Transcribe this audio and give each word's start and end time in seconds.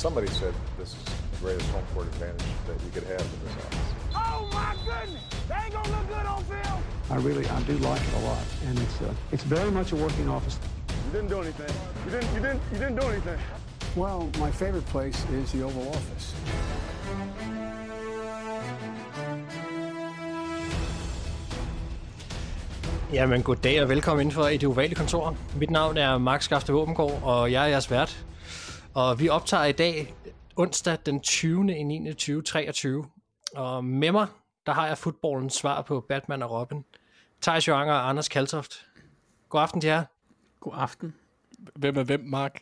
Somebody 0.00 0.28
said 0.28 0.54
this 0.78 0.94
is 0.94 1.04
the 1.04 1.36
greatest 1.42 1.68
home 1.72 1.84
court 1.92 2.06
advantage 2.06 2.46
that 2.66 2.80
you 2.84 2.90
could 2.90 3.02
have 3.02 3.20
in 3.20 3.40
this 3.44 3.54
office. 3.64 3.78
Oh 4.14 4.48
my 4.50 4.74
goodness! 4.86 5.22
They 5.46 5.54
ain't 5.62 5.74
gonna 5.74 5.90
look 5.90 6.08
good 6.08 6.26
on 6.26 6.42
film. 6.44 6.82
I 7.10 7.16
really, 7.16 7.46
I 7.46 7.60
do 7.64 7.76
like 7.90 8.00
it 8.00 8.14
a 8.14 8.18
lot, 8.30 8.44
and 8.66 8.78
it's 8.78 8.98
uh, 9.02 9.12
it's 9.30 9.42
very 9.42 9.70
much 9.70 9.92
a 9.92 9.96
working 9.96 10.30
office. 10.30 10.58
You 10.88 11.12
didn't 11.12 11.28
do 11.28 11.42
anything. 11.42 11.74
You 12.06 12.10
didn't. 12.12 12.34
You 12.34 12.40
didn't. 12.40 12.62
You 12.72 12.78
didn't 12.78 12.96
do 12.96 13.06
anything. 13.08 13.38
Well, 13.94 14.30
my 14.38 14.50
favorite 14.50 14.86
place 14.86 15.18
is 15.32 15.52
the 15.52 15.64
Oval 15.64 15.88
Office. 15.88 16.34
Jamen, 23.12 23.42
goddag 23.42 23.82
og 23.82 23.88
velkommen 23.88 24.20
inden 24.20 24.34
for 24.34 24.48
i 24.48 24.56
det 24.56 24.68
ovale 24.68 24.94
kontor. 24.94 25.36
Mit 25.56 25.70
navn 25.70 25.96
er 25.96 26.18
Mark 26.18 26.42
Skafte 26.42 26.72
Våbengård, 26.72 27.20
og 27.22 27.52
jeg 27.52 27.64
er 27.64 27.68
jeres 27.68 27.90
vært. 27.90 28.24
Og 28.94 29.20
vi 29.20 29.28
optager 29.28 29.64
i 29.64 29.72
dag 29.72 30.14
onsdag 30.56 30.98
den 31.06 31.20
20. 31.20 31.76
i 31.76 31.82
9. 31.82 32.12
2023. 32.12 33.04
Og 33.54 33.84
med 33.84 34.12
mig, 34.12 34.26
der 34.66 34.72
har 34.72 34.86
jeg 34.86 34.98
fodboldens 34.98 35.54
svar 35.54 35.82
på 35.82 36.00
Batman 36.08 36.42
og 36.42 36.50
Robin. 36.50 36.84
Thijs 37.42 37.68
Joanger 37.68 37.94
og 37.94 38.08
Anders 38.08 38.28
Kaltoft. 38.28 38.86
God 39.48 39.60
aften 39.60 39.80
til 39.80 39.88
jer. 39.88 40.04
God 40.60 40.72
aften. 40.76 41.14
Hvem 41.74 41.96
er 41.96 42.02
hvem, 42.02 42.20
Mark? 42.20 42.60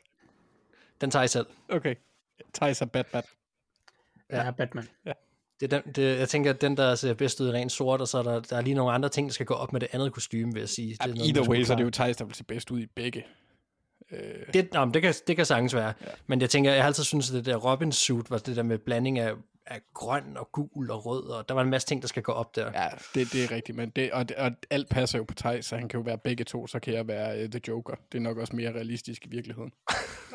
Den 1.01 1.11
tager 1.11 1.23
I 1.23 1.29
selv. 1.29 1.47
Okay. 1.69 1.95
Thijs 2.55 2.83
er 2.83 2.87
Batman. 2.87 3.23
Ja, 4.31 4.45
ja 4.45 4.51
Batman. 4.51 4.89
Ja. 5.07 5.13
Det 5.61 5.73
er 5.73 5.81
den, 5.81 5.93
det, 5.93 6.19
jeg 6.19 6.29
tænker, 6.29 6.51
at 6.51 6.61
den, 6.61 6.77
der 6.77 6.95
ser 6.95 7.15
bedst 7.15 7.41
ud 7.41 7.49
i 7.49 7.53
rent 7.53 7.73
sort, 7.73 8.01
og 8.01 8.09
så 8.09 8.19
er 8.19 8.23
der, 8.23 8.41
der 8.41 8.57
er 8.57 8.61
lige 8.61 8.75
nogle 8.75 8.93
andre 8.93 9.09
ting, 9.09 9.29
der 9.29 9.33
skal 9.33 9.47
gå 9.47 9.55
op 9.55 9.73
med 9.73 9.81
det 9.81 9.89
andet 9.93 10.13
kostume, 10.13 10.53
vil 10.53 10.61
jeg 10.61 10.69
sige. 10.69 10.91
Det 10.93 11.01
er 11.01 11.07
noget, 11.07 11.29
Either 11.29 11.49
way, 11.49 11.65
så 11.65 11.73
er 11.73 11.77
det 11.77 11.85
jo 11.85 11.91
Thijs, 11.91 12.17
der 12.17 12.25
vil 12.25 12.35
se 12.35 12.45
bedst 12.45 12.71
ud 12.71 12.81
i 12.81 12.87
begge. 12.87 13.25
Øh. 14.13 14.21
Det, 14.55 14.73
nå, 14.73 14.91
det, 14.95 15.03
kan, 15.03 15.15
det 15.27 15.37
kan 15.37 15.47
sagtens 15.47 15.75
være. 15.75 15.93
Ja. 16.01 16.11
Men 16.27 16.41
jeg 16.41 16.51
tænker, 16.51 16.73
jeg 16.73 16.83
har 16.83 16.87
altid 16.87 17.05
synes, 17.05 17.31
at 17.31 17.35
det 17.35 17.47
der 17.47 17.57
Robin 17.57 17.93
suit 17.93 18.31
var 18.31 18.39
det 18.39 18.57
der 18.57 18.63
med 18.63 18.79
blanding 18.79 19.19
af, 19.19 19.33
af 19.67 19.81
grøn 19.95 20.37
og 20.37 20.53
gul 20.53 20.91
og 20.91 21.07
rød, 21.07 21.25
og 21.25 21.49
der 21.49 21.55
var 21.55 21.63
en 21.63 21.71
masse 21.71 21.89
ting, 21.89 22.03
der 22.03 22.09
skal 22.09 22.23
gå 22.23 22.33
op 22.33 22.57
der. 22.57 22.71
Ja, 22.75 22.89
det, 23.15 23.33
det 23.33 23.45
er 23.45 23.51
rigtigt, 23.51 23.77
men 23.77 23.91
det, 23.91 24.13
og, 24.13 24.27
og 24.39 24.51
alt 24.71 24.89
passer 24.89 25.19
jo 25.19 25.25
på 25.25 25.35
Thijs, 25.35 25.67
så 25.67 25.77
han 25.77 25.89
kan 25.89 25.99
jo 25.99 26.05
være 26.05 26.19
begge 26.19 26.45
to, 26.45 26.67
så 26.67 26.79
kan 26.79 26.95
jeg 26.95 27.09
være 27.09 27.45
uh, 27.45 27.51
The 27.51 27.61
Joker. 27.69 27.95
Det 28.13 28.19
er 28.19 28.23
nok 28.23 28.39
også 28.39 28.57
mere 28.57 28.73
realistisk 28.73 29.27
i 29.27 29.29
virkeligheden. 29.29 29.73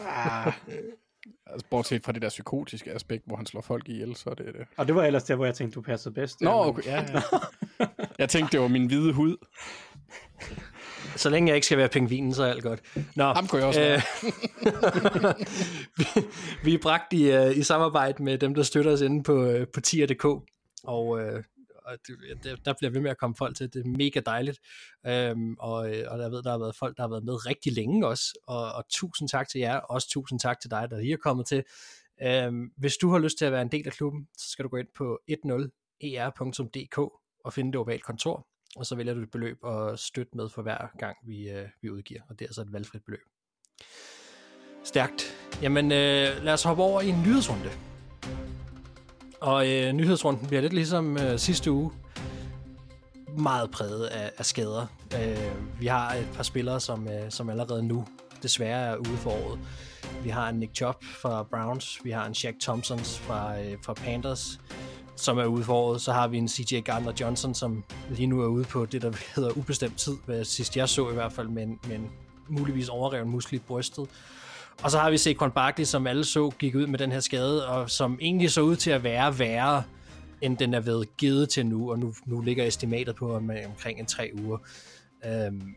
ah. 0.07 0.53
Altså, 1.47 1.67
bortset 1.69 2.03
fra 2.03 2.11
det 2.11 2.21
der 2.21 2.29
psykotiske 2.29 2.91
aspekt, 2.91 3.23
hvor 3.27 3.35
han 3.35 3.45
slår 3.45 3.61
folk 3.61 3.89
ihjel, 3.89 4.15
så 4.15 4.29
er 4.29 4.33
det 4.33 4.45
det. 4.45 4.67
Og 4.77 4.87
det 4.87 4.95
var 4.95 5.03
ellers 5.03 5.23
der, 5.23 5.35
hvor 5.35 5.45
jeg 5.45 5.55
tænkte, 5.55 5.75
du 5.75 5.81
passede 5.81 6.13
bedst. 6.13 6.41
Nå, 6.41 6.51
okay, 6.51 6.85
ja, 6.85 7.05
ja. 7.13 7.21
jeg 8.19 8.29
tænkte, 8.29 8.51
det 8.51 8.61
var 8.61 8.67
min 8.67 8.85
hvide 8.87 9.13
hud. 9.13 9.37
Så 11.15 11.29
længe 11.29 11.47
jeg 11.47 11.55
ikke 11.55 11.65
skal 11.65 11.77
være 11.77 11.89
pingvinen, 11.89 12.33
så 12.33 12.43
er 12.43 12.47
alt 12.47 12.63
godt. 12.63 12.81
Nå, 13.15 13.23
Ham 13.23 13.47
kunne 13.47 13.59
jeg 13.59 13.67
også 13.67 13.81
øh, 13.81 14.01
vi, 15.97 16.05
vi 16.63 16.73
er 16.73 16.79
bragt 16.81 17.13
i, 17.13 17.37
uh, 17.37 17.57
i 17.57 17.63
samarbejde 17.63 18.23
med 18.23 18.37
dem, 18.37 18.53
der 18.55 18.63
støtter 18.63 18.91
os 18.91 19.01
inde 19.01 19.23
på, 19.23 19.33
uh, 19.33 19.67
på 19.73 19.81
tier.dk, 19.81 20.25
og, 20.83 21.07
uh, 21.07 21.43
og 21.85 21.97
det, 22.43 22.65
der 22.65 22.73
bliver 22.79 22.91
ved 22.91 23.01
med 23.01 23.11
at 23.11 23.17
komme 23.17 23.35
folk 23.35 23.57
til. 23.57 23.73
Det 23.73 23.85
er 23.85 23.89
mega 23.97 24.19
dejligt. 24.25 24.59
Um, 25.31 25.57
og, 25.59 25.73
og 26.07 26.19
jeg 26.21 26.31
ved, 26.31 26.43
der 26.43 26.51
har 26.51 26.59
været 26.59 26.75
folk, 26.75 26.97
der 26.97 27.03
har 27.03 27.09
været 27.09 27.23
med 27.23 27.45
rigtig 27.45 27.73
længe 27.73 28.07
også, 28.07 28.39
og, 28.47 28.73
og 28.73 28.83
tusind 28.89 29.29
tak 29.29 29.49
til 29.49 29.59
jer, 29.59 29.75
også 29.77 30.09
tusind 30.09 30.39
tak 30.39 30.59
til 30.59 30.71
dig, 30.71 30.87
der 30.89 30.99
lige 30.99 31.13
er 31.13 31.17
kommet 31.17 31.45
til. 31.47 31.63
Um, 32.47 32.71
hvis 32.77 32.97
du 32.97 33.11
har 33.11 33.19
lyst 33.19 33.37
til 33.37 33.45
at 33.45 33.51
være 33.51 33.61
en 33.61 33.71
del 33.71 33.87
af 33.87 33.93
klubben, 33.93 34.27
så 34.37 34.49
skal 34.49 34.63
du 34.63 34.69
gå 34.69 34.77
ind 34.77 34.87
på 34.95 35.19
10er.dk 35.31 36.97
og 37.45 37.53
finde 37.53 37.71
det 37.71 37.79
ovalt 37.79 38.03
kontor 38.03 38.47
og 38.75 38.85
så 38.85 38.95
vælger 38.95 39.13
du 39.13 39.21
et 39.21 39.31
beløb 39.31 39.57
og 39.61 39.99
støtte 39.99 40.37
med 40.37 40.49
for 40.49 40.61
hver 40.61 40.97
gang, 40.97 41.17
vi, 41.27 41.49
øh, 41.49 41.67
vi 41.81 41.89
udgiver, 41.89 42.21
og 42.29 42.39
det 42.39 42.49
er 42.49 42.53
så 42.53 42.61
et 42.61 42.73
valgfrit 42.73 43.05
beløb. 43.05 43.23
Stærkt. 44.83 45.23
Jamen, 45.61 45.85
øh, 45.85 46.43
lad 46.43 46.53
os 46.53 46.63
hoppe 46.63 46.83
over 46.83 47.01
i 47.01 47.09
en 47.09 47.21
nyhedsrunde. 47.21 47.69
Og 49.41 49.69
øh, 49.71 49.93
nyhedsrunden 49.93 50.47
bliver 50.47 50.61
lidt 50.61 50.73
ligesom 50.73 51.17
øh, 51.17 51.39
sidste 51.39 51.71
uge, 51.71 51.91
meget 53.37 53.71
præget 53.71 54.05
af, 54.05 54.31
af 54.37 54.45
skader. 54.45 54.85
Øh, 55.21 55.79
vi 55.79 55.87
har 55.87 56.13
et 56.13 56.27
par 56.35 56.43
spillere, 56.43 56.79
som, 56.79 57.07
øh, 57.07 57.31
som 57.31 57.49
allerede 57.49 57.83
nu 57.83 58.05
desværre 58.43 58.93
er 58.93 58.97
ude 58.97 59.17
for 59.17 59.29
året. 59.29 59.59
Vi 60.23 60.29
har 60.29 60.49
en 60.49 60.55
Nick 60.55 60.75
Chubb 60.75 61.03
fra 61.03 61.43
Browns, 61.43 61.99
vi 62.03 62.11
har 62.11 62.25
en 62.25 62.33
Shaq 62.33 62.55
Thompson 62.61 62.99
fra, 62.99 63.61
øh, 63.61 63.77
fra 63.85 63.93
Panthers, 63.93 64.59
som 65.15 65.37
er 65.37 65.45
ude 65.45 65.63
foråret. 65.63 66.01
Så 66.01 66.11
har 66.11 66.27
vi 66.27 66.37
en 66.37 66.47
CJ 66.47 66.79
Gardner 66.79 67.13
Johnson, 67.19 67.53
som 67.53 67.83
lige 68.09 68.27
nu 68.27 68.41
er 68.41 68.47
ude 68.47 68.63
på 68.63 68.85
det, 68.85 69.01
der 69.01 69.11
hedder 69.35 69.57
ubestemt 69.57 69.97
tid, 69.97 70.17
hvad 70.25 70.43
sidst 70.43 70.77
jeg 70.77 70.89
så 70.89 71.09
i 71.09 71.13
hvert 71.13 71.33
fald, 71.33 71.47
men, 71.47 71.79
men 71.87 72.11
muligvis 72.47 72.89
overrevet 72.89 73.27
muskel 73.27 73.55
i 73.55 73.59
brystet. 73.59 74.07
Og 74.83 74.91
så 74.91 74.99
har 74.99 75.11
vi 75.11 75.17
Saquon 75.17 75.51
Barkley, 75.51 75.85
som 75.85 76.07
alle 76.07 76.23
så 76.23 76.49
gik 76.59 76.75
ud 76.75 76.87
med 76.87 76.99
den 76.99 77.11
her 77.11 77.19
skade, 77.19 77.67
og 77.67 77.89
som 77.89 78.17
egentlig 78.21 78.51
så 78.51 78.61
ud 78.61 78.75
til 78.75 78.91
at 78.91 79.03
være 79.03 79.39
værre, 79.39 79.83
end 80.41 80.57
den 80.57 80.73
er 80.73 80.79
ved 80.79 81.05
givet 81.17 81.49
til 81.49 81.65
nu, 81.65 81.91
og 81.91 81.99
nu, 81.99 82.13
nu 82.25 82.41
ligger 82.41 82.67
estimatet 82.67 83.15
på 83.15 83.35
om, 83.35 83.51
øh, 83.51 83.57
omkring 83.65 83.99
en 83.99 84.05
tre 84.05 84.31
uger. 84.43 84.57
Øhm, 85.25 85.75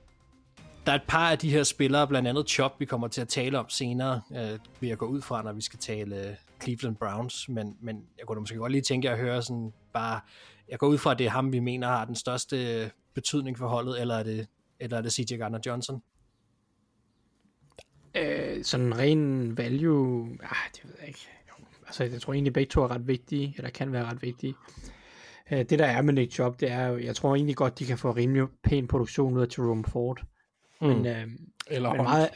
der 0.87 0.93
er 0.93 0.97
et 0.97 1.03
par 1.09 1.31
af 1.31 1.39
de 1.39 1.51
her 1.51 1.63
spillere, 1.63 2.07
blandt 2.07 2.29
andet 2.29 2.49
Chop, 2.49 2.81
vi 2.81 2.85
kommer 2.85 3.09
til 3.09 3.21
at 3.21 3.29
tale 3.29 3.59
om 3.59 3.69
senere, 3.69 4.21
øh, 4.37 4.59
vil 4.81 4.89
jeg 4.89 4.99
gå 4.99 5.07
ud 5.07 5.23
fra, 5.23 5.43
når 5.43 5.53
vi 5.53 5.61
skal 5.61 5.79
tale 5.79 6.37
Cleveland 6.66 6.97
Browns, 6.97 7.49
men, 7.49 7.77
men 7.81 8.04
jeg 8.19 8.27
kunne 8.27 8.41
måske 8.41 8.56
godt 8.56 8.72
lige 8.72 8.82
tænke 8.82 9.10
at 9.10 9.19
høre 9.19 9.43
sådan 9.43 9.72
bare, 9.93 10.21
jeg 10.69 10.78
går 10.78 10.87
ud 10.87 10.99
fra, 10.99 11.10
at 11.10 11.19
det 11.19 11.27
er 11.27 11.31
ham, 11.31 11.53
vi 11.53 11.59
mener 11.59 11.87
har 11.87 12.04
den 12.04 12.15
største 12.15 12.91
betydning 13.15 13.59
for 13.59 13.69
holdet, 13.69 14.00
eller 14.00 14.15
er 14.15 14.22
det, 14.22 14.47
eller 14.81 14.97
er 14.97 15.03
det 15.03 15.12
CJ 15.12 15.37
Gardner 15.37 15.59
Johnson? 15.66 16.03
Øh, 18.15 18.65
sådan 18.65 18.99
ren 18.99 19.56
value, 19.56 20.38
ah, 20.43 20.56
det 20.75 20.84
ved 20.84 20.94
jeg 20.99 21.09
ikke. 21.09 21.28
Jo, 21.49 21.65
altså, 21.87 22.05
jeg 22.05 22.21
tror 22.21 22.32
egentlig, 22.32 22.53
begge 22.53 22.71
to 22.71 22.82
er 22.82 22.91
ret 22.91 23.09
vigtige, 23.09 23.55
eller 23.56 23.71
kan 23.71 23.93
være 23.93 24.05
ret 24.05 24.22
vigtige. 24.22 24.55
Øh, 25.50 25.59
det 25.59 25.78
der 25.78 25.87
er 25.87 26.03
med 26.03 26.15
Nick 26.15 26.32
Chubb, 26.32 26.60
det 26.60 26.71
er 26.71 26.87
jo, 26.87 26.99
jeg 26.99 27.16
tror 27.16 27.34
egentlig 27.34 27.56
godt, 27.56 27.78
de 27.78 27.87
kan 27.87 27.99
få 27.99 28.10
rimelig 28.10 28.47
pæn 28.65 28.88
produktion 28.88 29.37
ud 29.37 29.43
af 29.43 29.59
Jerome 29.59 29.84
Ford. 29.84 30.22
Mm. 30.81 30.87
Men, 30.87 31.06
øh, 31.06 31.26
eller 31.66 31.93
men 31.93 32.03
meget, 32.03 32.28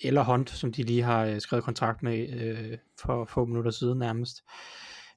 eller 0.00 0.24
Hunt, 0.24 0.50
som 0.50 0.72
de 0.72 0.82
lige 0.82 1.02
har 1.02 1.24
øh, 1.24 1.40
skrevet 1.40 1.64
kontrakt 1.64 2.02
med 2.02 2.28
øh, 2.28 2.78
for 3.00 3.24
få 3.24 3.44
minutter 3.44 3.70
siden 3.70 3.98
nærmest. 3.98 4.42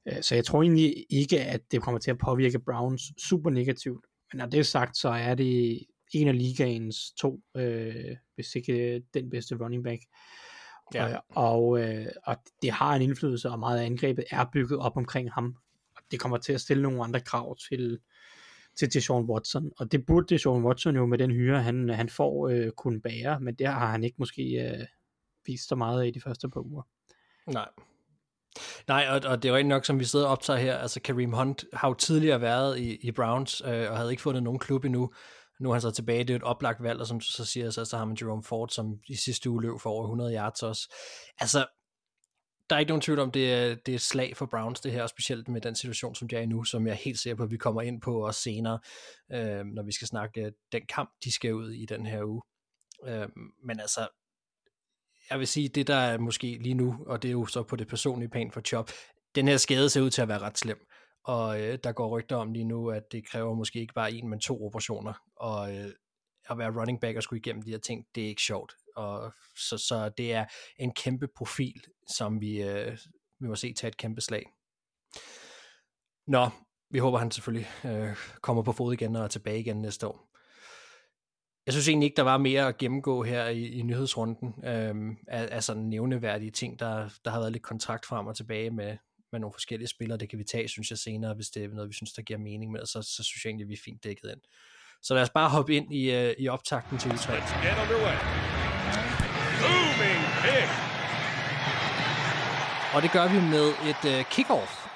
Øh, 0.08 0.22
så 0.22 0.34
jeg 0.34 0.44
tror 0.44 0.62
egentlig 0.62 1.06
ikke, 1.10 1.40
at 1.40 1.60
det 1.70 1.82
kommer 1.82 1.98
til 1.98 2.10
at 2.10 2.18
påvirke 2.18 2.58
Browns 2.58 3.02
super 3.18 3.50
negativt. 3.50 4.04
Men 4.32 4.38
når 4.38 4.46
det 4.46 4.60
er 4.60 4.64
sagt, 4.64 4.96
så 4.96 5.08
er 5.08 5.34
det 5.34 5.80
en 6.14 6.28
af 6.28 6.38
ligaens 6.38 7.12
to, 7.12 7.40
øh, 7.56 8.16
hvis 8.34 8.54
ikke 8.54 9.02
den 9.14 9.30
bedste 9.30 9.56
running 9.56 9.84
back. 9.84 10.02
Ja. 10.94 11.10
Øh, 11.10 11.18
og, 11.28 11.80
øh, 11.80 12.06
og 12.26 12.36
det 12.62 12.70
har 12.70 12.94
en 12.96 13.02
indflydelse, 13.02 13.50
og 13.50 13.58
meget 13.58 13.80
af 13.80 13.84
angrebet 13.84 14.24
er 14.30 14.44
bygget 14.52 14.78
op 14.78 14.96
omkring 14.96 15.32
ham. 15.32 15.56
Og 15.96 16.02
det 16.10 16.20
kommer 16.20 16.38
til 16.38 16.52
at 16.52 16.60
stille 16.60 16.82
nogle 16.82 17.04
andre 17.04 17.20
krav 17.20 17.56
til, 17.68 17.98
til 18.78 18.92
Deshaun 18.92 19.30
Watson, 19.30 19.70
og 19.78 19.92
det 19.92 20.06
burde 20.06 20.26
Deshaun 20.34 20.64
Watson 20.64 20.96
jo 20.96 21.06
med 21.06 21.18
den 21.18 21.30
hyre, 21.30 21.62
han, 21.62 21.88
han 21.88 22.08
får, 22.08 22.48
øh, 22.48 22.70
kunne 22.70 23.00
bære, 23.00 23.40
men 23.40 23.54
det 23.54 23.66
har 23.66 23.90
han 23.90 24.04
ikke 24.04 24.16
måske 24.18 24.42
øh, 24.42 24.86
vist 25.46 25.68
så 25.68 25.74
meget 25.74 26.02
af 26.02 26.06
i 26.06 26.10
de 26.10 26.20
første 26.20 26.48
par 26.48 26.60
uger. 26.60 26.82
Nej. 27.46 27.68
Nej, 28.88 29.06
og, 29.10 29.30
og 29.30 29.42
det 29.42 29.50
er 29.50 29.58
jo 29.58 29.66
nok, 29.66 29.84
som 29.84 29.98
vi 29.98 30.04
sidder 30.04 30.26
og 30.26 30.32
optager 30.32 30.58
her, 30.58 30.76
altså 30.76 31.00
Kareem 31.00 31.32
Hunt 31.32 31.64
har 31.72 31.88
jo 31.88 31.94
tidligere 31.94 32.40
været 32.40 32.78
i, 32.78 32.96
i 32.96 33.12
Browns, 33.12 33.62
øh, 33.66 33.90
og 33.90 33.96
havde 33.96 34.10
ikke 34.10 34.22
fundet 34.22 34.42
nogen 34.42 34.58
klub 34.58 34.84
endnu. 34.84 35.12
Nu 35.60 35.68
er 35.68 35.74
han 35.74 35.80
så 35.80 35.90
tilbage, 35.90 36.24
det 36.24 36.30
er 36.30 36.36
et 36.36 36.42
oplagt 36.42 36.82
valg, 36.82 37.00
og 37.00 37.06
som 37.06 37.20
du 37.20 37.26
så 37.26 37.44
siger, 37.44 37.70
så, 37.70 37.84
så 37.84 37.96
har 37.96 38.04
man 38.04 38.16
Jerome 38.20 38.42
Ford, 38.42 38.68
som 38.68 38.98
i 39.08 39.14
sidste 39.14 39.50
uge 39.50 39.62
løb 39.62 39.80
for 39.80 39.90
over 39.90 40.04
100 40.04 40.36
yards 40.36 40.62
også. 40.62 40.94
Altså, 41.38 41.66
der 42.72 42.76
er 42.76 42.80
ikke 42.80 42.90
nogen 42.90 43.00
tvivl 43.00 43.18
om, 43.18 43.30
det 43.30 43.52
er, 43.52 43.74
det 43.74 43.94
er 43.94 43.98
slag 43.98 44.36
for 44.36 44.46
Browns, 44.46 44.80
det 44.80 44.92
her, 44.92 45.06
specielt 45.06 45.48
med 45.48 45.60
den 45.60 45.74
situation, 45.74 46.14
som 46.14 46.28
de 46.28 46.36
er 46.36 46.40
i 46.40 46.46
nu, 46.46 46.64
som 46.64 46.86
jeg 46.86 46.92
er 46.92 46.96
helt 46.96 47.18
sikker 47.18 47.36
på, 47.36 47.42
at 47.42 47.50
vi 47.50 47.56
kommer 47.56 47.82
ind 47.82 48.00
på 48.00 48.26
også 48.26 48.40
senere, 48.40 48.78
øh, 49.32 49.64
når 49.64 49.82
vi 49.82 49.92
skal 49.92 50.08
snakke 50.08 50.40
øh, 50.40 50.52
den 50.72 50.86
kamp, 50.86 51.10
de 51.24 51.32
skal 51.32 51.54
ud 51.54 51.70
i 51.70 51.86
den 51.86 52.06
her 52.06 52.24
uge. 52.24 52.42
Øh, 53.06 53.28
men 53.64 53.80
altså, 53.80 54.08
jeg 55.30 55.38
vil 55.38 55.46
sige, 55.46 55.68
det 55.68 55.86
der 55.86 55.94
er 55.94 56.18
måske 56.18 56.58
lige 56.60 56.74
nu, 56.74 57.04
og 57.06 57.22
det 57.22 57.28
er 57.28 57.32
jo 57.32 57.46
så 57.46 57.62
på 57.62 57.76
det 57.76 57.88
personlige 57.88 58.30
plan 58.30 58.50
for 58.50 58.60
Chop, 58.60 58.90
den 59.34 59.48
her 59.48 59.56
skade 59.56 59.90
ser 59.90 60.00
ud 60.00 60.10
til 60.10 60.22
at 60.22 60.28
være 60.28 60.38
ret 60.38 60.58
slem. 60.58 60.86
Og 61.24 61.60
øh, 61.60 61.78
der 61.84 61.92
går 61.92 62.18
rygter 62.18 62.36
om 62.36 62.52
lige 62.52 62.64
nu, 62.64 62.90
at 62.90 63.02
det 63.12 63.26
kræver 63.26 63.54
måske 63.54 63.80
ikke 63.80 63.94
bare 63.94 64.12
en, 64.12 64.28
men 64.28 64.40
to 64.40 64.66
operationer. 64.66 65.12
Og 65.36 65.76
øh, 65.76 65.90
at 66.50 66.58
være 66.58 66.80
running 66.80 67.00
back 67.00 67.16
og 67.16 67.22
skulle 67.22 67.40
igennem 67.40 67.62
de 67.62 67.70
her 67.70 67.78
ting, 67.78 68.06
det 68.14 68.24
er 68.24 68.28
ikke 68.28 68.42
sjovt 68.42 68.72
og 68.96 69.32
så, 69.56 69.78
så 69.78 70.10
det 70.16 70.32
er 70.32 70.44
en 70.78 70.92
kæmpe 70.94 71.28
profil, 71.36 71.84
som 72.16 72.40
vi, 72.40 72.62
øh, 72.62 72.98
vi 73.40 73.48
må 73.48 73.54
se 73.54 73.72
tage 73.72 73.88
et 73.88 73.96
kæmpe 73.96 74.20
slag. 74.20 74.44
Nå, 76.26 76.50
vi 76.90 76.98
håber, 76.98 77.18
han 77.18 77.30
selvfølgelig 77.30 77.68
øh, 77.84 78.16
kommer 78.40 78.62
på 78.62 78.72
fod 78.72 78.92
igen 78.92 79.16
og 79.16 79.24
er 79.24 79.28
tilbage 79.28 79.60
igen 79.60 79.82
næste 79.82 80.06
år. 80.06 80.28
Jeg 81.66 81.74
synes 81.74 81.88
egentlig 81.88 82.06
ikke, 82.06 82.16
der 82.16 82.22
var 82.22 82.38
mere 82.38 82.68
at 82.68 82.78
gennemgå 82.78 83.22
her 83.22 83.48
i, 83.48 83.66
i 83.66 83.82
nyhedsrunden 83.82 84.54
øh, 84.64 85.16
af, 85.28 85.48
af 85.50 85.64
sådan 85.64 85.82
nævneværdige 85.82 86.50
ting. 86.50 86.78
Der, 86.78 87.08
der 87.24 87.30
har 87.30 87.38
været 87.38 87.52
lidt 87.52 87.62
kontrakt 87.62 88.06
frem 88.06 88.26
og 88.26 88.36
tilbage 88.36 88.70
med, 88.70 88.96
med 89.32 89.40
nogle 89.40 89.52
forskellige 89.52 89.88
spillere. 89.88 90.18
Det 90.18 90.28
kan 90.28 90.38
vi 90.38 90.44
tage, 90.44 90.68
synes 90.68 90.90
jeg, 90.90 90.98
senere, 90.98 91.34
hvis 91.34 91.48
det 91.48 91.64
er 91.64 91.68
noget, 91.68 91.88
vi 91.88 91.94
synes, 91.94 92.12
der 92.12 92.22
giver 92.22 92.38
mening 92.38 92.72
med, 92.72 92.86
så, 92.86 93.02
så 93.02 93.22
synes 93.22 93.44
jeg 93.44 93.50
egentlig, 93.50 93.68
vi 93.68 93.72
er 93.72 93.82
fint 93.84 94.04
dækket 94.04 94.30
ind. 94.30 94.40
Så 95.02 95.14
lad 95.14 95.22
os 95.22 95.30
bare 95.30 95.50
hoppe 95.50 95.74
ind 95.76 95.94
i, 95.94 96.28
uh, 96.28 96.32
i 96.38 96.48
optakten 96.48 96.98
til 96.98 97.08
U3. 97.08 97.32
Booming 99.62 100.22
kick. 100.42 100.70
Og 102.94 103.02
det 103.02 103.10
gør 103.12 103.26
vi 103.28 103.40
med 103.54 103.66
et 103.90 104.18
uh, 104.18 104.24
kickoff. 104.30 104.86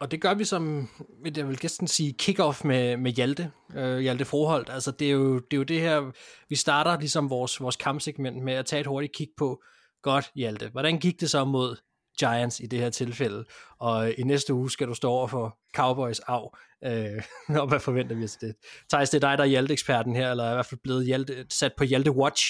Og 0.00 0.10
det 0.10 0.20
gør 0.20 0.34
vi 0.34 0.44
som, 0.44 0.88
jeg 1.36 1.48
vil 1.48 1.58
gæsten 1.58 1.86
sige, 1.88 2.12
kickoff 2.12 2.64
med, 2.64 2.96
med 2.96 3.12
Hjalte, 3.12 3.50
øh, 3.74 3.98
Hjalte 3.98 4.24
Froholt. 4.24 4.70
Altså 4.70 4.90
det 4.90 5.06
er, 5.06 5.12
jo, 5.12 5.38
det 5.38 5.52
er 5.52 5.56
jo 5.56 5.62
det 5.62 5.80
her, 5.80 6.12
vi 6.48 6.56
starter 6.56 6.98
ligesom 6.98 7.30
vores, 7.30 7.60
vores 7.60 7.76
kampsegment 7.76 8.42
med 8.44 8.52
at 8.52 8.66
tage 8.66 8.80
et 8.80 8.86
hurtigt 8.86 9.14
kig 9.14 9.28
på, 9.36 9.62
godt 10.02 10.30
Hjalte, 10.34 10.68
hvordan 10.68 10.98
gik 10.98 11.20
det 11.20 11.30
så 11.30 11.44
mod 11.44 11.76
Giants 12.18 12.60
i 12.60 12.66
det 12.66 12.78
her 12.78 12.90
tilfælde, 12.90 13.44
og 13.78 14.08
øh, 14.08 14.14
i 14.18 14.22
næste 14.22 14.54
uge 14.54 14.70
skal 14.70 14.88
du 14.88 14.94
stå 14.94 15.10
over 15.10 15.26
for 15.26 15.58
Cowboys 15.74 16.20
af, 16.20 16.48
øh, 16.84 17.22
og 17.60 17.68
hvad 17.68 17.80
forventer 17.80 18.16
vi 18.16 18.24
os 18.24 18.36
det? 18.36 18.54
Thijs, 18.90 19.10
det 19.10 19.24
er 19.24 19.28
dig, 19.28 19.38
der 19.38 19.44
er 19.44 19.48
Hjalte-eksperten 19.48 20.16
her, 20.16 20.30
eller 20.30 20.44
er 20.44 20.50
i 20.50 20.54
hvert 20.54 20.66
fald 20.66 20.80
blevet 20.82 21.06
Hjalte, 21.06 21.46
sat 21.50 21.72
på 21.78 21.84
Hjalte 21.84 22.10
Watch 22.10 22.42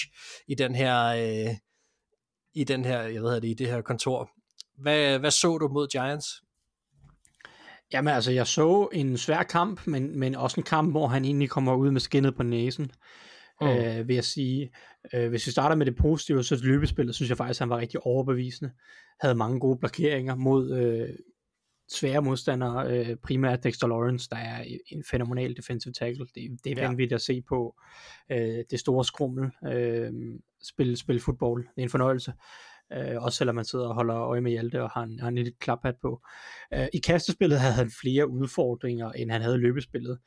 i 0.47 0.55
den 0.55 0.75
her, 0.75 1.05
øh, 1.05 1.55
i 2.53 2.63
den 2.63 2.85
her, 2.85 3.01
jeg 3.01 3.23
ved 3.23 3.35
det, 3.35 3.47
i 3.47 3.53
det 3.53 3.67
her 3.67 3.81
kontor. 3.81 4.29
Hvad, 4.77 5.19
hvad 5.19 5.31
så 5.31 5.57
du 5.57 5.67
mod 5.67 5.87
Giants? 5.87 6.27
Jamen 7.93 8.13
altså, 8.13 8.31
jeg 8.31 8.47
så 8.47 8.89
en 8.93 9.17
svær 9.17 9.43
kamp, 9.43 9.87
men, 9.87 10.19
men 10.19 10.35
også 10.35 10.59
en 10.59 10.63
kamp, 10.63 10.91
hvor 10.91 11.07
han 11.07 11.25
egentlig 11.25 11.49
kommer 11.49 11.75
ud 11.75 11.91
med 11.91 12.01
skinnet 12.01 12.35
på 12.35 12.43
næsen, 12.43 12.91
mm. 13.63 13.99
øh, 13.99 14.07
vil 14.07 14.13
jeg 14.13 14.23
sige. 14.23 14.71
Øh, 15.13 15.29
hvis 15.29 15.47
vi 15.47 15.51
starter 15.51 15.75
med 15.75 15.85
det 15.85 15.95
positive, 15.95 16.43
så 16.43 16.59
løbespillet, 16.63 17.15
synes 17.15 17.29
jeg 17.29 17.37
faktisk, 17.37 17.59
han 17.59 17.69
var 17.69 17.77
rigtig 17.77 18.05
overbevisende. 18.05 18.71
Havde 19.21 19.35
mange 19.35 19.59
gode 19.59 19.79
blokeringer 19.79 20.35
mod 20.35 20.77
øh, 20.77 21.09
svære 21.91 22.21
modstandere, 22.21 22.91
øh, 22.91 23.15
primært 23.15 23.63
Dexter 23.63 23.87
Lawrence, 23.87 24.29
der 24.29 24.37
er 24.37 24.63
en 24.87 25.03
fænomenal 25.11 25.57
defensive 25.57 25.93
tackle. 25.93 26.25
Det, 26.35 26.59
det 26.63 26.71
er 26.71 26.81
ja. 26.81 26.87
vanvittigt 26.87 27.15
at 27.15 27.21
se 27.21 27.41
på 27.41 27.75
øh, 28.31 28.63
det 28.71 28.79
store 28.79 29.05
skrummel, 29.05 29.51
øh, 29.73 30.11
spille, 30.63 30.97
spille 30.97 31.21
fodbold. 31.21 31.63
Det 31.63 31.77
er 31.77 31.83
en 31.83 31.89
fornøjelse. 31.89 32.33
Øh, 32.93 33.23
også 33.23 33.37
selvom 33.37 33.55
man 33.55 33.65
sidder 33.65 33.87
og 33.87 33.95
holder 33.95 34.15
øje 34.15 34.41
med 34.41 34.51
Hjalte 34.51 34.83
og 34.83 34.89
har 34.89 35.03
en, 35.03 35.19
har 35.19 35.27
en 35.27 35.35
lille 35.35 35.51
klaphat 35.59 35.95
på. 36.01 36.21
Øh, 36.73 36.87
I 36.93 36.97
kastespillet 36.97 37.59
havde 37.59 37.73
han 37.73 37.91
flere 38.01 38.29
udfordringer, 38.29 39.11
end 39.11 39.31
han 39.31 39.41
havde 39.41 39.55
i 39.55 39.59
løbespillet. 39.59 40.19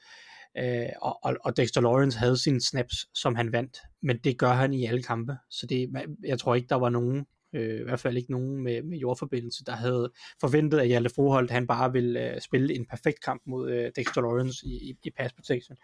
Øh, 0.58 0.88
og, 1.02 1.24
og, 1.24 1.36
og 1.44 1.56
Dexter 1.56 1.80
Lawrence 1.80 2.18
havde 2.18 2.36
sine 2.36 2.60
snaps, 2.60 3.06
som 3.14 3.34
han 3.34 3.52
vandt, 3.52 3.78
men 4.02 4.18
det 4.24 4.38
gør 4.38 4.52
han 4.52 4.74
i 4.74 4.86
alle 4.86 5.02
kampe. 5.02 5.36
Så 5.50 5.66
det, 5.66 5.92
jeg 6.24 6.38
tror 6.38 6.54
ikke, 6.54 6.68
der 6.68 6.74
var 6.74 6.88
nogen 6.88 7.26
øh, 7.52 7.80
i 7.80 7.82
hvert 7.82 8.00
fald 8.00 8.16
ikke 8.16 8.30
nogen 8.30 8.62
med, 8.62 8.82
med 8.82 8.98
jordforbindelse, 8.98 9.64
der 9.64 9.72
havde 9.72 10.12
forventet, 10.40 10.78
at 10.78 10.86
Hjalte 10.86 11.10
Froholt, 11.14 11.50
han 11.50 11.66
bare 11.66 11.92
ville 11.92 12.34
øh, 12.34 12.40
spille 12.40 12.74
en 12.74 12.86
perfekt 12.86 13.24
kamp 13.24 13.42
mod 13.46 13.70
øh, 13.70 13.90
Dexter 13.96 14.20
Lawrence 14.20 14.66
i, 14.66 14.90
i, 14.90 14.96
i 15.04 15.10
pass 15.10 15.34
protection. 15.34 15.76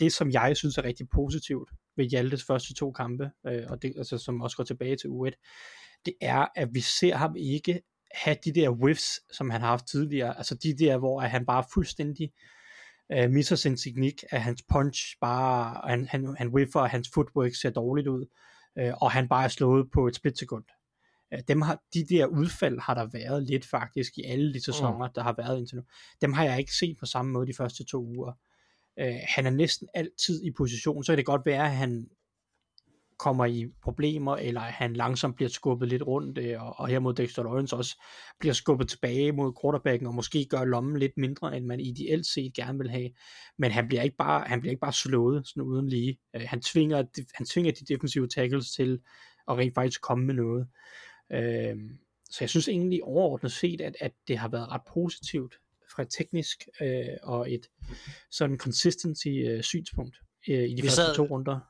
Det, 0.00 0.12
som 0.12 0.30
jeg 0.30 0.56
synes 0.56 0.78
er 0.78 0.84
rigtig 0.84 1.08
positivt 1.08 1.70
ved 1.96 2.04
Hjaltes 2.04 2.44
første 2.44 2.74
to 2.74 2.92
kampe, 2.92 3.30
øh, 3.46 3.64
og 3.68 3.82
det, 3.82 3.92
altså, 3.96 4.18
som 4.18 4.40
også 4.40 4.56
går 4.56 4.64
tilbage 4.64 4.96
til 4.96 5.08
U1, 5.08 5.30
det 6.06 6.14
er, 6.20 6.46
at 6.56 6.68
vi 6.72 6.80
ser 6.80 7.14
ham 7.14 7.36
ikke 7.36 7.80
have 8.14 8.36
de 8.44 8.52
der 8.54 8.70
whiffs, 8.70 9.20
som 9.36 9.50
han 9.50 9.60
har 9.60 9.68
haft 9.68 9.88
tidligere, 9.88 10.36
altså 10.38 10.54
de 10.54 10.76
der, 10.78 10.98
hvor 10.98 11.20
han 11.20 11.46
bare 11.46 11.64
fuldstændig 11.74 12.32
øh, 12.34 12.56
misser 13.10 13.56
sin 13.56 13.76
teknik, 13.76 14.24
at 14.30 14.42
hans 14.42 14.62
punch 14.68 15.16
bare, 15.20 15.80
han, 15.90 16.06
han, 16.06 16.36
han 16.38 16.48
whiffer, 16.48 16.80
og 16.80 16.90
hans 16.90 17.10
footwork 17.14 17.54
ser 17.54 17.70
dårligt 17.70 18.08
ud, 18.08 18.26
øh, 18.78 18.92
og 19.02 19.10
han 19.10 19.28
bare 19.28 19.44
er 19.44 19.48
slået 19.48 19.90
på 19.90 20.06
et 20.06 20.16
splitsekund. 20.16 20.64
Øh, 21.32 21.40
dem 21.48 21.62
har, 21.62 21.82
de 21.94 22.04
der 22.04 22.26
udfald 22.26 22.80
har 22.80 22.94
der 22.94 23.06
været 23.12 23.42
lidt 23.42 23.66
faktisk 23.66 24.18
i 24.18 24.22
alle 24.22 24.54
de 24.54 24.64
sæsoner, 24.64 25.06
mm. 25.06 25.12
der 25.14 25.22
har 25.22 25.34
været 25.38 25.58
indtil 25.58 25.76
nu. 25.76 25.82
Dem 26.20 26.32
har 26.32 26.44
jeg 26.44 26.58
ikke 26.58 26.74
set 26.74 26.96
på 27.00 27.06
samme 27.06 27.32
måde 27.32 27.46
de 27.46 27.54
første 27.54 27.84
to 27.84 28.04
uger. 28.04 28.32
Øh, 28.98 29.18
han 29.28 29.46
er 29.46 29.50
næsten 29.50 29.88
altid 29.94 30.44
i 30.44 30.50
position, 30.50 31.04
så 31.04 31.12
kan 31.12 31.16
det 31.16 31.26
godt 31.26 31.46
være, 31.46 31.64
at 31.64 31.76
han 31.76 32.08
kommer 33.18 33.44
i 33.44 33.66
problemer, 33.82 34.36
eller 34.36 34.60
at 34.60 34.72
han 34.72 34.92
langsomt 34.92 35.36
bliver 35.36 35.48
skubbet 35.48 35.88
lidt 35.88 36.02
rundt, 36.02 36.38
øh, 36.38 36.62
og, 36.62 36.80
og 36.80 36.88
her 36.88 36.98
mod 36.98 37.14
Dexter 37.14 37.42
Lawrence 37.42 37.76
også 37.76 38.02
bliver 38.40 38.52
skubbet 38.52 38.88
tilbage 38.88 39.32
mod 39.32 39.52
quarterbacken, 39.62 40.06
og 40.06 40.14
måske 40.14 40.46
gør 40.50 40.64
lommen 40.64 40.98
lidt 40.98 41.12
mindre, 41.16 41.56
end 41.56 41.66
man 41.66 41.80
ideelt 41.80 42.26
set 42.26 42.54
gerne 42.54 42.78
vil 42.78 42.90
have. 42.90 43.10
Men 43.58 43.70
han 43.70 43.88
bliver 43.88 44.02
ikke 44.02 44.16
bare, 44.16 44.44
han 44.46 44.60
bliver 44.60 44.70
ikke 44.70 44.80
bare 44.80 44.92
slået 44.92 45.48
sådan 45.48 45.62
uden 45.62 45.88
lige. 45.88 46.18
Øh, 46.36 46.42
han, 46.44 46.60
tvinger, 46.60 47.04
han 47.34 47.46
tvinger 47.46 47.72
de 47.72 47.94
defensive 47.94 48.28
tackles 48.28 48.70
til 48.70 49.00
at 49.48 49.58
rent 49.58 49.74
faktisk 49.74 50.00
komme 50.02 50.26
med 50.26 50.34
noget. 50.34 50.66
Øh, 51.32 51.76
så 52.30 52.38
jeg 52.40 52.50
synes 52.50 52.68
egentlig 52.68 53.04
overordnet 53.04 53.52
set, 53.52 53.80
at, 53.80 53.96
at 54.00 54.12
det 54.28 54.38
har 54.38 54.48
været 54.48 54.68
ret 54.72 54.80
positivt 54.94 55.54
fra 55.94 56.02
et 56.02 56.08
teknisk 56.10 56.68
øh, 56.80 57.04
og 57.22 57.52
et 57.52 57.66
sådan 58.30 58.58
consistency 58.58 59.28
øh, 59.28 59.62
synspunkt 59.62 60.16
øh, 60.48 60.64
i 60.64 60.74
de 60.74 60.82
vi 60.82 60.88
første 60.88 61.02
sad, 61.02 61.14
to 61.14 61.22
runder. 61.24 61.60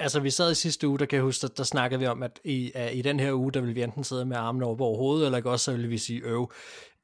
Altså 0.00 0.20
vi 0.20 0.30
sad 0.30 0.52
i 0.52 0.54
sidste 0.54 0.88
uge, 0.88 0.98
der 0.98 1.06
kan 1.06 1.16
jeg 1.16 1.22
huske, 1.22 1.46
der, 1.46 1.54
der 1.54 1.64
snakkede 1.64 2.00
vi 2.00 2.06
om, 2.06 2.22
at 2.22 2.40
i, 2.44 2.72
at 2.74 2.94
i 2.94 3.02
den 3.02 3.20
her 3.20 3.32
uge, 3.32 3.52
der 3.52 3.60
vil 3.60 3.74
vi 3.74 3.82
enten 3.82 4.04
sidde 4.04 4.24
med 4.24 4.36
armene 4.36 4.66
op 4.66 4.80
over 4.80 4.98
hovedet, 4.98 5.26
eller 5.26 5.50
også 5.50 5.64
så 5.64 5.76
vil 5.76 5.90
vi 5.90 5.98
sige 5.98 6.20
øv. 6.24 6.52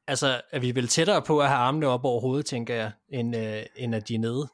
Altså, 0.09 0.41
er 0.53 0.59
vi 0.59 0.75
vel 0.75 0.89
tættere 0.89 1.23
på 1.23 1.41
at 1.41 1.49
have 1.49 1.59
armene 1.59 1.87
op 1.87 2.05
over 2.05 2.21
hovedet, 2.21 2.47
tænker 2.47 2.75
jeg, 2.75 2.91
end, 3.13 3.37
øh, 3.37 3.63
end 3.77 3.95
at 3.95 4.09
de 4.09 4.15
er 4.15 4.19
nede? 4.19 4.49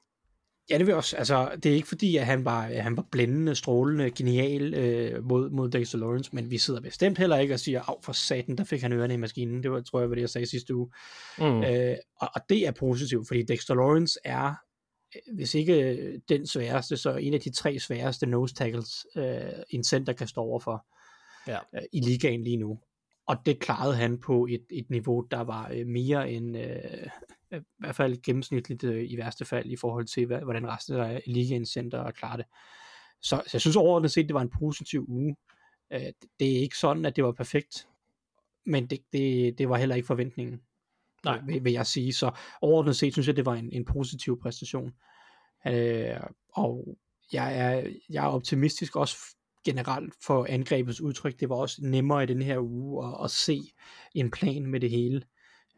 Ja, 0.70 0.78
det 0.78 0.86
vil 0.86 0.94
også. 0.94 1.16
Altså, 1.16 1.50
det 1.62 1.70
er 1.70 1.76
ikke 1.76 1.88
fordi, 1.88 2.16
at 2.16 2.26
han 2.26 2.44
var, 2.44 2.62
at 2.62 2.82
han 2.82 2.96
var 2.96 3.04
blændende, 3.12 3.54
strålende, 3.54 4.10
genial 4.10 4.74
øh, 4.74 5.24
mod, 5.24 5.50
mod 5.50 5.70
Dexter 5.70 5.98
Lawrence, 5.98 6.30
men 6.32 6.50
vi 6.50 6.58
sidder 6.58 6.80
bestemt 6.80 7.18
heller 7.18 7.36
ikke 7.36 7.54
og 7.54 7.60
siger, 7.60 7.90
af 7.90 7.94
for 8.02 8.12
satan, 8.12 8.56
der 8.56 8.64
fik 8.64 8.82
han 8.82 8.92
ørerne 8.92 9.14
i 9.14 9.16
maskinen. 9.16 9.62
Det 9.62 9.70
var, 9.70 9.80
tror 9.80 10.00
jeg, 10.00 10.08
var 10.08 10.14
det, 10.14 10.22
jeg 10.22 10.30
sagde 10.30 10.46
sidste 10.46 10.74
uge. 10.74 10.90
Mm. 11.38 11.62
Øh, 11.62 11.96
og, 12.20 12.28
og 12.34 12.40
det 12.48 12.66
er 12.66 12.72
positivt, 12.72 13.28
fordi 13.28 13.42
Dexter 13.42 13.74
Lawrence 13.74 14.18
er, 14.24 14.48
øh, 14.48 14.54
hvis 15.32 15.54
ikke 15.54 16.18
den 16.28 16.46
sværeste, 16.46 16.96
så 16.96 17.16
en 17.16 17.34
af 17.34 17.40
de 17.40 17.50
tre 17.50 17.78
sværeste 17.78 18.26
nose 18.26 18.54
tackles, 18.54 19.06
øh, 19.16 19.62
en 19.70 19.84
center 19.84 20.12
kan 20.12 20.28
stå 20.28 20.40
overfor 20.40 20.86
ja. 21.46 21.58
øh, 21.74 21.82
i 21.92 22.00
ligaen 22.00 22.44
lige 22.44 22.56
nu. 22.56 22.78
Og 23.26 23.36
det 23.46 23.60
klarede 23.60 23.96
han 23.96 24.20
på 24.20 24.46
et, 24.50 24.66
et 24.70 24.90
niveau, 24.90 25.20
der 25.30 25.40
var 25.40 25.70
øh, 25.74 25.86
mere 25.86 26.30
end, 26.30 26.56
øh, 26.56 27.08
i 27.52 27.64
hvert 27.78 27.96
fald 27.96 28.22
gennemsnitligt 28.22 28.84
øh, 28.84 29.10
i 29.10 29.16
værste 29.16 29.44
fald 29.44 29.70
i 29.70 29.76
forhold 29.76 30.06
til, 30.06 30.26
hvad, 30.26 30.40
hvordan 30.40 30.68
resten 30.68 30.96
af 30.96 31.22
ligaens 31.26 31.68
center 31.68 32.10
klarer 32.10 32.36
det. 32.36 32.46
Så, 33.22 33.42
så 33.46 33.50
jeg 33.52 33.60
synes 33.60 33.76
overordnet 33.76 34.10
set, 34.10 34.26
det 34.26 34.34
var 34.34 34.42
en 34.42 34.50
positiv 34.60 35.04
uge. 35.08 35.36
Øh, 35.92 36.12
det 36.40 36.56
er 36.56 36.60
ikke 36.60 36.78
sådan, 36.78 37.04
at 37.04 37.16
det 37.16 37.24
var 37.24 37.32
perfekt, 37.32 37.88
men 38.66 38.86
det, 38.86 39.00
det, 39.12 39.58
det 39.58 39.68
var 39.68 39.76
heller 39.76 39.94
ikke 39.94 40.06
forventningen, 40.06 40.60
Nej. 41.24 41.40
Vil, 41.46 41.64
vil 41.64 41.72
jeg 41.72 41.86
sige. 41.86 42.12
Så 42.12 42.30
overordnet 42.62 42.96
set 42.96 43.12
synes 43.12 43.26
jeg, 43.26 43.36
det 43.36 43.46
var 43.46 43.54
en, 43.54 43.70
en 43.72 43.84
positiv 43.84 44.40
præstation. 44.40 44.92
Øh, 45.66 46.16
og 46.52 46.98
jeg 47.32 47.58
er, 47.58 47.90
jeg 48.10 48.24
er 48.24 48.28
optimistisk 48.28 48.96
også 48.96 49.16
generelt 49.64 50.14
for 50.24 50.46
angrebets 50.48 51.00
udtryk. 51.00 51.40
Det 51.40 51.48
var 51.48 51.56
også 51.56 51.76
nemmere 51.82 52.22
i 52.22 52.26
den 52.26 52.42
her 52.42 52.58
uge 52.58 53.06
at, 53.06 53.24
at 53.24 53.30
se 53.30 53.60
en 54.14 54.30
plan 54.30 54.66
med 54.66 54.80
det 54.80 54.90
hele. 54.90 55.22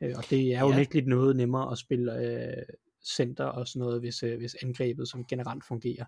Øh, 0.03 0.15
og 0.17 0.25
det 0.31 0.55
er 0.55 0.61
jo 0.61 0.71
ja. 0.71 0.87
lidt 0.93 1.07
noget 1.07 1.37
nemmere 1.37 1.73
at 1.73 1.79
spille 1.79 2.19
øh, 2.19 2.63
center 3.07 3.45
og 3.45 3.69
sådan 3.69 3.81
noget, 3.81 4.01
hvis, 4.01 4.23
øh, 4.23 4.39
hvis 4.39 4.57
angrebet 4.63 5.09
som 5.09 5.25
generelt 5.25 5.65
fungerer. 5.65 6.05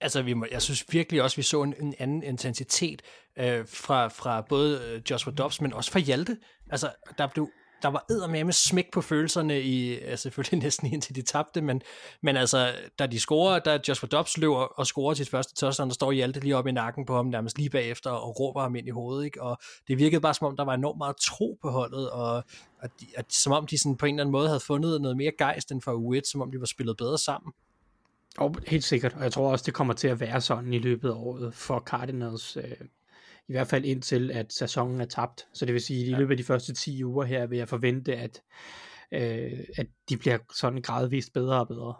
Altså, 0.00 0.22
vi 0.22 0.34
må, 0.34 0.46
jeg 0.50 0.62
synes 0.62 0.92
virkelig 0.92 1.22
også, 1.22 1.36
vi 1.36 1.42
så 1.42 1.62
en, 1.62 1.74
en 1.80 1.94
anden 1.98 2.22
intensitet 2.22 3.02
øh, 3.38 3.66
fra, 3.68 4.08
fra 4.08 4.40
både 4.40 4.80
øh, 4.84 5.02
Joshua 5.10 5.34
Dobbs, 5.34 5.60
men 5.60 5.72
også 5.72 5.92
fra 5.92 5.98
Hjalte. 5.98 6.36
Altså, 6.70 6.92
der 7.18 7.26
blev 7.26 7.50
der 7.82 7.88
var 7.88 8.26
med 8.44 8.52
smæk 8.52 8.90
på 8.92 9.00
følelserne 9.00 9.60
i, 9.60 9.98
altså 9.98 10.22
selvfølgelig 10.22 10.62
næsten 10.66 10.92
indtil 10.92 11.16
de 11.16 11.22
tabte, 11.22 11.60
men, 11.62 11.82
men 12.22 12.36
altså, 12.36 12.72
da 12.98 13.06
de 13.06 13.20
scorer, 13.20 13.58
da 13.58 13.78
Joshua 13.88 14.08
Dobbs 14.08 14.38
løber 14.38 14.56
og 14.56 14.86
scorer 14.86 15.14
sit 15.14 15.30
første 15.30 15.54
touchdown, 15.54 15.88
der 15.88 15.94
står 15.94 16.12
Hjalte 16.12 16.40
lige 16.40 16.56
op 16.56 16.66
i 16.66 16.72
nakken 16.72 17.06
på 17.06 17.16
ham, 17.16 17.26
nærmest 17.26 17.58
lige 17.58 17.70
bagefter, 17.70 18.10
og 18.10 18.40
råber 18.40 18.60
ham 18.60 18.76
ind 18.76 18.86
i 18.86 18.90
hovedet, 18.90 19.24
ikke? 19.24 19.42
og 19.42 19.58
det 19.88 19.98
virkede 19.98 20.20
bare 20.20 20.34
som 20.34 20.46
om, 20.46 20.56
der 20.56 20.64
var 20.64 20.74
enormt 20.74 20.98
meget 20.98 21.16
tro 21.16 21.58
på 21.62 21.70
holdet, 21.70 22.10
og 22.10 22.36
at, 22.82 22.90
de, 23.00 23.06
at, 23.16 23.32
som 23.32 23.52
om 23.52 23.66
de 23.66 23.78
sådan 23.78 23.96
på 23.96 24.06
en 24.06 24.14
eller 24.14 24.22
anden 24.22 24.32
måde 24.32 24.48
havde 24.48 24.60
fundet 24.60 25.00
noget 25.00 25.16
mere 25.16 25.32
gejst 25.38 25.72
end 25.72 25.82
for 25.82 25.92
u 25.92 26.14
som 26.24 26.42
om 26.42 26.50
de 26.50 26.60
var 26.60 26.66
spillet 26.66 26.96
bedre 26.96 27.18
sammen. 27.18 27.52
Og 28.38 28.56
helt 28.66 28.84
sikkert, 28.84 29.14
og 29.14 29.22
jeg 29.22 29.32
tror 29.32 29.52
også, 29.52 29.62
det 29.66 29.74
kommer 29.74 29.94
til 29.94 30.08
at 30.08 30.20
være 30.20 30.40
sådan 30.40 30.72
i 30.72 30.78
løbet 30.78 31.08
af 31.08 31.14
året 31.14 31.54
for 31.54 31.80
Cardinals. 31.86 32.56
Øh, 32.56 32.64
i 33.48 33.52
hvert 33.52 33.66
fald 33.66 33.84
indtil 33.84 34.30
at 34.30 34.52
sæsonen 34.52 35.00
er 35.00 35.04
tabt. 35.04 35.46
Så 35.52 35.66
det 35.66 35.74
vil 35.74 35.82
sige, 35.82 36.02
at 36.02 36.08
i 36.08 36.20
løbet 36.20 36.30
af 36.30 36.36
de 36.36 36.44
første 36.44 36.74
10 36.74 37.04
uger 37.04 37.24
her 37.24 37.46
vil 37.46 37.58
jeg 37.58 37.68
forvente, 37.68 38.16
at, 38.16 38.42
øh, 39.12 39.58
at 39.76 39.86
de 40.08 40.16
bliver 40.16 40.38
sådan 40.54 40.82
gradvist 40.82 41.32
bedre 41.32 41.60
og 41.60 41.68
bedre. 41.68 41.94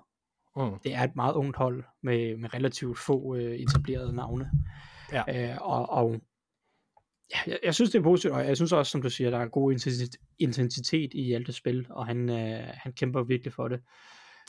Mm. 0.57 0.79
Det 0.85 0.95
er 0.95 1.03
et 1.03 1.17
meget 1.17 1.35
ungt 1.35 1.57
hold 1.57 1.85
med, 2.03 2.37
med 2.37 2.55
relativt 2.55 2.99
få 2.99 3.37
øh, 3.37 3.55
etablerede 3.55 4.13
navne. 4.13 4.51
Ja. 5.13 5.53
Øh, 5.53 5.59
og, 5.61 5.91
og 5.91 6.21
ja, 7.35 7.39
jeg, 7.47 7.59
jeg 7.65 7.75
synes 7.75 7.91
det 7.91 7.99
er 7.99 8.03
positivt, 8.03 8.35
og 8.35 8.47
jeg 8.47 8.57
synes 8.57 8.73
også, 8.73 8.91
som 8.91 9.03
du 9.03 9.11
siger, 9.11 9.31
der 9.31 9.39
er 9.39 9.49
god 9.49 9.73
intensitet 10.39 11.15
i 11.15 11.33
alt 11.33 11.47
det 11.47 11.55
spil, 11.55 11.87
og 11.91 12.07
han, 12.07 12.31
øh, 12.31 12.69
han 12.75 12.93
kæmper 12.93 13.23
virkelig 13.23 13.53
for 13.53 13.69
det. 13.69 13.81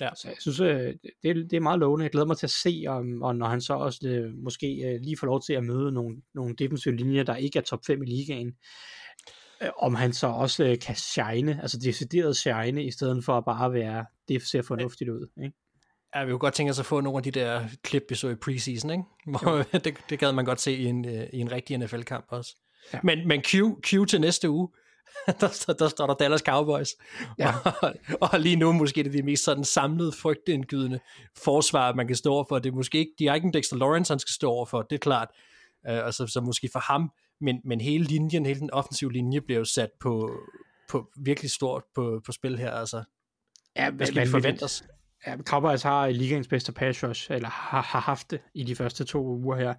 Ja. 0.02 0.10
Så 0.16 0.28
jeg 0.28 0.38
synes, 0.40 0.60
øh, 0.60 0.94
det, 1.24 1.52
det 1.52 1.54
er 1.54 1.60
meget 1.60 1.80
lovende. 1.80 2.04
Jeg 2.04 2.12
glæder 2.12 2.28
mig 2.28 2.38
til 2.38 2.46
at 2.46 2.52
se, 2.52 2.84
om, 2.88 3.22
og 3.22 3.36
når 3.36 3.48
han 3.48 3.62
så 3.62 3.74
også 3.74 4.00
øh, 4.08 4.34
måske 4.44 4.68
øh, 4.68 5.02
lige 5.02 5.18
får 5.18 5.28
lov 5.28 5.42
til 5.42 5.54
at 5.54 5.64
møde 5.64 5.92
nogle, 5.92 6.22
nogle 6.34 6.56
defensive 6.56 6.96
linjer, 6.96 7.24
der 7.24 7.36
ikke 7.36 7.60
er 7.60 7.64
top 7.64 7.80
5 7.88 8.04
i 8.04 8.06
ligaen, 8.06 8.54
om 9.78 9.96
han 9.96 10.14
så 10.14 10.28
også 10.28 10.78
kan 10.82 10.96
shine, 10.96 11.62
altså 11.62 11.78
decideret 11.78 12.38
shine, 12.38 12.84
i 12.84 12.92
stedet 12.92 13.25
for 13.25 13.38
at 13.38 13.46
bare 13.46 13.74
være, 13.74 14.06
det 14.28 14.42
ser 14.42 14.62
fornuftigt 14.62 15.10
ud. 15.10 15.28
Ikke? 15.44 15.56
Ja, 16.16 16.24
vi 16.24 16.32
kunne 16.32 16.40
godt 16.40 16.54
tænke 16.54 16.70
os 16.70 16.80
at 16.80 16.86
få 16.86 17.02
nogle 17.02 17.18
af 17.18 17.24
de 17.24 17.32
der 17.32 17.68
klip, 17.84 18.04
vi 18.10 18.16
så 18.16 18.30
i 18.30 18.36
preseason, 18.36 18.92
ikke? 18.92 19.04
Hvor, 19.44 19.80
det, 19.80 19.98
det 20.10 20.20
gad 20.20 20.32
man 20.32 20.46
godt 20.46 20.62
se 20.62 20.75
i 20.75 20.86
en, 20.86 21.06
i 21.34 21.40
en 21.40 21.52
rigtig 21.52 21.78
NFL-kamp 21.78 22.25
også. 22.30 22.56
Ja. 22.94 23.00
Men, 23.04 23.28
men 23.28 23.42
Q, 23.42 23.56
Q 23.84 24.08
til 24.08 24.22
næste 24.22 24.50
uge, 24.50 24.70
der, 25.42 25.76
der 25.80 25.88
står 25.88 26.08
der 26.08 26.14
Dallas 26.14 26.42
Cowboys. 26.42 26.96
Ja. 27.38 27.54
Og, 27.82 27.94
og 28.22 28.40
lige 28.40 28.56
nu 28.56 28.72
måske 28.72 29.04
det 29.04 29.08
er 29.08 29.12
det 29.12 29.26
mest 29.26 29.44
sådan 29.44 29.64
samlede, 29.64 30.12
frygtindgydende 30.12 31.00
forsvar, 31.38 31.94
man 31.94 32.08
kan 32.08 32.16
stå 32.16 32.34
over 32.34 32.44
for. 32.50 32.60
Det 32.60 32.72
er 32.72 32.76
måske 32.76 32.98
ikke, 32.98 33.12
de 33.20 33.28
har 33.28 33.36
ikke 33.36 33.46
en 33.46 33.54
Dexter 33.54 33.78
Lawrence, 33.78 34.12
han 34.12 34.20
skal 34.20 34.32
stå 34.32 34.50
over 34.50 34.66
for, 34.66 34.82
det 34.82 34.96
er 34.96 35.00
klart. 35.00 35.30
Uh, 35.90 36.06
og 36.06 36.14
så, 36.14 36.28
så 36.28 36.42
måske 36.42 36.70
for 36.72 36.80
ham, 36.80 37.12
men, 37.42 37.62
men 37.64 37.82
hele 37.82 38.04
linjen, 38.04 38.46
hele 38.46 38.60
den 38.60 38.72
offensive 38.72 39.12
linje 39.12 39.42
bliver 39.42 39.58
jo 39.58 39.66
sat 39.66 39.90
på, 40.00 40.32
på 40.90 41.10
virkelig 41.18 41.52
stort 41.52 41.84
på, 41.96 42.22
på 42.26 42.32
spil 42.32 42.58
her. 42.58 42.72
Altså, 42.72 43.04
ja, 43.76 43.90
hvad 43.92 44.08
skal 44.08 44.26
vi 44.26 44.32
forvente 44.32 44.64
os? 44.64 44.84
Ja, 45.27 45.38
Cowboys 45.38 45.84
har 45.84 46.10
ligaens 46.10 46.48
bedste 46.48 46.72
pass 46.72 47.03
rush, 47.03 47.32
eller 47.32 47.50
har, 47.50 47.82
har 47.82 48.00
haft 48.00 48.32
det 48.32 48.41
i 48.53 48.63
de 48.63 48.75
første 48.75 49.03
to 49.03 49.25
uger 49.27 49.55
her. 49.58 49.74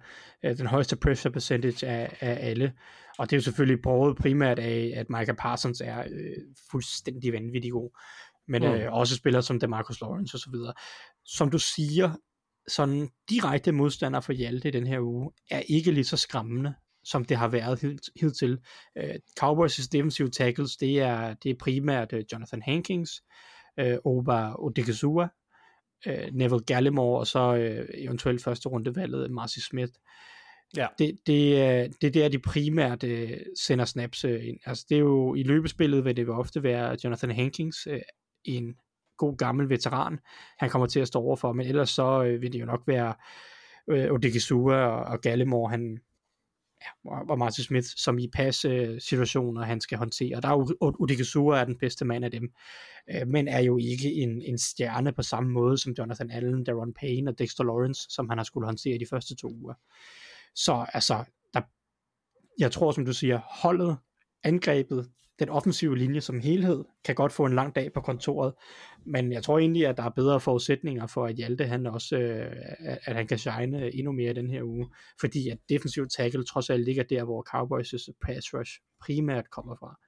Øh, 0.45 0.57
den 0.57 0.67
højeste 0.67 0.95
pressure 0.95 1.31
percentage 1.31 1.87
af, 1.87 2.17
af 2.19 2.49
alle. 2.49 2.73
Og 3.17 3.29
det 3.29 3.35
er 3.35 3.37
jo 3.37 3.43
selvfølgelig 3.43 3.81
brugt 3.81 4.19
primært 4.19 4.59
af, 4.59 4.93
at 4.95 5.09
Micah 5.09 5.35
Parsons 5.35 5.81
er 5.81 5.99
øh, 5.99 6.43
fuldstændig 6.71 7.33
vanvittig 7.33 7.71
god. 7.71 7.99
Men 8.47 8.61
mm. 8.61 8.67
øh, 8.67 8.93
også 8.93 9.15
spillere 9.15 9.43
som 9.43 9.59
DeMarcus 9.59 10.01
Lawrence 10.01 10.35
osv. 10.35 10.53
Som 11.25 11.51
du 11.51 11.59
siger, 11.59 12.11
sådan 12.67 13.09
direkte 13.29 13.71
modstander 13.71 14.19
for 14.19 14.33
Hjalte 14.33 14.71
den 14.71 14.87
her 14.87 14.99
uge, 14.99 15.31
er 15.51 15.59
ikke 15.59 15.91
lige 15.91 16.03
så 16.03 16.17
skræmmende, 16.17 16.73
som 17.03 17.25
det 17.25 17.37
har 17.37 17.47
været 17.47 17.99
hidtil. 18.19 18.57
Uh, 18.95 19.15
Cowboys' 19.39 19.87
defensive 19.91 20.29
tackles, 20.29 20.77
det 20.77 20.99
er, 20.99 21.33
det 21.33 21.51
er 21.51 21.55
primært 21.59 22.13
uh, 22.13 22.19
Jonathan 22.33 22.61
Hankins, 22.61 23.11
uh, 23.81 23.97
Oba 24.05 24.53
Odigizua, 24.59 25.27
uh, 26.05 26.33
Neville 26.33 26.63
Gallimore, 26.65 27.19
og 27.19 27.27
så 27.27 27.51
uh, 27.53 27.85
eventuelt 27.93 28.43
første 28.43 28.69
rundevalget 28.69 29.31
Marcy 29.31 29.59
Smith. 29.59 29.93
Ja. 30.77 30.87
Det, 30.99 31.17
det, 31.27 32.01
det 32.01 32.07
er 32.07 32.11
der, 32.11 32.29
de 32.29 32.39
primært 32.39 33.03
uh, 33.03 33.29
sender 33.59 33.85
snaps 33.85 34.25
uh, 34.25 34.47
ind. 34.47 34.57
Altså, 34.65 34.85
det 34.89 34.95
er 34.95 34.99
jo 34.99 35.35
i 35.35 35.43
løbespillet, 35.43 36.05
vil 36.05 36.17
det 36.17 36.29
ofte 36.29 36.63
være 36.63 36.97
Jonathan 37.03 37.31
Hankins, 37.31 37.87
uh, 37.87 37.99
en 38.45 38.75
god 39.17 39.37
gammel 39.37 39.69
veteran, 39.69 40.19
han 40.59 40.69
kommer 40.69 40.87
til 40.87 40.99
at 40.99 41.07
stå 41.07 41.19
overfor, 41.19 41.53
men 41.53 41.67
ellers 41.67 41.89
så 41.89 42.19
uh, 42.21 42.41
vil 42.41 42.53
det 42.53 42.59
jo 42.59 42.65
nok 42.65 42.83
være 42.87 43.13
uh, 43.91 44.13
Odigizua 44.13 44.75
og, 44.75 45.03
og 45.05 45.21
Gallimore, 45.21 45.69
han, 45.71 45.99
ja, 46.81 47.19
og 47.29 47.37
Martin 47.39 47.63
Smith, 47.63 47.87
som 47.95 48.19
i 48.19 48.27
passe 48.27 48.69
øh, 48.69 49.01
situationer, 49.01 49.63
han 49.63 49.81
skal 49.81 49.97
håndtere. 49.97 50.41
Der 50.41 50.47
er 50.47 50.57
jo 50.57 50.67
er 51.49 51.65
den 51.65 51.77
bedste 51.77 52.05
mand 52.05 52.25
af 52.25 52.31
dem, 52.31 52.53
øh, 53.09 53.27
men 53.27 53.47
er 53.47 53.59
jo 53.59 53.77
ikke 53.77 54.13
en, 54.13 54.41
en 54.41 54.57
stjerne 54.57 55.13
på 55.13 55.21
samme 55.21 55.51
måde 55.51 55.77
som 55.77 55.93
Jonathan 55.97 56.31
Allen, 56.31 56.63
Daron 56.63 56.93
Payne 56.93 57.31
og 57.31 57.39
Dexter 57.39 57.63
Lawrence, 57.63 58.07
som 58.09 58.29
han 58.29 58.37
har 58.37 58.45
skulle 58.45 58.65
håndtere 58.65 58.99
de 58.99 59.05
første 59.09 59.35
to 59.35 59.47
uger. 59.47 59.73
Så 60.55 60.85
altså, 60.93 61.23
der, 61.53 61.61
jeg 62.59 62.71
tror, 62.71 62.91
som 62.91 63.05
du 63.05 63.13
siger, 63.13 63.39
holdet, 63.61 63.97
angrebet, 64.43 65.09
den 65.39 65.49
offensive 65.49 65.97
linje 65.97 66.21
som 66.21 66.39
helhed 66.39 66.83
kan 67.05 67.15
godt 67.15 67.31
få 67.31 67.45
en 67.45 67.55
lang 67.55 67.75
dag 67.75 67.93
på 67.93 68.01
kontoret, 68.01 68.53
men 69.05 69.31
jeg 69.31 69.43
tror 69.43 69.59
egentlig, 69.59 69.87
at 69.87 69.97
der 69.97 70.03
er 70.03 70.09
bedre 70.09 70.39
forudsætninger 70.39 71.07
for, 71.07 71.25
at 71.25 71.35
Hjalte 71.35 71.65
han 71.65 71.87
også, 71.87 72.17
øh, 72.17 72.51
at 73.05 73.15
han 73.15 73.27
kan 73.27 73.37
shine 73.37 73.95
endnu 73.95 74.11
mere 74.11 74.33
den 74.33 74.49
her 74.49 74.63
uge, 74.63 74.89
fordi 75.19 75.49
at 75.49 75.57
defensiv 75.69 76.07
tackle 76.17 76.43
trods 76.43 76.69
alt 76.69 76.85
ligger 76.85 77.03
der, 77.03 77.23
hvor 77.23 77.45
Cowboys' 77.55 78.17
pass 78.25 78.53
rush 78.53 78.71
primært 79.01 79.49
kommer 79.49 79.75
fra. 79.75 80.06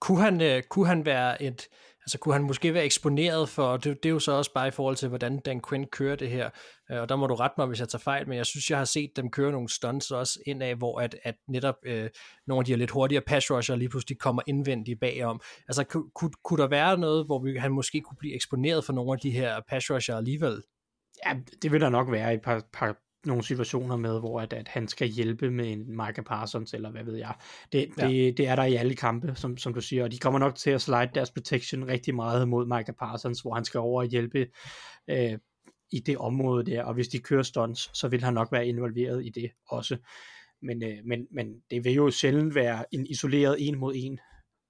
Kunne 0.00 0.20
han, 0.20 0.40
øh, 0.40 0.62
kunne 0.62 0.86
han 0.86 1.06
være 1.06 1.42
et, 1.42 1.68
altså 2.04 2.18
kunne 2.18 2.34
han 2.34 2.42
måske 2.42 2.74
være 2.74 2.84
eksponeret 2.84 3.48
for, 3.48 3.76
det, 3.76 4.02
det 4.02 4.08
er 4.08 4.12
jo 4.12 4.18
så 4.18 4.32
også 4.32 4.52
bare 4.52 4.68
i 4.68 4.70
forhold 4.70 4.96
til, 4.96 5.08
hvordan 5.08 5.38
Dan 5.38 5.60
Quinn 5.68 5.86
kører 5.86 6.16
det 6.16 6.30
her, 6.30 6.50
øh, 6.90 7.00
og 7.00 7.08
der 7.08 7.16
må 7.16 7.26
du 7.26 7.34
rette 7.34 7.54
mig, 7.58 7.66
hvis 7.66 7.80
jeg 7.80 7.88
tager 7.88 8.00
fejl, 8.00 8.28
men 8.28 8.36
jeg 8.36 8.46
synes, 8.46 8.70
jeg 8.70 8.78
har 8.78 8.84
set 8.84 9.10
dem 9.16 9.30
køre 9.30 9.52
nogle 9.52 9.68
stunts 9.68 10.10
også 10.10 10.38
indad, 10.46 10.74
hvor 10.74 11.00
at, 11.00 11.16
at 11.22 11.34
netop 11.48 11.74
øh, 11.86 12.10
nogle 12.46 12.60
af 12.60 12.64
de 12.64 12.72
her 12.72 12.76
lidt 12.76 12.90
hurtigere 12.90 13.22
pass 13.26 13.50
rusher 13.50 13.76
lige 13.76 13.88
pludselig 13.88 14.18
kommer 14.18 14.42
indvendigt 14.46 15.00
bagom. 15.00 15.40
Altså 15.68 15.84
kunne, 15.84 16.10
kunne, 16.14 16.30
kunne 16.44 16.62
der 16.62 16.68
være 16.68 16.98
noget, 16.98 17.26
hvor 17.26 17.38
vi, 17.38 17.56
han 17.56 17.72
måske 17.72 18.00
kunne 18.00 18.18
blive 18.18 18.34
eksponeret 18.34 18.84
for 18.84 18.92
nogle 18.92 19.12
af 19.12 19.18
de 19.18 19.30
her 19.30 19.60
pass 19.68 19.90
rusher 19.90 20.16
alligevel? 20.16 20.62
Ja, 21.26 21.34
det 21.62 21.72
vil 21.72 21.80
der 21.80 21.88
nok 21.88 22.10
være 22.10 22.32
i 22.32 22.34
et 22.34 22.42
par, 22.42 22.62
par 22.72 22.96
nogle 23.26 23.44
situationer 23.44 23.96
med, 23.96 24.20
hvor 24.20 24.40
at, 24.40 24.52
at 24.52 24.68
han 24.68 24.88
skal 24.88 25.08
hjælpe 25.08 25.50
med 25.50 25.72
en 25.72 25.96
Micah 25.96 26.24
Parsons, 26.24 26.74
eller 26.74 26.90
hvad 26.90 27.04
ved 27.04 27.16
jeg. 27.16 27.34
Det, 27.72 27.88
ja. 27.98 28.08
det, 28.08 28.36
det 28.36 28.48
er 28.48 28.56
der 28.56 28.64
i 28.64 28.74
alle 28.74 28.94
kampe, 28.94 29.32
som, 29.34 29.56
som 29.56 29.74
du 29.74 29.80
siger, 29.80 30.04
og 30.04 30.12
de 30.12 30.18
kommer 30.18 30.38
nok 30.38 30.54
til 30.54 30.70
at 30.70 30.80
slide 30.80 31.10
deres 31.14 31.30
protection 31.30 31.88
rigtig 31.88 32.14
meget 32.14 32.48
mod 32.48 32.66
Micah 32.66 32.94
Parsons, 32.94 33.40
hvor 33.40 33.54
han 33.54 33.64
skal 33.64 33.80
over 33.80 34.02
og 34.02 34.08
hjælpe 34.08 34.46
øh, 35.08 35.38
i 35.92 36.00
det 36.00 36.18
område 36.18 36.66
der, 36.66 36.84
og 36.84 36.94
hvis 36.94 37.08
de 37.08 37.18
kører 37.18 37.42
stunts, 37.42 37.98
så 37.98 38.08
vil 38.08 38.24
han 38.24 38.34
nok 38.34 38.52
være 38.52 38.66
involveret 38.66 39.26
i 39.26 39.28
det 39.28 39.50
også. 39.68 39.96
Men, 40.62 40.82
øh, 40.82 40.98
men, 41.04 41.26
men 41.30 41.62
det 41.70 41.84
vil 41.84 41.92
jo 41.92 42.10
sjældent 42.10 42.54
være 42.54 42.84
en 42.92 43.06
isoleret 43.06 43.68
en 43.68 43.78
mod 43.78 43.92
en, 43.96 44.20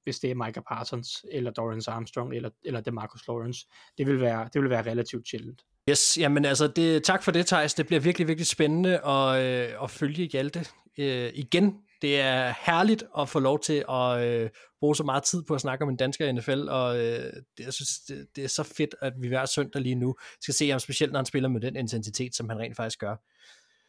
hvis 0.04 0.18
det 0.18 0.30
er 0.30 0.34
Micah 0.34 0.64
Parsons, 0.68 1.24
eller 1.30 1.50
Dorian 1.50 1.82
Armstrong, 1.88 2.34
eller, 2.34 2.50
eller 2.64 2.80
DeMarcus 2.80 3.28
Lawrence. 3.28 3.66
Det 3.98 4.06
vil 4.06 4.20
være, 4.20 4.48
det 4.52 4.62
vil 4.62 4.70
være 4.70 4.90
relativt 4.90 5.28
sjældent. 5.28 5.62
Yes, 5.90 6.18
jamen 6.18 6.44
altså, 6.44 6.66
det, 6.66 7.04
tak 7.04 7.22
for 7.22 7.32
det, 7.32 7.46
Thijs. 7.46 7.74
Det 7.74 7.86
bliver 7.86 8.00
virkelig, 8.00 8.28
virkelig 8.28 8.46
spændende 8.46 9.06
at, 9.06 9.42
øh, 9.42 9.82
at 9.82 9.90
følge 9.90 10.24
Hjalte 10.24 10.66
øh, 10.98 11.30
igen. 11.34 11.74
Det 12.02 12.20
er 12.20 12.54
herligt 12.66 13.04
at 13.18 13.28
få 13.28 13.38
lov 13.38 13.60
til 13.60 13.84
at 13.88 14.20
øh, 14.28 14.50
bruge 14.80 14.96
så 14.96 15.02
meget 15.04 15.22
tid 15.22 15.42
på 15.42 15.54
at 15.54 15.60
snakke 15.60 15.82
om 15.82 15.88
en 15.88 15.96
dansker 15.96 16.26
i 16.26 16.32
NFL, 16.32 16.68
og 16.68 16.96
øh, 16.96 17.32
det, 17.58 17.64
jeg 17.64 17.72
synes, 17.72 17.90
det, 18.08 18.26
det 18.36 18.44
er 18.44 18.48
så 18.48 18.62
fedt, 18.62 18.94
at 19.00 19.12
vi 19.20 19.28
hver 19.28 19.46
søndag 19.46 19.82
lige 19.82 19.94
nu 19.94 20.14
skal 20.40 20.54
se 20.54 20.70
ham, 20.70 20.80
specielt 20.80 21.12
når 21.12 21.18
han 21.18 21.26
spiller 21.26 21.48
med 21.48 21.60
den 21.60 21.76
intensitet, 21.76 22.34
som 22.34 22.48
han 22.48 22.58
rent 22.58 22.76
faktisk 22.76 22.98
gør. 22.98 23.16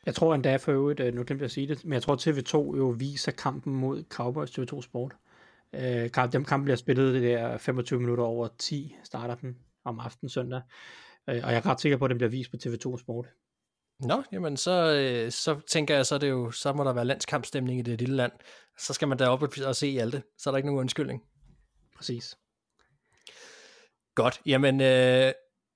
Jeg 0.05 0.15
tror 0.15 0.35
endda 0.35 0.55
for 0.55 0.71
øvrigt, 0.71 0.99
øh, 0.99 1.13
nu 1.13 1.23
glemte 1.23 1.41
jeg 1.41 1.45
at 1.45 1.51
sige 1.51 1.67
det, 1.67 1.85
men 1.85 1.93
jeg 1.93 2.01
tror 2.01 2.15
TV2 2.15 2.77
jo 2.77 2.95
viser 2.97 3.31
kampen 3.31 3.75
mod 3.75 4.03
Cowboys 4.09 4.59
TV2 4.59 4.81
Sport. 4.81 5.13
Øh, 5.73 6.09
dem 6.31 6.45
kampen 6.45 6.63
bliver 6.63 6.77
spillet 6.77 7.13
det 7.13 7.21
der 7.21 7.57
25 7.57 7.99
minutter 7.99 8.23
over 8.23 8.47
10, 8.59 8.95
starter 9.03 9.35
den 9.35 9.57
om 9.85 9.99
aftenen 9.99 10.29
søndag. 10.29 10.61
Øh, 11.29 11.41
og 11.44 11.51
jeg 11.51 11.58
er 11.58 11.65
ret 11.65 11.82
sikker 11.82 11.98
på, 11.98 12.05
at 12.05 12.10
den 12.10 12.17
bliver 12.17 12.29
vist 12.29 12.51
på 12.51 12.58
TV2 12.63 12.98
Sport. 12.98 13.27
Nå, 14.00 14.24
jamen 14.32 14.58
så, 14.58 14.72
øh, 14.72 15.32
så 15.32 15.60
tænker 15.67 15.96
jeg, 15.96 16.05
så, 16.05 16.15
er 16.15 16.20
det 16.20 16.29
jo, 16.29 16.51
så 16.51 16.74
må 16.74 16.84
der 16.84 16.94
være 16.94 17.05
landskampstemning 17.05 17.79
i 17.79 17.82
det 17.82 18.00
lille 18.00 18.15
land. 18.15 18.32
Så 18.79 18.94
skal 18.94 19.08
man 19.08 19.20
derop 19.20 19.41
og 19.65 19.75
se 19.75 19.98
alt 20.01 20.13
det. 20.13 20.24
Så 20.38 20.50
er 20.50 20.51
der 20.51 20.58
ikke 20.58 20.67
nogen 20.67 20.79
undskyldning. 20.79 21.22
Præcis. 21.98 22.38
Godt, 24.15 24.41
jamen 24.46 24.82
øh, 24.82 25.32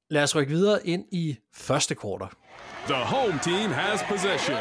lad 0.10 0.24
os 0.24 0.36
rykke 0.36 0.52
videre 0.52 0.88
ind 0.88 1.06
i 1.12 1.38
første 1.56 1.96
kvartal. 1.96 2.28
The 2.88 2.96
home 2.96 3.40
team 3.44 3.72
has 3.72 4.00
possession. 4.10 4.58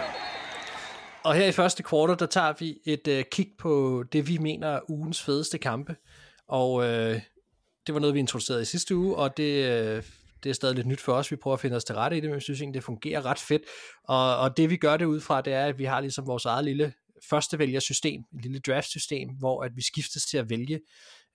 Og 1.24 1.34
her 1.34 1.46
i 1.46 1.52
første 1.52 1.82
kvartal, 1.82 2.18
der 2.18 2.26
tager 2.26 2.52
vi 2.58 2.78
et 2.84 3.08
øh, 3.08 3.24
kig 3.32 3.48
på 3.58 4.04
det, 4.12 4.28
vi 4.28 4.38
mener 4.38 4.68
er 4.68 4.90
ugens 4.90 5.22
fedeste 5.22 5.58
kampe. 5.58 5.96
Og 6.48 6.84
øh, 6.84 7.20
det 7.86 7.94
var 7.94 8.00
noget, 8.00 8.14
vi 8.14 8.18
introducerede 8.18 8.62
i 8.62 8.64
sidste 8.64 8.96
uge, 8.96 9.16
og 9.16 9.36
det 9.36 9.64
øh, 9.64 10.02
det 10.44 10.50
er 10.50 10.54
stadig 10.54 10.76
lidt 10.76 10.86
nyt 10.86 11.00
for 11.00 11.12
os. 11.12 11.30
Vi 11.30 11.36
prøver 11.36 11.54
at 11.54 11.60
finde 11.60 11.76
os 11.76 11.84
til 11.84 11.94
rette 11.94 12.16
i 12.16 12.20
det, 12.20 12.30
men 12.30 12.36
vi 12.36 12.40
synes 12.40 12.60
egentlig, 12.60 12.74
det 12.74 12.84
fungerer 12.84 13.26
ret 13.26 13.38
fedt. 13.38 13.62
Og, 14.04 14.38
og 14.38 14.56
det 14.56 14.70
vi 14.70 14.76
gør 14.76 14.96
det 14.96 15.04
ud 15.04 15.20
fra, 15.20 15.40
det 15.40 15.52
er, 15.52 15.64
at 15.64 15.78
vi 15.78 15.84
har 15.84 16.00
ligesom 16.00 16.26
vores 16.26 16.44
eget 16.44 16.64
lille 16.64 16.92
førstevælgersystem, 17.30 18.20
et 18.38 18.42
lille 18.42 18.60
draftsystem, 18.60 19.28
hvor 19.38 19.62
at 19.62 19.76
vi 19.76 19.82
skiftes 19.82 20.26
til 20.26 20.38
at 20.38 20.50
vælge 20.50 20.80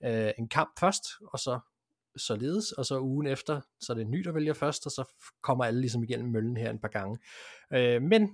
øh, 0.04 0.30
en 0.38 0.48
kamp 0.48 0.70
først, 0.80 1.04
og 1.32 1.38
så 1.38 1.60
således, 2.16 2.72
og 2.72 2.86
så 2.86 3.00
ugen 3.00 3.26
efter, 3.26 3.60
så 3.80 3.92
er 3.92 3.96
det 3.96 4.06
ny, 4.06 4.18
der 4.18 4.32
vælger 4.32 4.52
først, 4.52 4.86
og 4.86 4.92
så 4.92 5.04
kommer 5.42 5.64
alle 5.64 5.80
ligesom 5.80 6.02
igennem 6.02 6.32
møllen 6.32 6.56
her 6.56 6.70
en 6.70 6.80
par 6.80 6.88
gange. 6.88 7.18
Øh, 7.72 8.02
men 8.02 8.30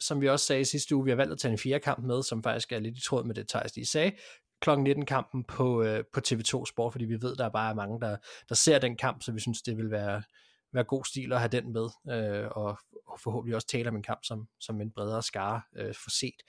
som 0.00 0.20
vi 0.20 0.28
også 0.28 0.46
sagde 0.46 0.60
i 0.60 0.64
sidste 0.64 0.96
uge, 0.96 1.04
vi 1.04 1.10
har 1.10 1.16
valgt 1.16 1.32
at 1.32 1.38
tage 1.38 1.52
en 1.52 1.58
fjerde 1.58 1.80
kamp 1.80 2.04
med, 2.04 2.22
som 2.22 2.42
faktisk 2.42 2.72
er 2.72 2.78
lidt 2.78 2.98
i 2.98 3.04
tråd 3.04 3.24
med 3.24 3.34
det, 3.34 3.48
Thijs 3.48 3.76
lige 3.76 3.86
sagde 3.86 4.12
kl. 4.64 4.70
19-kampen 4.70 5.44
på, 5.44 5.82
øh, 5.82 6.04
på 6.12 6.20
TV2 6.28 6.64
Sport, 6.64 6.92
fordi 6.92 7.04
vi 7.04 7.22
ved, 7.22 7.36
der 7.36 7.44
er 7.44 7.50
bare 7.50 7.74
mange, 7.74 8.00
der, 8.00 8.16
der 8.48 8.54
ser 8.54 8.78
den 8.78 8.96
kamp, 8.96 9.22
så 9.22 9.32
vi 9.32 9.40
synes, 9.40 9.62
det 9.62 9.76
vil 9.76 9.90
være, 9.90 10.22
være 10.72 10.84
god 10.84 11.04
stil 11.04 11.32
at 11.32 11.38
have 11.38 11.48
den 11.48 11.72
med, 11.72 11.88
øh, 12.10 12.48
og, 12.50 12.78
og 13.06 13.20
forhåbentlig 13.20 13.54
også 13.54 13.68
tale 13.68 13.88
om 13.88 13.96
en 13.96 14.02
kamp, 14.02 14.24
som, 14.24 14.48
som 14.60 14.80
en 14.80 14.90
bredere 14.90 15.22
skare 15.22 15.60
øh, 15.76 15.94
får 15.94 16.10
set. 16.10 16.42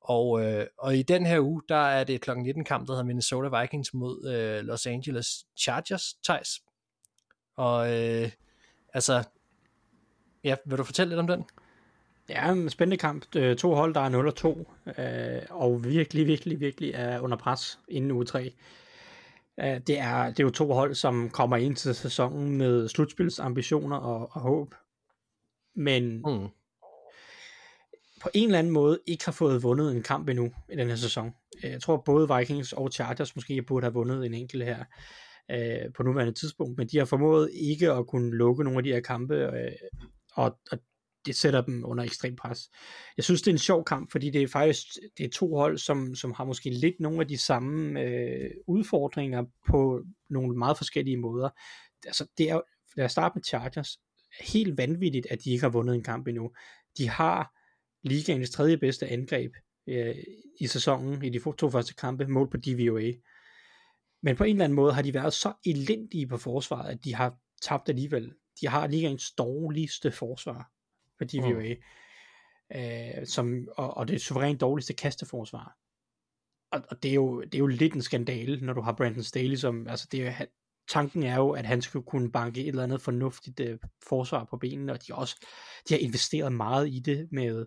Og, 0.00 0.44
øh, 0.44 0.66
og 0.78 0.96
i 0.96 1.02
den 1.02 1.26
her 1.26 1.40
uge, 1.40 1.62
der 1.68 1.76
er 1.76 2.04
det 2.04 2.20
kl. 2.20 2.30
19-kamp, 2.30 2.86
der 2.86 2.92
hedder 2.92 3.04
Minnesota 3.04 3.60
Vikings 3.60 3.94
mod 3.94 4.32
øh, 4.34 4.64
Los 4.64 4.86
Angeles 4.86 5.46
Chargers, 5.58 6.14
Thijs. 6.24 6.48
Og 7.56 7.92
øh, 7.92 8.30
altså, 8.94 9.24
ja, 10.44 10.56
vil 10.66 10.78
du 10.78 10.84
fortælle 10.84 11.08
lidt 11.08 11.20
om 11.20 11.26
den? 11.26 11.44
Ja, 12.28 12.52
en 12.52 12.70
spændende 12.70 12.96
kamp. 12.96 13.36
Øh, 13.36 13.56
to 13.56 13.74
hold, 13.74 13.94
der 13.94 14.00
er 14.00 14.08
0 14.08 14.26
og 14.26 14.34
2, 14.34 14.72
øh, 14.98 15.42
og 15.50 15.84
virkelig, 15.84 16.26
virkelig, 16.26 16.60
virkelig 16.60 16.90
er 16.94 17.20
under 17.20 17.36
pres 17.36 17.78
inden 17.88 18.10
uge 18.10 18.24
3. 18.24 18.54
Øh, 19.60 19.80
det, 19.86 19.98
er, 19.98 20.26
det 20.26 20.40
er 20.40 20.44
jo 20.44 20.50
to 20.50 20.72
hold, 20.72 20.94
som 20.94 21.30
kommer 21.30 21.56
ind 21.56 21.76
til 21.76 21.94
sæsonen 21.94 22.56
med 22.58 22.88
slutspilsambitioner 22.88 23.96
og, 23.96 24.30
og 24.32 24.40
håb, 24.40 24.74
men 25.76 26.16
mm. 26.16 26.48
på 28.22 28.28
en 28.34 28.48
eller 28.48 28.58
anden 28.58 28.72
måde 28.72 28.98
ikke 29.06 29.24
har 29.24 29.32
fået 29.32 29.62
vundet 29.62 29.96
en 29.96 30.02
kamp 30.02 30.28
endnu 30.28 30.52
i 30.72 30.76
den 30.76 30.88
her 30.88 30.96
sæson. 30.96 31.32
Jeg 31.62 31.82
tror 31.82 31.96
både 31.96 32.36
Vikings 32.36 32.72
og 32.72 32.92
Chargers 32.92 33.36
måske 33.36 33.62
burde 33.62 33.84
have 33.84 33.94
vundet 33.94 34.26
en 34.26 34.34
enkelt 34.34 34.64
her 34.64 34.84
øh, 35.50 35.92
på 35.96 36.02
nuværende 36.02 36.32
tidspunkt, 36.32 36.78
men 36.78 36.88
de 36.88 36.98
har 36.98 37.04
formået 37.04 37.50
ikke 37.54 37.92
at 37.92 38.06
kunne 38.06 38.36
lukke 38.36 38.64
nogle 38.64 38.78
af 38.78 38.84
de 38.84 38.92
her 38.92 39.00
kampe, 39.00 39.34
øh, 39.34 39.72
og, 40.34 40.58
og 40.70 40.78
det 41.26 41.36
sætter 41.36 41.60
dem 41.60 41.84
under 41.84 42.04
ekstrem 42.04 42.36
pres. 42.36 42.70
Jeg 43.16 43.24
synes, 43.24 43.42
det 43.42 43.50
er 43.50 43.54
en 43.54 43.58
sjov 43.58 43.84
kamp, 43.84 44.10
fordi 44.12 44.30
det 44.30 44.42
er 44.42 44.48
faktisk 44.48 44.86
det 45.18 45.24
er 45.26 45.30
to 45.30 45.56
hold, 45.56 45.78
som, 45.78 46.14
som 46.14 46.32
har 46.32 46.44
måske 46.44 46.70
lidt 46.70 47.00
nogle 47.00 47.20
af 47.20 47.28
de 47.28 47.38
samme 47.38 48.00
øh, 48.00 48.50
udfordringer 48.66 49.44
på 49.68 50.02
nogle 50.30 50.58
meget 50.58 50.76
forskellige 50.76 51.16
måder. 51.16 51.48
Altså, 52.06 52.26
det 52.38 52.50
er, 52.50 52.60
lad 52.96 53.04
os 53.04 53.12
starte 53.12 53.32
med 53.34 53.42
Chargers. 53.42 53.98
Helt 54.40 54.78
vanvittigt, 54.78 55.26
at 55.30 55.38
de 55.44 55.50
ikke 55.50 55.62
har 55.62 55.70
vundet 55.70 55.94
en 55.94 56.02
kamp 56.02 56.28
endnu. 56.28 56.50
De 56.98 57.08
har 57.08 57.52
ligaens 58.08 58.50
tredje 58.50 58.76
bedste 58.76 59.08
angreb 59.08 59.52
øh, 59.88 60.16
i 60.60 60.66
sæsonen 60.66 61.24
i 61.24 61.30
de 61.30 61.40
to 61.58 61.70
første 61.70 61.94
kampe, 61.94 62.26
mål 62.26 62.50
på 62.50 62.56
DVOA. 62.56 63.12
Men 64.22 64.36
på 64.36 64.44
en 64.44 64.50
eller 64.56 64.64
anden 64.64 64.76
måde 64.76 64.92
har 64.92 65.02
de 65.02 65.14
været 65.14 65.32
så 65.32 65.52
elendige 65.66 66.26
på 66.26 66.36
forsvaret, 66.36 66.90
at 66.90 67.04
de 67.04 67.14
har 67.14 67.34
tabt 67.62 67.88
alligevel. 67.88 68.32
De 68.60 68.68
har 68.68 68.86
ligaens 68.86 69.32
dårligste 69.32 70.12
forsvar 70.12 70.71
på 71.22 71.28
DVOA, 71.32 71.74
mm. 71.74 72.80
øh, 72.80 73.26
som, 73.26 73.68
og, 73.76 73.96
og 73.96 74.08
det 74.08 74.20
suverænt 74.20 74.60
dårligste 74.60 74.94
kasteforsvar. 74.94 75.76
Og, 76.72 76.82
og 76.90 77.02
det, 77.02 77.10
er 77.10 77.14
jo, 77.14 77.40
det 77.40 77.54
er 77.54 77.58
jo 77.58 77.66
lidt 77.66 77.94
en 77.94 78.02
skandale, 78.02 78.66
når 78.66 78.72
du 78.72 78.80
har 78.80 78.92
Brandon 78.92 79.22
Staley, 79.22 79.56
som, 79.56 79.88
altså 79.88 80.08
det 80.12 80.26
er, 80.26 80.44
tanken 80.88 81.22
er 81.22 81.36
jo, 81.36 81.50
at 81.50 81.66
han 81.66 81.82
skulle 81.82 82.06
kunne 82.06 82.32
banke 82.32 82.60
et 82.60 82.68
eller 82.68 82.82
andet 82.82 83.02
fornuftigt 83.02 83.60
øh, 83.60 83.78
forsvar 84.08 84.44
på 84.44 84.56
benene, 84.56 84.92
og 84.92 85.06
de, 85.06 85.14
også, 85.14 85.46
de 85.88 85.94
har 85.94 85.98
investeret 85.98 86.52
meget 86.52 86.88
i 86.88 86.98
det 86.98 87.28
med 87.32 87.66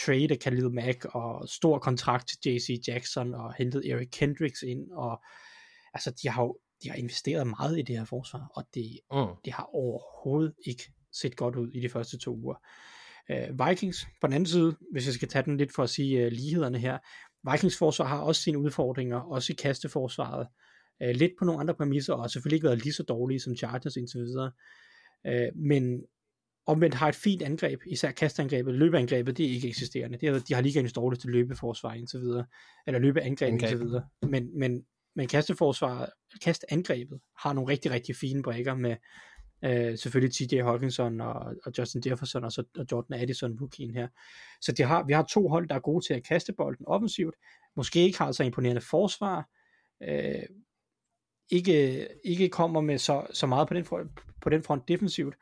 trade 0.00 0.30
af 0.30 0.38
Khalil 0.38 0.70
Mack 0.70 1.04
og 1.04 1.48
stor 1.48 1.78
kontrakt 1.78 2.26
til 2.42 2.52
JC 2.52 2.82
Jackson 2.88 3.34
og 3.34 3.54
hentet 3.54 3.90
Eric 3.90 4.08
Kendricks 4.12 4.62
ind, 4.62 4.92
og 4.92 5.22
altså 5.94 6.10
de 6.22 6.28
har 6.28 6.42
jo 6.42 6.58
de 6.82 6.88
har 6.90 6.96
investeret 6.96 7.46
meget 7.46 7.78
i 7.78 7.82
det 7.82 7.98
her 7.98 8.04
forsvar, 8.04 8.50
og 8.54 8.64
det, 8.74 9.00
mm. 9.12 9.36
det 9.44 9.52
har 9.52 9.70
overhovedet 9.74 10.54
ikke 10.66 10.92
set 11.12 11.36
godt 11.36 11.56
ud 11.56 11.70
i 11.72 11.80
de 11.80 11.88
første 11.88 12.18
to 12.18 12.36
uger. 12.36 12.54
Uh, 13.30 13.68
Vikings 13.68 14.06
på 14.20 14.26
den 14.26 14.34
anden 14.34 14.46
side, 14.46 14.76
hvis 14.92 15.06
jeg 15.06 15.14
skal 15.14 15.28
tage 15.28 15.44
den 15.44 15.56
lidt 15.56 15.74
for 15.74 15.82
at 15.82 15.90
sige 15.90 16.26
uh, 16.26 16.32
lighederne 16.32 16.78
her, 16.78 16.98
Vikings 17.50 17.78
forsvar 17.78 18.06
har 18.06 18.18
også 18.18 18.42
sine 18.42 18.58
udfordringer, 18.58 19.16
også 19.16 19.52
i 19.52 19.56
kasteforsvaret, 19.56 20.46
uh, 21.04 21.10
lidt 21.10 21.32
på 21.38 21.44
nogle 21.44 21.60
andre 21.60 21.74
præmisser, 21.74 22.14
og 22.14 22.30
selvfølgelig 22.30 22.56
ikke 22.56 22.66
været 22.66 22.82
lige 22.82 22.92
så 22.92 23.02
dårlige 23.02 23.40
som 23.40 23.56
Chargers 23.56 23.96
indtil 23.96 24.20
videre, 24.20 24.52
uh, 25.28 25.58
men 25.60 26.02
omvendt 26.66 26.94
har 26.94 27.08
et 27.08 27.14
fint 27.14 27.42
angreb, 27.42 27.80
især 27.86 28.10
kastangrebet, 28.10 28.74
løbeangrebet, 28.74 29.36
det 29.36 29.46
er 29.46 29.50
ikke 29.50 29.68
eksisterende. 29.68 30.18
Det 30.18 30.28
er, 30.28 30.38
de 30.38 30.54
har 30.54 30.60
lige 30.60 30.80
en 30.80 30.88
dårligste 30.96 31.30
løbeforsvar 31.30 31.94
indtil 31.94 32.20
videre, 32.20 32.46
eller 32.86 33.00
løbeangreb 33.00 33.52
indtil 33.52 33.80
videre, 33.80 34.04
men, 34.22 34.58
men, 34.58 34.82
men 35.16 35.28
kasteforsvar, 35.28 36.10
kastangrebet 36.42 37.20
har 37.38 37.52
nogle 37.52 37.72
rigtig, 37.72 37.90
rigtig 37.90 38.16
fine 38.16 38.42
brækker 38.42 38.74
med, 38.74 38.96
Øh, 39.64 39.98
selvfølgelig 39.98 40.34
TJ 40.34 40.62
Hawkinson 40.62 41.20
og, 41.20 41.54
og 41.64 41.72
Justin 41.78 42.02
Jefferson 42.06 42.44
og, 42.44 42.52
så, 42.52 42.64
og 42.78 42.86
Jordan 42.92 43.20
Addison 43.20 43.58
rookien 43.60 43.94
her. 43.94 44.08
Så 44.60 44.72
de 44.72 44.82
har, 44.82 45.02
vi 45.02 45.12
har 45.12 45.22
to 45.22 45.48
hold, 45.48 45.68
der 45.68 45.74
er 45.74 45.80
gode 45.80 46.06
til 46.06 46.14
at 46.14 46.24
kaste 46.24 46.52
bolden 46.52 46.86
offensivt, 46.86 47.34
måske 47.76 48.00
ikke 48.00 48.18
har 48.18 48.32
så 48.32 48.44
imponerende 48.44 48.80
forsvar, 48.80 49.48
øh, 50.02 50.42
ikke, 51.50 52.08
ikke 52.24 52.48
kommer 52.48 52.80
med 52.80 52.98
så, 52.98 53.26
så 53.32 53.46
meget 53.46 53.68
på 53.68 53.74
den, 53.74 53.84
front, 53.84 54.10
på 54.40 54.50
den 54.50 54.62
front 54.62 54.88
defensivt, 54.88 55.34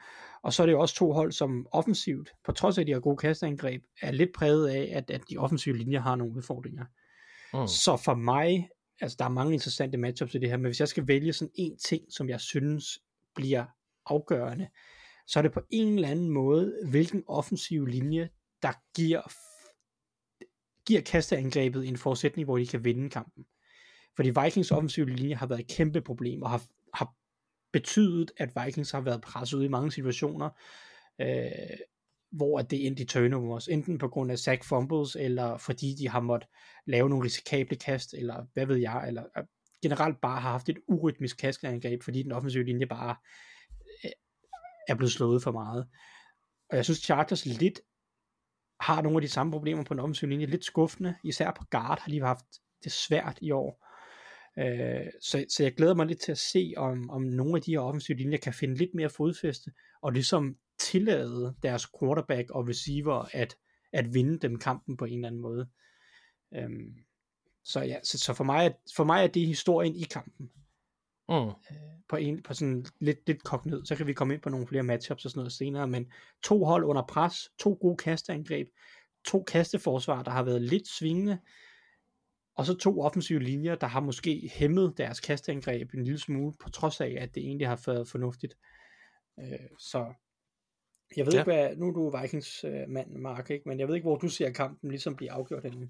og 0.43 0.53
så 0.53 0.63
er 0.63 0.67
det 0.67 0.73
jo 0.73 0.81
også 0.81 0.95
to 0.95 1.13
hold, 1.13 1.33
som 1.33 1.67
offensivt, 1.73 2.33
på 2.45 2.53
trods 2.53 2.79
af 2.79 2.83
at 2.83 2.87
de 2.87 2.93
har 2.93 3.01
gode 3.01 3.17
kasteangreb, 3.17 3.83
er 4.03 4.11
lidt 4.11 4.33
præget 4.35 4.69
af, 4.69 4.93
at, 4.93 5.11
at 5.11 5.21
de 5.31 5.37
offensive 5.37 5.77
linjer 5.77 6.01
har 6.01 6.17
nogle 6.17 6.37
udfordringer. 6.37 6.85
Mm. 7.55 7.67
Så 7.67 7.97
for 7.97 8.15
mig, 8.15 8.69
altså 9.01 9.17
der 9.19 9.25
er 9.25 9.29
mange 9.29 9.53
interessante 9.53 9.99
matchups 9.99 10.35
i 10.35 10.39
det 10.39 10.49
her, 10.49 10.57
men 10.57 10.67
hvis 10.67 10.81
jeg 10.81 10.89
skal 10.89 11.09
vælge 11.09 11.33
sådan 11.33 11.53
en 11.55 11.77
ting, 11.77 12.03
som 12.11 12.29
jeg 12.29 12.41
synes 12.41 12.99
bliver 13.35 13.65
afgørende, 14.07 14.69
så 15.27 15.39
er 15.39 15.43
det 15.43 15.53
på 15.53 15.61
en 15.71 15.95
eller 15.95 16.09
anden 16.09 16.29
måde, 16.29 16.81
hvilken 16.91 17.25
offensiv 17.27 17.87
linje, 17.87 18.29
der 18.63 18.73
giver, 18.97 19.23
giver 20.87 21.01
kasteangrebet 21.01 21.89
en 21.89 21.97
forudsætning, 21.97 22.45
hvor 22.45 22.59
de 22.59 22.67
kan 22.67 22.85
vinde 22.85 23.11
kampen. 23.11 23.45
Fordi 24.17 24.31
Vikings 24.45 24.71
offensive 24.71 25.11
linje 25.11 25.35
har 25.35 25.47
været 25.47 25.61
et 25.61 25.77
kæmpe 25.77 26.01
problem, 26.01 26.43
og 26.43 26.51
har, 26.51 26.63
har 26.95 27.15
betydet, 27.73 28.31
at 28.37 28.51
Vikings 28.65 28.91
har 28.91 29.01
været 29.01 29.21
presset 29.21 29.59
ud 29.59 29.65
i 29.65 29.69
mange 29.69 29.93
situationer, 29.93 30.51
øh, 31.21 31.79
hvor 32.33 32.63
det 32.63 32.87
endte 32.87 33.03
i 33.03 33.07
turnovers, 33.07 33.69
enten 33.69 33.99
på 33.99 34.09
grund 34.09 34.33
af 34.33 34.39
sack 34.39 34.65
fumbles, 34.65 35.17
eller 35.17 35.57
fordi 35.57 35.95
de 35.99 36.09
har 36.09 36.21
måttet 36.21 36.51
lave 36.87 37.09
nogle 37.09 37.25
risikable 37.25 37.77
kast, 37.77 38.15
eller 38.15 38.47
hvad 38.53 38.67
ved 38.67 38.77
jeg, 38.77 39.05
eller 39.09 39.25
øh, 39.39 39.45
generelt 39.83 40.21
bare 40.21 40.41
har 40.41 40.51
haft 40.51 40.69
et 40.69 40.79
urytmisk 40.89 41.39
kastangreb, 41.39 42.03
fordi 42.03 42.23
den 42.23 42.33
offensive 42.33 42.65
linje 42.65 42.87
bare 42.87 43.17
er 44.89 44.95
blevet 44.95 45.13
slået 45.13 45.43
for 45.43 45.53
meget. 45.53 45.87
Og 46.71 46.77
jeg 46.77 46.85
synes, 46.85 46.99
Chargers 46.99 47.47
lidt 47.47 47.81
har 48.81 49.03
nogle 49.03 49.17
af 49.17 49.23
de 49.23 49.29
samme 49.29 49.53
problemer 49.53 49.85
på 49.85 49.95
den 49.95 50.01
offensive 50.01 50.31
linje. 50.31 50.47
Lidt 50.47 50.65
skuffende, 50.65 51.15
især 51.25 51.51
på 51.51 51.65
guard 51.71 52.01
har 52.01 52.11
de 52.11 52.21
haft 52.21 52.45
det 52.85 52.93
svært 52.93 53.39
i 53.43 53.51
år. 53.51 53.85
Øh, 54.59 55.07
så, 55.23 55.45
så 55.49 55.63
jeg 55.63 55.75
glæder 55.75 55.95
mig 55.95 56.07
lidt 56.07 56.21
til 56.21 56.33
at 56.33 56.39
se, 56.39 56.73
om, 56.77 57.11
om 57.11 57.23
nogle 57.23 57.57
af 57.57 57.63
de 57.63 57.71
her 57.71 57.81
offensive 57.81 58.19
linjer 58.19 58.39
kan 58.39 58.55
finde 58.55 58.75
lidt 58.75 58.95
mere 58.95 59.11
fodfæste, 59.11 59.73
og 60.03 60.13
ligesom 60.13 60.57
tillade 60.79 61.55
deres 61.63 61.87
quarterback 62.01 62.51
og 62.51 62.69
receiver 62.69 63.29
at, 63.33 63.57
at 63.93 64.15
vinde 64.15 64.39
dem 64.39 64.59
kampen 64.59 64.97
på 64.97 65.05
en 65.05 65.15
eller 65.15 65.29
anden 65.29 65.43
måde. 65.43 65.69
Øhm, 66.55 66.95
så 67.65 67.81
ja, 67.81 67.99
så, 68.03 68.19
så 68.19 68.35
for, 68.35 68.45
mig, 68.45 68.75
for 68.97 69.05
mig 69.05 69.23
er 69.23 69.27
det 69.27 69.47
historien 69.47 69.97
i 69.97 70.03
kampen. 70.03 70.51
Mm. 71.29 71.35
Øh, 71.35 71.53
på, 72.09 72.17
en, 72.17 72.43
på 72.43 72.55
sådan 72.55 72.85
lidt, 73.01 73.19
lidt 73.27 73.43
kogt 73.43 73.67
ned, 73.67 73.85
så 73.85 73.97
kan 73.97 74.07
vi 74.07 74.13
komme 74.13 74.35
ind 74.35 74.43
på 74.43 74.49
nogle 74.49 74.67
flere 74.67 74.83
matchups 74.83 75.25
og 75.25 75.31
sådan 75.31 75.39
noget 75.39 75.53
senere, 75.53 75.89
men 75.89 76.13
to 76.43 76.65
hold 76.65 76.85
under 76.85 77.03
pres, 77.03 77.51
to 77.59 77.79
gode 77.81 77.97
kasteangreb, 77.97 78.69
to 79.25 79.43
kasteforsvar, 79.43 80.23
der 80.23 80.31
har 80.31 80.43
været 80.43 80.63
lidt 80.63 80.89
svingende, 80.89 81.39
og 82.57 82.67
så 82.67 82.75
to 82.75 83.01
offensive 83.01 83.41
linjer, 83.41 83.75
der 83.75 83.87
har 83.87 84.01
måske 84.01 84.51
hæmmet 84.55 84.95
deres 84.99 85.21
kasteangreb 85.21 85.95
en 85.95 86.05
lille 86.05 86.19
smule, 86.19 86.55
på 86.61 86.71
trods 86.71 87.01
af, 87.01 87.17
at 87.19 87.35
det 87.35 87.43
egentlig 87.43 87.69
har 87.69 87.83
været 87.87 88.09
fornuftigt. 88.09 88.57
Øh, 89.39 89.69
så 89.79 90.15
jeg 91.17 91.27
ved 91.27 91.33
ja. 91.33 91.41
ikke, 91.41 91.53
hvad, 91.53 91.77
nu 91.77 91.89
er 91.89 91.93
du 91.93 92.19
Vikings 92.21 92.65
øh, 92.65 92.89
mand, 92.89 93.11
Mark, 93.11 93.51
ikke? 93.51 93.69
men 93.69 93.81
jeg 93.81 93.89
ved 93.89 93.95
ikke, 93.95 94.05
hvor 94.05 94.17
du 94.17 94.29
ser 94.29 94.51
kampen 94.51 94.91
ligesom 94.91 95.17
blive 95.17 95.31
afgjort 95.31 95.63
henne. 95.63 95.89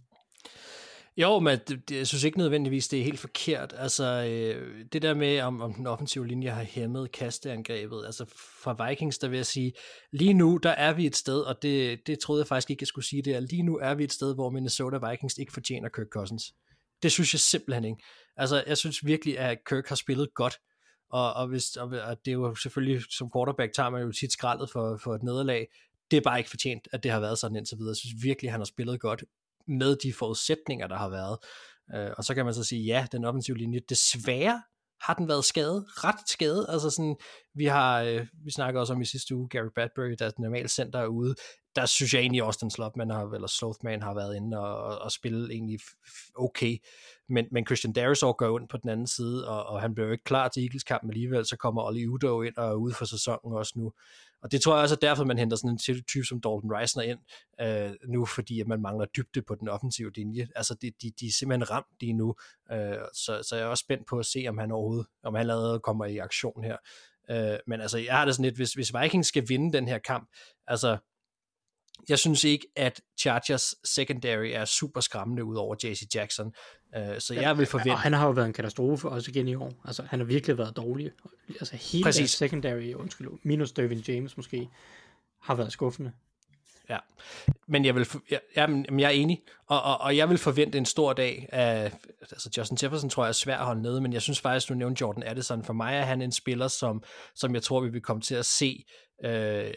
Jo, 1.17 1.39
men 1.39 1.59
det, 1.69 1.89
det, 1.89 1.97
jeg 1.97 2.07
synes 2.07 2.25
ikke 2.25 2.39
nødvendigvis, 2.39 2.89
det 2.89 3.01
er 3.01 3.05
helt 3.05 3.19
forkert. 3.19 3.75
Altså, 3.77 4.05
øh, 4.05 4.85
det 4.93 5.03
der 5.03 5.15
med, 5.15 5.41
om, 5.41 5.61
om 5.61 5.75
den 5.75 5.87
offensive 5.87 6.27
linje 6.27 6.51
har 6.51 6.63
hæmmet 6.63 7.13
kasteangrebet, 7.13 8.03
altså 8.07 8.25
fra 8.63 8.89
Vikings, 8.89 9.19
der 9.19 9.29
vil 9.29 9.37
jeg 9.37 9.47
sige, 9.47 9.73
lige 10.13 10.35
nu, 10.35 10.57
der 10.63 10.71
er 10.71 10.93
vi 10.93 11.07
et 11.07 11.17
sted, 11.17 11.41
og 11.41 11.63
det, 11.63 12.07
det 12.07 12.19
troede 12.19 12.41
jeg 12.41 12.47
faktisk 12.47 12.71
ikke, 12.71 12.83
jeg 12.83 12.89
skulle 12.89 13.05
sige 13.05 13.23
det, 13.23 13.51
lige 13.51 13.63
nu 13.63 13.79
er 13.79 13.95
vi 13.95 14.05
et 14.05 14.13
sted, 14.13 14.35
hvor 14.35 14.51
Minnesota 14.51 15.11
Vikings 15.11 15.39
ikke 15.39 15.53
fortjener 15.53 15.89
Kirk 15.89 16.07
Cousins. 16.13 16.43
Det 17.03 17.13
synes 17.13 17.35
jeg 17.35 17.41
simpelthen 17.41 17.85
ikke. 17.85 18.03
Altså, 18.37 18.65
jeg 18.67 18.79
synes 18.79 19.07
virkelig, 19.07 19.39
at 19.39 19.59
Kirk 19.69 19.89
har 19.89 19.97
spillet 19.97 20.35
godt, 20.35 20.59
og, 21.11 21.35
og, 21.35 21.49
hvis, 21.49 21.77
og, 21.77 21.89
og 21.89 22.17
det 22.25 22.31
er 22.31 22.35
jo 22.35 22.55
selvfølgelig, 22.55 23.03
som 23.11 23.31
quarterback 23.37 23.75
tager 23.75 23.91
man 23.91 24.03
jo 24.03 24.13
tit 24.13 24.33
skraldet 24.33 24.71
for, 24.73 25.01
for 25.05 25.15
et 25.15 25.23
nederlag, 25.23 25.67
det 26.11 26.17
er 26.17 26.21
bare 26.21 26.39
ikke 26.39 26.51
fortjent, 26.51 26.89
at 26.93 27.03
det 27.03 27.11
har 27.11 27.21
været 27.21 27.39
sådan 27.39 27.57
indtil 27.57 27.79
videre. 27.79 27.91
Jeg 27.91 27.97
synes 27.97 28.23
virkelig, 28.23 28.49
at 28.49 28.53
han 28.53 28.61
har 28.61 28.65
spillet 28.65 29.01
godt, 29.01 29.25
med 29.69 29.97
de 29.97 30.13
forudsætninger, 30.13 30.87
der 30.87 30.97
har 30.97 31.09
været. 31.09 31.39
Øh, 31.95 32.15
og 32.19 32.25
så 32.25 32.35
kan 32.35 32.45
man 32.45 32.55
så 32.55 32.65
sige, 32.65 32.85
ja, 32.85 33.07
den 33.13 33.25
offensive 33.25 33.59
linje, 33.59 33.81
desværre 33.89 34.63
har 35.01 35.15
den 35.15 35.29
været 35.29 35.45
skadet, 35.45 35.85
ret 35.89 36.29
skadet. 36.29 36.67
Altså 36.69 36.91
sådan, 36.91 37.17
vi 37.55 37.65
har, 37.65 38.03
øh, 38.03 38.27
vi 38.45 38.51
snakker 38.51 38.81
også 38.81 38.93
om 38.93 39.01
i 39.01 39.05
sidste 39.05 39.35
uge, 39.35 39.49
Gary 39.49 39.69
Bradbury, 39.75 40.15
der 40.19 40.31
normalt 40.39 40.71
center 40.71 40.99
er 40.99 41.07
ude. 41.07 41.35
Der 41.77 41.87
synes 41.87 42.15
jeg 42.15 42.21
egentlig, 42.21 42.43
Austin 42.43 42.71
Slotman 42.71 43.11
har, 43.11 43.35
eller 43.35 43.49
Slothman 43.49 44.03
har 44.03 44.15
været 44.15 44.37
inde 44.37 44.59
og, 44.59 44.77
og, 44.77 44.99
og 44.99 45.13
spille 45.13 45.55
egentlig 45.55 45.79
okay. 46.37 46.79
Men, 47.29 47.47
men 47.53 47.67
Christian 47.67 47.93
Darisaw 47.93 48.33
går 48.33 48.59
ind 48.61 48.69
på 48.69 48.77
den 48.77 48.91
anden 48.91 49.07
side, 49.07 49.49
og, 49.49 49.67
og 49.67 49.81
han 49.81 49.95
bliver 49.95 50.07
jo 50.07 50.13
ikke 50.13 50.25
klar 50.25 50.49
til 50.49 50.63
Eagles 50.63 50.85
kampen 50.85 51.11
alligevel, 51.11 51.47
så 51.47 51.57
kommer 51.57 51.83
Oli 51.83 52.07
Udo 52.07 52.43
ind 52.43 52.57
og 52.57 52.69
er 52.69 52.75
ude 52.75 52.95
for 52.95 53.05
sæsonen 53.05 53.59
også 53.59 53.73
nu. 53.77 53.93
Og 54.45 54.53
det 54.53 54.61
tror 54.61 54.75
jeg 54.75 54.83
også 54.83 54.95
er 54.95 54.99
derfor, 54.99 55.25
man 55.25 55.39
henter 55.39 55.57
sådan 55.57 55.71
en 55.71 55.79
type 55.79 56.25
som 56.25 56.41
Dalton 56.41 56.73
Reisner 56.73 57.03
ind 57.03 57.19
øh, 57.61 57.91
nu, 58.09 58.27
fordi 58.27 58.61
at 58.61 58.67
man 58.67 58.83
mangler 58.83 59.07
dybde 59.07 59.43
på 59.43 59.55
den 59.55 59.69
offensive 59.69 60.11
linje. 60.13 60.49
Altså, 60.57 60.75
de, 60.83 60.93
de, 61.03 61.13
de 61.21 61.27
er 61.27 61.33
simpelthen 61.39 61.71
ramt 61.71 61.87
lige 62.01 62.13
nu, 62.13 62.35
øh, 62.73 62.97
så, 63.13 63.43
så 63.49 63.57
jeg 63.57 63.65
er 63.65 63.67
også 63.67 63.81
spændt 63.81 64.07
på 64.07 64.19
at 64.19 64.27
se, 64.27 64.45
om 64.49 64.59
han 64.59 64.71
overhovedet, 64.71 65.07
om 65.23 65.35
han 65.35 65.41
allerede 65.41 65.81
kommer 65.81 66.05
i 66.05 66.19
aktion 66.19 66.65
her. 66.65 66.77
Øh, 67.31 67.59
men 67.67 67.81
altså, 67.81 67.99
jeg 67.99 68.15
har 68.15 68.25
det 68.25 68.35
sådan 68.35 68.45
lidt, 68.45 68.57
hvis, 68.57 68.73
hvis 68.73 68.93
Vikings 69.01 69.29
skal 69.29 69.49
vinde 69.49 69.73
den 69.73 69.89
her 69.89 69.99
kamp, 69.99 70.29
altså, 70.67 70.99
jeg 72.09 72.19
synes 72.19 72.45
ikke, 72.45 72.67
at 72.77 73.01
Chargers 73.19 73.75
secondary 73.85 74.51
er 74.53 74.65
super 74.65 75.01
skræmmende 75.01 75.45
ud 75.45 75.57
over 75.57 75.77
JC 75.85 76.03
Jackson. 76.15 76.47
Uh, 76.97 77.03
så 77.19 77.35
jeg 77.35 77.59
vil 77.59 77.67
forvente... 77.67 77.91
Og 77.91 77.99
han 77.99 78.13
har 78.13 78.27
jo 78.27 78.33
været 78.33 78.47
en 78.47 78.53
katastrofe 78.53 79.09
også 79.09 79.31
igen 79.31 79.49
i 79.49 79.55
år. 79.55 79.73
Altså, 79.85 80.03
han 80.03 80.19
har 80.19 80.27
virkelig 80.27 80.59
været 80.59 80.77
dårlig. 80.77 81.11
Altså 81.49 81.77
hele 81.77 82.05
Præcis. 82.05 82.31
secondary, 82.31 82.95
undskyld, 82.95 83.29
minus 83.43 83.73
Dervin 83.73 83.99
James 83.99 84.37
måske, 84.37 84.69
har 85.43 85.55
været 85.55 85.73
skuffende. 85.73 86.13
Ja, 86.91 86.99
men 87.69 87.85
jeg 87.85 87.95
vil, 87.95 88.07
jeg, 88.31 88.41
jeg, 88.57 88.85
jeg 88.99 89.05
er 89.05 89.09
enig, 89.09 89.43
og, 89.67 89.83
og, 89.83 90.01
og 90.01 90.17
jeg 90.17 90.29
vil 90.29 90.39
forvente 90.39 90.79
en 90.79 90.87
stor 90.87 91.13
dag 91.13 91.49
af, 91.53 91.93
altså 92.21 92.51
Justin 92.57 92.79
Jefferson 92.83 93.11
tror 93.11 93.25
jeg 93.25 93.29
er 93.29 93.33
svær 93.33 93.59
at 93.59 93.67
holde 93.67 93.83
nede, 93.83 94.01
men 94.01 94.13
jeg 94.13 94.23
synes 94.23 94.41
faktisk, 94.41 94.69
du 94.69 94.75
nævnte 94.75 95.01
Jordan 95.01 95.23
Addison, 95.23 95.65
for 95.65 95.73
mig 95.73 95.95
er 95.95 96.03
han 96.03 96.23
en 96.23 96.33
spiller, 96.33 96.69
som, 96.69 97.03
som 97.35 97.55
jeg 97.55 97.63
tror, 97.63 97.81
vi 97.81 97.89
vil 97.89 98.01
komme 98.01 98.23
til 98.23 98.35
at 98.35 98.47
se 98.47 98.85
øh, 99.25 99.71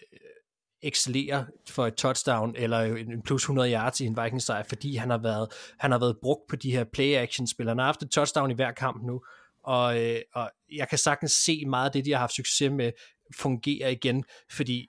excellere 0.81 1.45
for 1.69 1.87
et 1.87 1.95
touchdown 1.95 2.55
eller 2.55 2.79
en 2.79 3.21
plus 3.21 3.41
100 3.41 3.71
yards 3.71 4.01
i 4.01 4.05
en 4.05 4.17
Vikings 4.23 4.45
sejr, 4.45 4.63
fordi 4.63 4.95
han 4.95 5.09
har 5.09 5.17
været, 5.17 5.47
han 5.79 5.91
har 5.91 5.99
været 5.99 6.17
brugt 6.21 6.47
på 6.49 6.55
de 6.55 6.71
her 6.71 6.83
play-action 6.83 7.47
spillere. 7.47 7.71
Han 7.71 7.79
har 7.79 7.85
haft 7.85 8.03
et 8.03 8.09
touchdown 8.09 8.51
i 8.51 8.53
hver 8.53 8.71
kamp 8.71 9.03
nu, 9.03 9.21
og, 9.63 10.03
øh, 10.03 10.21
og 10.33 10.51
jeg 10.71 10.89
kan 10.89 10.97
sagtens 10.97 11.31
se 11.31 11.65
meget 11.65 11.85
af 11.85 11.91
det, 11.91 12.05
de 12.05 12.11
har 12.11 12.19
haft 12.19 12.33
succes 12.33 12.71
med, 12.71 12.91
fungere 13.35 13.91
igen, 13.91 14.23
fordi 14.51 14.87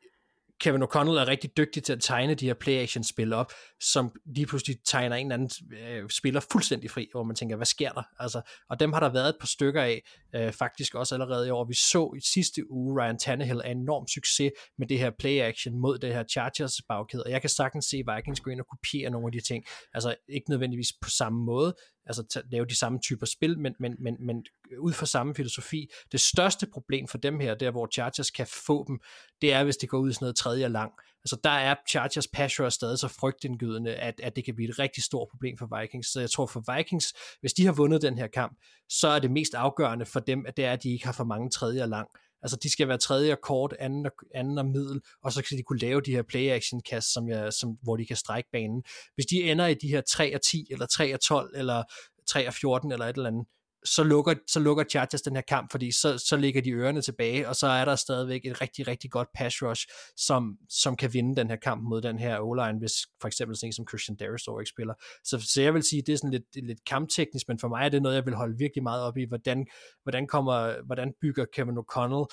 Kevin 0.60 0.82
O'Connell 0.82 1.18
er 1.18 1.28
rigtig 1.28 1.56
dygtig 1.56 1.82
til 1.82 1.92
at 1.92 2.00
tegne 2.00 2.34
de 2.34 2.46
her 2.46 2.54
play-action-spil 2.54 3.32
op, 3.32 3.52
som 3.80 4.12
lige 4.36 4.46
pludselig 4.46 4.76
tegner 4.84 5.16
en 5.16 5.32
eller 5.32 5.34
anden 5.34 5.78
øh, 5.78 6.10
spiller 6.10 6.40
fuldstændig 6.52 6.90
fri, 6.90 7.08
hvor 7.12 7.22
man 7.22 7.36
tænker, 7.36 7.56
hvad 7.56 7.66
sker 7.66 7.92
der? 7.92 8.02
Altså, 8.18 8.40
og 8.70 8.80
dem 8.80 8.92
har 8.92 9.00
der 9.00 9.08
været 9.08 9.28
et 9.28 9.36
par 9.40 9.46
stykker 9.46 9.82
af, 9.82 10.02
øh, 10.34 10.52
faktisk 10.52 10.94
også 10.94 11.14
allerede 11.14 11.46
i 11.48 11.50
år. 11.50 11.64
Vi 11.64 11.74
så 11.74 12.14
i 12.16 12.20
sidste 12.32 12.70
uge, 12.70 13.02
Ryan 13.02 13.18
Tannehill 13.18 13.60
er 13.64 13.70
enorm 13.70 14.08
succes 14.08 14.50
med 14.78 14.86
det 14.86 14.98
her 14.98 15.10
play-action 15.10 15.78
mod 15.80 15.98
det 15.98 16.14
her 16.14 16.24
Chargers 16.24 16.80
bagkæde, 16.88 17.22
og 17.24 17.30
jeg 17.30 17.40
kan 17.40 17.50
sagtens 17.50 17.84
se 17.84 18.02
Vikings 18.14 18.40
gå 18.40 18.50
ind 18.50 18.60
og 18.60 18.66
kopiere 18.66 19.10
nogle 19.10 19.26
af 19.28 19.32
de 19.32 19.40
ting. 19.40 19.64
Altså, 19.94 20.14
ikke 20.28 20.50
nødvendigvis 20.50 20.92
på 21.02 21.10
samme 21.10 21.44
måde, 21.44 21.74
altså 22.08 22.42
lave 22.50 22.66
de 22.66 22.76
samme 22.76 22.98
typer 22.98 23.26
spil, 23.26 23.58
men, 23.58 23.74
men, 23.80 23.94
men, 23.98 24.16
men 24.20 24.44
øh, 24.72 24.80
ud 24.80 24.92
fra 24.92 25.06
samme 25.06 25.34
filosofi. 25.34 25.90
Det 26.12 26.20
største 26.20 26.66
problem 26.66 27.08
for 27.08 27.18
dem 27.18 27.40
her, 27.40 27.54
der 27.54 27.70
hvor 27.70 27.88
Chargers 27.92 28.30
kan 28.30 28.46
få 28.66 28.84
dem, 28.88 29.00
det 29.42 29.52
er, 29.52 29.64
hvis 29.64 29.76
det 29.76 29.88
går 29.88 29.98
ud 29.98 30.10
i 30.10 30.12
sådan 30.12 30.24
noget 30.24 30.36
tredje 30.36 30.64
og 30.64 30.70
lang. 30.70 30.92
Altså 31.24 31.36
der 31.44 31.50
er 31.50 31.74
Chargers 31.88 32.28
pass 32.28 32.74
stadig 32.74 32.98
så 32.98 33.08
frygtindgydende, 33.08 33.94
at, 33.94 34.20
at 34.22 34.36
det 34.36 34.44
kan 34.44 34.54
blive 34.54 34.70
et 34.70 34.78
rigtig 34.78 35.02
stort 35.02 35.28
problem 35.30 35.58
for 35.58 35.80
Vikings. 35.80 36.12
Så 36.12 36.20
jeg 36.20 36.30
tror 36.30 36.46
for 36.46 36.76
Vikings, 36.76 37.14
hvis 37.40 37.52
de 37.52 37.64
har 37.64 37.72
vundet 37.72 38.02
den 38.02 38.18
her 38.18 38.26
kamp, 38.26 38.58
så 38.88 39.08
er 39.08 39.18
det 39.18 39.30
mest 39.30 39.54
afgørende 39.54 40.06
for 40.06 40.20
dem, 40.20 40.44
at 40.46 40.56
det 40.56 40.64
er, 40.64 40.72
at 40.72 40.82
de 40.82 40.90
ikke 40.92 41.06
har 41.06 41.12
for 41.12 41.24
mange 41.24 41.50
tredje 41.50 41.82
og 41.82 41.88
lang. 41.88 42.08
Altså 42.42 42.58
de 42.62 42.70
skal 42.70 42.88
være 42.88 42.98
tredje 42.98 43.32
og 43.32 43.38
kort, 43.42 43.74
anden 43.78 44.06
og, 44.06 44.12
anden 44.34 44.58
og 44.58 44.66
middel, 44.66 45.00
og 45.24 45.32
så 45.32 45.42
skal 45.44 45.58
de 45.58 45.62
kunne 45.62 45.78
lave 45.78 46.00
de 46.00 46.10
her 46.10 46.22
play-action 46.22 46.80
kast, 46.90 47.12
som 47.12 47.28
jeg, 47.28 47.52
som, 47.52 47.78
hvor 47.82 47.96
de 47.96 48.06
kan 48.06 48.16
strække 48.16 48.48
banen. 48.52 48.82
Hvis 49.14 49.26
de 49.26 49.50
ender 49.50 49.66
i 49.66 49.74
de 49.74 49.88
her 49.88 50.00
3 50.00 50.34
og 50.34 50.40
10, 50.42 50.66
eller 50.70 50.86
3 50.86 51.14
og 51.14 51.20
12, 51.20 51.50
eller 51.56 51.82
3 52.28 52.46
og 52.46 52.54
14, 52.54 52.92
eller 52.92 53.06
et 53.06 53.16
eller 53.16 53.28
andet, 53.28 53.46
så 53.94 54.04
lukker, 54.04 54.34
så 54.46 54.60
lukker 54.60 54.84
Chargers 54.84 55.22
den 55.22 55.34
her 55.34 55.42
kamp, 55.42 55.70
fordi 55.70 55.92
så, 55.92 56.18
så 56.18 56.36
ligger 56.36 56.62
de 56.62 56.70
ørerne 56.70 57.02
tilbage, 57.02 57.48
og 57.48 57.56
så 57.56 57.66
er 57.66 57.84
der 57.84 57.96
stadigvæk 57.96 58.40
et 58.44 58.60
rigtig, 58.60 58.88
rigtig 58.88 59.10
godt 59.10 59.28
pass 59.34 59.62
rush, 59.62 59.86
som, 60.16 60.56
som 60.68 60.96
kan 60.96 61.12
vinde 61.12 61.36
den 61.36 61.50
her 61.50 61.56
kamp 61.56 61.82
mod 61.82 62.02
den 62.02 62.18
her 62.18 62.38
O-line, 62.40 62.78
hvis 62.78 62.92
for 63.20 63.28
eksempel 63.28 63.56
sådan 63.56 63.68
en 63.68 63.72
som 63.72 63.88
Christian 63.88 64.16
Darius 64.16 64.48
ikke 64.60 64.70
spiller. 64.70 64.94
Så, 65.24 65.40
så 65.54 65.62
jeg 65.62 65.74
vil 65.74 65.82
sige, 65.82 66.02
det 66.06 66.12
er 66.12 66.16
sådan 66.16 66.30
lidt, 66.30 66.66
lidt 66.66 66.84
kampteknisk, 66.86 67.48
men 67.48 67.58
for 67.58 67.68
mig 67.68 67.84
er 67.84 67.88
det 67.88 68.02
noget, 68.02 68.16
jeg 68.16 68.26
vil 68.26 68.34
holde 68.34 68.58
virkelig 68.58 68.82
meget 68.82 69.02
op 69.02 69.16
i, 69.16 69.24
hvordan, 69.28 69.66
hvordan, 70.02 70.26
kommer, 70.26 70.84
hvordan 70.86 71.12
bygger 71.20 71.44
Kevin 71.54 71.78
O'Connell 71.78 72.26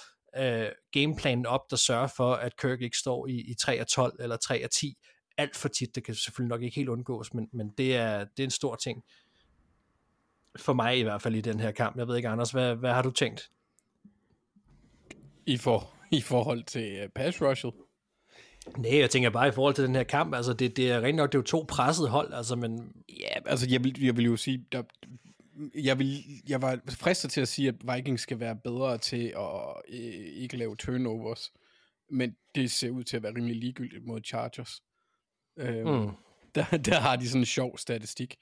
øh, 0.43 0.69
gameplanen 0.91 1.45
op, 1.45 1.61
der 1.69 1.75
sørger 1.75 2.07
for, 2.17 2.33
at 2.33 2.57
Kirk 2.61 2.81
ikke 2.81 2.97
står 2.97 3.27
i, 3.27 3.33
i 3.33 3.53
3 3.61 3.81
og 3.81 3.87
12 3.87 4.13
eller 4.19 4.37
3 4.37 4.63
og 4.63 4.71
10 4.71 4.95
alt 5.37 5.55
for 5.55 5.67
tit. 5.67 5.95
Det 5.95 6.03
kan 6.03 6.15
selvfølgelig 6.15 6.49
nok 6.49 6.63
ikke 6.63 6.75
helt 6.75 6.89
undgås, 6.89 7.33
men, 7.33 7.49
men 7.53 7.71
det, 7.77 7.95
er, 7.95 8.19
det 8.19 8.39
er 8.39 8.43
en 8.43 8.51
stor 8.51 8.75
ting 8.75 9.03
for 10.57 10.73
mig 10.73 10.99
i 10.99 11.03
hvert 11.03 11.21
fald 11.21 11.35
i 11.35 11.41
den 11.41 11.59
her 11.59 11.71
kamp. 11.71 11.97
Jeg 11.97 12.07
ved 12.07 12.15
ikke, 12.15 12.29
Anders, 12.29 12.51
hvad, 12.51 12.75
hvad 12.75 12.93
har 12.93 13.01
du 13.01 13.11
tænkt? 13.11 13.51
I, 15.45 15.57
for, 15.57 15.93
i 16.11 16.21
forhold 16.21 16.63
til 16.63 17.03
uh, 17.03 17.09
pass 17.15 17.41
rushet? 17.41 17.73
Nej, 18.77 18.99
jeg 18.99 19.09
tænker 19.09 19.29
bare 19.29 19.47
i 19.47 19.51
forhold 19.51 19.73
til 19.73 19.83
den 19.83 19.95
her 19.95 20.03
kamp, 20.03 20.35
altså 20.35 20.53
det, 20.53 20.77
det 20.77 20.91
er 20.91 21.01
rent 21.01 21.15
nok, 21.15 21.31
det 21.31 21.37
er 21.37 21.39
jo 21.39 21.43
to 21.43 21.65
pressede 21.67 22.09
hold, 22.09 22.33
altså 22.33 22.55
men... 22.55 22.91
Ja, 23.09 23.49
altså 23.49 23.67
jeg 23.69 23.83
vil, 23.83 24.03
jeg 24.03 24.17
vil 24.17 24.25
jo 24.25 24.37
sige, 24.37 24.65
der, 24.71 24.83
jeg, 25.75 25.99
vil, 25.99 26.23
jeg 26.47 26.61
var 26.61 26.79
fristet 26.89 27.31
til 27.31 27.41
at 27.41 27.47
sige, 27.47 27.67
at 27.67 27.95
Vikings 27.95 28.21
skal 28.21 28.39
være 28.39 28.55
bedre 28.55 28.97
til 28.97 29.33
at 29.37 29.75
øh, 29.89 30.25
ikke 30.41 30.57
lave 30.57 30.75
turnovers, 30.75 31.53
men 32.09 32.35
det 32.55 32.71
ser 32.71 32.89
ud 32.89 33.03
til 33.03 33.17
at 33.17 33.23
være 33.23 33.35
rimelig 33.35 33.55
ligegyldigt 33.55 34.05
mod 34.05 34.21
Chargers. 34.25 34.83
Øhm, 35.57 35.87
mm. 35.87 36.09
der, 36.55 36.77
der 36.85 36.99
har 36.99 37.15
de 37.15 37.27
sådan 37.27 37.41
en 37.41 37.45
sjov 37.45 37.77
statistik 37.77 38.35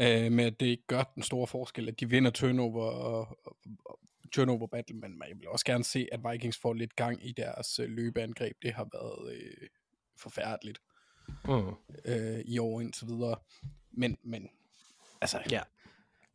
øh, 0.00 0.32
med 0.32 0.44
at 0.44 0.60
det 0.60 0.66
ikke 0.66 0.86
gør 0.86 1.02
den 1.14 1.22
store 1.22 1.46
forskel, 1.46 1.88
at 1.88 2.00
de 2.00 2.10
vinder 2.10 2.30
turnover 2.30 2.84
og, 2.84 3.38
og, 3.44 3.56
og 3.84 3.98
turnover 4.32 4.66
battle, 4.66 4.96
men 4.96 5.22
jeg 5.28 5.36
vil 5.38 5.48
også 5.48 5.64
gerne 5.64 5.84
se, 5.84 6.08
at 6.12 6.20
Vikings 6.30 6.58
får 6.58 6.72
lidt 6.72 6.96
gang 6.96 7.26
i 7.26 7.32
deres 7.32 7.78
øh, 7.78 7.90
løbeangreb. 7.90 8.56
Det 8.62 8.72
har 8.72 8.88
været 8.92 9.34
øh, 9.34 9.68
forfærdeligt 10.16 10.78
mm. 11.44 11.70
øh, 12.04 12.40
i 12.44 12.58
år 12.58 12.80
indtil 12.80 13.06
videre. 13.08 13.36
Men, 13.90 14.16
men 14.22 14.48
altså, 15.20 15.38
ja. 15.50 15.60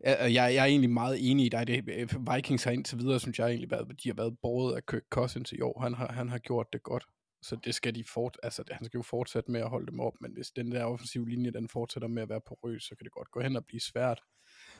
Jeg, 0.03 0.17
jeg, 0.21 0.33
jeg 0.33 0.55
er 0.55 0.65
egentlig 0.65 0.89
meget 0.89 1.31
enig 1.31 1.45
i 1.45 1.49
dig. 1.49 1.67
Det, 1.67 1.89
øh, 1.89 2.35
Vikings 2.35 2.63
har 2.63 2.71
indtil 2.71 2.97
videre, 2.97 3.19
synes 3.19 3.39
jeg 3.39 3.47
egentlig, 3.47 3.71
været, 3.71 4.03
de 4.03 4.09
har 4.09 4.15
været 4.15 4.37
båret 4.41 4.75
af 4.75 4.85
Kirk 4.85 5.03
Cousins 5.09 5.51
i 5.51 5.61
år. 5.61 5.81
Han 5.81 5.93
har, 5.93 6.11
han 6.11 6.29
har 6.29 6.37
gjort 6.37 6.73
det 6.73 6.83
godt. 6.83 7.05
Så 7.41 7.55
det 7.55 7.75
skal 7.75 7.95
de 7.95 8.03
fort, 8.03 8.37
altså 8.43 8.63
han 8.71 8.85
skal 8.85 8.97
jo 8.97 9.01
fortsætte 9.01 9.51
med 9.51 9.61
at 9.61 9.69
holde 9.69 9.91
dem 9.91 9.99
op, 9.99 10.13
men 10.21 10.33
hvis 10.33 10.51
den 10.51 10.71
der 10.71 10.83
offensive 10.83 11.29
linje, 11.29 11.51
den 11.51 11.67
fortsætter 11.67 12.07
med 12.07 12.21
at 12.21 12.29
være 12.29 12.41
porøs, 12.41 12.83
så 12.83 12.95
kan 12.95 13.03
det 13.03 13.11
godt 13.11 13.31
gå 13.31 13.41
hen 13.41 13.55
og 13.55 13.65
blive 13.65 13.81
svært. 13.81 14.21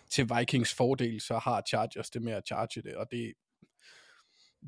Til 0.09 0.29
Vikings 0.37 0.73
fordel, 0.73 1.21
så 1.21 1.37
har 1.37 1.63
Chargers 1.67 2.09
det 2.09 2.21
med 2.21 2.33
at 2.33 2.47
charge 2.47 2.81
det, 2.81 2.95
og 2.95 3.11
det, 3.11 3.33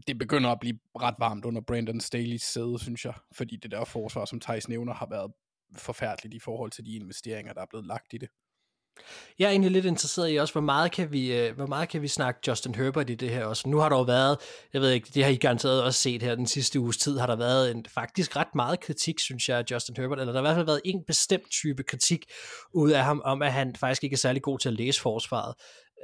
det 0.07 0.17
begynder 0.17 0.49
at 0.49 0.59
blive 0.59 0.79
ret 0.95 1.15
varmt 1.19 1.45
under 1.45 1.61
Brandon 1.61 1.99
Staley's 1.99 2.37
sæde, 2.37 2.79
synes 2.79 3.05
jeg, 3.05 3.13
fordi 3.31 3.55
det 3.55 3.71
der 3.71 3.85
forsvar, 3.85 4.25
som 4.25 4.39
Thijs 4.39 4.69
nævner, 4.69 4.93
har 4.93 5.07
været 5.09 5.33
forfærdeligt 5.75 6.33
i 6.33 6.39
forhold 6.39 6.71
til 6.71 6.85
de 6.85 6.95
investeringer, 6.95 7.53
der 7.53 7.61
er 7.61 7.65
blevet 7.65 7.85
lagt 7.85 8.13
i 8.13 8.17
det. 8.17 8.29
Jeg 9.39 9.45
er 9.45 9.49
egentlig 9.49 9.71
lidt 9.71 9.85
interesseret 9.85 10.33
i 10.33 10.35
også, 10.35 10.53
hvor 10.53 10.61
meget 10.61 10.91
kan 10.91 11.11
vi, 11.11 11.37
øh, 11.37 11.55
hvor 11.55 11.65
meget 11.65 11.89
kan 11.89 12.01
vi 12.01 12.07
snakke 12.07 12.39
Justin 12.47 12.75
Herbert 12.75 13.09
i 13.09 13.15
det 13.15 13.29
her 13.29 13.45
også. 13.45 13.69
Nu 13.69 13.77
har 13.77 13.89
der 13.89 13.97
jo 13.97 14.03
været, 14.03 14.37
jeg 14.73 14.81
ved 14.81 14.91
ikke, 14.91 15.07
det 15.13 15.23
har 15.23 15.31
I 15.31 15.35
garanteret 15.35 15.83
også 15.83 15.99
set 15.99 16.23
her 16.23 16.35
den 16.35 16.47
sidste 16.47 16.79
uges 16.79 16.97
tid, 16.97 17.19
har 17.19 17.27
der 17.27 17.35
været 17.35 17.71
en, 17.71 17.85
faktisk 17.89 18.35
ret 18.35 18.55
meget 18.55 18.79
kritik, 18.79 19.19
synes 19.19 19.49
jeg, 19.49 19.57
af 19.57 19.63
Justin 19.71 19.95
Herbert, 19.97 20.19
eller 20.19 20.33
der 20.33 20.41
har 20.41 20.47
i 20.47 20.49
hvert 20.49 20.57
fald 20.57 20.65
været 20.65 20.81
en 20.85 21.03
bestemt 21.07 21.51
type 21.51 21.83
kritik 21.83 22.25
ud 22.73 22.91
af 22.91 23.03
ham, 23.03 23.21
om 23.25 23.41
at 23.41 23.53
han 23.53 23.75
faktisk 23.75 24.03
ikke 24.03 24.13
er 24.13 24.17
særlig 24.17 24.41
god 24.41 24.59
til 24.59 24.69
at 24.69 24.75
læse 24.75 25.01
forsvaret. 25.01 25.53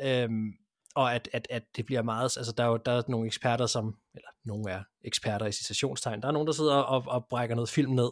Øhm, 0.04 0.52
og 0.98 1.16
at, 1.16 1.30
at, 1.34 1.48
at 1.50 1.64
det 1.76 1.86
bliver 1.86 2.02
meget, 2.02 2.38
altså 2.38 2.54
der 2.58 2.64
er 2.64 2.68
jo 2.68 2.78
der 2.86 2.92
er 2.92 3.02
nogle 3.08 3.28
eksperter, 3.28 3.66
som, 3.66 3.96
eller 4.16 4.30
nogle 4.46 4.72
er 4.72 4.84
eksperter 5.06 5.46
i 5.46 5.52
citationstegn, 5.52 6.22
der 6.22 6.28
er 6.28 6.32
nogen, 6.32 6.48
der 6.48 6.54
sidder 6.54 6.76
og, 6.76 7.04
og 7.08 7.26
brækker 7.30 7.56
noget 7.56 7.70
film 7.70 7.92
ned, 7.92 8.10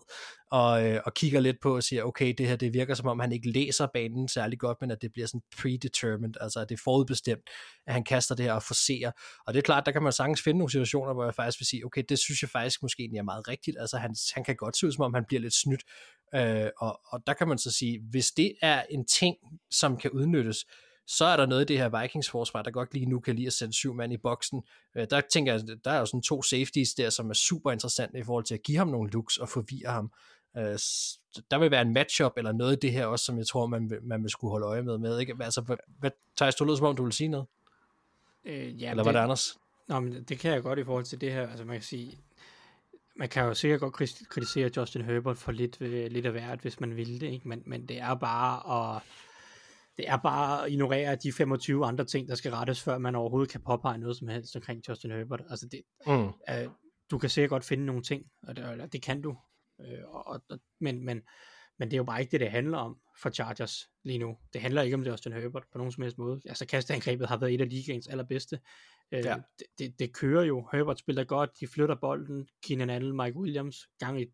og, 0.52 0.86
øh, 0.86 1.02
og 1.06 1.14
kigger 1.14 1.40
lidt 1.40 1.58
på 1.62 1.76
og 1.76 1.84
siger, 1.84 2.04
okay, 2.04 2.34
det 2.38 2.48
her 2.48 2.56
det 2.56 2.74
virker 2.74 2.94
som 2.94 3.08
om, 3.08 3.20
han 3.20 3.32
ikke 3.32 3.52
læser 3.52 3.88
banen 3.94 4.28
særlig 4.28 4.60
godt, 4.60 4.78
men 4.82 4.92
at 4.92 5.02
det 5.02 5.12
bliver 5.12 5.28
sådan 5.28 5.42
predetermined, 5.62 6.34
altså 6.42 6.60
at 6.60 6.70
det 6.70 6.76
er 6.76 6.82
forudbestemt, 6.84 7.42
at 7.88 7.94
han 7.94 8.04
kaster 8.04 8.36
det 8.36 8.46
her 8.46 8.54
og 8.54 8.64
forser. 8.64 9.12
Og 9.48 9.54
det 9.54 9.60
er 9.60 9.64
klart, 9.64 9.86
der 9.86 9.92
kan 9.92 10.04
man 10.04 10.14
sagtens 10.14 10.42
finde 10.42 10.58
nogle 10.58 10.72
situationer, 10.72 11.14
hvor 11.14 11.24
jeg 11.24 11.36
faktisk 11.36 11.60
vil 11.60 11.68
sige, 11.68 11.86
okay, 11.86 12.04
det 12.10 12.20
synes 12.20 12.42
jeg 12.42 12.50
faktisk 12.50 12.82
måske 12.82 13.02
egentlig 13.02 13.20
er 13.20 13.24
meget 13.24 13.48
rigtigt, 13.48 13.78
altså 13.80 13.98
han, 13.98 14.16
han 14.34 14.44
kan 14.44 14.56
godt 14.56 14.78
se 14.78 14.88
ud 14.88 14.92
som 14.92 15.04
om, 15.04 15.14
han 15.14 15.26
bliver 15.28 15.42
lidt 15.42 15.54
snydt, 15.54 15.84
øh, 16.36 16.70
og, 16.78 17.00
og 17.08 17.28
der 17.28 17.34
kan 17.34 17.48
man 17.48 17.58
så 17.58 17.72
sige, 17.72 18.02
hvis 18.12 18.32
det 18.32 18.54
er 18.62 18.84
en 18.90 19.06
ting, 19.06 19.36
som 19.72 19.98
kan 19.98 20.12
udnyttes, 20.12 20.66
så 21.08 21.26
er 21.26 21.38
der 21.38 21.46
noget 21.46 21.62
i 21.62 21.66
det 21.74 21.78
her 21.78 22.02
Vikings 22.02 22.30
forsvar, 22.30 22.62
der 22.62 22.72
godt 22.72 22.94
lige 22.94 23.06
nu 23.06 23.20
kan 23.20 23.36
lide 23.36 23.48
at 23.48 23.54
sende 23.54 23.74
syv 23.74 23.94
mand 23.94 24.14
i 24.14 24.18
boksen. 24.18 24.64
Øh, 24.96 25.08
der 25.10 25.22
tænker 25.22 25.54
jeg, 25.54 25.62
der 25.86 25.92
er 25.92 26.00
jo 26.00 26.06
sådan 26.06 26.22
to 26.22 26.42
safeties 26.42 26.94
der, 26.94 27.10
som 27.10 27.30
er 27.30 27.34
super 27.34 27.72
interessante 27.72 28.20
i 28.20 28.24
forhold 28.24 28.44
til 28.44 28.54
at 28.54 28.64
give 28.64 28.78
ham 28.78 28.88
nogle 28.88 29.12
looks 29.12 29.38
og 29.38 29.50
forvirre 29.50 29.92
ham. 29.92 30.12
Øh, 30.58 30.80
der 31.52 31.58
vil 31.58 31.72
være 31.72 31.82
en 31.82 31.94
matchup 31.94 32.34
eller 32.38 32.52
noget 32.52 32.76
i 32.76 32.80
det 32.80 32.92
her 32.92 33.06
også, 33.06 33.26
som 33.26 33.38
jeg 33.38 33.48
tror, 33.48 33.66
man 33.66 33.90
vil, 33.90 34.04
man 34.04 34.24
vil 34.24 34.30
skulle 34.30 34.52
holde 34.52 34.66
øje 34.66 34.82
med. 34.82 34.98
med 34.98 35.20
ikke? 35.20 35.36
Altså, 35.42 35.62
hvad, 35.62 35.78
hvad, 36.00 36.12
Thijs, 36.38 36.56
du 36.56 36.66
lød 36.66 36.78
som 36.78 36.86
om, 36.86 36.96
du 36.96 37.04
vil 37.04 37.14
sige 37.14 37.28
noget? 37.28 37.46
Øh, 38.46 38.82
ja, 38.82 38.90
eller 38.90 39.04
var 39.04 39.12
det, 39.12 39.18
det 39.18 39.24
Anders? 39.24 39.58
Nå, 39.88 40.00
men 40.00 40.24
det 40.24 40.40
kan 40.40 40.52
jeg 40.52 40.64
godt 40.64 40.80
i 40.80 40.84
forhold 40.84 41.06
til 41.06 41.22
det 41.22 41.32
her. 41.32 41.50
Altså, 41.50 41.66
man 41.66 41.76
kan 41.76 41.84
sige, 41.84 42.18
man 43.16 43.30
kan 43.30 43.44
jo 43.44 43.54
sikkert 43.54 43.80
godt 43.80 43.94
kritisere 44.30 44.72
Justin 44.78 45.02
Herbert 45.02 45.38
for 45.38 45.52
lidt, 45.52 45.82
øh, 45.82 46.12
lidt 46.12 46.26
af 46.26 46.32
hvert, 46.32 46.60
hvis 46.60 46.80
man 46.80 46.96
vil 46.96 47.22
det, 47.22 47.28
ikke? 47.28 47.48
Men, 47.48 47.64
men 47.66 47.86
det 47.86 48.00
er 48.00 48.16
bare 48.16 48.96
at 48.96 49.02
det 49.98 50.10
er 50.10 50.18
bare 50.18 50.66
at 50.66 50.72
ignorere 50.72 51.16
de 51.16 51.34
25 51.34 51.86
andre 51.86 52.06
ting, 52.06 52.28
der 52.28 52.36
skal 52.36 52.52
rettes, 52.52 52.84
før 52.84 52.98
man 52.98 53.16
overhovedet 53.16 53.52
kan 53.52 53.62
påpege 53.62 53.98
noget 53.98 54.18
som 54.18 54.28
helst 54.28 54.56
omkring 54.56 54.82
Justin 54.90 55.12
Herbert. 55.12 55.42
Altså 55.50 55.68
det, 55.68 55.82
mm. 56.08 56.28
øh, 56.28 56.70
du 57.12 57.18
kan 57.18 57.30
sikkert 57.30 57.50
godt 57.50 57.66
finde 57.66 57.86
nogle 57.86 58.02
ting, 58.02 58.24
og 58.44 58.56
det, 58.56 58.66
og 58.82 58.94
det 58.94 59.02
kan 59.02 59.22
du. 59.22 59.38
Øh, 59.82 60.04
og, 60.06 60.44
og, 60.50 60.60
men, 60.80 61.06
men, 61.06 61.22
men 61.80 61.88
det 61.88 61.94
er 61.94 61.98
jo 61.98 62.04
bare 62.04 62.22
ikke 62.22 62.32
det, 62.32 62.40
det 62.40 62.52
handler 62.52 62.78
om 62.78 62.98
for 63.22 63.30
Chargers 63.30 63.90
lige 64.04 64.20
nu. 64.20 64.38
Det 64.54 64.62
handler 64.62 64.82
ikke 64.82 64.96
om 64.96 65.04
Justin 65.04 65.34
Herbert 65.34 65.64
på 65.72 65.78
nogen 65.78 65.92
som 65.92 66.04
helst 66.04 66.18
måde. 66.18 66.42
Altså 66.46 66.66
kasteangrebet 66.66 67.28
har 67.28 67.38
været 67.38 67.54
et 67.54 67.62
af 67.62 67.70
ligaens 67.70 68.08
allerbedste. 68.08 68.60
Øh, 69.12 69.26
ja. 69.26 69.36
det, 69.60 69.68
det, 69.80 70.00
det 70.00 70.14
kører 70.14 70.44
jo. 70.44 70.70
Herbert 70.72 71.00
spiller 71.00 71.24
godt, 71.24 71.60
de 71.60 71.68
flytter 71.68 71.96
bolden. 71.96 72.48
Keenan 72.64 72.90
Allen, 72.90 73.18
Mike 73.18 73.38
Williams, 73.38 73.88
gang 74.00 74.22
i 74.22 74.26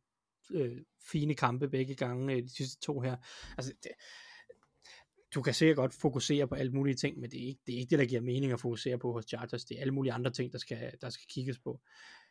øh, 0.52 0.78
fine 1.12 1.36
kampe 1.36 1.69
begge 1.69 1.95
gange, 1.95 2.36
øh, 2.36 2.43
de 2.43 2.56
sidste 2.56 2.82
to 2.82 3.00
her. 3.00 3.17
Altså 3.58 3.74
det, 3.84 3.91
du 5.36 5.41
kan 5.41 5.54
sikkert 5.54 5.76
godt 5.76 5.94
fokusere 5.94 6.48
på 6.48 6.56
alle 6.56 6.72
mulige 6.72 6.96
ting, 6.96 7.20
men 7.20 7.32
det 7.32 7.44
er 7.44 7.48
ikke 7.48 7.62
det, 7.67 7.76
er 7.76 7.80
ikke 7.80 7.89
det 7.89 8.00
der 8.00 8.06
giver 8.06 8.22
mening 8.22 8.52
at 8.52 8.60
fokusere 8.60 8.98
på 8.98 9.13
hos 9.13 9.26
Chargers. 9.26 9.65
Det 9.65 9.78
er 9.78 9.82
alle 9.82 9.94
mulige 9.94 10.13
andre 10.13 10.32
ting, 10.32 10.52
der 10.52 10.58
skal, 10.58 10.91
der 11.02 11.10
skal 11.10 11.26
kigges 11.30 11.60
på. 11.60 11.82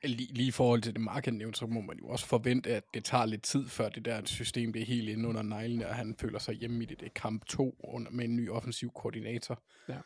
Lige, 0.05 0.35
lige 0.35 0.49
i 0.49 0.51
forhold 0.51 0.83
til 0.83 0.93
det 0.93 1.01
markedet 1.01 1.57
så 1.57 1.67
må 1.67 1.81
man 1.81 1.99
jo 1.99 2.09
også 2.09 2.27
forvente, 2.27 2.71
at 2.71 2.85
det 2.95 3.05
tager 3.05 3.27
lidt 3.27 3.43
tid, 3.43 3.69
før 3.69 3.89
det 3.89 4.05
der 4.05 4.25
system 4.25 4.73
bliver 4.73 4.87
helt 4.87 5.09
inde 5.09 5.29
under 5.29 5.43
neglen, 5.43 5.83
og 5.83 5.95
han 5.95 6.15
føler 6.21 6.39
sig 6.39 6.55
hjemme 6.55 6.83
i 6.83 6.87
det. 6.87 7.01
Det 7.01 7.07
er 7.07 7.13
kamp 7.15 7.45
2 7.47 7.79
med 8.11 8.25
en 8.25 8.37
ny 8.37 8.51
offensiv 8.51 8.91
koordinator. 8.95 9.63
Ja. 9.89 9.99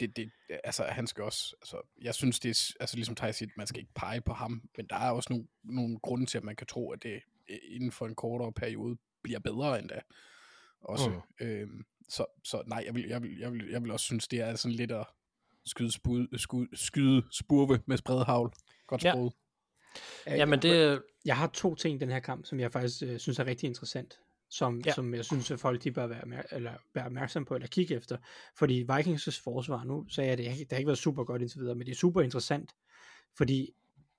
det, 0.00 0.16
det, 0.16 0.30
altså, 0.64 0.84
han 0.84 1.06
skal 1.06 1.24
også, 1.24 1.56
altså, 1.60 1.76
jeg 2.02 2.14
synes, 2.14 2.40
det 2.40 2.50
er, 2.50 2.76
altså, 2.80 2.96
ligesom 2.96 3.14
Thijs 3.14 3.36
siger, 3.36 3.50
man 3.56 3.66
skal 3.66 3.80
ikke 3.80 3.94
pege 3.94 4.20
på 4.20 4.32
ham, 4.32 4.62
men 4.76 4.86
der 4.86 4.96
er 4.96 5.10
også 5.10 5.32
nogle, 5.32 5.46
nogle 5.64 5.98
grunde 5.98 6.26
til, 6.26 6.38
at 6.38 6.44
man 6.44 6.56
kan 6.56 6.66
tro, 6.66 6.92
at 6.92 7.02
det 7.02 7.22
inden 7.68 7.92
for 7.92 8.06
en 8.06 8.14
kortere 8.14 8.52
periode 8.52 8.96
bliver 9.22 9.38
bedre 9.38 9.78
end 9.78 9.88
da. 9.88 10.00
Også, 10.82 11.08
mm. 11.08 11.46
øhm, 11.46 11.84
så, 12.08 12.26
så 12.44 12.62
nej, 12.66 12.82
jeg 12.86 12.94
vil, 12.94 13.04
jeg, 13.08 13.22
vil, 13.22 13.38
jeg, 13.38 13.52
vil, 13.52 13.68
jeg 13.70 13.82
vil 13.82 13.90
også 13.90 14.04
synes, 14.04 14.28
det 14.28 14.40
er 14.40 14.56
sådan 14.56 14.74
lidt 14.74 14.92
at 14.92 15.06
skyde, 15.66 15.92
spud, 15.92 16.38
skyde, 16.38 16.68
skyde 16.72 17.22
spurve 17.30 17.80
med 17.86 17.96
spredhavl. 17.96 18.52
Godt 18.86 19.00
sproget. 19.00 19.32
Ja. 20.26 20.34
Jamen 20.34 20.62
det... 20.62 21.02
Jeg 21.24 21.36
har 21.36 21.46
to 21.46 21.74
ting 21.74 21.96
i 21.96 21.98
den 21.98 22.08
her 22.08 22.20
kamp, 22.20 22.46
som 22.46 22.60
jeg 22.60 22.72
faktisk 22.72 23.02
øh, 23.02 23.18
synes 23.18 23.38
er 23.38 23.46
rigtig 23.46 23.66
interessant 23.66 24.18
som, 24.52 24.80
ja. 24.86 24.92
som 24.92 25.14
jeg 25.14 25.24
synes, 25.24 25.50
at 25.50 25.60
folk 25.60 25.84
de 25.84 25.92
bør 25.92 26.06
være, 26.06 26.54
eller 26.54 26.72
være 26.94 27.06
opmærksom 27.06 27.44
på, 27.44 27.54
eller 27.54 27.68
kigge 27.68 27.94
efter. 27.94 28.16
Fordi 28.56 28.84
Vikings' 28.90 29.42
forsvar, 29.44 29.84
nu 29.84 30.08
sagde 30.08 30.30
jeg, 30.30 30.32
at 30.32 30.38
det, 30.38 30.58
det 30.58 30.72
har 30.72 30.78
ikke 30.78 30.86
været 30.86 30.98
super 30.98 31.24
godt 31.24 31.42
indtil 31.42 31.60
videre, 31.60 31.74
men 31.74 31.86
det 31.86 31.92
er 31.92 31.96
super 31.96 32.20
interessant, 32.20 32.70
fordi 33.36 33.70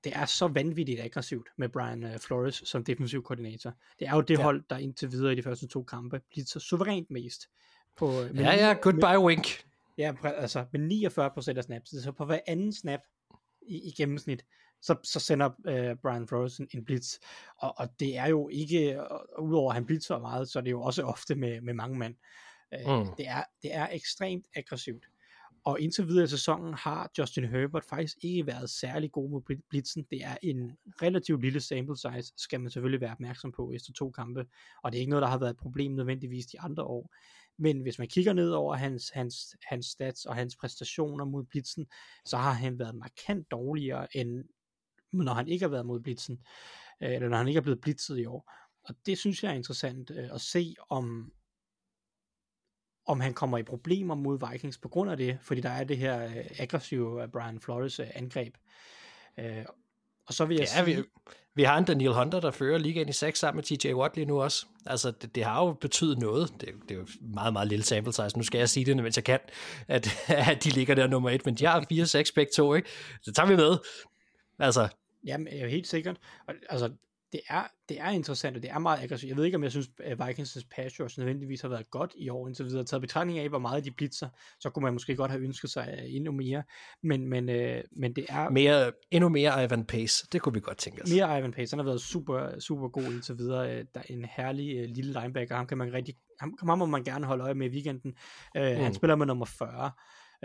det 0.04 0.16
er 0.16 0.26
så 0.26 0.48
vanvittigt 0.48 1.02
aggressivt 1.02 1.48
med 1.58 1.70
Brian 1.70 2.04
uh, 2.04 2.18
Flores 2.20 2.62
som 2.66 2.84
defensiv 2.84 3.24
koordinator. 3.24 3.74
Det 4.00 4.08
er 4.08 4.16
jo 4.16 4.22
det 4.22 4.38
ja. 4.38 4.44
hold, 4.44 4.64
der 4.70 4.78
indtil 4.78 5.12
videre 5.12 5.34
i 5.34 5.36
de 5.36 5.44
første 5.44 5.68
to 5.68 5.84
kampe 5.84 6.22
bliver 6.30 6.46
så 6.46 6.60
suverænt 6.60 7.12
mest. 7.12 7.50
På, 7.96 8.08
med 8.08 8.44
ja, 8.44 8.68
ja, 8.68 8.74
goodbye 8.74 9.02
med, 9.02 9.18
wink. 9.18 9.66
Ja, 9.98 10.14
altså 10.24 10.66
med 10.72 11.52
49% 11.54 11.58
af 11.58 11.64
snaps, 11.64 12.04
så 12.04 12.12
på 12.12 12.26
hver 12.26 12.40
anden 12.48 12.74
snap 12.74 13.00
i, 13.68 13.88
i 13.88 13.92
gennemsnit, 13.92 14.46
så, 14.82 14.96
så 15.04 15.20
sender 15.20 15.50
øh, 15.68 15.96
Brian 15.96 16.28
Flores 16.28 16.58
en, 16.58 16.68
en 16.74 16.86
blitz, 16.86 17.18
og, 17.58 17.74
og 17.78 18.00
det 18.00 18.18
er 18.18 18.28
jo 18.28 18.50
ikke, 18.50 19.00
udover 19.40 19.72
at 19.72 19.76
han 19.76 19.86
blitzer 19.86 20.20
meget, 20.20 20.50
så 20.50 20.60
er 20.60 20.64
det 20.64 20.72
jo 20.72 20.82
også 20.82 21.04
ofte 21.04 21.36
med, 21.36 21.62
med 21.62 21.74
mange 21.74 21.98
mand. 21.98 22.16
Øh, 22.74 23.00
mm. 23.00 23.16
det, 23.18 23.28
er, 23.28 23.44
det 23.62 23.76
er 23.76 23.88
ekstremt 23.92 24.46
aggressivt. 24.56 25.06
Og 25.66 25.82
indtil 25.82 26.08
videre 26.08 26.24
i 26.24 26.28
sæsonen 26.28 26.74
har 26.74 27.12
Justin 27.18 27.44
Herbert 27.44 27.86
faktisk 27.86 28.18
ikke 28.22 28.48
været 28.48 28.70
særlig 28.70 29.12
god 29.12 29.30
mod 29.30 29.42
blitzen. 29.70 30.06
Det 30.12 30.24
er 30.24 30.38
en 30.42 30.72
relativt 31.02 31.42
lille 31.42 31.60
sample 31.60 31.98
size, 31.98 32.34
skal 32.38 32.62
man 32.62 32.72
selvfølgelig 32.72 33.02
være 33.02 33.12
opmærksom 33.12 33.52
på 33.52 33.72
efter 33.72 33.94
to 33.94 34.12
kampe. 34.12 34.46
Og 34.84 34.92
det 34.92 34.98
er 34.98 35.00
ikke 35.00 35.10
noget, 35.10 35.22
der 35.22 35.30
har 35.30 35.40
været 35.40 35.52
et 35.52 35.58
problem 35.58 35.92
nødvendigvis 35.92 36.46
de 36.46 36.60
andre 36.60 36.84
år. 36.84 37.14
Men 37.58 37.82
hvis 37.82 38.00
man 38.00 38.08
kigger 38.08 38.34
ned 38.34 38.52
over 38.52 38.76
hans, 38.76 39.10
hans, 39.10 39.56
hans 39.64 39.86
stats 39.86 40.26
og 40.26 40.36
hans 40.36 40.56
præstationer 40.56 41.26
mod 41.26 41.44
blitzen, 41.44 41.86
så 42.26 42.38
har 42.38 42.54
han 42.54 42.80
været 42.80 42.96
markant 42.96 43.52
dårligere 43.52 44.18
end 44.18 44.44
når 45.14 45.34
han 45.34 45.48
ikke 45.48 45.64
har 45.64 45.70
været 45.70 45.86
mod 45.86 46.00
blitzen, 46.00 46.40
øh, 47.04 47.14
eller 47.14 47.30
når 47.30 47.38
han 47.38 47.48
ikke 47.48 47.58
er 47.58 47.62
blevet 47.62 47.82
blitzet 47.82 48.20
i 48.20 48.26
år. 48.26 48.52
Og 48.86 48.96
det 49.06 49.18
synes 49.18 49.44
jeg 49.44 49.52
er 49.52 49.56
interessant 49.56 50.12
øh, 50.12 50.30
at 50.34 50.42
se, 50.42 50.76
om, 50.90 51.32
om 53.06 53.20
han 53.20 53.34
kommer 53.34 53.58
i 53.58 53.64
problemer 53.64 54.16
mod 54.16 54.52
Vikings 54.52 54.78
på 54.78 54.88
grund 54.88 55.12
af 55.12 55.18
det, 55.18 55.38
fordi 55.42 55.62
der 55.62 55.70
er 55.70 55.84
det 55.84 55.98
her 55.98 56.26
øh, 56.26 56.36
aggressive 56.60 57.28
Brian 57.28 57.60
Flores 57.60 58.00
angreb. 58.00 58.56
Og 60.28 60.34
så 60.34 60.46
vil 60.46 60.58
jeg 60.58 60.68
ja, 60.76 60.86
sige... 60.86 60.96
Vi, 60.96 61.04
vi 61.56 61.64
har 61.64 61.78
en 61.78 61.86
Daniel 61.86 62.14
Hunter, 62.14 62.40
der 62.40 62.52
fører 62.52 62.78
ligaen 62.78 63.10
i 63.10 63.14
6 63.14 63.40
sammen 63.40 63.58
med 63.58 63.80
TJ 63.80 63.94
Watt 63.94 64.16
lige 64.16 64.26
nu 64.26 64.42
også. 64.42 64.66
Altså, 64.86 65.12
det, 65.12 65.36
det 65.36 65.44
har 65.44 65.66
jo 65.66 65.74
betydet 65.74 66.18
noget. 66.18 66.54
Det, 66.62 66.70
det 66.90 66.92
er 66.92 67.00
jo 67.00 67.08
meget, 67.22 67.54
meget 67.54 67.68
lille 67.68 67.86
sample 67.86 68.14
size. 68.14 68.38
Nu 68.38 68.44
skal 68.44 68.60
jeg 68.60 68.70
sige 68.70 68.86
det, 68.86 68.98
mens 68.98 69.18
jeg 69.18 69.24
kan, 69.24 69.40
at, 69.88 70.08
at 70.52 70.64
de 70.64 70.70
ligger 70.70 70.96
der 70.96 71.08
nummer 71.08 71.30
et, 71.30 71.46
men 71.46 71.56
de 71.56 71.66
har 71.66 71.86
4-6 72.30 72.32
begge 72.36 72.52
to, 72.56 72.74
ikke? 72.74 72.90
Så 73.22 73.34
tager 73.34 73.48
vi 73.48 73.56
med. 73.56 73.78
Altså, 74.60 74.88
Jamen, 75.26 75.48
er 75.48 75.68
helt 75.68 75.88
sikkert. 75.88 76.18
Og, 76.48 76.54
altså, 76.70 76.92
det 77.34 77.42
er, 77.50 77.64
det 77.90 78.00
er 78.00 78.10
interessant, 78.10 78.56
og 78.58 78.64
det 78.64 78.72
er 78.72 78.80
meget 78.80 79.04
aggressivt. 79.04 79.30
Jeg 79.30 79.38
ved 79.38 79.46
ikke, 79.46 79.58
om 79.58 79.64
jeg 79.64 79.72
synes, 79.72 79.90
at 80.04 80.20
Vikings' 80.20 80.68
pass 80.76 81.00
rush 81.00 81.20
nødvendigvis 81.20 81.62
har 81.62 81.70
været 81.70 81.92
godt 81.92 82.14
i 82.16 82.30
år 82.30 82.48
indtil 82.48 82.66
videre. 82.66 82.84
Taget 82.84 83.02
betragtning 83.02 83.40
af, 83.40 83.50
hvor 83.50 83.60
meget 83.60 83.86
de 83.86 83.92
blitzer, 83.92 84.30
så 84.60 84.70
kunne 84.70 84.84
man 84.84 84.94
måske 84.94 85.16
godt 85.16 85.32
have 85.32 85.44
ønsket 85.44 85.70
sig 85.70 85.96
øh, 85.98 86.16
endnu 86.16 86.32
mere. 86.32 86.64
Men, 87.04 87.28
men, 87.28 87.50
øh, 87.50 87.84
men 87.92 88.16
det 88.16 88.26
er... 88.30 88.50
Mere, 88.50 88.92
endnu 89.12 89.30
mere 89.30 89.64
Ivan 89.64 89.86
Pace, 89.86 90.28
det 90.32 90.42
kunne 90.42 90.54
vi 90.54 90.60
godt 90.60 90.78
tænke 90.78 91.04
os. 91.04 91.12
Mere 91.12 91.40
Ivan 91.40 91.52
Pace, 91.52 91.72
han 91.72 91.80
har 91.80 91.86
været 91.86 92.02
super, 92.02 92.60
super 92.60 92.88
god 92.88 93.04
indtil 93.04 93.38
videre. 93.38 93.78
Øh, 93.78 93.86
der 93.94 94.00
er 94.00 94.14
en 94.14 94.26
herlig 94.26 94.78
øh, 94.78 94.90
lille 94.90 95.22
linebacker, 95.22 95.56
ham 95.56 95.68
kan 95.68 95.78
man 95.78 95.94
rigtig... 95.94 96.16
Ham, 96.40 96.58
ham 96.68 96.78
må 96.78 96.86
man 96.86 97.04
gerne 97.04 97.26
holde 97.26 97.44
øje 97.44 97.54
med 97.54 97.68
i 97.68 97.74
weekenden. 97.74 98.14
Øh, 98.58 98.72
mm. 98.72 98.84
Han 98.84 98.94
spiller 98.94 99.16
med 99.16 99.26
nummer 99.26 99.46
40. 99.46 99.92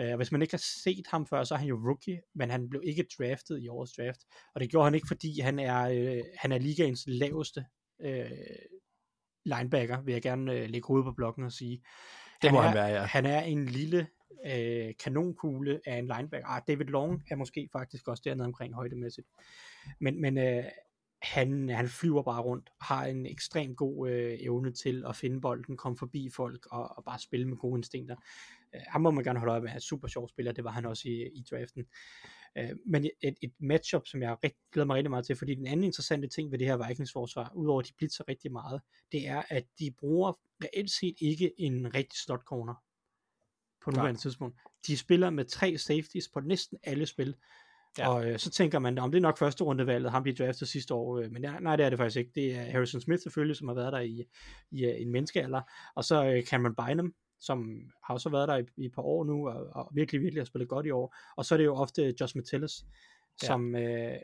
Uh, 0.01 0.15
hvis 0.15 0.31
man 0.31 0.41
ikke 0.41 0.53
har 0.53 0.63
set 0.83 1.07
ham 1.07 1.25
før, 1.25 1.43
så 1.43 1.53
er 1.53 1.57
han 1.57 1.67
jo 1.67 1.87
rookie, 1.87 2.21
men 2.35 2.49
han 2.49 2.69
blev 2.69 2.81
ikke 2.85 3.05
draftet 3.19 3.63
i 3.63 3.67
årets 3.67 3.93
draft. 3.93 4.21
Og 4.53 4.61
det 4.61 4.69
gjorde 4.69 4.85
han 4.85 4.95
ikke, 4.95 5.07
fordi 5.07 5.39
han 5.39 5.59
er, 5.59 5.89
uh, 5.89 6.25
han 6.37 6.51
er 6.51 6.57
ligaens 6.57 7.03
laveste 7.07 7.65
uh, 8.05 8.09
linebacker, 9.45 10.01
vil 10.01 10.11
jeg 10.11 10.21
gerne 10.21 10.51
uh, 10.51 10.69
lægge 10.69 10.87
hovedet 10.87 11.05
på 11.05 11.13
blokken 11.13 11.43
og 11.43 11.51
sige. 11.51 11.83
Det 12.41 12.51
må 12.51 12.61
han, 12.61 12.67
han 12.67 12.77
være, 12.77 12.87
ja. 12.87 13.03
Han 13.03 13.25
er 13.25 13.41
en 13.41 13.65
lille 13.65 14.07
uh, 14.45 14.91
kanonkugle 15.03 15.81
af 15.85 15.97
en 15.97 16.07
linebacker. 16.07 16.47
Ah, 16.47 16.61
David 16.67 16.85
Long 16.85 17.23
er 17.31 17.35
måske 17.35 17.69
faktisk 17.71 18.07
også 18.07 18.21
dernede 18.25 18.45
omkring 18.45 18.73
højdemæssigt. 18.73 19.27
Men, 19.99 20.21
men 20.21 20.37
uh, 20.37 20.63
han, 21.21 21.69
han 21.69 21.87
flyver 21.89 22.23
bare 22.23 22.41
rundt, 22.41 22.69
har 22.81 23.05
en 23.05 23.25
ekstremt 23.25 23.77
god 23.77 24.09
øh, 24.09 24.37
evne 24.39 24.71
til 24.71 25.03
at 25.07 25.15
finde 25.15 25.41
bolden, 25.41 25.77
komme 25.77 25.97
forbi 25.97 26.29
folk 26.35 26.67
og, 26.71 26.97
og 26.97 27.03
bare 27.03 27.19
spille 27.19 27.47
med 27.47 27.57
gode 27.57 27.79
instinkter. 27.79 28.15
Øh, 28.75 28.81
ham 28.87 29.01
må 29.01 29.11
man 29.11 29.23
gerne 29.23 29.39
holde 29.39 29.51
øje 29.51 29.61
med, 29.61 29.69
han 29.69 29.77
er 29.77 29.81
super 29.81 30.07
sjov 30.07 30.29
spiller, 30.29 30.51
det 30.51 30.63
var 30.63 30.71
han 30.71 30.85
også 30.85 31.09
i, 31.09 31.11
i 31.11 31.43
draften. 31.51 31.85
Øh, 32.57 32.69
men 32.85 33.05
et, 33.05 33.35
et 33.41 33.53
matchup, 33.59 34.07
som 34.07 34.21
jeg 34.21 34.37
rigtig, 34.43 34.59
glæder 34.71 34.85
mig 34.85 34.95
rigtig 34.95 35.09
meget 35.09 35.25
til, 35.25 35.35
fordi 35.35 35.55
den 35.55 35.67
anden 35.67 35.83
interessante 35.83 36.27
ting 36.27 36.51
ved 36.51 36.59
det 36.59 36.67
her 36.67 36.87
Vikings 36.87 37.11
forsvar, 37.11 37.51
udover 37.55 37.81
at 37.81 37.87
de 37.87 37.93
blitzer 37.97 38.23
rigtig 38.27 38.51
meget, 38.51 38.81
det 39.11 39.27
er, 39.27 39.43
at 39.49 39.65
de 39.79 39.91
bruger 39.99 40.33
reelt 40.63 40.91
set 40.91 41.15
ikke 41.21 41.51
en 41.57 41.95
rigtig 41.95 42.19
slot 42.19 42.43
corner 42.43 42.73
på 43.83 43.91
nuværende 43.91 44.21
tidspunkt. 44.21 44.59
De 44.87 44.97
spiller 44.97 45.29
med 45.29 45.45
tre 45.45 45.77
safeties 45.77 46.29
på 46.33 46.39
næsten 46.39 46.77
alle 46.83 47.05
spil, 47.05 47.35
Ja. 47.97 48.09
Og 48.09 48.29
øh, 48.29 48.39
så 48.39 48.49
tænker 48.49 48.79
man, 48.79 48.97
om 48.97 49.11
det 49.11 49.17
er 49.17 49.21
nok 49.21 49.37
første 49.37 49.63
rundevalget, 49.63 50.11
han 50.11 50.23
blev 50.23 50.35
draftet 50.35 50.67
sidste 50.67 50.93
år, 50.93 51.19
øh, 51.19 51.31
men 51.31 51.41
nej, 51.41 51.59
nej, 51.59 51.75
det 51.75 51.85
er 51.85 51.89
det 51.89 51.99
faktisk 51.99 52.17
ikke. 52.17 52.31
Det 52.35 52.55
er 52.55 52.63
Harrison 52.63 53.01
Smith 53.01 53.21
selvfølgelig, 53.23 53.55
som 53.55 53.67
har 53.67 53.75
været 53.75 53.93
der 53.93 53.99
i, 53.99 54.25
i, 54.71 54.85
i 54.85 55.01
en 55.01 55.11
menneskealder, 55.11 55.61
og 55.95 56.03
så 56.03 56.25
øh, 56.25 56.43
Cameron 56.43 56.75
Bynum, 56.75 57.13
som 57.39 57.81
har 58.03 58.13
også 58.13 58.29
været 58.29 58.47
der 58.47 58.57
i, 58.57 58.63
i 58.77 58.85
et 58.85 58.91
par 58.91 59.01
år 59.01 59.23
nu, 59.23 59.49
og, 59.49 59.67
og 59.71 59.91
virkelig, 59.93 60.21
virkelig 60.21 60.41
har 60.41 60.45
spillet 60.45 60.69
godt 60.69 60.85
i 60.85 60.91
år. 60.91 61.15
Og 61.37 61.45
så 61.45 61.55
er 61.55 61.57
det 61.57 61.65
jo 61.65 61.75
ofte 61.75 62.13
Josh 62.21 62.37
Metellus, 62.37 62.83
ja. 63.41 63.47
som 63.47 63.75
øh, 63.75 64.15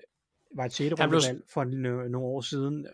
var 0.55 0.65
et 0.65 0.73
6. 0.73 0.93
rundevalg 0.99 1.43
for 1.53 1.63
nogle 1.63 2.27
år 2.27 2.41
siden, 2.41 2.87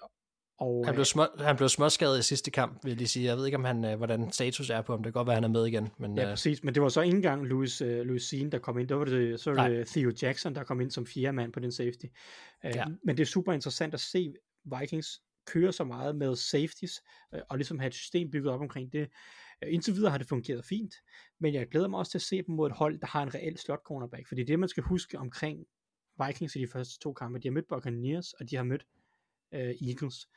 og, 0.61 0.85
han, 0.85 0.93
blev 0.93 1.01
øh, 1.01 1.05
små, 1.05 1.25
han 1.39 1.55
blev 1.55 1.69
småskadet 1.69 2.19
i 2.19 2.21
sidste 2.21 2.51
kamp, 2.51 2.83
vil 2.83 2.89
jeg 2.89 2.97
lige 2.97 3.07
sige. 3.07 3.25
Jeg 3.25 3.37
ved 3.37 3.45
ikke, 3.45 3.57
om 3.57 3.63
han, 3.63 3.85
øh, 3.85 3.97
hvordan 3.97 4.31
status 4.31 4.69
er 4.69 4.81
på 4.81 4.93
ham. 4.93 5.03
Det 5.03 5.05
kan 5.05 5.19
godt 5.19 5.27
være, 5.27 5.35
han 5.35 5.43
er 5.43 5.47
med 5.47 5.65
igen. 5.65 5.89
Men, 5.97 6.17
ja, 6.17 6.23
øh, 6.23 6.29
præcis. 6.29 6.63
Men 6.63 6.73
det 6.73 6.83
var 6.83 6.89
så 6.89 7.01
ikke 7.01 7.15
engang 7.15 7.45
Louis, 7.45 7.81
uh, 7.81 7.87
Louis 7.87 8.23
Sean, 8.23 8.49
der 8.49 8.59
kom 8.59 8.77
ind. 8.77 8.87
Det 8.87 8.97
var 8.97 9.05
det, 9.05 9.39
så 9.39 9.53
var 9.53 9.67
det 9.67 9.87
Theo 9.87 10.11
Jackson, 10.21 10.55
der 10.55 10.63
kom 10.63 10.81
ind 10.81 10.91
som 10.91 11.05
fjerde 11.05 11.33
mand 11.33 11.53
på 11.53 11.59
den 11.59 11.71
safety. 11.71 12.05
Uh, 12.65 12.71
ja. 12.75 12.85
Men 13.03 13.17
det 13.17 13.21
er 13.21 13.27
super 13.27 13.53
interessant 13.53 13.93
at 13.93 13.99
se 13.99 14.33
Vikings 14.79 15.21
køre 15.47 15.71
så 15.71 15.83
meget 15.83 16.15
med 16.15 16.35
safeties, 16.35 17.01
uh, 17.33 17.39
og 17.49 17.57
ligesom 17.57 17.79
have 17.79 17.87
et 17.87 17.93
system 17.93 18.31
bygget 18.31 18.53
op 18.53 18.61
omkring 18.61 18.93
det. 18.93 19.07
Indtil 19.67 19.95
videre 19.95 20.11
har 20.11 20.17
det 20.17 20.27
fungeret 20.27 20.65
fint, 20.65 20.95
men 21.39 21.53
jeg 21.53 21.67
glæder 21.67 21.87
mig 21.87 21.99
også 21.99 22.11
til 22.11 22.17
at 22.17 22.21
se 22.21 22.41
dem 22.41 22.55
mod 22.55 22.69
et 22.69 22.75
hold, 22.75 22.99
der 22.99 23.07
har 23.07 23.23
en 23.23 23.33
reel 23.33 23.57
slot 23.57 23.81
cornerback, 23.85 24.27
fordi 24.27 24.43
det 24.43 24.59
man 24.59 24.69
skal 24.69 24.83
huske 24.83 25.17
omkring 25.19 25.65
Vikings 26.25 26.55
i 26.55 26.59
de 26.59 26.67
første 26.67 26.99
to 26.99 27.13
kampe, 27.13 27.39
de 27.39 27.47
har 27.47 27.53
mødt 27.53 27.67
Buccaneers, 27.67 28.33
og 28.33 28.49
de 28.49 28.55
har 28.55 28.63
mødt 28.63 28.85
øh, 29.53 29.75
Eagles 29.87 30.27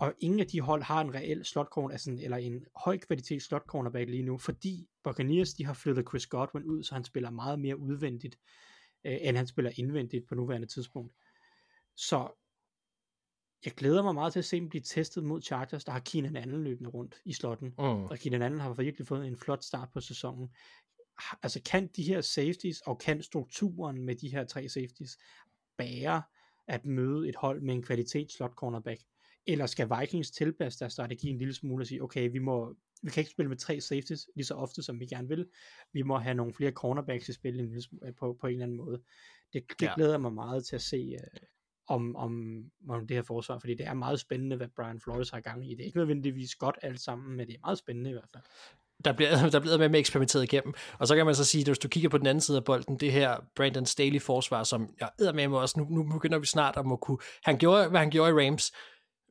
og 0.00 0.14
ingen 0.18 0.40
af 0.40 0.46
de 0.46 0.60
hold 0.60 0.82
har 0.82 1.00
en 1.00 1.14
reel 1.14 1.44
slot 1.44 1.66
corner, 1.66 1.92
altså, 1.92 2.18
eller 2.20 2.36
en 2.36 2.66
høj 2.76 2.98
kvalitet 2.98 3.42
slot 3.42 3.62
cornerback 3.66 4.10
lige 4.10 4.22
nu, 4.22 4.38
fordi 4.38 4.88
Buccaneers 5.04 5.54
de 5.54 5.64
har 5.66 5.74
flyttet 5.74 6.08
Chris 6.08 6.26
Godwin 6.26 6.64
ud, 6.64 6.82
så 6.82 6.94
han 6.94 7.04
spiller 7.04 7.30
meget 7.30 7.60
mere 7.60 7.78
udvendigt, 7.78 8.38
øh, 9.04 9.18
end 9.20 9.36
han 9.36 9.46
spiller 9.46 9.70
indvendigt 9.76 10.26
på 10.28 10.34
nuværende 10.34 10.66
tidspunkt. 10.66 11.14
Så 11.96 12.47
jeg 13.64 13.72
glæder 13.72 14.02
mig 14.02 14.14
meget 14.14 14.32
til 14.32 14.38
at 14.38 14.44
se 14.44 14.60
dem 14.60 14.68
blive 14.68 14.82
testet 14.82 15.24
mod 15.24 15.42
Chargers, 15.42 15.84
der 15.84 15.92
har 15.92 16.00
Keenan 16.00 16.36
Allen 16.36 16.64
løbende 16.64 16.90
rundt 16.90 17.20
i 17.24 17.32
slotten. 17.32 17.68
Mm. 17.68 18.04
Og 18.04 18.18
Keenan 18.18 18.42
Allen 18.42 18.60
har 18.60 18.74
virkelig 18.74 19.06
fået 19.06 19.26
en 19.26 19.36
flot 19.36 19.64
start 19.64 19.88
på 19.92 20.00
sæsonen. 20.00 20.48
Altså 21.42 21.62
kan 21.62 21.86
de 21.96 22.02
her 22.02 22.20
safeties, 22.20 22.80
og 22.80 22.98
kan 22.98 23.22
strukturen 23.22 24.04
med 24.04 24.16
de 24.16 24.28
her 24.28 24.44
tre 24.44 24.68
safeties, 24.68 25.18
bære 25.78 26.22
at 26.68 26.84
møde 26.84 27.28
et 27.28 27.36
hold 27.36 27.60
med 27.62 27.74
en 27.74 27.82
kvalitet 27.82 28.32
slot 28.32 28.52
cornerback? 28.54 29.00
Eller 29.46 29.66
skal 29.66 29.90
Vikings 30.00 30.30
tilpasse 30.30 30.78
deres 30.78 30.92
strategi 30.92 31.28
en 31.28 31.38
lille 31.38 31.54
smule 31.54 31.82
og 31.82 31.86
sige, 31.86 32.02
okay, 32.02 32.30
vi 32.30 32.38
må 32.38 32.76
vi 33.02 33.10
kan 33.10 33.20
ikke 33.20 33.30
spille 33.30 33.48
med 33.48 33.56
tre 33.56 33.80
safeties 33.80 34.28
lige 34.34 34.44
så 34.44 34.54
ofte, 34.54 34.82
som 34.82 35.00
vi 35.00 35.06
gerne 35.06 35.28
vil. 35.28 35.46
Vi 35.92 36.02
må 36.02 36.18
have 36.18 36.34
nogle 36.34 36.54
flere 36.54 36.70
cornerbacks 36.70 37.28
i 37.28 37.32
spil 37.32 37.84
på, 38.18 38.36
på 38.40 38.46
en 38.46 38.52
eller 38.52 38.64
anden 38.64 38.76
måde. 38.76 39.02
Det, 39.52 39.64
det 39.80 39.86
ja. 39.86 39.94
glæder 39.94 40.18
mig 40.18 40.32
meget 40.32 40.66
til 40.66 40.76
at 40.76 40.82
se 40.82 41.14
uh, 41.14 41.48
om, 41.88 42.16
om, 42.16 42.62
om 42.88 43.06
det 43.06 43.16
her 43.16 43.22
forsvar, 43.22 43.58
fordi 43.58 43.74
det 43.74 43.86
er 43.86 43.94
meget 43.94 44.20
spændende, 44.20 44.56
hvad 44.56 44.68
Brian 44.76 45.00
Flores 45.00 45.30
har 45.30 45.40
gang 45.40 45.70
i. 45.70 45.74
Det 45.74 45.80
er 45.80 45.84
ikke 45.84 45.98
nødvendigvis 45.98 46.54
godt 46.54 46.78
alt 46.82 47.00
sammen, 47.00 47.36
men 47.36 47.46
det 47.46 47.54
er 47.54 47.58
meget 47.64 47.78
spændende 47.78 48.10
i 48.10 48.12
hvert 48.12 48.28
fald. 48.32 48.42
Der 49.04 49.12
bliver, 49.12 49.30
der 49.50 49.60
bliver 49.60 49.78
med 49.78 49.88
med 49.88 50.00
eksperimenteret 50.00 50.42
igennem. 50.42 50.74
Og 50.98 51.08
så 51.08 51.16
kan 51.16 51.26
man 51.26 51.34
så 51.34 51.44
sige, 51.44 51.60
at 51.60 51.68
hvis 51.68 51.78
du 51.78 51.88
kigger 51.88 52.08
på 52.08 52.18
den 52.18 52.26
anden 52.26 52.40
side 52.40 52.56
af 52.56 52.64
bolden, 52.64 53.00
det 53.00 53.12
her 53.12 53.36
Brandon 53.56 53.86
Staley 53.86 54.20
forsvar, 54.20 54.64
som 54.64 54.94
jeg 55.00 55.10
æder 55.20 55.32
med 55.32 55.48
mig 55.48 55.60
også, 55.60 55.80
nu, 55.80 55.84
nu 55.84 56.12
begynder 56.12 56.38
vi 56.38 56.46
snart 56.46 56.76
at 56.76 56.86
må 56.86 56.96
kunne, 56.96 57.18
han 57.44 57.58
gjorde, 57.58 57.88
hvad 57.88 58.00
han 58.00 58.10
gjorde 58.10 58.30
i 58.30 58.46
Rams, 58.46 58.72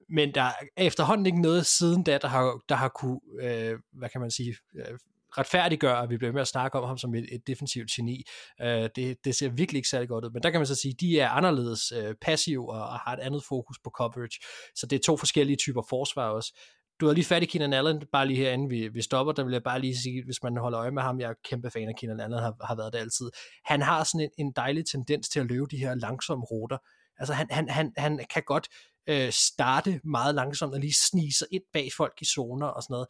men 0.10 0.34
der 0.34 0.42
er 0.42 0.86
efterhånden 0.86 1.26
ikke 1.26 1.42
noget 1.42 1.66
siden 1.66 2.04
da, 2.04 2.18
der 2.18 2.28
har, 2.28 2.60
der 2.70 2.76
har 2.76 2.88
kunne, 2.90 3.20
øh, 3.42 3.80
hvad 3.92 4.10
kan 4.10 4.22
man 4.22 4.32
sige, 4.32 4.56
øh, 4.76 4.98
retfærdiggør, 5.38 5.94
at 5.96 6.10
vi 6.10 6.18
bliver 6.18 6.34
med 6.34 6.42
at 6.42 6.48
snakke 6.48 6.80
om 6.80 6.88
ham 6.88 6.98
som 6.98 7.16
et, 7.16 7.26
et 7.32 7.48
defensivt 7.48 7.90
geni. 7.92 8.24
Øh, 8.62 8.90
det, 8.96 9.18
det 9.26 9.36
ser 9.36 9.50
virkelig 9.50 9.80
ikke 9.80 9.90
særlig 9.90 10.10
godt 10.10 10.26
ud. 10.26 10.30
Men 10.30 10.44
der 10.44 10.50
kan 10.50 10.60
man 10.60 10.68
så 10.68 10.76
sige, 10.76 10.92
at 10.92 11.00
de 11.00 11.20
er 11.20 11.30
anderledes 11.30 11.92
øh, 11.92 12.16
passive 12.22 12.74
og, 12.74 12.82
og 12.82 13.00
har 13.00 13.14
et 13.14 13.20
andet 13.20 13.44
fokus 13.50 13.78
på 13.84 13.90
coverage. 13.90 14.40
Så 14.76 14.88
det 14.88 14.96
er 14.96 15.04
to 15.06 15.18
forskellige 15.18 15.58
typer 15.58 15.82
forsvar 15.90 16.30
også 16.30 16.54
du 17.00 17.08
har 17.08 17.14
lige 17.14 17.26
fat 17.26 17.44
i 17.44 17.46
Keenan 17.46 17.74
Allen, 17.74 18.04
bare 18.12 18.28
lige 18.28 18.38
herinde, 18.38 18.70
vi, 18.70 18.88
vi 18.88 19.02
stopper, 19.02 19.34
der 19.34 19.44
vil 19.44 19.52
jeg 19.52 19.64
bare 19.64 19.82
lige 19.82 19.98
sige, 19.98 20.24
hvis 20.26 20.44
man 20.44 20.58
holder 20.58 20.80
øje 20.80 20.92
med 20.92 21.02
ham, 21.02 21.20
jeg 21.20 21.30
er 21.30 21.34
kæmpe 21.50 21.70
fan 21.70 21.90
af 21.90 21.96
Keenan 21.96 22.20
Allen, 22.20 22.40
har, 22.40 22.56
har 22.66 22.76
været 22.76 22.94
det 22.94 23.00
altid. 23.00 23.30
Han 23.66 23.82
har 23.82 24.04
sådan 24.04 24.22
en, 24.22 24.46
en 24.46 24.52
dejlig 24.56 24.86
tendens 24.86 25.30
til 25.30 25.40
at 25.40 25.46
løbe 25.46 25.66
de 25.72 25.78
her 25.78 25.96
langsomme 25.96 26.46
ruter. 26.46 26.78
Altså 27.18 27.34
han, 27.34 27.48
han, 27.52 27.70
han, 27.70 27.94
han 27.98 28.26
kan 28.34 28.44
godt 28.46 28.68
øh, 29.10 29.32
starte 29.32 30.02
meget 30.04 30.36
langsomt 30.36 30.74
og 30.74 30.80
lige 30.80 30.94
snige 30.94 31.34
sig 31.34 31.48
ind 31.52 31.64
bag 31.74 31.90
folk 31.98 32.14
i 32.22 32.26
zoner 32.26 32.68
og 32.68 32.84
sådan 32.84 32.94
noget. 32.94 33.08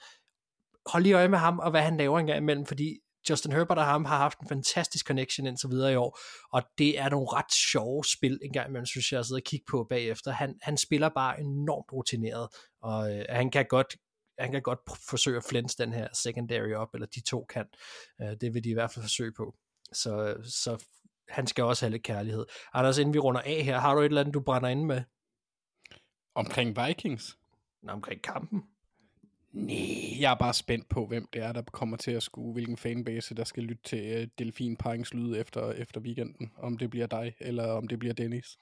Hold 0.87 1.03
lige 1.03 1.15
øje 1.15 1.27
med 1.27 1.37
ham 1.37 1.59
og 1.59 1.71
hvad 1.71 1.81
han 1.81 1.97
laver 1.97 2.19
engang 2.19 2.37
imellem, 2.37 2.65
fordi 2.65 2.99
Justin 3.29 3.51
Herbert 3.51 3.77
og 3.77 3.85
ham 3.85 4.05
har 4.05 4.17
haft 4.17 4.39
en 4.39 4.47
fantastisk 4.47 5.07
connection 5.07 5.47
indtil 5.47 5.69
videre 5.69 5.93
i 5.93 5.95
år, 5.95 6.19
og 6.51 6.63
det 6.77 6.99
er 6.99 7.09
nogle 7.09 7.27
ret 7.29 7.53
sjove 7.53 8.03
spil 8.03 8.39
engang 8.43 8.69
imellem, 8.69 8.85
synes 8.85 9.11
jeg, 9.11 9.19
at 9.19 9.25
sidde 9.25 9.39
og 9.39 9.43
kigge 9.43 9.65
på 9.69 9.87
bagefter. 9.89 10.31
Han, 10.31 10.59
han 10.61 10.77
spiller 10.77 11.09
bare 11.09 11.39
enormt 11.39 11.93
rutineret, 11.93 12.47
og 12.81 13.15
øh, 13.15 13.25
han 13.29 13.51
kan 13.51 13.65
godt 13.69 13.95
han 14.39 14.51
kan 14.51 14.61
godt 14.61 14.79
forsøge 15.09 15.37
at 15.37 15.43
flænse 15.43 15.77
den 15.77 15.93
her 15.93 16.07
secondary 16.13 16.73
op, 16.73 16.93
eller 16.93 17.07
de 17.07 17.21
to 17.21 17.45
kan. 17.49 17.65
Øh, 18.21 18.35
det 18.41 18.53
vil 18.53 18.63
de 18.63 18.69
i 18.69 18.73
hvert 18.73 18.91
fald 18.91 19.03
forsøge 19.03 19.33
på. 19.37 19.55
Så, 19.93 20.37
så 20.43 20.85
han 21.29 21.47
skal 21.47 21.63
også 21.63 21.85
have 21.85 21.91
lidt 21.91 22.03
kærlighed. 22.03 22.45
Anders, 22.73 22.97
inden 22.97 23.13
vi 23.13 23.19
runder 23.19 23.41
af 23.41 23.63
her, 23.63 23.79
har 23.79 23.95
du 23.95 24.01
et 24.01 24.05
eller 24.05 24.21
andet, 24.21 24.33
du 24.33 24.41
brænder 24.41 24.69
ind 24.69 24.83
med? 24.85 25.01
Omkring 26.35 26.77
Vikings? 26.85 27.37
Nå, 27.81 27.91
omkring 27.91 28.21
kampen? 28.21 28.63
Nej, 29.57 30.21
jeg 30.21 30.31
er 30.31 30.35
bare 30.35 30.53
spændt 30.53 30.89
på, 30.89 31.05
hvem 31.05 31.27
det 31.33 31.41
er, 31.41 31.51
der 31.51 31.61
kommer 31.61 31.97
til 31.97 32.11
at 32.11 32.23
skue, 32.23 32.53
hvilken 32.53 32.77
fanbase, 32.77 33.35
der 33.35 33.43
skal 33.43 33.63
lytte 33.63 33.83
til 33.83 33.99
øh, 33.99 34.21
uh, 34.21 34.27
Delfin 34.39 34.77
lyd 35.13 35.35
efter, 35.37 35.71
efter 35.71 36.01
weekenden. 36.01 36.51
Om 36.57 36.77
det 36.77 36.89
bliver 36.89 37.07
dig, 37.07 37.35
eller 37.39 37.71
om 37.71 37.87
det 37.87 37.99
bliver 37.99 38.13
Dennis. 38.13 38.57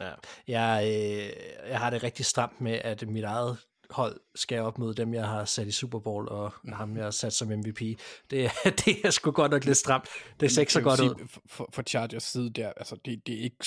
Ja, 0.00 0.10
jeg, 0.48 0.82
øh, 0.84 1.70
jeg 1.70 1.78
har 1.78 1.90
det 1.90 2.02
rigtig 2.02 2.24
stramt 2.24 2.60
med, 2.60 2.80
at 2.84 3.08
mit 3.08 3.24
eget 3.24 3.58
hold 3.90 4.20
skal 4.34 4.60
op 4.60 4.78
mod 4.78 4.94
dem, 4.94 5.14
jeg 5.14 5.28
har 5.28 5.44
sat 5.44 5.66
i 5.66 5.70
Super 5.70 5.98
Bowl, 5.98 6.28
og 6.28 6.52
ham, 6.72 6.96
jeg 6.96 7.04
har 7.04 7.10
sat 7.10 7.32
som 7.32 7.48
MVP. 7.48 7.80
Det, 7.80 8.50
det 8.84 9.04
er 9.04 9.10
sgu 9.10 9.30
godt 9.30 9.52
nok 9.52 9.64
lidt 9.64 9.76
stramt. 9.76 10.08
Det 10.40 10.50
ser 10.50 10.60
ikke 10.60 10.72
så 10.72 10.80
godt 10.80 11.00
ud. 11.00 11.28
For, 11.46 11.68
for 11.72 11.82
Chargers 11.82 12.22
side 12.22 12.50
der, 12.50 12.72
altså 12.76 12.96
det, 13.04 13.26
det 13.26 13.34
er 13.34 13.42
ikke, 13.42 13.64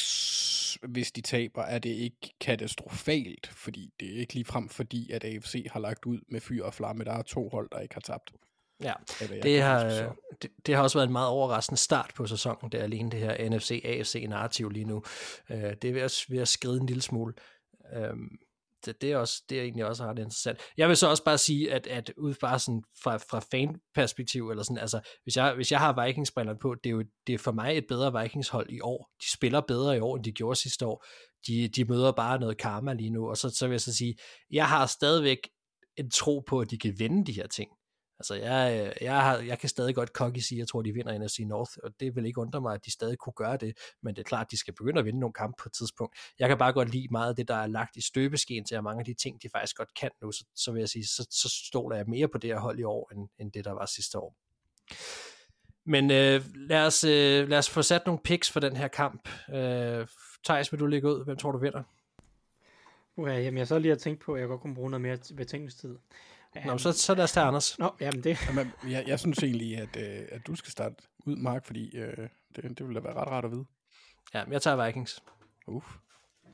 hvis 0.93 1.11
de 1.11 1.21
taber, 1.21 1.63
er 1.63 1.79
det 1.79 1.89
ikke 1.89 2.33
katastrofalt, 2.39 3.47
fordi 3.47 3.93
det 3.99 4.15
er 4.15 4.19
ikke 4.19 4.33
lige 4.33 4.45
frem, 4.45 4.69
fordi 4.69 5.11
at 5.11 5.23
AFC 5.23 5.65
har 5.71 5.79
lagt 5.79 6.05
ud 6.05 6.19
med 6.29 6.41
fyr 6.41 6.63
og 6.63 6.73
flamme. 6.73 7.03
Der 7.03 7.13
er 7.13 7.21
to 7.21 7.49
hold, 7.49 7.69
der 7.71 7.79
ikke 7.79 7.93
har 7.93 8.01
tabt. 8.01 8.31
Ja, 8.83 8.93
det 9.43 9.61
har, 9.61 10.15
det, 10.41 10.51
det 10.65 10.75
har 10.75 10.83
også 10.83 10.97
været 10.97 11.07
en 11.07 11.11
meget 11.11 11.27
overraskende 11.27 11.79
start 11.79 12.11
på 12.15 12.27
sæsonen, 12.27 12.71
det 12.71 12.79
er 12.79 12.83
alene 12.83 13.11
det 13.11 13.19
her 13.19 13.49
NFC-AFC-narrativ 13.49 14.69
lige 14.69 14.85
nu. 14.85 15.03
Uh, 15.49 15.55
det 15.55 15.85
er 15.85 15.93
ved 15.93 16.01
at, 16.01 16.25
ved 16.29 16.39
at 16.39 16.47
skride 16.47 16.77
en 16.77 16.85
lille 16.85 17.01
smule. 17.01 17.33
Um, 18.11 18.39
det, 18.85 19.01
det, 19.01 19.11
er 19.11 19.17
også, 19.17 19.43
det 19.49 19.59
er 19.59 19.63
egentlig 19.63 19.85
også 19.85 20.03
ret 20.03 20.19
interessant. 20.19 20.59
Jeg 20.77 20.87
vil 20.89 20.97
så 20.97 21.09
også 21.09 21.23
bare 21.23 21.37
sige, 21.37 21.73
at, 21.73 21.87
at 21.87 22.13
ud 22.17 22.33
fra, 22.33 22.59
sådan 22.59 22.83
fra, 23.03 23.17
fra 23.17 23.39
fanperspektiv, 23.51 24.49
eller 24.49 24.63
sådan, 24.63 24.77
altså, 24.77 24.99
hvis 25.23 25.37
jeg, 25.37 25.53
hvis 25.55 25.71
jeg 25.71 25.79
har 25.79 26.05
vikings 26.05 26.31
på, 26.61 26.75
det 26.83 26.89
er 26.89 26.93
jo 26.93 27.03
det 27.27 27.33
er 27.33 27.37
for 27.37 27.51
mig 27.51 27.77
et 27.77 27.85
bedre 27.87 28.21
Vikings-hold 28.21 28.69
i 28.69 28.79
år. 28.79 29.11
De 29.21 29.31
spiller 29.31 29.61
bedre 29.61 29.97
i 29.97 29.99
år, 29.99 30.15
end 30.15 30.23
de 30.23 30.31
gjorde 30.31 30.55
sidste 30.59 30.85
år. 30.85 31.05
De, 31.47 31.67
de 31.67 31.85
møder 31.85 32.11
bare 32.11 32.39
noget 32.39 32.57
karma 32.57 32.93
lige 32.93 33.09
nu, 33.09 33.29
og 33.29 33.37
så, 33.37 33.49
så 33.49 33.67
vil 33.67 33.73
jeg 33.73 33.81
så 33.81 33.93
sige, 33.93 34.15
jeg 34.51 34.69
har 34.69 34.85
stadigvæk 34.85 35.49
en 35.97 36.09
tro 36.09 36.39
på, 36.39 36.59
at 36.59 36.71
de 36.71 36.77
kan 36.77 36.93
vinde 36.99 37.25
de 37.25 37.31
her 37.31 37.47
ting. 37.47 37.69
Altså, 38.21 38.35
jeg, 38.35 38.85
øh, 38.85 39.05
jeg, 39.05 39.21
har, 39.21 39.37
jeg 39.37 39.59
kan 39.59 39.69
stadig 39.69 39.95
godt 39.95 40.13
kokke 40.13 40.41
sige, 40.41 40.57
at 40.57 40.59
jeg 40.59 40.67
tror, 40.67 40.81
de 40.81 40.93
vinder 40.93 41.19
NFC 41.19 41.39
North, 41.39 41.71
og 41.83 41.91
det 41.99 42.15
vil 42.15 42.25
ikke 42.25 42.41
undre 42.41 42.61
mig, 42.61 42.73
at 42.73 42.85
de 42.85 42.91
stadig 42.91 43.17
kunne 43.17 43.33
gøre 43.33 43.57
det, 43.57 43.77
men 44.03 44.15
det 44.15 44.21
er 44.21 44.23
klart, 44.23 44.45
at 44.47 44.51
de 44.51 44.57
skal 44.57 44.73
begynde 44.73 44.99
at 44.99 45.05
vinde 45.05 45.19
nogle 45.19 45.33
kampe 45.33 45.55
på 45.63 45.69
et 45.69 45.73
tidspunkt. 45.73 46.15
Jeg 46.39 46.49
kan 46.49 46.57
bare 46.57 46.73
godt 46.73 46.89
lide 46.89 47.07
meget 47.11 47.29
af 47.29 47.35
det, 47.35 47.47
der 47.47 47.55
er 47.55 47.67
lagt 47.67 47.95
i 47.95 48.01
støbeskeen 48.01 48.65
til, 48.65 48.75
at 48.75 48.83
mange 48.83 48.99
af 48.99 49.05
de 49.05 49.13
ting, 49.13 49.43
de 49.43 49.49
faktisk 49.49 49.77
godt 49.77 49.93
kan 49.93 50.09
nu, 50.21 50.31
så, 50.31 50.45
så 50.55 50.71
vil 50.71 50.79
jeg 50.79 50.89
sige, 50.89 51.05
så, 51.05 51.27
så 51.31 51.65
stoler 51.67 51.95
jeg 51.95 52.05
mere 52.07 52.27
på 52.27 52.37
det 52.37 52.49
her 52.49 52.59
hold 52.59 52.79
i 52.79 52.83
år, 52.83 53.11
end, 53.13 53.29
end 53.39 53.51
det, 53.51 53.65
der 53.65 53.71
var 53.71 53.85
sidste 53.85 54.19
år. 54.19 54.35
Men 55.85 56.11
øh, 56.11 56.41
lad, 56.55 56.85
os, 56.85 57.03
øh, 57.03 57.49
lad 57.49 57.57
os 57.57 57.69
få 57.69 57.81
sat 57.81 58.05
nogle 58.05 58.19
picks 58.23 58.51
for 58.51 58.59
den 58.59 58.75
her 58.75 58.87
kamp. 58.87 59.29
Øh, 59.53 60.07
Thijs, 60.45 60.71
vil 60.71 60.79
du 60.79 60.85
ligge 60.85 61.07
ud? 61.07 61.25
Hvem 61.25 61.37
tror 61.37 61.51
du 61.51 61.57
vinder? 61.57 61.83
Okay, 63.17 63.43
jamen 63.43 63.57
jeg 63.57 63.67
så 63.67 63.79
lige 63.79 63.91
at 63.91 63.99
tænke 63.99 64.25
på, 64.25 64.33
at 64.33 64.39
jeg 64.39 64.47
godt 64.47 64.61
kunne 64.61 64.75
bruge 64.75 64.89
noget 64.89 65.01
mere 65.01 65.17
betænkningstid. 65.37 65.97
Nå, 66.65 66.77
så, 66.77 66.91
så 66.91 67.15
lad 67.15 67.23
os 67.23 67.31
tage 67.31 67.45
Anders. 67.45 67.79
Nå, 67.79 67.95
jamen 67.99 68.23
det. 68.23 68.37
Jamen, 68.47 68.71
jeg, 68.87 69.03
jeg 69.07 69.19
synes 69.19 69.43
egentlig, 69.43 69.77
at, 69.77 69.97
øh, 69.97 70.27
at 70.31 70.47
du 70.47 70.55
skal 70.55 70.71
starte 70.71 70.95
ud, 71.25 71.35
Mark, 71.35 71.65
fordi 71.65 71.97
øh, 71.97 72.29
det, 72.55 72.77
det 72.77 72.87
vil 72.87 72.95
da 72.95 72.99
være 72.99 73.13
ret 73.13 73.27
rart 73.27 73.45
at 73.45 73.51
vide. 73.51 73.65
Ja, 74.33 74.43
jeg 74.43 74.61
tager 74.61 74.85
Vikings. 74.85 75.23
Uff. 75.67 75.87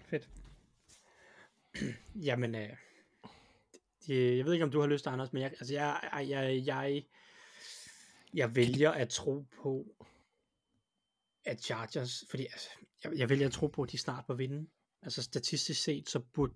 Fedt. 0.09 0.29
jamen, 2.27 2.55
øh, 2.55 2.69
jeg 4.07 4.45
ved 4.45 4.53
ikke, 4.53 4.65
om 4.65 4.71
du 4.71 4.79
har 4.79 4.87
lyst 4.87 5.03
til, 5.03 5.09
Anders, 5.09 5.33
men 5.33 5.41
jeg, 5.41 5.51
altså, 5.51 5.73
jeg, 5.73 6.09
jeg, 6.27 6.63
jeg, 6.65 7.03
jeg 8.33 8.55
vælger 8.55 8.91
at 8.91 9.09
tro 9.09 9.45
på, 9.61 9.85
at 11.45 11.61
Chargers, 11.63 12.23
fordi 12.29 12.43
altså, 12.43 12.69
jeg, 13.03 13.11
jeg 13.17 13.29
vælger 13.29 13.45
at 13.47 13.53
tro 13.53 13.67
på, 13.67 13.83
at 13.83 13.91
de 13.91 13.97
snart 13.97 14.25
vil 14.27 14.37
vinde. 14.37 14.69
Altså 15.01 15.23
statistisk 15.23 15.83
set, 15.83 16.09
så 16.09 16.19
burde 16.19 16.53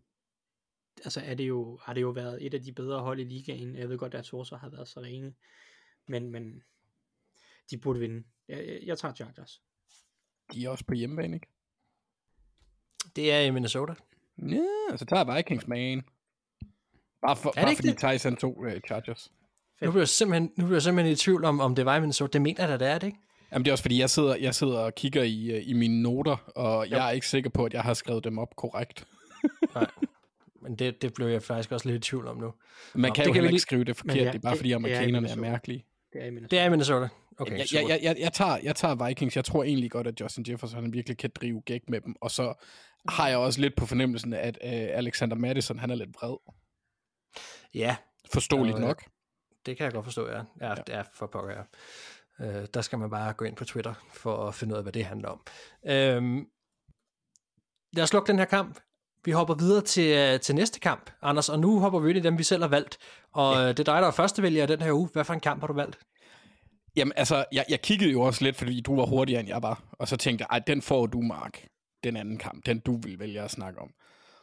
altså 1.03 1.21
er 1.25 1.33
det 1.33 1.47
jo, 1.47 1.79
har 1.83 1.93
det 1.93 2.01
jo 2.01 2.09
været 2.09 2.45
et 2.45 2.53
af 2.53 2.61
de 2.61 2.73
bedre 2.73 2.99
hold 2.99 3.19
i 3.19 3.23
ligaen. 3.23 3.75
Jeg 3.75 3.89
ved 3.89 3.97
godt, 3.97 4.13
at 4.13 4.25
Torso 4.25 4.55
har 4.55 4.69
været 4.69 4.87
så 4.87 4.99
rene, 4.99 5.33
men, 6.07 6.31
men 6.31 6.63
de 7.71 7.77
burde 7.77 7.99
vinde. 7.99 8.23
Jeg, 8.47 8.57
jeg, 8.57 8.79
jeg 8.83 8.97
tager 8.97 9.13
Chargers. 9.13 9.61
De 10.53 10.65
er 10.65 10.69
også 10.69 10.85
på 10.85 10.93
hjemmebane, 10.93 11.35
ikke? 11.35 11.47
Det 13.15 13.31
er 13.31 13.39
i 13.39 13.51
Minnesota. 13.51 13.93
Ja, 14.37 14.97
så 14.97 15.05
tager 15.05 15.35
Vikings 15.35 15.67
med 15.67 15.91
en. 15.91 16.03
Bare, 17.21 17.35
for, 17.35 17.51
bare 17.55 17.75
fordi 17.75 17.87
det? 17.87 17.97
Tyson 17.97 18.35
tog 18.35 18.57
uh, 18.57 18.71
Chargers. 18.87 19.31
Nu 19.81 19.91
bliver, 19.91 20.01
jeg 20.01 20.07
simpelthen, 20.07 20.51
nu 20.57 20.65
bliver 20.65 20.75
jeg 20.75 20.81
simpelthen 20.81 21.13
i 21.13 21.15
tvivl 21.15 21.45
om, 21.45 21.59
om 21.59 21.75
det 21.75 21.85
var 21.85 21.95
i 21.95 21.99
Minnesota. 21.99 22.31
Det 22.33 22.41
mener 22.41 22.67
jeg 22.67 22.79
da, 22.79 22.85
det 22.85 22.93
er 22.93 22.97
det, 22.97 23.07
ikke? 23.07 23.19
Jamen 23.51 23.65
det 23.65 23.69
er 23.69 23.73
også 23.73 23.81
fordi, 23.81 23.99
jeg 23.99 24.09
sidder, 24.09 24.35
jeg 24.35 24.55
sidder 24.55 24.79
og 24.79 24.95
kigger 24.95 25.23
i, 25.23 25.51
øh, 25.51 25.69
i 25.69 25.73
mine 25.73 26.01
noter, 26.01 26.51
og 26.55 26.89
jeg 26.89 27.07
er 27.07 27.11
ikke 27.11 27.27
sikker 27.27 27.49
på, 27.49 27.65
at 27.65 27.73
jeg 27.73 27.81
har 27.81 27.93
skrevet 27.93 28.23
dem 28.23 28.37
op 28.37 28.55
korrekt. 28.55 29.07
Nej. 29.75 29.87
Men 30.61 30.75
det, 30.75 31.01
det 31.01 31.13
blev 31.13 31.27
jeg 31.27 31.43
faktisk 31.43 31.71
også 31.71 31.89
lidt 31.89 32.05
i 32.05 32.09
tvivl 32.09 32.27
om 32.27 32.37
nu. 32.37 32.53
Man 32.93 33.09
Nå, 33.09 33.13
kan 33.13 33.23
det 33.23 33.29
jo 33.29 33.33
kan 33.33 33.43
ikke 33.43 33.51
lige... 33.51 33.59
skrive 33.59 33.83
det 33.83 33.97
forkert, 33.97 34.17
ja, 34.17 34.25
det 34.25 34.35
er 34.35 34.39
bare 34.39 34.51
det, 34.51 34.59
fordi 34.59 34.71
amerikanerne 34.71 35.27
er, 35.27 35.31
er 35.31 35.35
mærkelige. 35.35 35.85
Det 36.13 36.21
er 36.21 36.25
i 36.25 36.29
Minnesota. 36.29 36.55
Det 36.55 36.61
er 36.61 36.65
i 36.65 36.69
Minnesota. 36.69 37.09
Okay, 37.37 37.57
jeg, 37.57 37.65
jeg, 37.73 37.89
jeg, 37.89 37.99
jeg, 38.03 38.15
jeg, 38.19 38.33
tager, 38.33 38.57
jeg 38.63 38.75
tager 38.75 39.07
Vikings. 39.07 39.35
Jeg 39.35 39.45
tror 39.45 39.63
egentlig 39.63 39.91
godt, 39.91 40.07
at 40.07 40.21
Justin 40.21 40.45
Jefferson 40.49 40.83
han 40.83 40.93
virkelig 40.93 41.17
kan 41.17 41.29
drive 41.35 41.61
gæk 41.61 41.89
med 41.89 42.01
dem. 42.01 42.15
Og 42.21 42.31
så 42.31 42.53
har 43.09 43.27
jeg 43.27 43.37
også 43.37 43.61
lidt 43.61 43.75
på 43.75 43.85
fornemmelsen, 43.85 44.33
at 44.33 44.57
uh, 44.63 44.69
Alexander 44.71 45.35
Madison 45.35 45.79
han 45.79 45.89
er 45.89 45.95
lidt 45.95 46.09
vred. 46.09 46.37
Ja. 47.73 47.95
Forståeligt 48.33 48.79
nok. 48.79 49.03
Det 49.65 49.77
kan 49.77 49.83
jeg 49.83 49.93
godt 49.93 50.05
forstå, 50.05 50.29
ja. 50.29 50.41
Ja, 50.61 50.69
ja. 50.69 50.75
det 50.87 50.95
er 50.95 51.03
for 51.13 51.27
pokker, 51.27 51.53
ja. 51.55 51.61
Uh, 52.59 52.65
der 52.73 52.81
skal 52.81 52.99
man 52.99 53.09
bare 53.09 53.33
gå 53.33 53.45
ind 53.45 53.55
på 53.55 53.65
Twitter 53.65 53.93
for 54.13 54.47
at 54.47 54.55
finde 54.55 54.73
ud 54.73 54.77
af, 54.77 54.83
hvad 54.83 54.93
det 54.93 55.05
handler 55.05 55.29
om. 55.29 55.41
Uh, 55.83 56.45
lad 57.93 58.03
os 58.03 58.13
lukke 58.13 58.27
den 58.27 58.39
her 58.39 58.45
kamp. 58.45 58.79
Vi 59.25 59.31
hopper 59.31 59.53
videre 59.53 59.81
til, 59.81 60.17
øh, 60.17 60.39
til 60.39 60.55
næste 60.55 60.79
kamp, 60.79 61.09
Anders, 61.21 61.49
og 61.49 61.59
nu 61.59 61.79
hopper 61.79 61.99
vi 61.99 62.09
ind 62.09 62.17
i 62.17 62.21
dem, 62.21 62.37
vi 62.37 62.43
selv 62.43 62.61
har 62.61 62.69
valgt. 62.69 62.97
Og 63.33 63.55
ja. 63.55 63.61
Øh, 63.61 63.67
det 63.67 63.79
er 63.79 63.93
dig, 63.93 64.01
der 64.01 64.07
er 64.07 64.11
første 64.11 64.41
vælger 64.41 64.65
den 64.65 64.81
her 64.81 64.91
uge. 64.93 65.09
Hvad 65.13 65.23
for 65.23 65.33
en 65.33 65.39
kamp 65.39 65.59
har 65.61 65.67
du 65.67 65.73
valgt? 65.73 65.99
Jamen, 66.95 67.13
altså, 67.15 67.45
jeg, 67.51 67.65
jeg 67.69 67.81
kiggede 67.81 68.11
jo 68.11 68.21
også 68.21 68.43
lidt, 68.43 68.55
fordi 68.55 68.81
du 68.81 68.95
var 68.95 69.05
hurtigere, 69.05 69.39
end 69.39 69.49
jeg 69.49 69.61
var. 69.61 69.83
Og 69.91 70.07
så 70.07 70.17
tænkte 70.17 70.45
jeg, 70.51 70.67
den 70.67 70.81
får 70.81 71.05
du, 71.05 71.21
Mark. 71.21 71.67
Den 72.03 72.17
anden 72.17 72.37
kamp, 72.37 72.65
den 72.65 72.79
du 72.79 72.97
vil 72.97 73.19
vælge 73.19 73.41
at 73.41 73.51
snakke 73.51 73.79
om. 73.79 73.89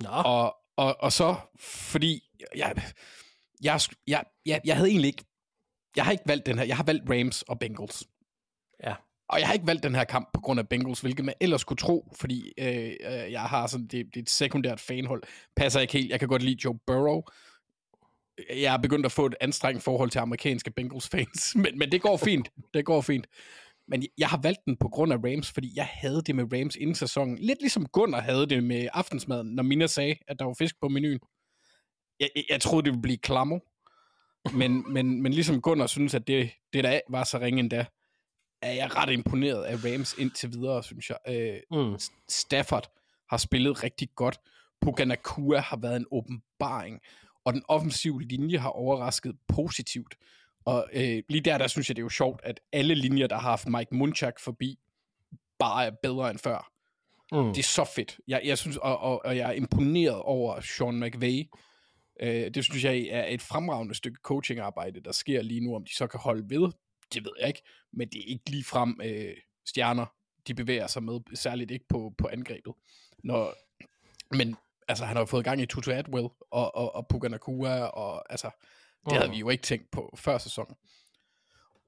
Nå. 0.00 0.08
Og, 0.08 0.56
og, 0.76 0.96
og 1.00 1.12
så, 1.12 1.36
fordi 1.60 2.22
jeg, 2.56 2.74
jeg, 3.62 3.80
jeg, 4.06 4.24
jeg, 4.46 4.60
jeg 4.64 4.76
havde 4.76 4.90
egentlig 4.90 5.08
ikke, 5.08 5.24
jeg 5.96 6.04
har 6.04 6.12
ikke 6.12 6.24
valgt 6.26 6.46
den 6.46 6.58
her, 6.58 6.64
jeg 6.64 6.76
har 6.76 6.84
valgt 6.84 7.10
Rams 7.10 7.42
og 7.42 7.58
Bengals. 7.58 8.04
Ja. 8.84 8.94
Og 9.28 9.38
jeg 9.38 9.46
har 9.46 9.54
ikke 9.54 9.66
valgt 9.66 9.82
den 9.82 9.94
her 9.94 10.04
kamp 10.04 10.28
på 10.34 10.40
grund 10.40 10.60
af 10.60 10.68
Bengals, 10.68 11.00
hvilket 11.00 11.24
man 11.24 11.34
ellers 11.40 11.64
kunne 11.64 11.76
tro, 11.76 12.12
fordi 12.16 12.52
øh, 12.58 12.66
øh, 12.86 13.32
jeg 13.32 13.40
har 13.40 13.66
sådan, 13.66 13.86
det, 13.86 14.06
det 14.06 14.16
er 14.16 14.22
et 14.22 14.30
sekundært 14.30 14.80
fanhold. 14.80 15.22
Passer 15.56 15.80
ikke 15.80 15.92
helt. 15.92 16.10
Jeg 16.10 16.18
kan 16.18 16.28
godt 16.28 16.42
lide 16.42 16.60
Joe 16.64 16.78
Burrow. 16.86 17.22
Jeg 18.56 18.70
har 18.70 18.78
begyndt 18.78 19.06
at 19.06 19.12
få 19.12 19.26
et 19.26 19.34
anstrengt 19.40 19.82
forhold 19.82 20.10
til 20.10 20.18
amerikanske 20.18 20.70
Bengals-fans, 20.70 21.54
men, 21.62 21.78
men 21.78 21.92
det 21.92 22.02
går 22.02 22.16
fint. 22.16 22.50
Det 22.74 22.84
går 22.84 23.00
fint. 23.00 23.26
Men 23.88 24.06
jeg 24.18 24.28
har 24.28 24.40
valgt 24.42 24.60
den 24.66 24.76
på 24.76 24.88
grund 24.88 25.12
af 25.12 25.16
Rams, 25.16 25.52
fordi 25.52 25.72
jeg 25.76 25.88
havde 25.92 26.22
det 26.22 26.36
med 26.36 26.44
Rams 26.52 26.76
inden 26.76 26.94
sæsonen. 26.94 27.38
Lidt 27.38 27.60
ligesom 27.60 27.86
Gunnar 27.86 28.20
havde 28.20 28.46
det 28.46 28.64
med 28.64 28.88
aftensmaden, 28.92 29.54
når 29.54 29.62
Mina 29.62 29.86
sagde, 29.86 30.16
at 30.28 30.38
der 30.38 30.44
var 30.44 30.54
fisk 30.58 30.74
på 30.80 30.88
menuen. 30.88 31.18
Jeg, 32.20 32.28
jeg, 32.36 32.44
jeg 32.50 32.60
troede, 32.60 32.84
det 32.84 32.92
ville 32.92 33.02
blive 33.02 33.18
klammer. 33.18 33.58
Men, 34.52 34.92
men, 34.92 35.22
men 35.22 35.32
ligesom 35.32 35.60
Gunnar 35.60 35.86
synes, 35.86 36.14
at 36.14 36.26
det, 36.26 36.50
det 36.72 36.84
der 36.84 37.00
var 37.10 37.24
så 37.24 37.38
ringe 37.38 37.60
endda, 37.60 37.84
er 38.62 38.72
jeg 38.72 38.96
ret 38.96 39.12
imponeret 39.12 39.64
af 39.64 39.74
Rams 39.84 40.14
indtil 40.18 40.52
videre, 40.52 40.82
synes 40.82 41.10
jeg. 41.10 41.18
Øh, 41.28 41.78
mm. 41.78 41.98
Stafford 42.28 42.90
har 43.30 43.36
spillet 43.36 43.82
rigtig 43.84 44.08
godt. 44.14 44.40
Puka 44.80 45.04
har 45.58 45.76
været 45.76 45.96
en 45.96 46.06
åbenbaring, 46.10 47.00
og 47.44 47.54
den 47.54 47.62
offensive 47.68 48.22
linje 48.22 48.58
har 48.58 48.68
overrasket 48.68 49.36
positivt. 49.48 50.14
Og 50.64 50.88
øh, 50.92 51.22
lige 51.28 51.40
der, 51.40 51.58
der 51.58 51.66
synes 51.66 51.88
jeg, 51.88 51.96
det 51.96 52.02
er 52.02 52.04
jo 52.04 52.08
sjovt, 52.08 52.40
at 52.44 52.60
alle 52.72 52.94
linjer, 52.94 53.26
der 53.26 53.38
har 53.38 53.50
haft 53.50 53.68
Mike 53.68 53.94
Munchak 53.96 54.40
forbi, 54.40 54.78
bare 55.58 55.86
er 55.86 55.90
bedre 56.02 56.30
end 56.30 56.38
før. 56.38 56.70
Mm. 57.32 57.48
Det 57.48 57.58
er 57.58 57.62
så 57.62 57.84
fedt. 57.84 58.20
Jeg, 58.28 58.40
jeg 58.44 58.58
synes, 58.58 58.76
og, 58.76 58.98
og, 58.98 59.24
og 59.24 59.36
jeg 59.36 59.48
er 59.48 59.52
imponeret 59.52 60.22
over 60.22 60.60
Sean 60.60 61.00
McVay. 61.00 61.48
Øh, 62.20 62.50
det 62.54 62.64
synes 62.64 62.84
jeg 62.84 63.08
er 63.10 63.24
et 63.28 63.42
fremragende 63.42 63.94
stykke 63.94 64.18
coachingarbejde, 64.22 65.00
der 65.00 65.12
sker 65.12 65.42
lige 65.42 65.60
nu. 65.60 65.76
Om 65.76 65.84
de 65.84 65.94
så 65.94 66.06
kan 66.06 66.20
holde 66.20 66.50
ved, 66.50 66.72
det 67.14 67.24
ved 67.24 67.32
jeg 67.40 67.48
ikke. 67.48 67.62
Men 67.92 68.08
det 68.08 68.20
er 68.20 68.24
ikke 68.26 68.50
lige 68.50 68.64
frem 68.64 69.00
øh, 69.04 69.36
stjerner, 69.66 70.06
de 70.46 70.54
bevæger 70.54 70.86
sig 70.86 71.02
med, 71.02 71.20
særligt 71.34 71.70
ikke 71.70 71.88
på, 71.88 72.14
på 72.18 72.28
angrebet. 72.28 72.72
Når, 73.24 73.54
men 74.36 74.56
altså, 74.88 75.04
han 75.04 75.16
har 75.16 75.22
jo 75.22 75.26
fået 75.26 75.44
gang 75.44 75.60
i 75.60 75.66
Tutu 75.66 75.90
Atwell 75.90 76.28
og, 76.50 76.74
og, 76.74 76.94
og 76.94 77.08
Puka 77.08 77.28
Nakua, 77.28 77.80
og 77.84 78.32
altså, 78.32 78.50
det 79.04 79.18
havde 79.18 79.30
vi 79.30 79.38
jo 79.38 79.48
ikke 79.48 79.62
tænkt 79.62 79.90
på 79.90 80.14
før 80.18 80.38
sæsonen. 80.38 80.76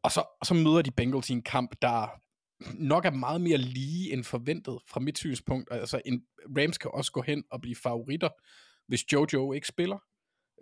Og 0.02 0.12
så, 0.12 0.24
og 0.40 0.46
så 0.46 0.54
møder 0.54 0.82
de 0.82 0.90
Bengals 0.90 1.30
i 1.30 1.32
en 1.32 1.42
kamp, 1.42 1.76
der 1.82 2.08
nok 2.74 3.04
er 3.04 3.10
meget 3.10 3.40
mere 3.40 3.56
lige 3.56 4.12
end 4.12 4.24
forventet 4.24 4.78
fra 4.88 5.00
mit 5.00 5.18
synspunkt. 5.18 5.68
Altså, 5.72 6.02
en, 6.04 6.24
Rams 6.58 6.78
kan 6.78 6.90
også 6.94 7.12
gå 7.12 7.22
hen 7.22 7.44
og 7.50 7.60
blive 7.60 7.76
favoritter, 7.76 8.28
hvis 8.86 9.12
Jojo 9.12 9.52
ikke 9.52 9.66
spiller. 9.66 9.98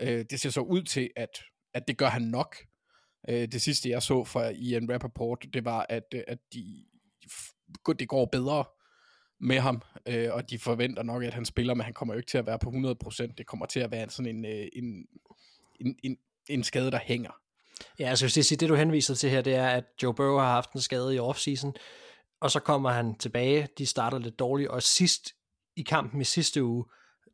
Øh, 0.00 0.24
det 0.30 0.40
ser 0.40 0.50
så 0.50 0.60
ud 0.60 0.82
til, 0.82 1.10
at, 1.16 1.42
at 1.74 1.88
det 1.88 1.98
gør 1.98 2.08
han 2.08 2.22
nok. 2.22 2.56
Øh, 3.28 3.48
det 3.52 3.62
sidste, 3.62 3.90
jeg 3.90 4.02
så 4.02 4.24
fra 4.24 4.48
Ian 4.48 4.92
Rappaport, 4.92 5.46
det 5.52 5.64
var, 5.64 5.86
at, 5.88 6.04
øh, 6.14 6.22
at 6.28 6.38
de, 6.52 6.84
det 7.98 8.08
går 8.08 8.24
bedre 8.24 8.64
med 9.40 9.58
ham, 9.58 9.82
øh, 10.06 10.28
og 10.32 10.50
de 10.50 10.58
forventer 10.58 11.02
nok, 11.02 11.22
at 11.24 11.34
han 11.34 11.44
spiller, 11.44 11.74
men 11.74 11.84
han 11.84 11.94
kommer 11.94 12.14
jo 12.14 12.18
ikke 12.18 12.30
til 12.30 12.38
at 12.38 12.46
være 12.46 12.58
på 12.58 12.70
100%. 12.70 13.34
Det 13.38 13.46
kommer 13.46 13.66
til 13.66 13.80
at 13.80 13.90
være 13.90 14.10
sådan 14.10 14.36
en, 14.36 14.44
øh, 14.44 14.68
en, 14.72 15.06
en, 15.80 15.96
en, 16.02 16.16
en 16.48 16.64
skade, 16.64 16.90
der 16.90 16.98
hænger. 17.02 17.30
Ja, 17.98 18.08
altså 18.08 18.24
hvis 18.24 18.34
det, 18.34 18.46
siger, 18.46 18.56
det 18.56 18.68
du 18.68 18.74
henviser 18.74 19.14
til 19.14 19.30
her, 19.30 19.42
det 19.42 19.54
er, 19.54 19.68
at 19.68 19.84
Joe 20.02 20.14
Burrow 20.14 20.38
har 20.38 20.52
haft 20.52 20.72
en 20.72 20.80
skade 20.80 21.14
i 21.14 21.18
offseason, 21.18 21.74
og 22.40 22.50
så 22.50 22.60
kommer 22.60 22.90
han 22.90 23.14
tilbage, 23.14 23.68
de 23.78 23.86
starter 23.86 24.18
lidt 24.18 24.38
dårligt, 24.38 24.68
og 24.68 24.82
sidst 24.82 25.32
i 25.76 25.82
kampen 25.82 26.20
i 26.20 26.24
sidste 26.24 26.64
uge, 26.64 26.84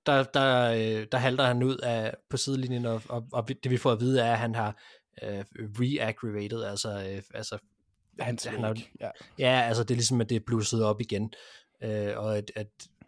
der, 0.06 0.22
der, 0.22 0.70
øh, 0.70 1.06
der 1.12 1.18
halter 1.18 1.44
han 1.44 1.62
ud 1.62 1.76
af 1.76 2.14
på 2.30 2.36
sidelinjen, 2.36 2.86
og, 2.86 3.02
og, 3.08 3.28
og 3.32 3.48
det 3.48 3.70
vi 3.70 3.76
får 3.76 3.92
at 3.92 4.00
vide 4.00 4.20
er, 4.20 4.32
at 4.32 4.38
han 4.38 4.54
har 4.54 4.82
øh, 5.22 5.44
reaggravated, 5.80 6.62
altså, 6.62 6.88
øh, 6.88 7.22
altså 7.34 7.58
han, 8.20 8.38
han 8.46 8.60
har, 8.62 8.76
ja. 9.00 9.10
ja, 9.38 9.60
altså 9.60 9.82
det 9.82 9.90
er 9.90 9.96
ligesom, 9.96 10.20
at 10.20 10.28
det 10.28 10.36
er 10.36 10.40
blusset 10.46 10.84
op 10.84 11.00
igen, 11.00 11.32
øh, 11.82 12.12
og 12.16 12.36
at, 12.36 12.52
at 12.56 12.66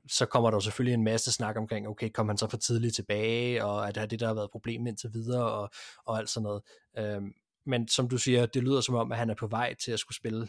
så 0.09 0.26
kommer 0.26 0.50
der 0.50 0.57
jo 0.57 0.61
selvfølgelig 0.61 0.94
en 0.94 1.04
masse 1.04 1.32
snak 1.32 1.57
omkring, 1.57 1.88
okay, 1.88 2.11
kom 2.11 2.28
han 2.28 2.38
så 2.38 2.48
for 2.48 2.57
tidligt 2.57 2.94
tilbage, 2.94 3.64
og 3.64 3.88
at 3.88 4.11
det 4.11 4.20
der 4.20 4.26
har 4.26 4.34
været 4.34 4.50
problem 4.50 4.86
indtil 4.86 5.11
videre, 5.12 5.52
og, 5.52 5.70
og 6.04 6.18
alt 6.18 6.30
sådan 6.30 6.42
noget. 6.42 6.62
Øhm, 6.98 7.32
men 7.66 7.88
som 7.88 8.09
du 8.09 8.18
siger, 8.18 8.46
det 8.46 8.62
lyder 8.62 8.80
som 8.80 8.94
om, 8.94 9.12
at 9.12 9.18
han 9.18 9.30
er 9.30 9.34
på 9.34 9.46
vej 9.46 9.74
til 9.74 9.92
at 9.92 9.98
skulle 9.98 10.16
spille. 10.16 10.48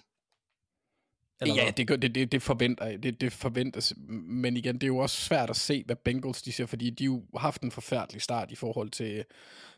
Eller 1.41 1.55
ja, 1.55 1.71
det, 1.77 2.01
det, 2.01 2.15
det, 2.15 2.31
det, 2.31 2.41
forventer, 2.41 2.97
det, 2.97 3.21
det 3.21 3.33
forventes, 3.33 3.93
men 4.27 4.57
igen, 4.57 4.75
det 4.75 4.83
er 4.83 4.87
jo 4.87 4.97
også 4.97 5.21
svært 5.21 5.49
at 5.49 5.55
se, 5.55 5.83
hvad 5.85 5.95
Bengals 5.95 6.41
de 6.41 6.51
siger, 6.51 6.67
fordi 6.67 6.89
de 6.89 7.03
jo 7.03 7.23
har 7.33 7.39
haft 7.39 7.61
en 7.61 7.71
forfærdelig 7.71 8.21
start 8.21 8.51
i 8.51 8.55
forhold 8.55 8.89
til, 8.89 9.25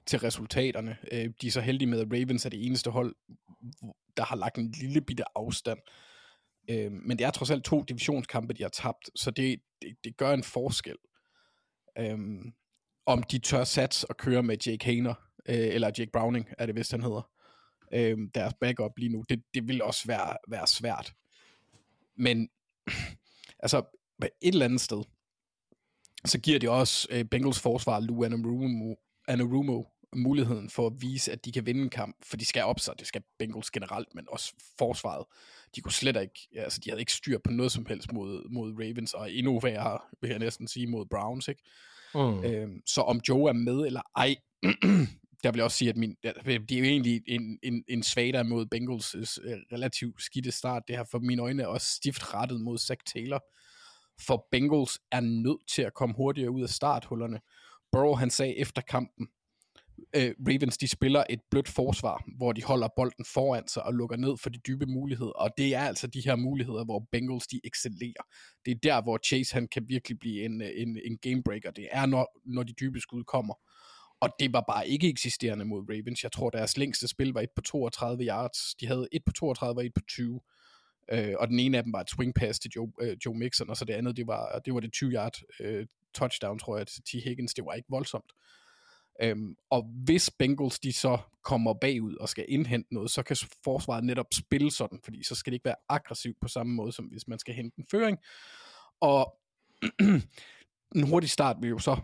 til 0.05 0.19
resultaterne. 0.19 0.97
Øh, 1.11 1.29
de 1.41 1.47
er 1.47 1.51
så 1.51 1.61
heldige 1.61 1.87
med, 1.87 1.99
at 1.99 2.07
Ravens 2.11 2.45
er 2.45 2.49
det 2.49 2.65
eneste 2.65 2.91
hold, 2.91 3.15
der 4.17 4.23
har 4.23 4.35
lagt 4.35 4.57
en 4.57 4.71
lille 4.81 5.01
bitte 5.01 5.23
afstand. 5.35 5.79
Øh, 6.69 6.91
men 6.91 7.17
det 7.17 7.25
er 7.25 7.31
trods 7.31 7.51
alt 7.51 7.63
to 7.63 7.83
divisionskampe, 7.83 8.53
de 8.53 8.63
har 8.63 8.69
tabt, 8.69 9.09
så 9.15 9.31
det, 9.31 9.59
det, 9.81 9.95
det 10.03 10.17
gør 10.17 10.33
en 10.33 10.43
forskel. 10.43 10.95
Øh, 11.97 12.17
om 13.05 13.23
de 13.23 13.39
tør 13.39 13.63
sats 13.63 14.03
og 14.03 14.17
køre 14.17 14.43
med 14.43 14.57
Jake 14.67 14.85
Haner, 14.85 15.13
eller 15.45 15.91
Jake 15.97 16.11
Browning, 16.13 16.47
er 16.57 16.65
det 16.65 16.75
vist 16.75 16.91
han 16.91 17.01
hedder, 17.01 17.29
deres 18.35 18.53
backup 18.61 18.97
lige 18.97 19.09
nu, 19.09 19.23
det, 19.29 19.43
det 19.53 19.67
vil 19.67 19.81
også 19.81 20.07
være, 20.07 20.37
være 20.49 20.67
svært. 20.67 21.13
Men 22.19 22.49
altså, 23.63 23.83
et 24.21 24.31
eller 24.41 24.65
andet 24.65 24.81
sted, 24.81 25.03
så 26.25 26.39
giver 26.39 26.59
det 26.59 26.69
også 26.69 27.07
øh, 27.11 27.25
Bengals 27.25 27.59
forsvar 27.59 27.99
Lou 27.99 28.23
Anarumo, 28.23 28.95
Anarumo 29.27 29.83
muligheden 30.15 30.69
for 30.69 30.87
at 30.87 30.93
vise, 31.01 31.31
at 31.31 31.45
de 31.45 31.51
kan 31.51 31.65
vinde 31.65 31.81
en 31.81 31.89
kamp, 31.89 32.15
for 32.23 32.37
de 32.37 32.45
skal 32.45 32.63
op 32.63 32.79
sig, 32.79 32.93
det 32.99 33.07
skal 33.07 33.21
Bengals 33.39 33.71
generelt, 33.71 34.15
men 34.15 34.25
også 34.29 34.53
forsvaret. 34.77 35.25
De 35.75 35.81
kunne 35.81 35.91
slet 35.91 36.21
ikke, 36.21 36.47
altså 36.55 36.79
de 36.83 36.89
havde 36.89 37.01
ikke 37.01 37.13
styr 37.13 37.37
på 37.43 37.51
noget 37.51 37.71
som 37.71 37.85
helst 37.85 38.13
mod, 38.13 38.49
mod 38.49 38.73
Ravens, 38.73 39.13
og 39.13 39.31
endnu 39.31 39.59
værre, 39.59 39.99
vil 40.21 40.29
jeg 40.29 40.39
næsten 40.39 40.67
sige, 40.67 40.87
mod 40.87 41.05
Browns, 41.05 41.47
ikke? 41.47 41.63
Mm. 42.15 42.43
Øhm, 42.43 42.81
så 42.85 43.01
om 43.01 43.21
Joe 43.29 43.49
er 43.49 43.53
med 43.53 43.85
eller 43.85 44.01
ej, 44.15 44.35
der 45.43 45.51
vil 45.51 45.57
jeg 45.57 45.65
også 45.65 45.77
sige, 45.77 45.89
at 45.89 45.97
min, 45.97 46.15
det 46.23 46.71
er 46.71 46.79
jo 46.79 46.83
egentlig 46.83 47.21
en, 47.27 47.59
en, 47.63 47.83
en 47.87 48.03
svagere 48.03 48.43
mod 48.43 48.65
Bengals 48.65 49.15
øh, 49.15 49.57
relativt 49.73 50.21
skidte 50.21 50.51
start. 50.51 50.83
Det 50.87 50.97
her 50.97 51.03
for 51.11 51.19
mine 51.19 51.41
øjne 51.41 51.63
er 51.63 51.67
også 51.67 51.87
stift 51.87 52.33
rettet 52.33 52.61
mod 52.61 52.77
Zach 52.77 52.99
Taylor. 53.13 53.43
For 54.27 54.47
Bengals 54.51 54.99
er 55.11 55.19
nødt 55.19 55.69
til 55.69 55.81
at 55.81 55.93
komme 55.93 56.15
hurtigere 56.15 56.51
ud 56.51 56.63
af 56.63 56.69
starthullerne. 56.69 57.39
Burrow 57.91 58.15
han 58.15 58.29
sagde 58.29 58.57
efter 58.57 58.81
kampen, 58.81 59.27
øh, 60.15 60.35
Ravens 60.47 60.77
de 60.77 60.87
spiller 60.87 61.23
et 61.29 61.39
blødt 61.51 61.67
forsvar, 61.67 62.23
hvor 62.37 62.53
de 62.53 62.63
holder 62.63 62.87
bolden 62.95 63.25
foran 63.33 63.67
sig 63.67 63.83
og 63.83 63.93
lukker 63.93 64.17
ned 64.17 64.37
for 64.37 64.49
de 64.49 64.59
dybe 64.67 64.85
muligheder, 64.85 65.31
og 65.31 65.49
det 65.57 65.75
er 65.75 65.81
altså 65.81 66.07
de 66.07 66.21
her 66.25 66.35
muligheder, 66.35 66.85
hvor 66.85 67.07
Bengals 67.11 67.47
de 67.47 67.61
excellerer. 67.63 68.23
Det 68.65 68.71
er 68.71 68.79
der, 68.83 69.01
hvor 69.01 69.19
Chase 69.25 69.53
han 69.53 69.67
kan 69.67 69.85
virkelig 69.87 70.19
blive 70.19 70.45
en, 70.45 70.61
øh, 70.61 70.69
en, 70.75 70.99
en 71.05 71.17
gamebreaker. 71.17 71.71
Det 71.71 71.87
er, 71.91 72.05
når, 72.05 72.41
når 72.45 72.63
de 72.63 72.73
dybe 72.73 72.99
skud 72.99 73.23
kommer. 73.23 73.53
Og 74.21 74.29
det 74.39 74.53
var 74.53 74.63
bare 74.67 74.87
ikke 74.89 75.09
eksisterende 75.09 75.65
mod 75.65 75.85
Ravens. 75.89 76.23
Jeg 76.23 76.31
tror, 76.31 76.49
deres 76.49 76.77
længste 76.77 77.07
spil 77.07 77.29
var 77.29 77.41
et 77.41 77.51
på 77.55 77.61
32 77.61 78.23
yards. 78.23 78.75
De 78.75 78.87
havde 78.87 79.07
et 79.11 79.25
på 79.25 79.31
32 79.31 79.79
og 79.79 79.85
et 79.85 79.93
på 79.95 80.01
20. 80.07 80.39
Øh, 81.11 81.35
og 81.39 81.47
den 81.47 81.59
ene 81.59 81.77
af 81.77 81.83
dem 81.83 81.93
var 81.93 82.01
et 82.01 82.09
swing 82.09 82.35
pass 82.35 82.59
til 82.59 82.71
Joe, 82.75 82.91
øh, 83.01 83.17
Joe 83.25 83.37
Mixon, 83.37 83.69
og 83.69 83.77
så 83.77 83.85
det 83.85 83.93
andet, 83.93 84.17
det 84.17 84.27
var 84.27 84.61
det, 84.65 84.73
var 84.73 84.79
det 84.79 84.93
20 84.93 85.11
yard 85.11 85.35
øh, 85.59 85.87
touchdown, 86.13 86.59
tror 86.59 86.77
jeg, 86.77 86.87
til 86.87 87.03
T. 87.03 87.23
Higgins. 87.23 87.53
Det 87.53 87.65
var 87.65 87.73
ikke 87.73 87.89
voldsomt. 87.89 88.31
Øhm, 89.21 89.55
og 89.69 89.83
hvis 90.05 90.31
Bengals 90.39 90.79
de 90.79 90.93
så 90.93 91.17
kommer 91.43 91.73
bagud 91.73 92.15
og 92.15 92.29
skal 92.29 92.45
indhente 92.47 92.93
noget, 92.93 93.11
så 93.11 93.23
kan 93.23 93.37
forsvaret 93.63 94.03
netop 94.03 94.25
spille 94.33 94.71
sådan, 94.71 94.99
fordi 95.03 95.23
så 95.23 95.35
skal 95.35 95.51
det 95.51 95.55
ikke 95.55 95.65
være 95.65 95.75
aggressivt 95.89 96.37
på 96.41 96.47
samme 96.47 96.73
måde, 96.73 96.91
som 96.91 97.05
hvis 97.05 97.27
man 97.27 97.39
skal 97.39 97.53
hente 97.53 97.79
en 97.79 97.85
føring. 97.91 98.17
Og 98.99 99.37
en 100.95 101.03
hurtig 101.03 101.29
start 101.29 101.57
vil 101.61 101.69
jo 101.69 101.79
så 101.79 101.97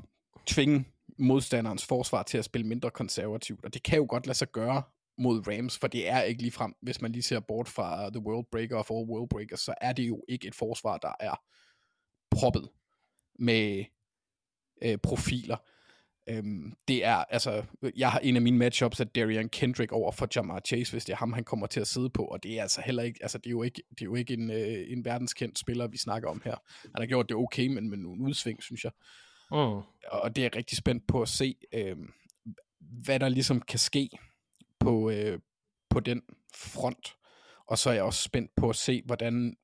tvinge 0.45 0.85
modstanderens 1.17 1.85
forsvar 1.85 2.23
til 2.23 2.37
at 2.37 2.45
spille 2.45 2.67
mindre 2.67 2.91
konservativt, 2.91 3.65
og 3.65 3.73
det 3.73 3.83
kan 3.83 3.97
jo 3.97 4.05
godt 4.09 4.27
lade 4.27 4.37
sig 4.37 4.51
gøre 4.51 4.83
mod 5.17 5.47
Rams, 5.47 5.77
for 5.77 5.87
det 5.87 6.09
er 6.09 6.21
ikke 6.21 6.41
lige 6.41 6.51
frem, 6.51 6.73
hvis 6.81 7.01
man 7.01 7.11
lige 7.11 7.23
ser 7.23 7.39
bort 7.39 7.67
fra 7.67 8.05
uh, 8.05 8.11
The 8.11 8.21
World 8.21 8.45
Breaker 8.51 8.77
og 8.77 8.85
All 8.89 9.09
World 9.09 9.29
Breakers, 9.29 9.59
så 9.59 9.73
er 9.81 9.93
det 9.93 10.07
jo 10.07 10.23
ikke 10.29 10.47
et 10.47 10.55
forsvar, 10.55 10.97
der 10.97 11.11
er 11.19 11.41
proppet 12.31 12.69
med 13.39 13.85
øh, 14.83 14.97
profiler. 14.97 15.57
Øhm, 16.29 16.73
det 16.87 17.05
er, 17.05 17.15
altså, 17.15 17.63
jeg 17.95 18.11
har 18.11 18.19
en 18.19 18.35
af 18.35 18.41
mine 18.41 18.57
matchups 18.57 18.99
af 18.99 19.07
Darian 19.07 19.49
Kendrick 19.49 19.91
over 19.91 20.11
for 20.11 20.27
Jamar 20.35 20.59
Chase, 20.59 20.91
hvis 20.91 21.05
det 21.05 21.13
er 21.13 21.17
ham, 21.17 21.33
han 21.33 21.43
kommer 21.43 21.67
til 21.67 21.79
at 21.79 21.87
sidde 21.87 22.09
på, 22.09 22.25
og 22.25 22.43
det 22.43 22.57
er 22.57 22.61
altså 22.61 22.81
heller 22.85 23.03
ikke, 23.03 23.19
altså 23.21 23.37
det 23.37 23.45
er 23.45 23.51
jo 23.51 23.63
ikke, 23.63 23.81
det 23.89 24.01
er 24.01 24.05
jo 24.05 24.15
ikke 24.15 24.33
en, 24.33 24.51
øh, 24.51 24.91
en 24.91 25.05
verdenskendt 25.05 25.59
spiller, 25.59 25.87
vi 25.87 25.97
snakker 25.97 26.29
om 26.29 26.41
her. 26.45 26.55
Han 26.81 27.01
har 27.01 27.05
gjort 27.05 27.29
det 27.29 27.37
okay, 27.37 27.67
men 27.67 27.89
med 27.89 27.97
nogle 27.97 28.23
udsving, 28.23 28.63
synes 28.63 28.83
jeg. 28.83 28.91
Mm. 29.51 29.81
Og 30.11 30.35
det 30.35 30.37
er 30.37 30.45
jeg 30.45 30.55
rigtig 30.55 30.77
spændt 30.77 31.07
på 31.07 31.21
at 31.21 31.29
se, 31.29 31.55
øh, 31.73 31.97
hvad 32.79 33.19
der 33.19 33.29
ligesom 33.29 33.61
kan 33.61 33.79
ske 33.79 34.09
på, 34.79 35.09
øh, 35.09 35.39
på 35.89 35.99
den 35.99 36.21
front. 36.55 37.15
Og 37.67 37.77
så 37.77 37.89
er 37.89 37.93
jeg 37.93 38.03
også 38.03 38.23
spændt 38.23 38.51
på 38.55 38.69
at 38.69 38.75
se, 38.75 39.01
hvordan 39.05 39.57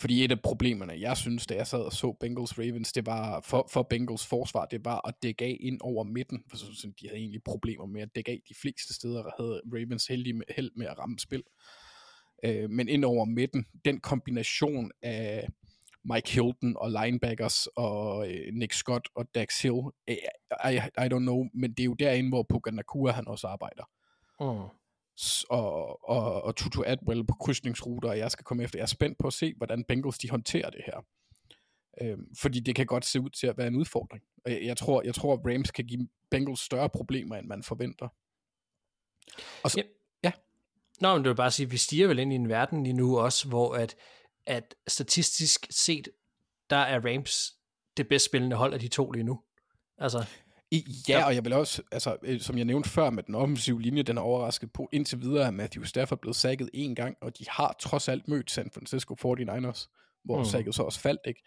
fordi 0.00 0.24
et 0.24 0.32
af 0.32 0.40
problemerne, 0.42 1.00
jeg 1.00 1.16
synes, 1.16 1.46
da 1.46 1.54
jeg 1.54 1.66
sad 1.66 1.78
og 1.78 1.92
så 1.92 2.12
Bengals 2.20 2.58
Ravens, 2.58 2.92
det 2.92 3.06
var 3.06 3.40
for, 3.40 3.68
for 3.72 3.82
Bengals 3.82 4.26
forsvar, 4.26 4.64
det 4.64 4.84
var 4.84 5.08
at 5.08 5.14
dække 5.22 5.44
af 5.44 5.56
ind 5.60 5.78
over 5.80 6.04
midten. 6.04 6.44
For 6.50 6.56
så, 6.56 6.92
de 7.00 7.08
havde 7.08 7.20
egentlig 7.20 7.42
problemer 7.44 7.86
med 7.86 8.02
at 8.02 8.14
dække 8.14 8.32
af 8.32 8.42
de 8.48 8.54
fleste 8.54 8.94
steder, 8.94 9.22
der 9.22 9.30
havde 9.38 9.62
Ravens 9.72 10.06
heldig 10.06 10.36
med, 10.36 10.44
held 10.56 10.70
med 10.76 10.86
at 10.86 10.98
ramme 10.98 11.18
spil. 11.18 11.42
Øh, 12.44 12.70
men 12.70 12.88
ind 12.88 13.04
over 13.04 13.24
midten, 13.24 13.66
den 13.84 14.00
kombination 14.00 14.90
af 15.02 15.48
Mike 16.04 16.30
Hilton 16.30 16.76
og 16.76 16.90
linebackers 16.90 17.66
og 17.66 18.30
øh, 18.30 18.54
Nick 18.54 18.72
Scott 18.72 19.08
og 19.14 19.34
Dax 19.34 19.62
Hill, 19.62 19.80
I, 20.08 20.12
I, 20.70 20.74
I 20.74 21.06
don't 21.12 21.18
know, 21.18 21.44
men 21.54 21.70
det 21.70 21.80
er 21.80 21.84
jo 21.84 21.94
derinde, 21.94 22.28
hvor 22.28 22.46
Puka 22.48 22.70
Nakua 22.70 23.12
han 23.12 23.28
også 23.28 23.46
arbejder. 23.46 23.84
Mm 24.40 24.78
og, 25.48 26.08
og, 26.08 26.42
og 26.42 26.56
Tutu 26.56 26.82
Atwell 26.82 27.26
på 27.26 27.34
krydsningsruter, 27.34 28.08
og 28.08 28.18
jeg 28.18 28.30
skal 28.30 28.44
komme 28.44 28.62
efter. 28.62 28.78
Jeg 28.78 28.82
er 28.82 28.86
spændt 28.86 29.18
på 29.18 29.26
at 29.26 29.32
se, 29.32 29.54
hvordan 29.56 29.84
Bengals 29.84 30.18
de 30.18 30.30
håndterer 30.30 30.70
det 30.70 30.80
her. 30.86 31.04
Øhm, 32.00 32.34
fordi 32.40 32.60
det 32.60 32.76
kan 32.76 32.86
godt 32.86 33.04
se 33.04 33.20
ud 33.20 33.30
til 33.30 33.46
at 33.46 33.58
være 33.58 33.66
en 33.66 33.76
udfordring. 33.76 34.22
Og 34.44 34.52
jeg, 34.52 34.62
jeg, 34.62 34.76
tror, 34.76 35.02
jeg 35.02 35.14
tror, 35.14 35.34
at 35.34 35.40
Rams 35.44 35.70
kan 35.70 35.84
give 35.84 36.08
Bengals 36.30 36.60
større 36.60 36.88
problemer, 36.88 37.36
end 37.36 37.46
man 37.46 37.62
forventer. 37.62 38.08
Og 39.64 39.70
så, 39.70 39.78
ja. 39.78 39.84
ja. 40.24 40.32
Nå, 41.00 41.14
men 41.14 41.24
det 41.24 41.28
vil 41.28 41.36
bare 41.36 41.50
sige, 41.50 41.66
at 41.66 41.72
vi 41.72 41.76
stiger 41.76 42.06
vel 42.06 42.18
ind 42.18 42.32
i 42.32 42.36
en 42.36 42.48
verden 42.48 42.82
lige 42.82 42.92
nu 42.92 43.18
også, 43.18 43.48
hvor 43.48 43.74
at, 43.74 43.96
at 44.46 44.74
statistisk 44.88 45.66
set, 45.70 46.08
der 46.70 46.76
er 46.76 47.00
Rams 47.00 47.58
det 47.96 48.08
bedst 48.08 48.24
spillende 48.24 48.56
hold 48.56 48.74
af 48.74 48.80
de 48.80 48.88
to 48.88 49.10
lige 49.10 49.24
nu. 49.24 49.40
Altså. 49.98 50.24
I, 50.70 50.84
ja, 51.08 51.26
og 51.26 51.34
jeg 51.34 51.44
vil 51.44 51.52
også, 51.52 51.82
altså, 51.92 52.16
øh, 52.22 52.40
som 52.40 52.56
jeg 52.56 52.64
nævnte 52.64 52.88
før 52.88 53.10
med 53.10 53.22
den 53.22 53.34
offensive 53.34 53.82
linje, 53.82 54.02
den 54.02 54.18
er 54.18 54.22
overrasket 54.22 54.72
på 54.72 54.88
indtil 54.92 55.20
videre, 55.20 55.46
at 55.46 55.54
Matthew 55.54 55.84
Stafford 55.84 56.18
blevet 56.18 56.36
sækket 56.36 56.70
en 56.74 56.94
gang, 56.94 57.16
og 57.20 57.38
de 57.38 57.44
har 57.48 57.76
trods 57.80 58.08
alt 58.08 58.28
mødt 58.28 58.50
San 58.50 58.70
Francisco 58.70 59.14
49ers, 59.14 59.88
hvor 60.24 60.36
mm. 60.36 60.40
Mm. 60.40 60.44
sækket 60.44 60.74
så 60.74 60.82
også 60.82 61.00
faldt, 61.00 61.20
ikke? 61.24 61.42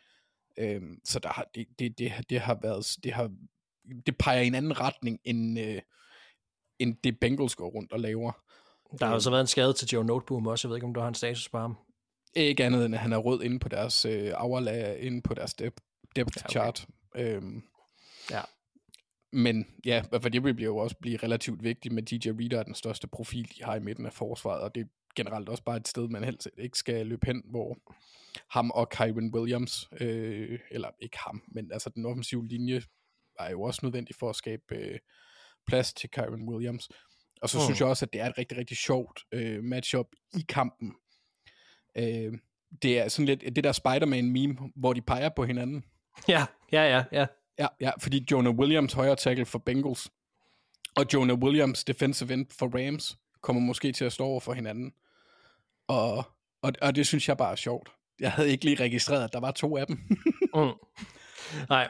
Øhm, 0.58 1.00
så 1.06 1.20
der 1.20 1.30
har, 1.30 1.50
det, 1.56 1.68
det, 1.80 1.98
det, 1.98 2.14
det, 2.30 2.40
har 2.40 2.60
været, 2.62 2.98
det 3.04 3.14
har, 3.14 3.32
det 4.06 4.18
peger 4.18 4.42
i 4.42 4.48
en 4.48 4.56
anden 4.56 4.80
retning, 4.80 5.20
end, 5.24 5.60
øh, 5.60 5.82
end 6.80 6.96
det 7.04 7.20
Bengals 7.20 7.56
går 7.56 7.70
rundt 7.70 7.92
og 7.92 8.00
laver. 8.00 8.32
Der 9.00 9.06
har 9.06 9.14
jo 9.14 9.20
så 9.20 9.30
været 9.30 9.42
en 9.42 9.48
skade 9.48 9.74
til 9.74 9.88
Joe 9.88 10.06
Noteboom 10.06 10.48
også. 10.48 10.68
Jeg 10.68 10.70
ved 10.70 10.78
ikke, 10.78 10.88
om 10.88 10.94
du 10.94 11.00
har 11.00 11.08
en 11.08 11.16
status 11.16 11.50
på 11.50 11.58
ham. 11.58 11.78
Ikke 12.36 12.66
andet 12.66 12.86
end, 12.86 12.96
at 12.96 13.02
han 13.02 13.14
er 13.14 13.18
rød 13.18 13.44
inde 13.44 13.60
på 13.60 13.70
deres 13.70 14.06
øh, 14.06 14.32
hourlag, 14.32 15.00
inde 15.00 15.22
på 15.22 15.34
deres 15.34 15.54
depth, 15.54 15.84
depth 16.16 16.38
Ja, 16.38 16.42
okay. 16.42 16.50
chart. 16.50 16.88
Øhm, 17.16 17.64
Ja. 18.32 18.42
Men 19.34 19.68
ja, 19.86 20.04
for 20.22 20.30
det 20.30 20.44
vil 20.44 20.64
jo 20.64 20.78
også 20.78 20.96
blive 21.02 21.18
relativt 21.18 21.64
vigtigt, 21.64 21.94
med 21.94 22.04
DJ 22.04 22.30
Reader 22.30 22.60
er 22.60 22.64
den 22.64 22.76
største 22.76 23.08
profil, 23.08 23.52
de 23.58 23.64
har 23.64 23.76
i 23.76 23.80
midten 23.80 24.06
af 24.06 24.14
forsvaret, 24.14 24.62
og 24.62 24.76
det 24.76 24.82
er 24.82 24.88
generelt 25.16 25.50
også 25.50 25.64
bare 25.64 25.78
et 25.78 25.88
sted, 25.88 26.08
man 26.08 26.24
helst 26.24 26.50
ikke 26.58 26.78
skal 26.78 27.08
løbe 27.08 27.26
hen, 27.26 27.44
hvor 27.46 27.78
ham 28.50 28.72
og 28.72 28.90
Kyron 28.90 29.36
Williams, 29.36 29.90
øh, 30.02 30.60
eller 30.72 30.90
ikke 31.00 31.18
ham, 31.26 31.44
men 31.48 31.72
altså 31.72 31.90
den 31.90 32.06
offensive 32.06 32.48
linje, 32.48 32.82
er 33.40 33.52
jo 33.52 33.62
også 33.62 33.80
nødvendig 33.84 34.16
for 34.16 34.30
at 34.30 34.36
skabe 34.36 34.64
øh, 34.72 35.00
plads 35.68 35.94
til 35.94 36.10
Kyron 36.10 36.50
Williams. 36.50 36.90
Og 37.42 37.50
så 37.50 37.58
mm. 37.58 37.64
synes 37.64 37.80
jeg 37.80 37.88
også, 37.88 38.06
at 38.06 38.14
det 38.14 38.22
er 38.22 38.26
et 38.26 38.38
rigtig, 38.38 38.58
rigtig 38.58 38.78
sjovt 38.78 39.20
øh, 39.32 39.64
matchup 39.64 40.08
i 40.34 40.46
kampen. 40.50 40.94
Øh, 41.98 42.38
det 42.82 43.00
er 43.00 43.08
sådan 43.08 43.26
lidt 43.26 43.56
det 43.56 43.64
der 43.64 43.72
Spider-Man-meme, 43.72 44.58
hvor 44.76 44.94
de 44.94 45.02
peger 45.02 45.30
på 45.30 45.46
hinanden. 45.46 45.84
Ja, 46.28 46.46
ja, 46.72 46.84
ja, 46.84 47.04
ja. 47.12 47.26
Ja, 47.60 47.68
ja, 47.82 47.92
fordi 48.00 48.26
Jonah 48.32 48.54
Williams 48.56 48.94
højre 48.94 49.16
tackle 49.16 49.46
for 49.46 49.60
Bengals, 49.60 50.12
og 50.96 51.06
Jonah 51.14 51.38
Williams 51.38 51.84
defensive 51.84 52.34
end 52.34 52.46
for 52.60 52.88
Rams, 52.88 53.18
kommer 53.42 53.62
måske 53.62 53.92
til 53.92 54.06
at 54.06 54.14
stå 54.14 54.24
over 54.24 54.40
for 54.40 54.54
hinanden. 54.54 54.94
Og, 55.88 56.24
og, 56.62 56.74
og 56.82 56.96
det 56.96 57.08
synes 57.08 57.28
jeg 57.28 57.38
bare 57.38 57.52
er 57.52 57.56
sjovt. 57.56 57.90
Jeg 58.20 58.32
havde 58.32 58.50
ikke 58.50 58.66
lige 58.66 58.84
registreret, 58.84 59.24
at 59.24 59.34
der 59.34 59.40
var 59.40 59.52
to 59.52 59.78
af 59.78 59.88
dem. 59.88 60.00
Mm. 60.56 60.72
Nej, 61.70 61.90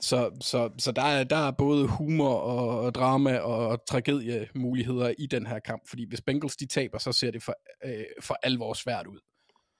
så 0.00 0.36
så, 0.40 0.70
så 0.78 0.92
der, 0.92 1.02
er, 1.02 1.24
der 1.24 1.36
er 1.36 1.50
både 1.50 1.88
humor 1.88 2.34
og, 2.34 2.80
og 2.80 2.94
drama 2.94 3.38
og 3.38 3.86
tragediemuligheder 3.88 5.14
i 5.18 5.26
den 5.26 5.46
her 5.46 5.58
kamp, 5.58 5.88
fordi 5.88 6.08
hvis 6.08 6.20
Bengals 6.20 6.56
de 6.56 6.66
taber, 6.66 6.98
så 6.98 7.12
ser 7.12 7.30
det 7.30 7.42
for, 7.42 7.54
øh, 7.84 8.04
for 8.20 8.36
alvor 8.42 8.74
svært 8.74 9.06
ud. 9.06 9.20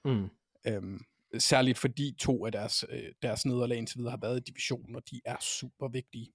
mm. 0.05 0.29
Øhm, 0.67 1.01
særligt 1.39 1.79
fordi 1.79 2.17
to 2.21 2.47
af 2.47 2.53
deres, 2.53 2.85
øh, 2.91 3.13
deres 3.23 3.47
nederlag 3.47 3.79
indtil 3.79 3.99
videre 3.99 4.11
har 4.11 4.19
været 4.23 4.41
i 4.41 4.43
divisionen, 4.47 4.97
og 4.97 5.03
de 5.11 5.21
er 5.25 5.37
super 5.41 5.89
vigtige. 5.89 6.33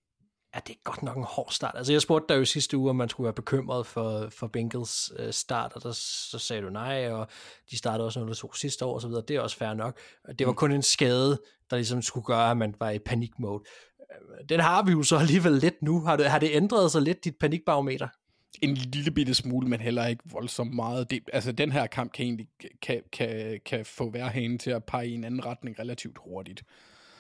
Ja, 0.56 0.60
det 0.68 0.74
er 0.74 0.80
godt 0.84 1.04
nok 1.04 1.18
en 1.18 1.24
hård 1.24 1.52
start. 1.52 1.74
Altså, 1.78 1.93
jeg 1.93 2.02
spurgte 2.02 2.34
dig 2.34 2.39
jo 2.39 2.45
sidste 2.45 2.78
uge, 2.78 2.89
om 2.89 2.95
man 2.95 3.10
skulle 3.10 3.26
være 3.26 3.34
bekymret 3.34 3.88
for, 3.88 4.28
for 4.30 4.47
Bengals 4.47 5.12
øh, 5.20 5.34
start, 5.34 5.74
og 5.74 5.84
der, 5.84 5.91
så 5.91 6.39
sagde 6.39 6.62
du 6.62 6.70
nej, 6.70 7.10
og 7.12 7.28
de 7.72 7.78
startede 7.78 8.06
også 8.06 8.47
0-2 8.54 8.58
sidste 8.60 8.86
år, 8.86 8.93
og 8.93 9.02
så 9.02 9.08
videre. 9.08 9.24
Det 9.28 9.36
er 9.36 9.41
også 9.41 9.58
fair 9.58 9.74
nok. 9.74 9.97
Det 10.39 10.47
var 10.47 10.54
kun 10.54 10.72
en 10.72 10.82
skade, 10.82 11.41
der 11.70 11.76
ligesom 11.76 12.02
skulle 12.02 12.26
gøre, 12.26 12.52
at 12.52 12.58
man 12.58 12.76
var 12.80 12.89
i 12.89 12.99
panikmode. 12.99 13.64
Øh, 13.99 14.49
Den 14.49 14.60
har 14.60 14.84
vi 14.84 14.91
jo 14.91 15.04
så 15.04 15.18
alligevel 15.18 15.54
lidt 15.54 15.82
nu. 15.82 16.02
Har 16.02 16.16
det, 16.16 16.26
har 16.26 16.39
det 16.39 16.49
ændret 16.54 16.91
sig 16.91 17.02
lidt, 17.02 17.24
dit 17.24 17.36
panikbarometer? 17.39 18.08
en 18.62 18.74
lille 18.74 19.12
bitte 19.12 19.34
smule, 19.34 19.68
men 19.68 19.80
heller 19.80 20.08
ikke 20.08 20.24
voldsomt 20.32 20.74
meget. 20.74 21.10
Det, 21.12 21.24
altså, 21.34 21.52
den 21.52 21.72
her 21.72 21.88
kamp 21.88 22.12
kan 22.12 22.26
egentlig 22.26 22.47
kan, 22.82 23.02
kan, 23.12 23.60
kan 23.66 23.86
få 23.86 24.10
værhanen 24.10 24.60
til 24.60 24.72
at 24.72 24.84
pege 24.84 25.08
i 25.08 25.14
en 25.14 25.24
anden 25.24 25.45
retning 25.45 25.80
relativt 25.80 26.18
hurtigt. 26.18 26.64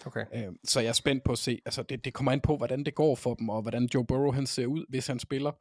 Okay. 0.05 0.25
Øh, 0.33 0.53
så 0.63 0.79
jeg 0.79 0.89
er 0.89 0.93
spændt 0.93 1.23
på 1.23 1.31
at 1.31 1.37
se, 1.37 1.61
altså 1.65 1.83
det, 1.83 2.05
det 2.05 2.13
kommer 2.13 2.31
an 2.31 2.41
på, 2.41 2.57
hvordan 2.57 2.83
det 2.83 2.95
går 2.95 3.15
for 3.15 3.33
dem, 3.33 3.49
og 3.49 3.61
hvordan 3.61 3.89
Joe 3.93 4.05
Burrow 4.05 4.31
han 4.31 4.47
ser 4.47 4.65
ud, 4.65 4.85
hvis 4.89 5.07
han 5.07 5.19
spiller. 5.19 5.51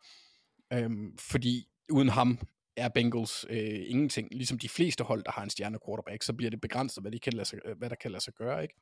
Øhm, 0.73 1.19
fordi 1.19 1.69
uden 1.91 2.09
ham 2.09 2.39
er 2.77 2.89
Bengals 2.89 3.47
øh, 3.51 3.81
ingenting. 3.87 4.29
Ligesom 4.33 4.59
de 4.59 4.69
fleste 4.69 5.05
hold, 5.05 5.25
der 5.25 5.31
har 5.31 5.43
en 5.43 5.51
stjerne 5.51 5.79
quarterback, 5.87 6.23
så 6.23 6.33
bliver 6.33 6.51
det 6.51 6.61
begrænset, 6.61 7.03
hvad, 7.03 7.13
de 7.13 7.19
kan 7.19 7.33
lade 7.33 7.49
sig, 7.49 7.59
hvad 7.77 7.91
der 7.91 7.97
kan 7.97 8.11
lade 8.11 8.25
sig 8.25 8.35
gøre. 8.35 8.63
Ikke? 8.63 8.75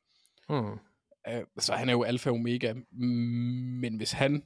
Mm. 0.49 0.79
Øh, 1.27 1.43
så 1.59 1.73
han 1.73 1.89
er 1.89 1.93
jo 1.93 2.03
alfa 2.03 2.29
og 2.29 2.35
omega. 2.35 2.73
Men 2.91 3.97
hvis 3.97 4.11
han 4.11 4.43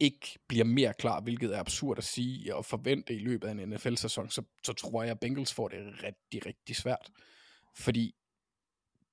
ikke 0.00 0.38
bliver 0.48 0.64
mere 0.64 0.94
klar, 0.94 1.20
hvilket 1.20 1.54
er 1.54 1.60
absurd 1.60 1.98
at 1.98 2.04
sige 2.04 2.56
og 2.56 2.64
forvente 2.64 3.14
i 3.14 3.18
løbet 3.18 3.48
af 3.48 3.52
en 3.52 3.68
NFL-sæson, 3.68 4.30
så, 4.30 4.42
så 4.64 4.72
tror 4.72 5.02
jeg, 5.02 5.10
at 5.10 5.20
Bengals 5.20 5.54
får 5.54 5.68
det 5.68 5.78
rigtig, 6.02 6.46
rigtig 6.46 6.76
svært. 6.76 7.10
Fordi 7.74 8.14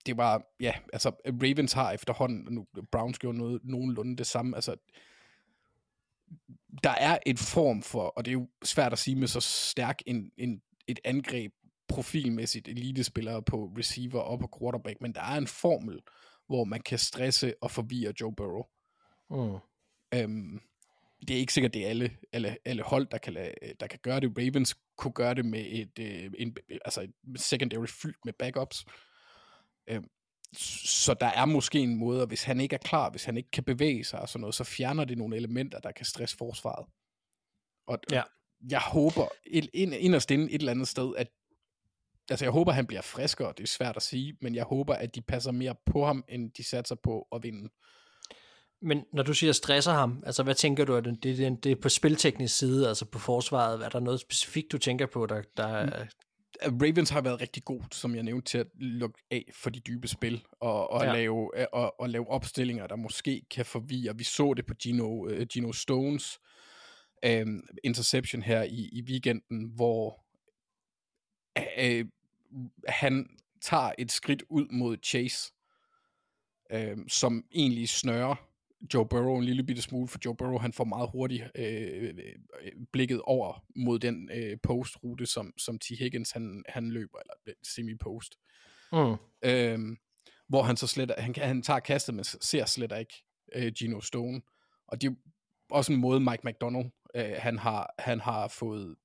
det 0.10 0.18
var, 0.18 0.44
ja, 0.60 0.74
altså 0.94 1.10
Ravens 1.26 1.74
har 1.74 1.92
efterhånden, 1.92 2.48
nu 2.54 2.66
Browns 2.92 3.20
gjorde 3.20 3.38
noget 3.38 3.62
nogenlunde 3.64 4.18
det 4.18 4.28
samme, 4.28 4.56
altså 4.56 4.76
der 6.84 6.90
er 6.90 7.18
et 7.26 7.40
form 7.40 7.82
for, 7.82 8.04
og 8.04 8.26
det 8.26 8.32
er 8.32 8.34
jo 8.34 8.48
svært 8.64 8.94
at 8.94 9.00
sige 9.00 9.16
med 9.16 9.28
så 9.28 9.40
stærk 9.40 10.02
en, 10.06 10.32
en, 10.38 10.62
et 10.88 11.00
angreb 11.04 11.54
profilmæssigt 11.88 12.68
elitespillere 12.68 13.42
på 13.42 13.72
receiver 13.78 14.20
og 14.20 14.40
på 14.40 14.50
quarterback, 14.60 15.02
men 15.02 15.14
der 15.14 15.22
er 15.22 15.38
en 15.38 15.48
formel, 15.48 16.00
hvor 16.48 16.64
man 16.64 16.82
kan 16.82 16.98
stresse 16.98 17.54
og 17.62 17.72
forvirre 17.72 18.14
Joe 18.22 18.36
Burrow. 18.36 18.64
Mm. 19.30 19.58
Øhm, 20.14 20.62
det 21.28 21.36
er 21.36 21.40
ikke 21.40 21.54
sikkert, 21.54 21.74
det 21.74 21.86
er 21.86 21.90
alle, 21.90 22.18
alle, 22.34 22.58
alle 22.66 22.84
hold, 22.84 23.08
der 23.12 23.18
kan, 23.18 23.34
lade, 23.34 23.54
der 23.80 23.88
kan 23.88 24.00
gøre 24.02 24.20
det. 24.20 24.38
Ravens 24.38 24.78
kunne 24.98 25.14
gøre 25.14 25.34
det 25.34 25.46
med 25.46 25.66
et, 25.70 26.00
øh, 26.00 26.32
en, 26.38 26.58
altså 26.86 27.02
et 27.02 27.42
secondary 27.42 27.88
fyldt 27.88 28.26
med 28.26 28.34
backups. 28.34 28.86
Øhm, 29.90 30.10
så 30.54 31.14
der 31.14 31.26
er 31.28 31.46
måske 31.46 31.80
en 31.80 31.96
måde, 31.96 32.22
at 32.22 32.28
hvis 32.28 32.44
han 32.44 32.60
ikke 32.62 32.74
er 32.74 32.80
klar, 32.80 33.10
hvis 33.10 33.26
han 33.26 33.38
ikke 33.38 33.52
kan 33.52 33.64
bevæge 33.64 34.04
sig 34.04 34.20
og 34.22 34.30
sådan 34.30 34.42
noget, 34.42 34.56
så 34.56 34.64
fjerner 34.64 35.06
det 35.06 35.18
nogle 35.18 35.36
elementer, 35.38 35.80
der 35.80 35.92
kan 35.92 36.06
stresse 36.06 36.38
forsvaret. 36.38 36.86
Og 37.88 38.00
Ja. 38.12 38.24
jeg 38.70 38.80
håber 38.82 39.28
et, 39.46 39.70
ind, 39.74 39.94
inderst 39.94 40.32
inde 40.32 40.52
et 40.52 40.60
eller 40.60 40.72
andet 40.72 40.88
sted, 40.88 41.14
at 41.18 41.28
altså 42.30 42.46
jeg 42.46 42.52
håber, 42.52 42.72
han 42.72 42.88
bliver 42.88 43.02
friskere, 43.02 43.54
det 43.58 43.64
er 43.64 43.68
svært 43.68 43.96
at 43.96 44.04
sige, 44.04 44.38
men 44.42 44.56
jeg 44.56 44.64
håber, 44.64 44.94
at 44.96 45.16
de 45.16 45.22
passer 45.22 45.52
mere 45.52 45.76
på 45.86 46.06
ham, 46.06 46.24
end 46.30 46.52
de 46.52 46.64
satser 46.64 46.96
på 47.04 47.28
at 47.32 47.44
vinde. 47.44 47.70
Men 48.82 49.06
når 49.14 49.24
du 49.24 49.34
siger 49.34 49.54
stresser 49.54 49.92
ham, 49.92 50.24
altså 50.26 50.44
hvad 50.44 50.56
tænker 50.56 50.86
du, 50.86 50.96
at 50.96 51.06
det, 51.06 51.24
det, 51.24 51.38
det, 51.38 51.64
det 51.64 51.72
er 51.72 51.76
på 51.82 51.90
spilteknisk 51.90 52.58
side, 52.58 52.88
altså 52.88 53.06
på 53.06 53.20
forsvaret, 53.20 53.86
er 53.86 53.90
der 53.90 54.00
noget 54.00 54.20
specifikt, 54.20 54.72
du 54.72 54.78
tænker 54.78 55.06
på, 55.06 55.26
der, 55.26 55.42
der 55.58 55.86
Mm. 55.86 55.92
Ravens 56.66 57.10
har 57.10 57.22
været 57.22 57.42
rigtig 57.42 57.66
god, 57.66 57.82
som 57.92 58.16
jeg 58.16 58.24
nævnte, 58.24 58.52
til 58.52 58.58
at 58.58 58.68
lukke 58.76 59.20
af 59.32 59.50
for 59.54 59.70
de 59.70 59.80
dybe 59.80 60.08
spil, 60.08 60.46
og, 60.60 60.90
og, 60.92 61.04
Ja. 61.06 61.14
lave, 61.14 61.74
og, 61.74 62.00
og 62.00 62.10
lave 62.10 62.30
opstillinger, 62.30 62.88
der 62.88 62.96
måske 62.96 63.42
kan 63.52 63.66
forvirre. 63.66 64.18
Vi 64.18 64.24
så 64.24 64.54
det 64.54 64.66
på 64.66 64.74
Gino, 64.74 65.10
uh, 65.10 65.42
Gino 65.42 65.72
Stones 65.72 66.40
um, 67.28 67.64
interception 67.84 68.42
her 68.42 68.64
i, 68.64 68.90
i 68.92 69.02
weekenden, 69.02 69.64
hvor 69.76 70.26
uh, 71.58 72.06
han 72.88 73.30
tager 73.62 73.92
et 73.98 74.12
skridt 74.12 74.44
ud 74.50 74.68
mod 74.72 74.98
Chase, 75.04 75.54
um, 76.94 77.10
som 77.10 77.46
egentlig 77.52 77.90
snører 77.90 78.49
Joe 78.94 79.08
Burrow 79.08 79.38
en 79.38 79.44
lille 79.44 79.64
bitte 79.64 79.82
smule, 79.82 80.08
for 80.08 80.20
Joe 80.26 80.36
Burrow 80.36 80.58
han 80.58 80.74
får 80.74 80.84
meget 80.84 81.10
hurtigt 81.12 81.44
øh, 81.56 82.04
øh, 82.04 82.72
blikket 82.94 83.22
over 83.22 83.66
mod 83.76 84.00
den 84.00 84.30
øh, 84.34 84.58
postrute, 84.64 85.26
som, 85.26 85.54
som 85.58 85.80
T. 85.80 85.86
Higgins 86.00 86.32
han, 86.32 86.64
han 86.70 86.90
løber, 86.92 87.20
eller 87.20 87.34
øh, 87.48 87.54
semi-post. 87.64 88.36
Mm. 88.92 89.16
Øhm, 89.44 89.98
hvor 90.48 90.64
han 90.64 90.78
så 90.78 90.88
slet, 90.88 91.12
han, 91.18 91.36
han 91.38 91.62
tager 91.62 91.80
kastet, 91.80 92.16
men 92.16 92.24
ser 92.24 92.66
slet 92.66 92.94
ikke 93.00 93.24
øh, 93.56 93.72
Gino 93.72 94.02
Stone. 94.02 94.42
Og 94.88 95.02
det 95.02 95.08
er 95.10 95.16
også 95.70 95.94
en 95.94 96.00
måde, 96.00 96.20
Mike 96.20 96.42
McDonald, 96.44 96.92
øh, 97.16 97.36
han, 97.38 97.58
har, 97.58 97.94
han 98.00 98.20
har 98.20 98.48
fået, 98.48 98.96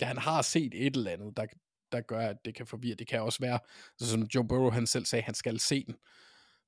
ja, 0.00 0.06
han 0.06 0.18
har 0.18 0.42
set 0.42 0.72
et 0.74 0.96
eller 0.96 1.10
andet, 1.10 1.36
der, 1.36 1.46
der 1.92 2.00
gør, 2.00 2.28
at 2.28 2.36
det 2.44 2.54
kan 2.54 2.66
forvirre. 2.66 2.94
Det 2.94 3.06
kan 3.06 3.20
også 3.20 3.38
være, 3.40 3.58
så 3.98 4.06
som 4.10 4.22
Joe 4.34 4.48
Burrow 4.48 4.70
han 4.70 4.86
selv 4.86 5.04
sagde, 5.04 5.22
han 5.22 5.34
skal 5.34 5.58
se 5.60 5.84
den. 5.84 5.94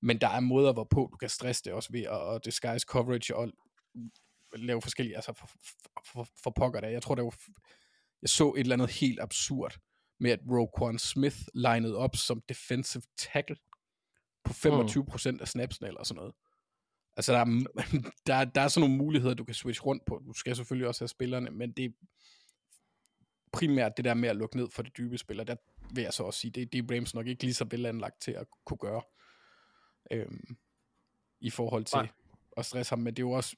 Men 0.02 0.20
der 0.20 0.28
er 0.28 0.40
måder, 0.40 0.72
hvorpå 0.72 1.08
du 1.12 1.16
kan 1.16 1.28
stresse 1.28 1.64
det 1.64 1.72
også 1.72 1.92
ved 1.92 2.02
at, 2.02 2.34
at 2.34 2.44
disguise 2.44 2.86
coverage 2.88 3.36
og 3.36 3.52
lave 4.56 4.82
forskellige, 4.82 5.16
altså 5.16 5.32
for, 5.32 5.46
for, 5.46 6.02
for, 6.12 6.28
for 6.42 6.50
pokker 6.50 6.80
der. 6.80 6.88
Jeg 6.88 7.02
tror, 7.02 7.14
der 7.14 7.22
var, 7.22 7.34
jeg 8.22 8.28
så 8.28 8.52
et 8.52 8.60
eller 8.60 8.76
andet 8.76 8.90
helt 8.90 9.20
absurd 9.20 9.78
med, 10.20 10.30
at 10.30 10.40
Roquan 10.50 10.98
Smith 10.98 11.36
lined 11.54 11.94
op 11.94 12.16
som 12.16 12.42
defensive 12.48 13.02
tackle 13.16 13.56
på 14.44 14.52
25% 14.52 15.40
af 15.40 15.48
snapsene 15.48 15.88
eller 15.88 16.04
sådan 16.04 16.16
noget. 16.16 16.34
Altså, 17.16 17.32
der 17.32 17.38
er, 17.38 17.44
der, 18.26 18.44
der 18.44 18.60
er 18.60 18.68
sådan 18.68 18.88
nogle 18.88 19.04
muligheder, 19.04 19.34
du 19.34 19.44
kan 19.44 19.54
switch 19.54 19.86
rundt 19.86 20.02
på. 20.06 20.22
Du 20.26 20.32
skal 20.32 20.56
selvfølgelig 20.56 20.88
også 20.88 21.00
have 21.00 21.08
spillerne, 21.08 21.50
men 21.50 21.72
det 21.72 21.84
er 21.84 21.90
primært 23.52 23.96
det 23.96 24.04
der 24.04 24.14
med 24.14 24.28
at 24.28 24.36
lukke 24.36 24.56
ned 24.56 24.70
for 24.70 24.82
de 24.82 24.90
dybe 24.90 25.18
spillere, 25.18 25.46
der 25.46 25.56
vil 25.94 26.02
jeg 26.02 26.12
så 26.12 26.22
også 26.22 26.40
sige, 26.40 26.50
det, 26.50 26.72
det 26.72 26.78
er 26.78 26.96
Rams 26.96 27.14
nok 27.14 27.26
ikke 27.26 27.42
lige 27.42 27.54
så 27.54 27.66
velanlagt 27.70 28.20
til 28.20 28.32
at 28.32 28.46
kunne 28.66 28.78
gøre 28.78 29.02
øhm, 30.10 30.56
i 31.40 31.50
forhold 31.50 31.84
til 31.84 31.96
Nej. 31.96 32.08
at 32.56 32.66
stresse 32.66 32.90
ham, 32.90 32.98
men 32.98 33.14
det 33.14 33.22
er 33.22 33.26
jo 33.26 33.30
også, 33.30 33.56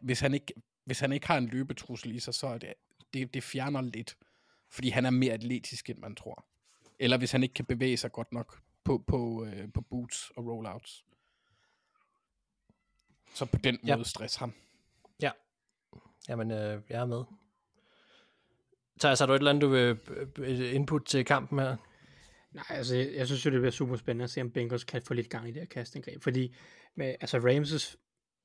hvis 0.00 0.20
han 0.20 0.34
ikke, 0.34 0.54
hvis 0.84 1.00
han 1.00 1.12
ikke 1.12 1.26
har 1.26 1.38
en 1.38 1.46
løbetrussel 1.46 2.14
i 2.14 2.20
sig, 2.20 2.34
så 2.34 2.46
er 2.46 2.58
det, 2.58 2.74
det, 3.14 3.34
det 3.34 3.42
fjerner 3.42 3.80
lidt, 3.80 4.16
fordi 4.68 4.88
han 4.88 5.06
er 5.06 5.10
mere 5.10 5.32
atletisk, 5.32 5.90
end 5.90 5.98
man 5.98 6.14
tror. 6.14 6.44
Eller 6.98 7.18
hvis 7.18 7.32
han 7.32 7.42
ikke 7.42 7.54
kan 7.54 7.64
bevæge 7.64 7.96
sig 7.96 8.12
godt 8.12 8.32
nok 8.32 8.60
på, 8.84 9.04
på, 9.06 9.44
øh, 9.44 9.72
på 9.72 9.80
boots 9.80 10.32
og 10.36 10.46
rollouts. 10.46 11.04
Så 13.34 13.44
på 13.44 13.58
den 13.58 13.78
måde 13.82 13.96
ja. 13.96 14.02
stress 14.02 14.36
ham. 14.36 14.52
Ja. 15.22 15.30
Jamen, 16.28 16.50
øh, 16.50 16.82
jeg 16.88 17.00
er 17.00 17.06
med. 17.06 17.24
Thijs, 19.00 19.18
har 19.18 19.26
du 19.26 19.32
et 19.32 19.38
eller 19.38 19.50
andet, 19.50 19.62
du 19.62 19.68
vil 19.68 19.98
øh, 20.38 20.74
input 20.74 21.04
til 21.04 21.24
kampen 21.24 21.58
her? 21.58 21.76
Nej, 22.56 22.64
altså, 22.70 22.96
jeg, 22.96 23.14
jeg 23.14 23.26
synes 23.26 23.46
jo, 23.46 23.50
det 23.50 23.60
bliver 23.60 23.70
super 23.70 23.96
spændende 23.96 24.24
at 24.24 24.30
se, 24.30 24.40
om 24.40 24.50
Bengals 24.50 24.84
kan 24.84 25.02
få 25.02 25.14
lidt 25.14 25.30
gang 25.30 25.48
i 25.48 25.52
det 25.52 25.62
her 25.62 25.66
kastangreb, 25.66 26.22
fordi 26.22 26.54
med, 26.94 27.14
altså 27.20 27.38
Ramses, 27.38 27.96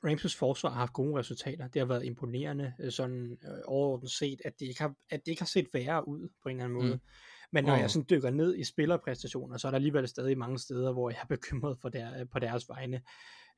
Ramses 0.06 0.36
forsvar 0.36 0.70
har 0.70 0.80
haft 0.80 0.94
gode 0.94 1.20
resultater. 1.20 1.68
Det 1.68 1.80
har 1.80 1.88
været 1.88 2.06
imponerende, 2.06 2.74
øh, 2.80 2.92
sådan 2.92 3.38
øh, 3.44 3.60
overordnet 3.66 4.12
set, 4.12 4.42
at 4.46 4.60
det, 4.60 4.66
ikke 4.66 4.82
har, 4.82 4.96
at 5.10 5.26
det 5.26 5.32
ikke 5.32 5.42
har 5.42 5.48
set 5.48 5.68
værre 5.74 6.08
ud 6.08 6.30
på 6.44 6.50
en 6.50 6.56
eller 6.56 6.66
anden 6.66 6.80
måde. 6.80 6.94
Mm. 6.94 7.02
Men 7.52 7.64
når 7.64 7.76
mm. 7.76 7.82
jeg 7.82 7.92
sådan 7.92 8.06
dykker 8.10 8.30
ned 8.30 8.58
i 8.58 8.64
spillerpræstationer, 8.64 9.58
så 9.58 9.68
er 9.68 9.72
der 9.72 9.76
alligevel 9.76 10.08
stadig 10.08 10.38
mange 10.38 10.60
steder, 10.60 10.94
hvor 10.94 11.10
jeg 11.10 11.20
er 11.22 11.26
bekymret 11.26 11.78
for 11.82 11.90
der, 11.90 12.26
på 12.26 12.40
deres 12.40 12.70
vegne. 12.70 13.02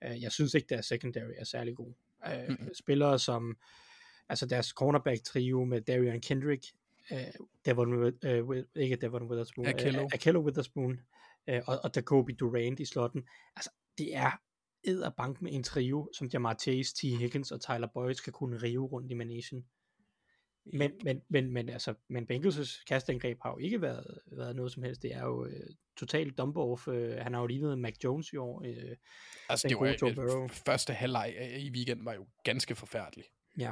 Øh, 0.04 0.22
jeg 0.22 0.32
synes 0.32 0.54
ikke, 0.54 0.68
deres 0.70 0.86
secondary 0.86 1.32
er 1.38 1.43
særlig 1.43 1.76
god. 1.76 1.93
Mm. 2.49 2.74
Spillere 2.74 3.20
som, 3.20 3.58
altså 4.30 4.45
deres 4.45 4.68
cornerback 4.68 5.24
trio 5.24 5.66
med 5.66 5.82
Darian 5.82 6.22
Kendrick, 6.22 6.66
uh, 7.12 7.45
Devon, 7.66 7.93
uh, 8.04 8.58
ikke 8.76 8.95
Devon 8.95 9.24
Witherspoon, 9.24 9.66
Akello, 9.66 10.04
uh, 10.04 10.10
Akello 10.14 10.41
Witherspoon 10.41 10.99
uh, 11.51 11.60
og, 11.68 11.80
og 11.84 11.91
Jacoby 11.95 12.32
Durant 12.39 12.80
i 12.80 12.86
slotten. 12.86 13.28
Altså, 13.56 13.70
det 13.97 14.16
er 14.16 14.32
bank 15.18 15.41
med 15.41 15.54
en 15.54 15.64
trio, 15.64 16.10
som 16.14 16.28
Jamar 16.28 16.56
Chase, 16.62 16.95
T. 16.95 17.01
Higgins 17.01 17.51
og 17.51 17.62
Tyler 17.62 17.88
Boyd 17.93 18.14
skal 18.14 18.34
kunne 18.34 18.58
rive 18.58 18.86
rundt 18.86 19.12
i 19.12 19.14
managen. 19.14 19.66
Men, 20.66 20.91
men, 21.04 21.22
men, 21.30 21.51
men, 21.51 21.70
altså, 21.70 21.93
men 22.10 22.28
Bengals' 22.32 22.84
kastangreb 22.88 23.38
har 23.41 23.51
jo 23.51 23.58
ikke 23.58 23.82
været, 23.82 24.20
været 24.32 24.56
noget 24.56 24.72
som 24.72 24.84
helst. 24.84 25.01
Det 25.01 25.14
er 25.14 25.24
jo 25.24 25.45
øh, 25.45 25.70
totalt 25.97 26.38
dump 26.38 26.58
off. 26.58 26.88
Øh, 26.88 27.18
han 27.18 27.34
har 27.34 27.41
jo 27.41 27.47
lignet 27.47 27.80
Mac 27.80 27.93
Jones 28.04 28.34
i 28.34 28.36
år. 28.36 28.64
Øh, 28.66 28.95
altså, 29.49 29.68
det 29.68 29.78
var, 29.80 30.47
første 30.66 30.93
halvleg 30.93 31.36
i 31.60 31.72
weekenden 31.72 32.06
var 32.06 32.14
jo 32.14 32.28
ganske 32.43 32.76
forfærdelig. 32.76 33.26
Ja, 33.58 33.72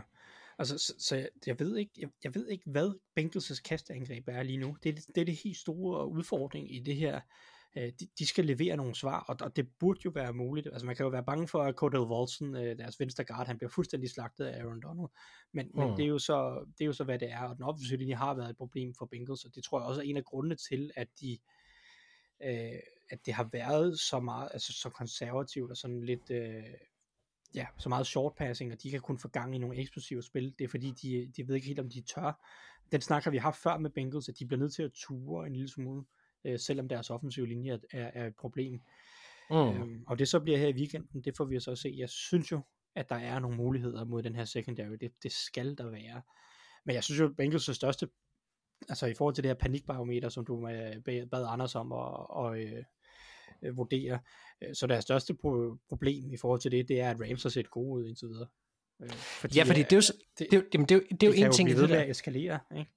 altså, 0.62 0.78
så, 0.78 0.94
så 1.00 1.16
jeg, 1.16 1.30
jeg, 1.46 1.60
ved 1.60 1.78
ikke, 1.78 1.92
jeg, 1.98 2.10
jeg 2.24 2.36
ved 2.36 2.48
ikke, 2.48 2.70
hvad 2.70 2.94
Bengals' 3.20 3.62
kastangreb 3.62 4.28
er 4.28 4.44
lige 4.44 4.58
nu. 4.58 4.78
Det, 4.84 4.96
det 5.16 5.22
er 5.22 5.26
det 5.26 5.36
helt 5.44 5.58
store 5.58 6.08
udfordring 6.08 6.76
i 6.76 6.80
det 6.80 6.96
her 6.96 7.22
øh, 7.78 7.92
de, 8.00 8.08
de 8.20 8.28
skal 8.28 8.46
levere 8.46 8.78
nogle 8.78 8.96
svar, 8.96 9.20
og, 9.20 9.38
og 9.42 9.56
det 9.56 9.68
burde 9.80 10.00
jo 10.06 10.12
være 10.16 10.34
muligt. 10.34 10.68
Altså 10.68 10.86
man 10.86 10.96
kan 10.96 11.04
jo 11.04 11.10
være 11.10 11.24
bange 11.24 11.48
for, 11.48 11.64
at 11.64 11.76
Cordell 11.76 12.04
Volson, 12.04 12.56
øh, 12.56 12.78
deres 12.78 13.00
venstre 13.00 13.24
guard, 13.24 13.48
han 13.48 13.58
bliver 13.58 13.70
fuldstændig 13.70 14.10
slagtet 14.10 14.46
af 14.46 14.62
Aaron 14.62 14.82
Donald. 14.82 15.10
Men, 15.54 15.68
mm. 15.74 15.80
men 15.80 15.98
det, 15.98 16.04
er 16.04 16.10
jo 16.10 16.20
så, 16.20 16.66
det 16.78 16.84
er 16.84 16.86
jo 16.86 16.94
så, 16.94 17.04
hvad 17.04 17.20
det 17.20 17.32
er, 17.32 17.44
og 17.44 17.56
den 17.56 17.64
offensive 17.64 17.98
linje 17.98 18.16
har 18.16 18.34
været 18.34 18.50
et 18.50 18.58
problem 18.58 18.94
for 18.98 19.06
Bengals, 19.06 19.46
og 19.46 19.56
det 19.56 19.64
tror 19.64 19.80
jeg 19.80 19.88
også 19.88 20.02
er 20.02 20.06
en 20.06 20.18
af 20.18 20.24
grundene 20.24 20.56
til, 20.56 20.92
at 20.96 21.08
de 21.22 21.38
øh, 22.44 22.80
at 23.12 23.26
det 23.26 23.34
har 23.34 23.50
været 23.52 24.00
så 24.00 24.20
meget, 24.20 24.50
altså 24.54 24.74
så 24.74 24.90
konservativt 24.90 25.72
og 25.72 25.78
sådan 25.78 26.04
lidt, 26.04 26.32
øh, 26.32 26.64
ja, 27.56 27.66
så 27.78 27.90
meget 27.90 28.08
short 28.08 28.36
passing, 28.36 28.72
og 28.72 28.84
de 28.84 28.92
kan 28.92 29.00
kun 29.00 29.20
få 29.20 29.28
gang 29.28 29.56
i 29.56 29.58
nogle 29.58 29.78
eksplosive 29.78 30.22
spil. 30.22 30.54
Det 30.60 30.66
er 30.66 30.70
fordi, 30.70 30.92
de, 30.92 31.32
de 31.38 31.48
ved 31.48 31.56
ikke 31.56 31.68
helt, 31.68 31.80
om 31.80 31.90
de 31.90 32.02
tør. 32.02 32.46
Den 32.92 33.02
snak 33.02 33.24
har 33.24 33.32
vi 33.32 33.38
haft 33.38 33.58
før 33.58 33.78
med 33.78 33.90
Bengals, 33.90 34.30
at 34.30 34.40
de 34.40 34.46
bliver 34.46 34.60
nødt 34.60 34.74
til 34.74 34.84
at 34.84 34.92
ture 34.92 35.48
en 35.48 35.54
lille 35.54 35.70
smule 35.70 36.06
øh, 36.46 36.60
selvom 36.60 36.88
deres 36.88 37.10
offensive 37.10 37.48
linje 37.48 37.80
er, 37.92 38.12
er 38.14 38.28
et 38.28 38.36
problem. 38.36 38.82
Mm. 39.50 39.56
Øhm, 39.58 40.04
og 40.08 40.20
det 40.20 40.28
så 40.28 40.40
bliver 40.40 40.58
her 40.58 40.68
i 40.68 40.74
weekenden, 40.74 41.22
det 41.22 41.38
får 41.38 41.46
vi 41.46 41.60
så 41.60 41.72
at 41.72 41.78
se. 41.78 41.96
Jeg 41.98 42.10
synes 42.10 42.52
jo, 42.52 42.62
at 42.96 43.10
der 43.10 43.16
er 43.16 43.40
nogle 43.40 43.58
muligheder 43.58 44.06
mod 44.06 44.24
den 44.24 44.36
her 44.36 44.46
secondary. 44.46 44.96
Det, 45.02 45.12
det 45.24 45.32
skal 45.32 45.78
der 45.78 45.90
være. 45.90 46.22
Men 46.86 46.96
jeg 46.96 47.04
synes 47.04 47.20
jo, 47.20 47.26
at 47.26 47.32
Bengals' 47.42 47.74
største, 47.74 48.10
altså 48.90 49.06
i 49.06 49.14
forhold 49.14 49.36
til 49.36 49.44
det 49.44 49.50
her 49.50 49.56
panikbarometer, 49.56 50.30
som 50.30 50.46
du 50.46 50.68
øh, 50.68 50.96
bad 51.06 51.46
Anders 51.48 51.76
om 51.76 51.92
at, 51.92 52.30
og, 52.30 52.60
øh, 52.60 52.84
øh, 53.62 53.78
vurdere, 53.78 54.20
øh, 54.62 54.76
så 54.76 54.88
deres 54.88 55.04
største 55.04 55.34
pro- 55.34 55.78
problem 55.90 56.32
i 56.34 56.38
forhold 56.38 56.60
til 56.60 56.72
det, 56.72 56.88
det 56.88 57.02
er, 57.02 57.10
at 57.10 57.22
Rams 57.22 57.44
har 57.44 57.50
set 57.50 57.72
gode 57.72 58.02
ud 58.02 58.08
indtil 58.08 58.28
videre. 58.28 58.48
Øh, 59.02 59.10
fordi, 59.10 59.58
ja, 59.58 59.64
fordi 59.64 59.84
det 59.84 59.94
er 59.94 59.98
jo, 59.98 60.02
det, 60.40 60.48
det, 60.52 60.66
det, 60.72 60.90
det, 60.90 60.90
det, 60.90 61.22
det 61.22 61.24
er 61.24 61.28
jo 61.28 61.46
en 61.46 61.52
ting 61.52 61.70
det 61.70 61.90
kan 61.90 62.06
jo 62.06 62.12
eskalere, 62.12 62.60
ikke? 62.78 62.92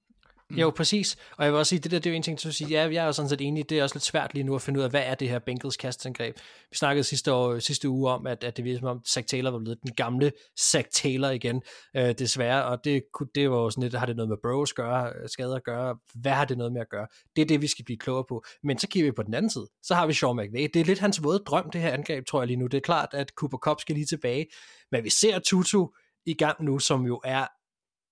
Mm. 0.49 0.57
Jo, 0.57 0.69
præcis. 0.69 1.17
Og 1.37 1.45
jeg 1.45 1.51
vil 1.51 1.59
også 1.59 1.69
sige, 1.69 1.79
det 1.79 1.91
der 1.91 1.99
det 1.99 2.05
er 2.05 2.11
jo 2.11 2.15
en 2.15 2.23
ting, 2.23 2.39
til 2.39 2.47
at 2.47 2.53
sige, 2.53 2.69
ja, 2.69 2.89
jeg 2.91 3.01
er 3.01 3.05
jo 3.05 3.11
sådan 3.11 3.29
set 3.29 3.41
enig, 3.41 3.69
det 3.69 3.79
er 3.79 3.83
også 3.83 3.95
lidt 3.95 4.03
svært 4.03 4.33
lige 4.33 4.43
nu 4.43 4.55
at 4.55 4.61
finde 4.61 4.79
ud 4.79 4.83
af, 4.83 4.89
hvad 4.89 5.03
er 5.05 5.15
det 5.15 5.29
her 5.29 5.39
Bengals 5.39 5.77
kastangreb. 5.77 6.35
Vi 6.69 6.77
snakkede 6.77 7.03
sidste, 7.03 7.33
år, 7.33 7.59
sidste 7.59 7.89
uge 7.89 8.11
om, 8.11 8.27
at, 8.27 8.43
at 8.43 8.57
det 8.57 8.65
virkede 8.65 8.79
som 8.79 8.87
om, 8.87 9.01
Zach 9.05 9.27
Taylor 9.27 9.51
var 9.51 9.59
blevet 9.59 9.79
den 9.83 9.93
gamle 9.93 10.31
Zach 10.59 10.87
Taylor 10.91 11.29
igen, 11.29 11.61
øh, 11.95 12.15
desværre, 12.19 12.65
og 12.65 12.79
det, 12.83 13.03
det 13.35 13.51
var 13.51 13.57
jo 13.57 13.69
sådan 13.69 13.83
lidt, 13.83 13.93
har 13.93 14.05
det 14.05 14.15
noget 14.15 14.29
med 14.29 14.37
bros 14.43 14.73
gøre, 14.73 15.07
øh, 15.07 15.29
skader 15.29 15.55
at 15.55 15.63
gøre, 15.63 15.97
hvad 16.21 16.31
har 16.31 16.45
det 16.45 16.57
noget 16.57 16.73
med 16.73 16.81
at 16.81 16.89
gøre? 16.89 17.07
Det 17.35 17.41
er 17.41 17.45
det, 17.45 17.61
vi 17.61 17.67
skal 17.67 17.85
blive 17.85 17.97
klogere 17.97 18.25
på. 18.29 18.43
Men 18.63 18.79
så 18.79 18.87
kigger 18.87 19.11
vi 19.11 19.15
på 19.15 19.23
den 19.23 19.33
anden 19.33 19.49
side, 19.49 19.67
så 19.83 19.95
har 19.95 20.07
vi 20.07 20.13
Sean 20.13 20.35
McVay. 20.35 20.67
Det 20.73 20.79
er 20.79 20.85
lidt 20.85 20.99
hans 20.99 21.23
våde 21.23 21.43
drøm, 21.47 21.69
det 21.69 21.81
her 21.81 21.91
angreb, 21.91 22.25
tror 22.25 22.41
jeg 22.41 22.47
lige 22.47 22.57
nu. 22.57 22.67
Det 22.67 22.77
er 22.77 22.81
klart, 22.81 23.09
at 23.13 23.29
Cooper 23.29 23.57
Cup 23.57 23.81
skal 23.81 23.95
lige 23.95 24.05
tilbage, 24.05 24.45
men 24.91 25.03
vi 25.03 25.09
ser 25.09 25.39
Tutu 25.39 25.87
i 26.25 26.33
gang 26.33 26.63
nu, 26.63 26.79
som 26.79 27.05
jo 27.05 27.21
er 27.23 27.47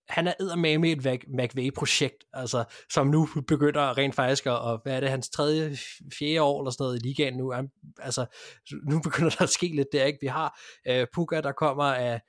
han 0.10 0.28
er 0.28 0.56
med 0.56 1.06
et 1.06 1.24
McVay-projekt, 1.28 2.24
altså, 2.34 2.64
som 2.90 3.08
nu 3.08 3.28
begynder 3.48 3.98
rent 3.98 4.16
faktisk 4.16 4.46
at, 4.46 4.60
og 4.60 4.80
hvad 4.84 4.96
er 4.96 5.00
det, 5.00 5.10
hans 5.10 5.30
tredje, 5.30 5.78
fjerde 6.20 6.42
år 6.42 6.62
eller 6.62 6.72
sådan 6.72 6.84
noget 6.84 7.00
i 7.04 7.08
ligaen 7.08 7.38
nu, 7.38 7.52
han, 7.52 7.70
altså, 8.00 8.26
nu 8.90 9.02
begynder 9.02 9.30
der 9.30 9.42
at 9.42 9.50
ske 9.50 9.68
lidt 9.68 9.88
der, 9.92 10.06
ikke? 10.06 10.20
Vi 10.22 10.28
har 10.28 10.60
øh, 10.88 11.08
Puka, 11.14 11.42
der 11.42 11.52
kommer 11.52 11.84
af, 11.84 12.22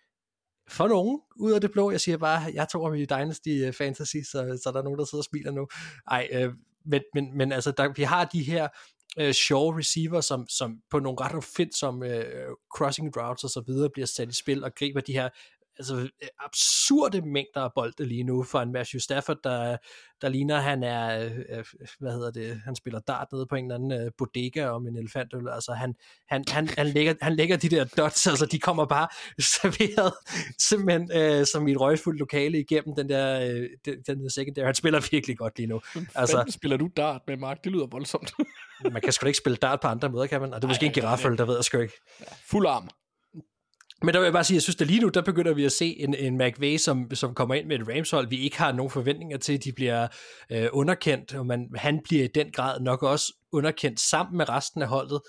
for 0.68 0.88
nogen 0.88 1.20
ud 1.40 1.52
af 1.52 1.60
det 1.60 1.72
blå, 1.72 1.90
jeg 1.90 2.00
siger 2.00 2.18
bare, 2.18 2.42
jeg 2.54 2.68
tror, 2.68 2.90
vi 2.90 3.02
er 3.02 3.06
Dynasty 3.06 3.48
øh, 3.48 3.72
Fantasy, 3.72 4.16
så, 4.16 4.60
så 4.64 4.70
der 4.72 4.78
er 4.78 4.84
nogen, 4.84 4.98
der 4.98 5.04
sidder 5.04 5.22
og 5.22 5.24
smiler 5.24 5.52
nu. 5.52 5.66
Ej, 6.10 6.28
øh, 6.32 6.52
men, 6.86 7.02
men, 7.14 7.36
men 7.36 7.52
altså, 7.52 7.70
der, 7.70 7.92
vi 7.96 8.02
har 8.02 8.24
de 8.24 8.42
her 8.42 8.68
øh, 9.18 9.32
sjove 9.32 9.78
receiver, 9.78 10.20
som, 10.20 10.46
som 10.48 10.78
på 10.90 10.98
nogle 10.98 11.18
ret 11.20 11.44
fedt 11.44 11.76
som 11.76 12.02
øh, 12.02 12.46
crossing 12.76 13.16
routes 13.16 13.44
og 13.44 13.50
så 13.50 13.62
videre 13.66 13.90
bliver 13.92 14.06
sat 14.06 14.28
i 14.28 14.34
spil 14.34 14.64
og 14.64 14.74
griber 14.74 15.00
de 15.00 15.12
her 15.12 15.28
altså, 15.78 15.96
øh, 15.96 16.28
absurde 16.44 17.20
mængder 17.20 17.60
af 17.60 17.70
bolde 17.74 18.06
lige 18.06 18.22
nu 18.22 18.42
for 18.42 18.60
en 18.60 18.72
Matthew 18.72 18.98
Stafford, 18.98 19.38
der, 19.44 19.76
der 20.22 20.28
ligner, 20.28 20.58
han 20.60 20.82
er, 20.82 21.24
øh, 21.24 21.64
hvad 22.00 22.12
hedder 22.12 22.30
det, 22.30 22.60
han 22.64 22.76
spiller 22.76 23.00
dart 23.00 23.28
nede 23.32 23.46
på 23.46 23.54
en 23.54 23.64
eller 23.64 23.74
anden 23.74 23.92
øh, 23.92 24.10
bodega 24.18 24.66
om 24.66 24.86
en 24.86 24.96
elefantøl, 24.96 25.48
altså 25.48 25.72
han, 25.72 25.94
han, 26.28 26.44
han, 26.48 26.68
han, 26.68 26.86
lægger, 26.86 27.14
han 27.22 27.34
lægger 27.34 27.56
de 27.56 27.68
der 27.68 27.84
dots, 27.84 28.26
altså 28.26 28.46
de 28.46 28.58
kommer 28.58 28.86
bare 28.86 29.08
serveret 29.56 30.12
simpelthen 30.58 31.10
øh, 31.14 31.46
som 31.46 31.68
i 31.68 31.72
et 31.72 31.80
røgfuldt 31.80 32.18
lokale 32.18 32.60
igennem 32.60 32.96
den 32.96 33.08
der, 33.08 33.40
øh, 33.40 33.68
den, 33.84 34.02
den 34.06 34.22
der 34.22 34.28
secondary, 34.28 34.64
han 34.64 34.74
spiller 34.74 35.08
virkelig 35.10 35.38
godt 35.38 35.58
lige 35.58 35.66
nu. 35.66 35.80
Altså, 36.14 36.44
spiller 36.50 36.76
du 36.76 36.90
dart 36.96 37.20
med 37.26 37.36
Mark? 37.36 37.64
Det 37.64 37.72
lyder 37.72 37.86
voldsomt. 37.86 38.32
man 38.92 39.02
kan 39.02 39.12
sgu 39.12 39.24
da 39.24 39.28
ikke 39.28 39.38
spille 39.38 39.56
dart 39.56 39.80
på 39.80 39.88
andre 39.88 40.08
måder, 40.08 40.26
kan 40.26 40.40
man? 40.40 40.54
Og 40.54 40.62
det 40.62 40.64
er 40.64 40.68
måske 40.68 40.86
Ej, 40.86 40.88
en 40.88 40.94
girafføl, 40.94 41.38
der 41.38 41.44
ved 41.44 41.54
jeg 41.54 41.64
sgu 41.64 41.78
ikke. 41.78 42.00
Fuld 42.50 42.66
arm. 42.66 42.88
Men 44.02 44.14
der 44.14 44.20
vil 44.20 44.26
jeg 44.26 44.32
bare 44.32 44.44
sige, 44.44 44.54
jeg 44.54 44.62
synes, 44.62 44.80
at 44.80 44.86
lige 44.86 45.00
nu, 45.00 45.08
der 45.08 45.22
begynder 45.22 45.54
vi 45.54 45.64
at 45.64 45.72
se 45.72 46.00
en, 46.00 46.14
en 46.14 46.38
McVay, 46.38 46.76
som, 46.76 47.14
som 47.14 47.34
kommer 47.34 47.54
ind 47.54 47.66
med 47.66 47.78
et 47.78 47.88
Rams-hold, 47.88 48.28
vi 48.28 48.36
ikke 48.36 48.58
har 48.58 48.72
nogen 48.72 48.90
forventninger 48.90 49.38
til, 49.38 49.64
de 49.64 49.72
bliver 49.72 50.08
øh, 50.52 50.68
underkendt, 50.72 51.34
og 51.34 51.46
man, 51.46 51.68
han 51.76 52.00
bliver 52.04 52.24
i 52.24 52.28
den 52.34 52.50
grad 52.50 52.80
nok 52.80 53.02
også 53.02 53.32
underkendt 53.52 54.00
sammen 54.00 54.36
med 54.36 54.48
resten 54.48 54.82
af 54.82 54.88
holdet, 54.88 55.20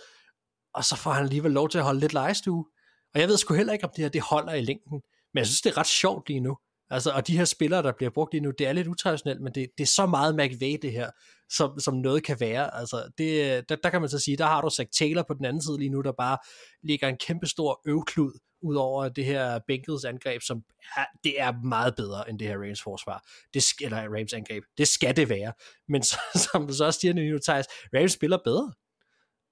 og 0.74 0.84
så 0.84 0.95
får 0.95 1.11
han 1.11 1.24
alligevel 1.24 1.51
lov 1.51 1.70
til 1.70 1.78
at 1.78 1.84
holde 1.84 1.99
lidt 1.99 2.13
lejestue. 2.13 2.66
Og 3.13 3.22
jeg 3.22 3.28
ved 3.28 3.38
sgu 3.38 3.53
heller 3.53 3.74
ikke, 3.74 3.86
om 3.86 3.91
det 3.95 4.03
her 4.03 4.09
det 4.09 4.22
holder 4.22 4.53
i 4.53 4.61
længden, 4.61 5.01
men 5.34 5.39
jeg 5.39 5.45
synes, 5.45 5.61
det 5.61 5.70
er 5.70 5.78
ret 5.78 5.88
sjovt 5.88 6.30
lige 6.30 6.39
nu. 6.39 6.57
Altså, 6.89 7.11
og 7.11 7.28
de 7.28 7.38
her 7.38 7.45
spillere, 7.45 7.84
der 7.84 7.91
bliver 7.97 8.09
brugt 8.09 8.34
lige 8.34 8.41
nu, 8.41 8.51
det 8.59 8.68
er 8.68 8.74
lidt 8.74 8.88
utraditionelt, 8.88 9.41
men 9.41 9.53
det, 9.55 9.68
det 9.78 9.84
er 9.84 9.88
så 9.88 10.05
meget 10.05 10.36
McVay, 10.36 10.78
det 10.82 10.91
her, 10.91 11.09
som, 11.49 11.80
som 11.80 11.93
noget 11.93 12.24
kan 12.24 12.38
være. 12.39 12.76
Altså, 12.76 13.11
det, 13.18 13.63
der, 13.70 13.76
der 13.76 13.89
kan 13.89 14.01
man 14.01 14.09
så 14.09 14.20
sige, 14.20 14.38
der 14.38 14.45
har 14.45 14.61
du 14.61 14.70
Zach 14.70 14.89
Taylor 14.99 15.24
på 15.28 15.34
den 15.34 15.45
anden 15.45 15.61
side 15.61 15.78
lige 15.78 15.89
nu, 15.89 16.01
der 16.01 16.11
bare 16.18 16.38
ligger 16.84 17.07
en 17.07 17.18
kæmpe 17.18 17.47
stor 17.47 17.82
øvklud 17.88 18.39
ud 18.66 18.76
over 18.76 19.09
det 19.09 19.26
her 19.26 19.59
Bengals 19.68 20.05
angreb, 20.05 20.41
som 20.41 20.63
er, 20.97 21.05
det 21.24 21.41
er 21.41 21.51
meget 21.63 21.95
bedre 21.95 22.30
end 22.30 22.39
det 22.39 22.47
her 22.47 22.57
Rams 22.57 22.82
forsvar. 22.82 23.26
Det, 23.53 23.63
eller 23.82 23.97
Rams 23.97 24.34
angreb. 24.34 24.63
Det 24.78 24.88
skal 24.88 25.16
det 25.16 25.30
være. 25.30 25.53
Men 25.88 26.03
så, 26.03 26.18
som 26.51 26.72
så 26.72 26.86
også 26.86 26.99
siger 26.99 27.13
nu, 27.13 27.39
Thijs, 27.39 27.66
Rams 27.93 28.11
spiller 28.11 28.38
bedre. 28.43 28.74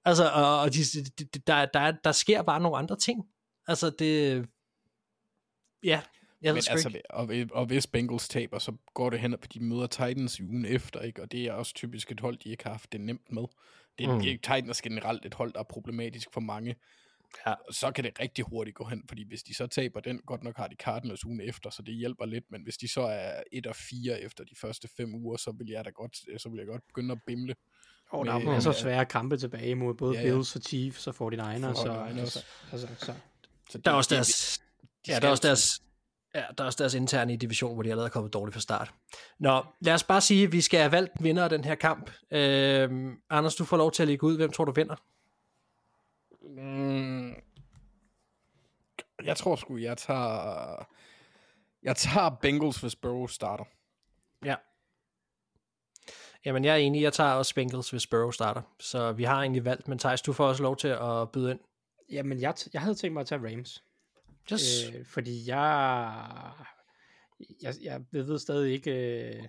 Altså, 0.04 0.30
og, 0.30 0.60
og 0.60 0.74
de, 0.74 0.80
de, 1.18 1.40
der, 1.46 1.66
der, 1.66 1.92
der 2.04 2.12
sker 2.12 2.42
bare 2.42 2.60
nogle 2.60 2.78
andre 2.78 2.96
ting. 2.96 3.24
Altså, 3.66 3.90
det... 3.90 4.46
Ja, 5.82 6.00
jeg 6.42 6.54
Men 6.54 6.62
altså, 6.70 7.00
og, 7.10 7.28
og 7.52 7.66
hvis 7.66 7.86
Bengals 7.86 8.28
taber, 8.28 8.58
så 8.58 8.72
går 8.94 9.10
det 9.10 9.20
hen, 9.20 9.32
at 9.32 9.54
de 9.54 9.60
møder 9.60 9.86
Titans 9.86 10.38
i 10.38 10.42
ugen 10.42 10.64
efter, 10.64 11.00
ikke? 11.00 11.22
og 11.22 11.32
det 11.32 11.46
er 11.46 11.52
også 11.52 11.74
typisk 11.74 12.12
et 12.12 12.20
hold, 12.20 12.36
de 12.36 12.48
ikke 12.50 12.64
har 12.64 12.70
haft 12.70 12.92
det 12.92 13.00
nemt 13.00 13.32
med. 13.32 13.42
Det 13.98 14.06
er 14.06 14.14
mm. 14.14 14.20
Titans 14.20 14.82
generelt 14.82 15.26
et 15.26 15.34
hold, 15.34 15.52
der 15.52 15.58
er 15.58 15.64
problematisk 15.64 16.28
for 16.32 16.40
mange. 16.40 16.74
Ja. 17.46 17.54
Så 17.70 17.90
kan 17.90 18.04
det 18.04 18.20
rigtig 18.20 18.44
hurtigt 18.44 18.76
gå 18.76 18.84
hen, 18.84 19.04
fordi 19.08 19.24
hvis 19.28 19.42
de 19.42 19.54
så 19.54 19.66
taber 19.66 20.00
den, 20.00 20.18
godt 20.26 20.42
nok 20.42 20.56
har 20.56 20.66
de 20.66 20.76
Cardinals 20.76 21.24
ugen 21.24 21.40
efter, 21.40 21.70
så 21.70 21.82
det 21.82 21.94
hjælper 21.94 22.26
lidt, 22.26 22.44
men 22.50 22.62
hvis 22.62 22.76
de 22.76 22.88
så 22.88 23.00
er 23.00 23.42
1 23.52 23.66
og 23.66 23.76
4 23.76 24.20
efter 24.20 24.44
de 24.44 24.54
første 24.56 24.88
fem 24.96 25.14
uger, 25.14 25.36
så 25.36 25.52
vil 25.58 25.68
jeg 25.68 25.84
da 25.84 25.90
godt, 25.90 26.40
så 26.42 26.48
vil 26.48 26.58
jeg 26.58 26.66
godt 26.66 26.86
begynde 26.86 27.12
at 27.12 27.18
bimle. 27.26 27.54
Og 28.10 28.26
der 28.26 28.32
er 28.32 28.60
så 28.60 28.72
svære 28.72 29.04
kampe 29.04 29.36
tilbage 29.36 29.74
mod 29.74 29.94
både 29.94 30.14
ja, 30.14 30.22
ja. 30.22 30.32
Bills 30.32 30.56
og 30.56 30.62
Chiefs 30.62 31.06
og 31.06 31.14
49ers. 31.14 31.74
Så, 31.74 32.06
altså, 32.18 32.44
altså, 32.72 32.88
så. 32.98 33.14
så 33.70 33.78
der 33.78 33.90
er 33.90 33.94
også 33.94 34.14
deres, 34.14 34.60
de, 35.06 35.12
ja, 35.12 35.18
der 35.18 35.26
er 35.26 35.30
også 35.30 35.46
deres, 35.48 35.80
Ja, 36.34 36.42
der 36.58 36.64
er 36.64 36.66
også 36.66 36.76
deres 36.78 36.94
interne 36.94 37.32
i 37.32 37.36
division, 37.36 37.74
hvor 37.74 37.82
de 37.82 37.90
allerede 37.90 38.08
er 38.08 38.10
kommet 38.10 38.32
dårligt 38.32 38.54
fra 38.54 38.60
start. 38.60 38.92
Nå, 39.38 39.64
lad 39.80 39.94
os 39.94 40.04
bare 40.04 40.20
sige, 40.20 40.44
at 40.44 40.52
vi 40.52 40.60
skal 40.60 40.80
have 40.80 40.92
valgt 40.92 41.12
vinder 41.20 41.44
af 41.44 41.50
den 41.50 41.64
her 41.64 41.74
kamp. 41.74 42.10
Øh, 42.30 42.90
Anders, 43.30 43.54
du 43.54 43.64
får 43.64 43.76
lov 43.76 43.92
til 43.92 44.02
at 44.02 44.08
lægge 44.08 44.24
ud. 44.24 44.36
Hvem 44.36 44.52
tror 44.52 44.64
du 44.64 44.72
vinder? 44.72 44.96
Mm, 46.48 47.34
Jeg 49.24 49.36
tror 49.36 49.56
sgu, 49.56 49.76
jeg 49.76 49.98
tager... 49.98 50.88
Jeg 51.82 51.96
tager 51.96 52.30
Bengals, 52.42 52.80
hvis 52.80 52.96
Burrow 52.96 53.26
starter. 53.26 53.64
Ja. 54.44 54.54
Jamen, 56.44 56.64
jeg 56.64 56.72
er 56.72 56.76
enig. 56.76 57.02
Jeg 57.02 57.12
tager 57.12 57.32
også 57.32 57.54
Bengals, 57.54 57.90
hvis 57.90 58.06
Burrow 58.06 58.30
starter. 58.30 58.62
Så 58.80 59.12
vi 59.12 59.24
har 59.24 59.40
egentlig 59.40 59.64
valgt, 59.64 59.88
men 59.88 59.98
Thijs, 59.98 60.22
du 60.22 60.32
får 60.32 60.46
også 60.48 60.62
lov 60.62 60.76
til 60.76 60.88
at 60.88 61.30
byde 61.32 61.50
ind. 61.50 61.60
Jamen, 62.10 62.40
jeg, 62.40 62.54
t- 62.58 62.68
jeg 62.72 62.82
havde 62.82 62.94
tænkt 62.94 63.12
mig 63.12 63.20
at 63.20 63.26
tage 63.26 63.50
Rams. 63.52 63.84
Yes. 64.52 64.90
Øh, 64.94 65.06
fordi 65.06 65.48
jeg, 65.48 66.20
jeg, 67.62 67.74
jeg 67.82 68.02
ved 68.12 68.38
stadig 68.38 68.72
ikke... 68.72 68.90
Øh, 69.36 69.42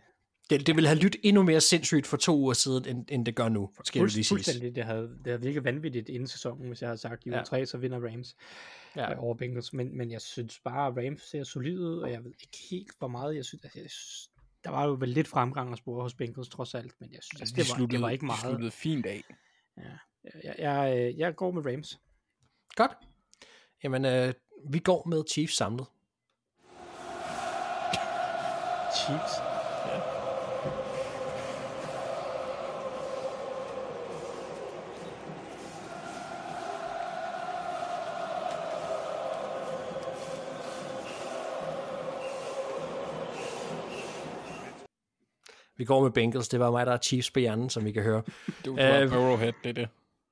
Det, 0.50 0.68
det 0.68 0.76
ville 0.76 0.88
have 0.88 1.00
lyttet 1.00 1.22
endnu 1.24 1.44
mere 1.44 1.62
sindssygt 1.62 2.08
for 2.08 2.18
to 2.18 2.38
uger 2.38 2.54
siden, 2.54 2.88
end, 2.88 3.06
end 3.10 3.26
det 3.26 3.36
gør 3.36 3.50
nu, 3.50 3.70
skal 3.84 4.00
jeg 4.00 4.04
lige 4.08 4.24
sige. 4.24 4.26
fuldstændig, 4.36 4.76
det 4.76 4.84
havde, 4.84 5.02
det 5.02 5.28
havde 5.28 5.42
virket 5.42 5.64
vanvittigt 5.64 6.10
inden 6.10 6.28
sæsonen, 6.28 6.68
hvis 6.68 6.82
jeg 6.82 6.88
havde 6.90 6.98
sagt, 6.98 7.26
i 7.26 7.30
uge 7.30 7.38
Ja. 7.38 7.44
3, 7.44 7.66
så 7.66 7.78
vinder 7.78 8.00
Rams 8.12 8.36
Ja. 8.96 9.10
ja. 9.12 9.20
over 9.20 9.36
Bengals. 9.36 9.74
Men, 9.74 9.98
men 9.98 10.12
jeg 10.12 10.22
synes 10.22 10.60
bare, 10.60 10.88
at 10.88 10.94
Rams 10.98 11.22
ser 11.22 11.44
solid 11.44 11.80
ud, 11.80 12.00
og 12.00 12.12
jeg 12.12 12.24
ved 12.24 12.32
ikke 12.42 12.58
helt, 12.70 12.92
hvor 13.00 13.08
meget 13.08 13.36
jeg 13.36 13.46
synes... 13.46 13.64
Altså, 13.64 13.80
jeg 13.80 13.90
synes 13.90 14.30
der 14.64 14.72
var 14.72 14.86
jo 14.86 14.98
vel 15.00 15.10
lidt 15.10 15.28
fremgang 15.28 15.72
at 15.72 15.78
spore 15.78 16.02
hos 16.02 16.14
Bengals 16.14 16.50
trods 16.50 16.76
alt, 16.76 16.94
men 17.00 17.12
jeg 17.14 17.20
synes, 17.24 17.42
altså, 17.42 17.56
de 17.56 17.62
det, 17.62 17.70
var, 17.82 17.88
det 17.88 18.02
var 18.02 18.10
ikke 18.10 18.22
de 18.22 18.26
meget. 18.26 18.40
sluttede 18.42 18.72
fint 18.72 19.06
af. 19.06 19.24
Jeg, 20.44 20.56
jeg, 20.60 20.98
øh, 20.98 21.20
jeg 21.20 21.36
går 21.36 21.52
med 21.52 21.66
Rams. 21.74 22.00
Godt. 22.76 22.92
Jamen, 23.84 24.06
øh, 24.06 24.34
vi 24.70 24.80
går 24.80 25.08
med 25.10 25.24
Chiefs 25.32 25.56
samlet. 25.56 25.86
Chiefs. 28.96 29.55
Vi 45.78 45.86
går 45.86 46.04
med 46.04 46.12
Bengals. 46.12 46.48
Det 46.48 46.60
var 46.60 46.72
mig, 46.72 46.86
der 46.86 46.92
er 46.92 46.98
Chiefs 46.98 47.32
på 47.32 47.40
hjernen, 47.40 47.70
som 47.70 47.86
vi 47.86 47.92
kan 47.92 48.04
høre. 48.04 48.22
Du 48.66 48.76
var 48.76 49.00
Øh, 49.00 49.10
Burrowhead, 49.10 49.54
det 49.64 49.70
er 49.70 49.74
det. 49.74 49.88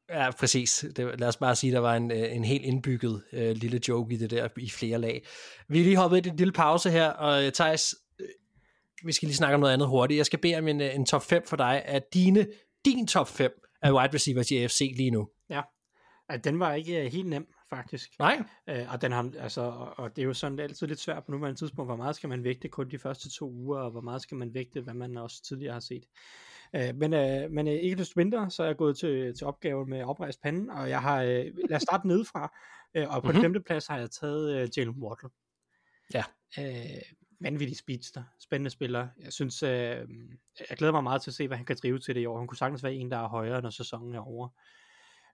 Ja, 0.09 0.31
præcis. 0.31 0.85
Det, 0.95 1.19
lad 1.19 1.27
os 1.27 1.37
bare 1.37 1.55
sige, 1.55 1.71
at 1.71 1.73
der 1.73 1.79
var 1.79 1.95
en, 1.95 2.11
øh, 2.11 2.35
en 2.35 2.43
helt 2.43 2.65
indbygget 2.65 3.23
øh, 3.33 3.55
lille 3.55 3.79
joke 3.87 4.13
i 4.13 4.17
det 4.17 4.29
der 4.31 4.47
i 4.57 4.69
flere 4.69 4.97
lag. 4.97 5.25
Vi 5.67 5.79
er 5.79 5.83
lige 5.83 5.97
hoppet 5.97 6.25
i 6.25 6.29
en 6.29 6.35
lille 6.35 6.53
pause 6.53 6.91
her, 6.91 7.09
og 7.09 7.45
øh, 7.45 7.51
Thijs, 7.51 7.95
øh, 8.19 8.27
vi 9.05 9.11
skal 9.11 9.27
lige 9.27 9.35
snakke 9.35 9.55
om 9.55 9.59
noget 9.61 9.73
andet 9.73 9.87
hurtigt. 9.87 10.17
Jeg 10.17 10.25
skal 10.25 10.39
bede 10.39 10.57
om 10.57 10.67
en, 10.67 10.81
øh, 10.81 10.95
en 10.95 11.05
top 11.05 11.23
5 11.23 11.47
for 11.47 11.57
dig 11.57 11.83
af 11.85 12.01
dine, 12.13 12.47
din 12.85 13.07
top 13.07 13.27
5 13.27 13.51
af 13.81 13.91
wide 13.91 14.13
receivers 14.13 14.51
i 14.51 14.57
AFC 14.57 14.93
lige 14.97 15.11
nu. 15.11 15.27
At 16.29 16.43
den 16.43 16.59
var 16.59 16.73
ikke 16.73 17.09
helt 17.09 17.27
nem, 17.27 17.47
faktisk. 17.75 18.19
Nej? 18.19 18.43
Øh, 18.69 18.93
og, 18.93 19.01
den 19.01 19.11
har, 19.11 19.31
altså, 19.39 19.61
og, 19.61 19.99
og 19.99 20.15
det 20.15 20.21
er 20.21 20.25
jo 20.25 20.33
sådan 20.33 20.59
altid 20.59 20.87
lidt 20.87 20.99
svært 20.99 21.23
på 21.25 21.31
nuværende 21.31 21.59
tidspunkt, 21.59 21.87
hvor 21.87 21.95
meget 21.95 22.15
skal 22.15 22.29
man 22.29 22.43
vægte 22.43 22.67
kun 22.67 22.91
de 22.91 22.99
første 22.99 23.29
to 23.29 23.51
uger, 23.51 23.79
og 23.79 23.91
hvor 23.91 24.01
meget 24.01 24.21
skal 24.21 24.37
man 24.37 24.53
vægte, 24.53 24.81
hvad 24.81 24.93
man 24.93 25.17
også 25.17 25.43
tidligere 25.43 25.73
har 25.73 25.79
set. 25.79 26.05
Øh, 26.75 26.95
men 26.95 27.13
øh, 27.13 27.51
men 27.51 27.67
øh, 27.67 27.73
ikke 27.73 27.95
desto 27.95 28.13
mindre, 28.15 28.49
så 28.49 28.63
er 28.63 28.67
jeg 28.67 28.77
gået 28.77 28.97
til, 28.97 29.35
til 29.37 29.47
opgaven 29.47 29.89
med 29.89 30.03
oprejst 30.03 30.41
panden, 30.41 30.69
og 30.69 30.89
jeg 30.89 31.01
har, 31.01 31.21
øh, 31.21 31.45
lad 31.69 31.75
os 31.75 31.81
starte 31.81 32.07
nedefra, 32.07 32.57
øh, 32.93 33.09
og 33.09 33.21
på 33.21 33.27
mm-hmm. 33.27 33.37
Mhm. 33.37 33.43
femte 33.43 33.59
plads 33.59 33.87
har 33.87 33.97
jeg 33.97 34.11
taget 34.11 34.55
øh, 34.55 34.69
Jalen 34.77 35.03
Waddle. 35.03 35.29
Ja. 36.13 36.23
Øh, 36.59 37.01
vanvittig 37.39 37.77
speedster, 37.77 38.23
spændende 38.39 38.69
spiller. 38.69 39.07
Jeg 39.19 39.33
synes, 39.33 39.63
øh, 39.63 39.69
jeg 40.69 40.77
glæder 40.77 40.91
mig 40.91 41.03
meget 41.03 41.21
til 41.21 41.29
at 41.29 41.35
se, 41.35 41.47
hvad 41.47 41.57
han 41.57 41.65
kan 41.65 41.77
drive 41.81 41.99
til 41.99 42.15
det 42.15 42.21
i 42.21 42.25
år. 42.25 42.37
Han 42.37 42.47
kunne 42.47 42.57
sagtens 42.57 42.83
være 42.83 42.93
en, 42.93 43.11
der 43.11 43.17
er 43.17 43.27
højere, 43.27 43.61
når 43.61 43.69
sæsonen 43.69 44.15
er 44.15 44.19
over. 44.19 44.49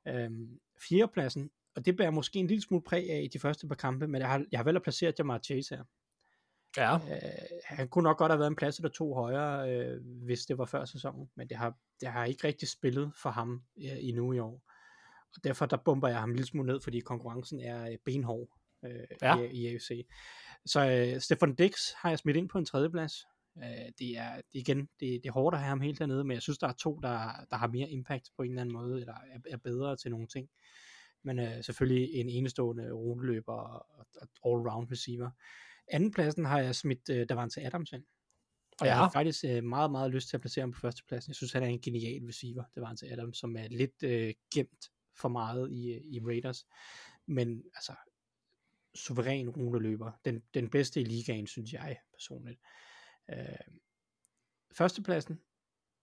Øhm, 0.07 0.59
fjerdepladsen, 0.89 1.49
og 1.79 1.85
det 1.85 1.97
bærer 1.97 2.11
måske 2.11 2.39
en 2.39 2.47
lille 2.47 2.61
smule 2.61 2.83
præg 2.83 3.09
af 3.09 3.21
i 3.23 3.27
de 3.27 3.39
første 3.39 3.67
par 3.67 3.75
kampe, 3.75 4.07
men 4.07 4.21
jeg 4.21 4.29
har, 4.29 4.45
jeg 4.51 4.59
har 4.59 4.63
vel 4.63 4.79
placeret 4.79 5.19
Jamar 5.19 5.39
Chase 5.39 5.75
her. 5.75 5.83
Ja. 6.77 6.95
Øh, 6.95 7.31
han 7.65 7.87
kunne 7.87 8.03
nok 8.03 8.17
godt 8.17 8.31
have 8.31 8.39
været 8.39 8.49
en 8.49 8.55
plads 8.55 8.77
eller 8.77 8.89
to 8.89 9.13
højere, 9.13 9.71
øh, 9.71 10.01
hvis 10.25 10.45
det 10.45 10.57
var 10.57 10.65
før 10.65 10.85
sæsonen, 10.85 11.29
men 11.35 11.49
det 11.49 11.57
har, 11.57 11.77
det 12.01 12.09
har 12.09 12.25
ikke 12.25 12.47
rigtig 12.47 12.67
spillet 12.67 13.11
for 13.21 13.29
ham 13.29 13.63
øh, 13.77 13.97
endnu 13.99 14.33
i 14.33 14.39
år. 14.39 14.63
Og 15.35 15.43
derfor 15.43 15.65
der 15.65 15.77
bomber 15.77 16.07
jeg 16.07 16.19
ham 16.19 16.29
en 16.29 16.35
lille 16.35 16.47
smule 16.47 16.71
ned, 16.71 16.81
fordi 16.81 16.99
konkurrencen 16.99 17.59
er 17.59 17.89
øh, 17.89 17.97
benhård 18.05 18.47
øh, 18.85 18.91
Ja. 19.21 19.37
i, 19.37 19.45
i 19.45 19.67
AFC. 19.67 20.07
Så 20.65 20.89
øh, 21.15 21.21
Stefan 21.21 21.55
Dix 21.55 21.73
har 21.95 22.09
jeg 22.09 22.19
smidt 22.19 22.37
ind 22.37 22.49
på 22.49 22.57
en 22.57 22.65
tredjeplads. 22.65 23.13
Øh, 23.57 23.91
det 23.99 24.17
er 24.17 24.41
igen, 24.51 24.79
det, 24.79 25.19
det 25.23 25.25
er 25.25 25.31
hårdt 25.31 25.53
at 25.53 25.59
have 25.59 25.69
ham 25.69 25.81
helt 25.81 25.99
dernede, 25.99 26.23
men 26.23 26.33
jeg 26.33 26.41
synes, 26.41 26.57
der 26.57 26.67
er 26.67 26.73
to, 26.73 26.99
der, 27.03 27.45
der 27.49 27.55
har 27.57 27.67
mere 27.67 27.89
impact 27.89 28.29
på 28.37 28.43
en 28.43 28.49
eller 28.49 28.61
anden 28.61 28.73
måde, 28.73 28.99
eller 28.99 29.13
er, 29.13 29.39
er 29.49 29.57
bedre 29.57 29.95
til 29.97 30.11
nogle 30.11 30.27
ting. 30.27 30.49
Men 31.23 31.39
øh, 31.39 31.63
selvfølgelig 31.63 32.13
en 32.13 32.29
enestående 32.29 32.91
rundeløber 32.91 33.53
og, 33.53 33.85
og 34.21 34.27
all-round 34.45 34.91
receiver. 34.91 35.29
Andenpladsen 35.91 36.45
har 36.45 36.59
jeg 36.59 36.75
smidt 36.75 37.09
øh, 37.09 37.25
Davante 37.29 37.61
Adams 37.61 37.91
ind. 37.91 38.03
Og 38.81 38.85
jeg 38.87 38.93
Ja. 38.93 38.97
har 38.97 39.09
faktisk 39.09 39.43
øh, 39.47 39.63
meget, 39.63 39.91
meget 39.91 40.11
lyst 40.11 40.29
til 40.29 40.37
at 40.37 40.41
placere 40.41 40.61
ham 40.61 40.71
på 40.71 40.79
førstepladsen. 40.79 41.29
Jeg 41.29 41.35
synes, 41.35 41.51
han 41.53 41.63
er 41.63 41.67
en 41.67 41.81
genial 41.81 42.25
receiver, 42.25 42.63
Davante 42.75 43.11
Adams, 43.11 43.37
som 43.37 43.55
er 43.55 43.67
lidt 43.67 44.03
øh, 44.03 44.33
gemt 44.53 44.85
for 45.21 45.29
meget 45.29 45.71
i, 45.71 45.93
øh, 45.93 46.01
i 46.01 46.19
Raiders. 46.19 46.65
Men 47.27 47.63
altså, 47.75 47.95
suveræn 48.95 49.49
rundeløber. 49.49 50.11
Den, 50.25 50.43
den 50.53 50.69
bedste 50.69 51.01
i 51.01 51.03
ligaen, 51.03 51.47
synes 51.47 51.73
jeg 51.73 51.97
personligt. 52.13 52.59
Øh, 53.31 53.45
førstepladsen 54.77 55.39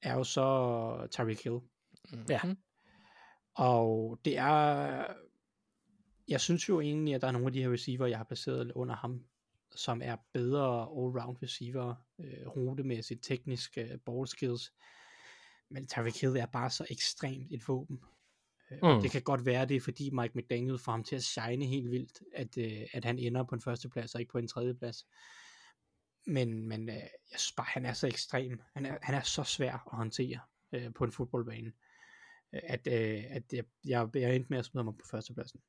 er 0.02 0.14
jo 0.14 0.24
så 0.24 1.08
Tyreek 1.10 1.44
Hill. 1.44 1.58
Ja. 2.28 2.40
Og 3.56 4.18
det 4.24 4.38
er, 4.38 5.06
jeg 6.28 6.40
synes 6.40 6.68
jo 6.68 6.80
egentlig, 6.80 7.14
at 7.14 7.20
der 7.20 7.28
er 7.28 7.32
nogle 7.32 7.46
af 7.46 7.52
de 7.52 7.62
her 7.62 7.72
receiver, 7.72 8.06
jeg 8.06 8.18
har 8.18 8.24
placeret 8.24 8.72
under 8.72 8.96
ham, 8.96 9.24
som 9.74 10.00
er 10.04 10.16
bedre 10.32 10.82
all-round 10.82 11.42
receiver, 11.42 11.94
øh, 12.18 12.46
rutemæssigt, 12.46 13.24
teknisk, 13.24 13.78
øh, 13.78 13.98
ball 14.06 14.28
skills. 14.28 14.72
Men 15.68 15.86
Tyreek 15.86 16.20
Hill 16.20 16.36
er 16.36 16.46
bare 16.46 16.70
så 16.70 16.86
ekstremt 16.90 17.52
et 17.52 17.68
våben. 17.68 18.00
Øh, 18.70 18.78
Mm. 18.82 19.02
Det 19.02 19.10
kan 19.10 19.22
godt 19.22 19.46
være, 19.46 19.66
det 19.66 19.76
er 19.76 19.80
fordi 19.80 20.10
Mike 20.10 20.38
McDaniel 20.38 20.78
får 20.78 20.92
ham 20.92 21.04
til 21.04 21.16
at 21.16 21.22
shine 21.22 21.66
helt 21.66 21.90
vildt, 21.90 22.22
at, 22.34 22.58
øh, 22.58 22.86
at 22.92 23.04
han 23.04 23.18
ender 23.18 23.42
på 23.42 23.54
en 23.54 23.60
første 23.60 23.88
plads 23.88 24.14
og 24.14 24.20
ikke 24.20 24.32
på 24.32 24.38
en 24.38 24.48
tredje 24.48 24.74
plads. 24.74 25.06
Men, 26.26 26.68
men 26.68 26.88
øh, 26.88 26.94
jeg 26.94 27.38
synes 27.38 27.52
bare, 27.56 27.66
han 27.70 27.86
er 27.86 27.92
så 27.92 28.06
ekstrem. 28.06 28.60
Han 28.74 28.86
er, 28.86 28.98
han 29.02 29.14
er 29.14 29.22
så 29.22 29.44
svær 29.44 29.72
at 29.72 29.80
håndtere 29.86 30.40
øh, 30.72 30.94
på 30.94 31.04
en 31.04 31.12
fodboldbane, 31.12 31.72
at, 32.52 32.88
øh, 32.92 33.24
at 33.30 33.42
jeg, 33.52 33.64
jeg, 33.86 34.08
jeg 34.14 34.36
endte 34.36 34.46
med 34.50 34.58
at 34.58 34.64
smide 34.64 34.84
mig 34.84 34.94
på 34.94 35.06
førstepladsen. 35.10 35.60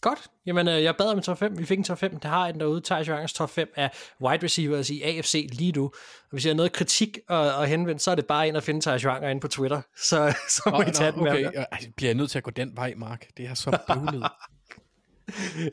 Godt. 0.00 0.30
Jamen, 0.46 0.68
øh, 0.68 0.82
jeg 0.82 0.96
bad 0.96 1.06
om 1.06 1.16
en 1.18 1.22
top 1.22 1.38
5. 1.38 1.58
Vi 1.58 1.64
fik 1.64 1.78
en 1.78 1.84
top 1.84 1.98
5. 1.98 2.20
Det 2.20 2.30
har 2.30 2.50
den 2.50 2.60
derude. 2.60 2.80
Thijs 2.80 3.08
Jørgens 3.08 3.32
top 3.32 3.50
5 3.50 3.72
af 3.76 3.90
wide 4.20 4.44
receivers 4.44 4.90
i 4.90 5.02
AFC 5.02 5.48
lige 5.52 5.72
nu. 5.72 5.84
Og 5.84 5.92
hvis 6.30 6.44
jeg 6.44 6.50
har 6.50 6.56
noget 6.56 6.72
kritik 6.72 7.18
at, 7.28 7.62
at 7.62 7.68
henvende, 7.68 8.00
så 8.00 8.10
er 8.10 8.14
det 8.14 8.26
bare 8.26 8.48
ind 8.48 8.56
at 8.56 8.62
finde 8.62 8.80
Thijs 8.80 9.04
Jørgen 9.04 9.30
inde 9.30 9.40
på 9.40 9.48
Twitter. 9.48 9.80
Så, 10.08 10.34
så 10.48 10.62
må 10.66 10.70
Nå, 10.70 10.82
I 10.82 10.92
tage 10.92 11.10
nå, 11.10 11.18
den 11.18 11.28
okay, 11.28 11.42
med. 11.42 11.52
jeg, 11.54 11.66
jeg 11.82 11.92
bliver 11.96 12.14
nødt 12.14 12.30
til 12.30 12.38
at 12.38 12.44
gå 12.44 12.50
den 12.50 12.76
vej, 12.76 12.94
Mark. 12.96 13.26
Det 13.36 13.46
er 13.46 13.54
så 13.54 13.78
bøvlet. 13.86 14.22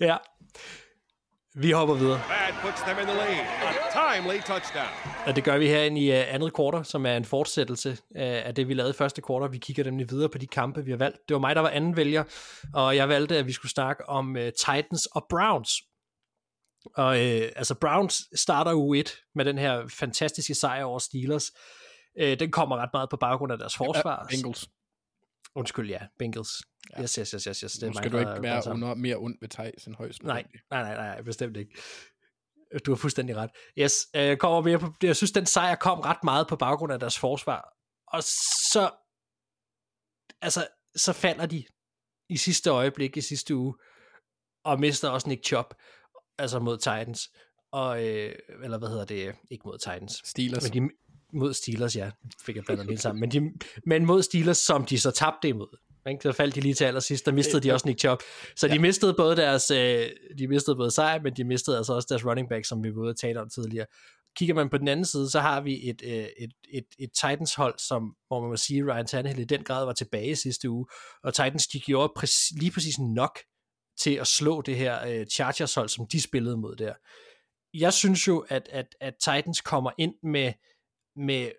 Ja. 0.01 0.17
Vi 1.55 1.71
hopper 1.71 1.95
videre. 1.95 2.17
That 2.17 2.53
puts 2.61 2.81
them 2.81 2.99
in 2.99 3.05
the 3.05 3.15
lead. 3.15 3.45
A 3.69 4.13
timely 4.13 4.39
touchdown. 4.41 4.87
Og 5.25 5.35
det 5.35 5.43
gør 5.43 5.57
vi 5.57 5.67
her 5.67 5.83
i 5.83 6.09
uh, 6.09 6.33
andet 6.33 6.53
kvartal, 6.53 6.85
som 6.85 7.05
er 7.05 7.17
en 7.17 7.25
fortsættelse 7.25 7.89
uh, 7.89 7.97
af 8.15 8.55
det, 8.55 8.67
vi 8.67 8.73
lavede 8.73 8.89
i 8.89 8.93
første 8.93 9.21
kvartal. 9.21 9.51
Vi 9.51 9.57
kigger 9.57 9.83
nemlig 9.83 10.09
videre 10.09 10.29
på 10.29 10.37
de 10.37 10.47
kampe, 10.47 10.85
vi 10.85 10.91
har 10.91 10.97
valgt. 10.97 11.17
Det 11.27 11.33
var 11.33 11.39
mig, 11.39 11.55
der 11.55 11.61
var 11.61 11.69
anden 11.69 11.97
vælger, 11.97 12.23
og 12.73 12.95
jeg 12.95 13.09
valgte, 13.09 13.37
at 13.37 13.47
vi 13.47 13.51
skulle 13.51 13.71
snakke 13.71 14.09
om 14.09 14.35
uh, 14.35 14.41
Titans 14.41 15.05
og 15.05 15.25
Browns. 15.29 15.71
Og 16.95 17.07
uh, 17.07 17.49
altså, 17.55 17.75
Browns 17.81 18.23
starter 18.35 18.73
u 18.73 18.93
1 18.93 19.15
med 19.35 19.45
den 19.45 19.57
her 19.57 19.87
fantastiske 19.99 20.55
sejr 20.55 20.83
over 20.83 20.99
Steelers. 20.99 21.51
Uh, 22.21 22.33
den 22.39 22.51
kommer 22.51 22.77
ret 22.77 22.89
meget 22.93 23.09
på 23.09 23.17
baggrund 23.17 23.51
af 23.51 23.57
deres 23.57 23.75
forsvar. 23.75 24.27
Ja, 24.31 24.35
Bengals. 24.35 24.69
Undskyld, 25.55 25.89
ja, 25.89 25.99
Bengals. 26.19 26.61
Ja. 26.91 27.01
Yes, 27.01 27.15
yes, 27.15 27.31
yes, 27.31 27.43
yes, 27.43 27.59
yes. 27.59 27.71
Det 27.73 27.81
Nu 27.81 27.87
mig, 27.87 27.95
skal 27.95 28.11
du 28.11 28.17
ikke 28.17 28.41
være 28.41 28.71
under, 28.71 28.95
mere 28.95 29.15
ond 29.15 29.35
ved 29.41 29.49
Thijs 29.49 29.85
end 29.85 29.95
højst. 29.95 30.23
Nej, 30.23 30.45
nej, 30.71 30.81
nej, 30.81 30.95
nej, 30.95 31.21
bestemt 31.21 31.57
ikke. 31.57 31.81
Du 32.85 32.91
har 32.91 32.95
fuldstændig 32.95 33.35
ret. 33.35 33.49
Yes, 33.77 33.93
øh, 34.15 34.37
kommer 34.37 34.61
mere 34.61 34.79
på, 34.79 34.93
jeg 35.03 35.15
synes, 35.15 35.31
den 35.31 35.45
sejr 35.45 35.75
kom 35.75 35.99
ret 35.99 36.23
meget 36.23 36.47
på 36.47 36.55
baggrund 36.55 36.93
af 36.93 36.99
deres 36.99 37.19
forsvar. 37.19 37.73
Og 38.07 38.23
så, 38.71 38.91
altså, 40.41 40.67
så 40.95 41.13
falder 41.13 41.45
de 41.45 41.65
i 42.29 42.37
sidste 42.37 42.69
øjeblik, 42.69 43.17
i 43.17 43.21
sidste 43.21 43.55
uge, 43.55 43.75
og 44.63 44.79
mister 44.79 45.09
også 45.09 45.29
Nick 45.29 45.45
Chop, 45.45 45.75
altså 46.37 46.59
mod 46.59 46.77
Titans. 46.77 47.29
Og, 47.71 48.07
øh, 48.07 48.35
eller 48.63 48.77
hvad 48.77 48.89
hedder 48.89 49.05
det? 49.05 49.35
Ikke 49.51 49.63
mod 49.65 49.77
Titans. 49.77 50.21
Steelers. 50.25 50.73
Men 50.73 50.89
de, 50.89 50.93
mod 51.33 51.53
Steelers, 51.53 51.95
ja. 51.95 52.11
Fik 52.45 52.55
jeg 52.55 52.63
blandet 52.63 52.87
helt 52.87 53.01
sammen. 53.01 53.19
Men, 53.19 53.31
de, 53.31 53.53
men 53.85 54.05
mod 54.05 54.23
Steelers, 54.23 54.57
som 54.57 54.85
de 54.85 54.99
så 54.99 55.11
tabte 55.11 55.47
imod. 55.47 55.77
Ikke? 56.09 56.23
Så 56.23 56.31
faldt 56.31 56.55
de 56.55 56.61
lige 56.61 56.73
til 56.73 56.85
allersidst, 56.85 57.25
der 57.25 57.31
mistede 57.31 57.61
de 57.61 57.73
også 57.73 57.87
Nick 57.87 57.99
Chubb. 57.99 58.21
Så 58.55 58.67
de 58.67 58.79
mistede 58.79 59.13
både 59.13 59.35
deres, 59.35 59.71
øh, 59.71 60.09
de 60.37 60.47
mistede 60.47 60.75
både 60.75 60.91
sejr, 60.91 61.21
men 61.21 61.33
de 61.33 61.43
mistede 61.43 61.77
altså 61.77 61.93
også 61.93 62.07
deres 62.09 62.25
running 62.25 62.49
back, 62.49 62.65
som 62.65 62.83
vi 62.83 62.95
var 62.95 63.01
ude 63.01 63.09
at 63.09 63.17
tale 63.17 63.41
om 63.41 63.49
tidligere. 63.49 63.85
Kigger 64.35 64.55
man 64.55 64.69
på 64.69 64.77
den 64.77 64.87
anden 64.87 65.05
side, 65.05 65.29
så 65.29 65.39
har 65.39 65.61
vi 65.61 65.89
et, 65.89 66.01
øh, 66.05 66.13
et, 66.13 66.51
et, 66.73 66.85
et 66.99 67.09
Titans 67.13 67.55
hold, 67.55 67.79
som, 67.79 68.15
hvor 68.27 68.41
man 68.41 68.49
må 68.49 68.57
sige, 68.57 68.85
Ryan 68.85 69.05
Tannehill 69.05 69.41
i 69.41 69.45
den 69.45 69.63
grad 69.63 69.85
var 69.85 69.93
tilbage 69.93 70.35
sidste 70.35 70.69
uge, 70.69 70.85
og 71.23 71.33
Titans, 71.33 71.67
de 71.67 71.79
gjorde 71.79 72.13
præcis, 72.15 72.51
lige 72.59 72.71
præcis 72.71 72.99
nok 72.99 73.39
til 73.99 74.15
at 74.15 74.27
slå 74.27 74.61
det 74.61 74.75
her 74.75 75.07
øh, 75.07 75.25
Chargers 75.25 75.73
hold, 75.75 75.89
som 75.89 76.07
de 76.11 76.21
spillede 76.21 76.57
mod 76.57 76.75
der. 76.75 76.93
Jeg 77.73 77.93
synes 77.93 78.27
jo, 78.27 78.45
at, 78.49 78.69
at, 78.71 78.87
at 79.01 79.13
Titans 79.15 79.61
kommer 79.61 79.91
ind 79.97 80.13
med, 80.23 80.53
med 81.15 81.51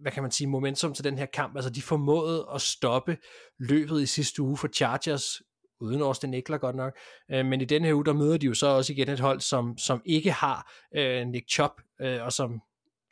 hvad 0.00 0.12
kan 0.12 0.22
man 0.22 0.32
sige, 0.32 0.48
momentum 0.48 0.94
til 0.94 1.04
den 1.04 1.18
her 1.18 1.26
kamp. 1.26 1.56
Altså, 1.56 1.70
de 1.70 1.82
formåede 1.82 2.46
at 2.54 2.60
stoppe 2.60 3.18
løbet 3.58 4.02
i 4.02 4.06
sidste 4.06 4.42
uge 4.42 4.56
for 4.56 4.68
Chargers, 4.68 5.42
uden 5.80 6.02
Austin 6.02 6.34
Eckler 6.34 6.58
godt 6.58 6.76
nok. 6.76 6.98
Øh, 7.30 7.46
men 7.46 7.60
i 7.60 7.64
den 7.64 7.84
her 7.84 7.94
uge, 7.94 8.04
der 8.04 8.12
møder 8.12 8.36
de 8.38 8.46
jo 8.46 8.54
så 8.54 8.66
også 8.66 8.92
igen 8.92 9.08
et 9.08 9.20
hold, 9.20 9.40
som, 9.40 9.78
som 9.78 10.02
ikke 10.04 10.32
har 10.32 10.72
øh, 10.94 11.26
Nick 11.26 11.50
Chubb, 11.50 11.80
øh, 12.00 12.22
og 12.22 12.32
som, 12.32 12.60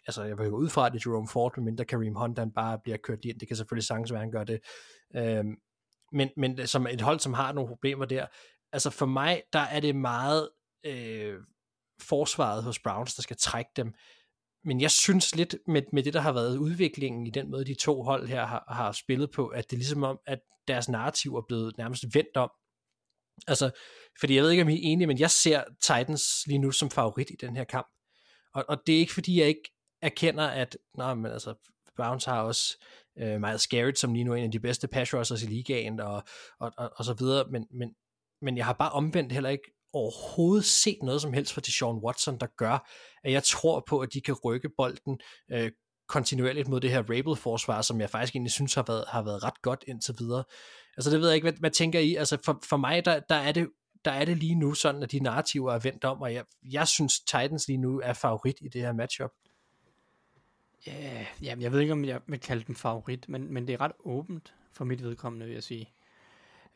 altså 0.07 0.23
jeg 0.23 0.39
vil 0.39 0.51
gå 0.51 0.57
ud 0.57 0.69
fra, 0.69 0.87
at 0.87 0.93
det 0.93 1.07
er 1.07 1.11
Jerome 1.11 1.29
Ford, 1.29 1.53
medmindre 1.57 1.85
Kareem 1.85 2.15
Hunt, 2.15 2.39
han 2.39 2.51
bare 2.51 2.79
bliver 2.85 2.97
kørt 2.97 3.25
ind. 3.25 3.41
Det 3.41 3.49
kan 3.49 3.57
selvfølgelig 3.57 3.87
sagtens 3.87 4.13
være, 4.13 4.21
at 4.21 4.25
han 4.25 4.33
gør 4.33 4.45
det. 4.45 4.61
Øh, 5.17 5.45
men, 6.13 6.29
men 6.37 6.67
som 6.67 6.87
et 6.87 7.01
hold, 7.01 7.21
som 7.21 7.35
har 7.35 7.53
nogle 7.53 7.69
problemer 7.69 8.05
der. 8.05 8.27
Altså 8.73 8.91
for 8.91 9.07
mig, 9.07 9.43
der 9.53 9.59
er 9.59 9.81
det 9.81 9.97
meget 9.97 10.49
øh, 10.87 11.35
forsvaret 12.03 12.63
hos 12.63 12.79
Browns, 12.79 13.15
der 13.15 13.23
skal 13.23 13.37
trække 13.37 13.71
dem 13.77 13.95
men 14.65 14.81
jeg 14.81 14.91
synes 14.91 15.35
lidt 15.35 15.57
med, 15.67 15.83
med 15.93 16.03
det, 16.03 16.15
der 16.15 16.21
har 16.21 16.33
været 16.33 16.57
udviklingen 16.57 17.27
i 17.27 17.31
den 17.31 17.51
måde, 17.51 17.65
de 17.65 17.75
to 17.75 18.03
hold 18.03 18.29
her 18.29 18.47
har, 18.47 18.65
har 18.69 18.93
spillet 18.93 19.31
på, 19.31 19.47
at 19.47 19.71
det 19.71 19.77
er 19.77 19.79
ligesom 19.79 20.03
om, 20.03 20.19
at 20.27 20.39
deres 20.69 20.89
narrativ 20.89 21.35
er 21.35 21.43
blevet 21.49 21.79
nærmest 21.79 22.05
vendt 22.15 22.37
om. 22.37 22.51
Altså, 23.47 23.71
fordi 24.21 24.35
jeg 24.35 24.43
ved 24.43 24.51
ikke, 24.51 24.63
om 24.63 24.69
I 24.69 24.75
er 24.75 24.81
enige, 24.83 25.07
men 25.07 25.19
jeg 25.19 25.31
ser 25.31 25.65
Titans 25.81 26.23
lige 26.47 26.59
nu 26.59 26.71
som 26.71 26.91
favorit 26.91 27.31
i 27.31 27.37
den 27.41 27.57
her 27.57 27.65
kamp. 27.65 27.87
Og, 28.55 28.65
og 28.69 28.79
det 28.87 28.95
er 28.95 28.99
ikke, 28.99 29.15
fordi 29.15 29.41
jeg 29.41 29.49
ikke 29.49 29.73
erkender, 30.03 30.45
at 30.45 30.79
nej, 30.97 31.15
men 31.15 31.33
altså, 31.33 31.55
Browns 31.97 32.25
har 32.25 32.43
også 32.43 32.85
øh, 33.19 33.41
Miles 33.41 33.67
Garrett, 33.67 33.99
som 33.99 34.15
lige 34.15 34.25
nu 34.25 34.33
er 34.33 34.37
en 34.37 34.45
af 34.45 34.51
de 34.51 34.61
bedste 34.61 34.89
pass 34.89 35.15
rushers 35.15 35.43
i 35.43 35.47
ligaen, 35.47 36.01
og, 36.01 36.23
og, 36.61 36.73
og, 36.77 36.91
og 36.97 37.05
så 37.05 37.15
videre, 37.15 37.45
men, 37.51 37.67
men, 37.71 37.95
men 38.43 38.57
jeg 38.57 38.67
har 38.67 38.73
bare 38.73 38.91
omvendt 38.91 39.33
heller 39.33 39.51
ikke 39.51 39.73
overhovedet 39.95 40.65
set 40.65 40.99
noget 41.03 41.23
som 41.23 41.33
helst 41.33 41.53
fra 41.53 41.61
Deshaun 41.61 42.05
Watson, 42.05 42.39
der 42.39 42.47
gør, 42.57 42.91
at 43.25 43.33
jeg 43.33 43.43
tror 43.43 43.85
på, 43.89 43.99
at 44.01 44.09
de 44.13 44.21
kan 44.21 44.35
rykke 44.45 44.69
bolden 44.77 45.21
øh, 45.53 45.71
kontinuerligt 46.09 46.69
mod 46.69 46.81
det 46.81 46.91
her 46.91 47.03
Rabel-forsvar, 47.03 47.83
som 47.83 48.01
jeg 48.01 48.11
faktisk 48.11 48.35
egentlig 48.35 48.53
synes 48.53 48.75
har 48.75 48.85
været, 48.87 49.05
har 49.09 49.23
været 49.23 49.45
ret 49.45 49.63
godt 49.63 49.85
indtil 49.89 50.15
videre. 50.19 50.45
Altså 50.97 51.11
det 51.11 51.21
ved 51.21 51.29
jeg 51.29 51.35
ikke, 51.35 51.45
hvad, 51.45 51.59
hvad 51.61 51.71
tænker 51.71 51.99
I? 51.99 52.15
Altså 52.15 52.39
for, 52.45 52.61
for 52.69 52.77
mig, 52.77 53.05
der, 53.05 53.21
der 53.29 53.35
er 53.35 53.53
det 53.53 53.69
der 54.05 54.11
er 54.11 54.25
det 54.25 54.39
lige 54.39 54.55
nu 54.55 54.75
sådan, 54.75 55.03
at 55.03 55.13
de 55.13 55.21
narrativer 55.21 55.73
er 55.73 55.79
vendt 55.79 56.05
om, 56.05 56.23
og 56.23 56.35
jeg, 56.35 56.45
jeg 56.63 56.89
synes, 56.89 57.21
Titans 57.21 57.69
lige 57.69 57.77
nu 57.77 58.01
er 58.01 58.13
favorit 58.13 58.57
i 58.61 58.69
det 58.69 58.81
her 58.81 58.93
matchup. 58.93 59.31
Ja, 60.87 61.27
yeah, 61.45 61.63
jeg 61.63 61.73
ved 61.73 61.81
ikke, 61.81 61.93
om 61.93 62.05
jeg 62.05 62.21
vil 62.27 62.41
kalde 62.41 62.65
den 62.65 62.77
favorit, 62.77 63.29
men, 63.29 63.53
men 63.53 63.67
det 63.67 63.73
er 63.73 63.81
ret 63.81 63.93
åbent 64.05 64.55
for 64.73 64.85
mit 64.85 65.03
vedkommende, 65.03 65.47
vil 65.47 65.55
jeg 65.55 65.63
sige. 65.63 65.93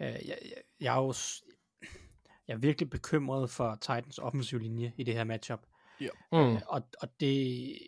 Uh, 0.00 0.06
jeg, 0.06 0.22
jeg, 0.26 0.38
jeg, 0.80 0.96
er 0.96 1.00
jo, 1.00 1.14
jeg 2.48 2.54
er 2.54 2.58
virkelig 2.58 2.90
bekymret 2.90 3.50
for 3.50 3.74
Titans 3.74 4.18
offensiv 4.18 4.58
linje 4.58 4.92
i 4.96 5.02
det 5.02 5.14
her 5.14 5.24
matchup. 5.24 5.60
Ja. 6.00 6.08
Mm. 6.32 6.38
Øh, 6.38 6.60
og, 6.66 6.82
og 7.00 7.20
det, 7.20 7.78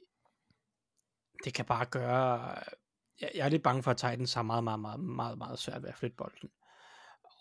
det 1.44 1.54
kan 1.54 1.64
bare 1.64 1.84
gøre, 1.84 2.38
jeg, 3.20 3.30
jeg 3.34 3.44
er 3.44 3.48
lidt 3.48 3.62
bange 3.62 3.82
for, 3.82 3.90
at 3.90 3.96
Titans 3.96 4.34
har 4.34 4.42
meget, 4.42 4.64
meget, 4.64 4.80
meget, 4.80 5.00
meget, 5.00 5.38
meget 5.38 5.58
svært 5.58 5.82
ved 5.82 5.88
at 5.88 5.94
flytte 5.96 6.16
bolden. 6.16 6.50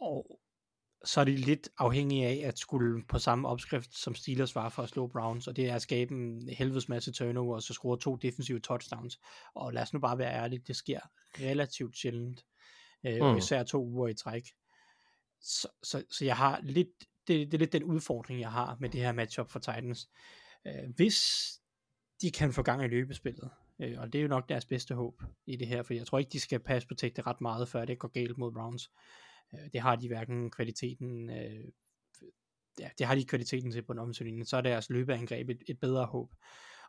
Og 0.01 0.39
så 1.05 1.21
er 1.21 1.25
de 1.25 1.35
lidt 1.35 1.69
afhængige 1.77 2.27
af 2.27 2.47
at 2.47 2.59
skulle 2.59 3.03
på 3.07 3.19
samme 3.19 3.47
opskrift 3.47 3.97
som 3.97 4.15
Steelers 4.15 4.55
var 4.55 4.69
for 4.69 4.83
at 4.83 4.89
slå 4.89 5.07
Browns, 5.07 5.47
og 5.47 5.55
det 5.55 5.69
er 5.69 5.75
at 5.75 5.81
skabe 5.81 6.13
en 6.13 6.49
helvedes 6.49 6.89
masse 6.89 7.11
turnover, 7.11 7.55
og 7.55 7.63
så 7.63 7.73
score 7.73 7.99
to 7.99 8.15
defensive 8.15 8.59
touchdowns. 8.59 9.19
Og 9.55 9.73
lad 9.73 9.81
os 9.81 9.93
nu 9.93 9.99
bare 9.99 10.17
være 10.17 10.33
ærlige, 10.33 10.63
det 10.67 10.75
sker 10.75 10.99
relativt 11.39 11.97
sjældent, 11.97 12.45
øh, 13.05 13.21
mm. 13.21 13.37
især 13.37 13.63
to 13.63 13.85
uger 13.85 14.07
i 14.07 14.13
træk. 14.13 14.43
Så, 15.41 15.67
så, 15.83 16.03
så 16.11 16.25
jeg 16.25 16.37
har 16.37 16.59
lidt, 16.63 16.87
det, 17.27 17.51
det 17.51 17.53
er 17.53 17.57
lidt 17.57 17.73
den 17.73 17.83
udfordring, 17.83 18.39
jeg 18.39 18.51
har 18.51 18.77
med 18.79 18.89
det 18.89 19.01
her 19.01 19.11
matchup 19.11 19.49
for 19.49 19.59
Titans. 19.59 20.09
Øh, 20.67 20.89
hvis 20.95 21.49
de 22.21 22.31
kan 22.31 22.53
få 22.53 22.61
gang 22.61 22.83
i 22.83 22.87
løbespillet, 22.87 23.49
øh, 23.81 23.99
og 23.99 24.13
det 24.13 24.19
er 24.19 24.23
jo 24.23 24.27
nok 24.27 24.49
deres 24.49 24.65
bedste 24.65 24.95
håb 24.95 25.21
i 25.45 25.55
det 25.55 25.67
her, 25.67 25.83
for 25.83 25.93
jeg 25.93 26.07
tror 26.07 26.19
ikke, 26.19 26.31
de 26.31 26.39
skal 26.39 26.59
passe 26.59 26.87
på 26.87 26.93
det 26.93 27.27
ret 27.27 27.41
meget, 27.41 27.69
før 27.69 27.85
det 27.85 27.99
går 27.99 28.07
galt 28.07 28.37
mod 28.37 28.51
Browns. 28.51 28.91
Øh, 29.53 29.71
det 29.73 29.81
har 29.81 29.95
de 29.95 30.07
hverken 30.07 30.51
kvaliteten, 30.51 31.29
øh, 31.29 31.63
ja, 32.79 32.89
det 32.97 33.05
har 33.05 33.15
de 33.15 33.25
kvaliteten 33.25 33.71
til 33.71 33.81
på 33.81 33.91
en 33.91 33.99
omstilling, 33.99 34.47
så 34.47 34.57
er 34.57 34.61
deres 34.61 34.89
løbeangreb 34.89 35.49
et, 35.49 35.63
et 35.67 35.79
bedre 35.79 36.05
håb. 36.05 36.31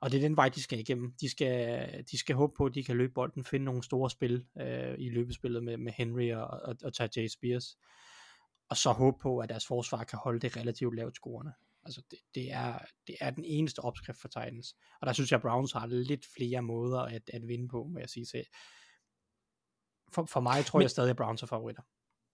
Og 0.00 0.12
det 0.12 0.18
er 0.18 0.22
den 0.22 0.36
vej, 0.36 0.48
de 0.48 0.62
skal 0.62 0.78
igennem. 0.78 1.12
De 1.20 1.30
skal, 1.30 2.04
de 2.10 2.18
skal 2.18 2.36
håbe 2.36 2.52
på, 2.56 2.64
at 2.64 2.74
de 2.74 2.84
kan 2.84 2.96
løbe 2.96 3.12
bolden, 3.12 3.44
finde 3.44 3.64
nogle 3.64 3.82
store 3.82 4.10
spil 4.10 4.44
øh, 4.60 4.94
i 4.98 5.08
løbespillet 5.08 5.62
med, 5.64 5.76
med 5.76 5.92
Henry 5.92 6.32
og, 6.32 6.46
og, 6.46 6.76
og 6.84 6.94
Tajay 6.94 7.26
Spears 7.28 7.76
og 8.70 8.76
så 8.76 8.92
håbe 8.92 9.18
på, 9.22 9.38
at 9.38 9.48
deres 9.48 9.66
forsvar 9.66 10.04
kan 10.04 10.18
holde 10.18 10.40
det 10.40 10.56
relativt 10.56 10.96
lavt 10.96 11.14
scorende. 11.14 11.52
Altså 11.84 12.02
det, 12.10 12.18
det, 12.34 12.52
er, 12.52 12.78
det 13.06 13.16
er 13.20 13.30
den 13.30 13.44
eneste 13.44 13.80
opskrift 13.80 14.20
for 14.20 14.28
Titans. 14.28 14.74
Og 15.00 15.06
der 15.06 15.12
synes 15.12 15.30
jeg, 15.30 15.36
at 15.36 15.42
Browns 15.42 15.72
har 15.72 15.86
lidt 15.86 16.26
flere 16.36 16.62
måder 16.62 17.00
at, 17.00 17.30
at 17.32 17.48
vinde 17.48 17.68
på, 17.68 17.84
må 17.84 17.98
jeg 17.98 18.08
sige. 18.08 18.26
Så 18.26 18.42
for, 20.12 20.24
for 20.24 20.40
mig 20.40 20.64
tror 20.64 20.78
men, 20.78 20.82
jeg 20.82 20.90
stadig, 20.90 21.10
at 21.10 21.16
Browns 21.16 21.42
er 21.42 21.46
favoritter. 21.46 21.82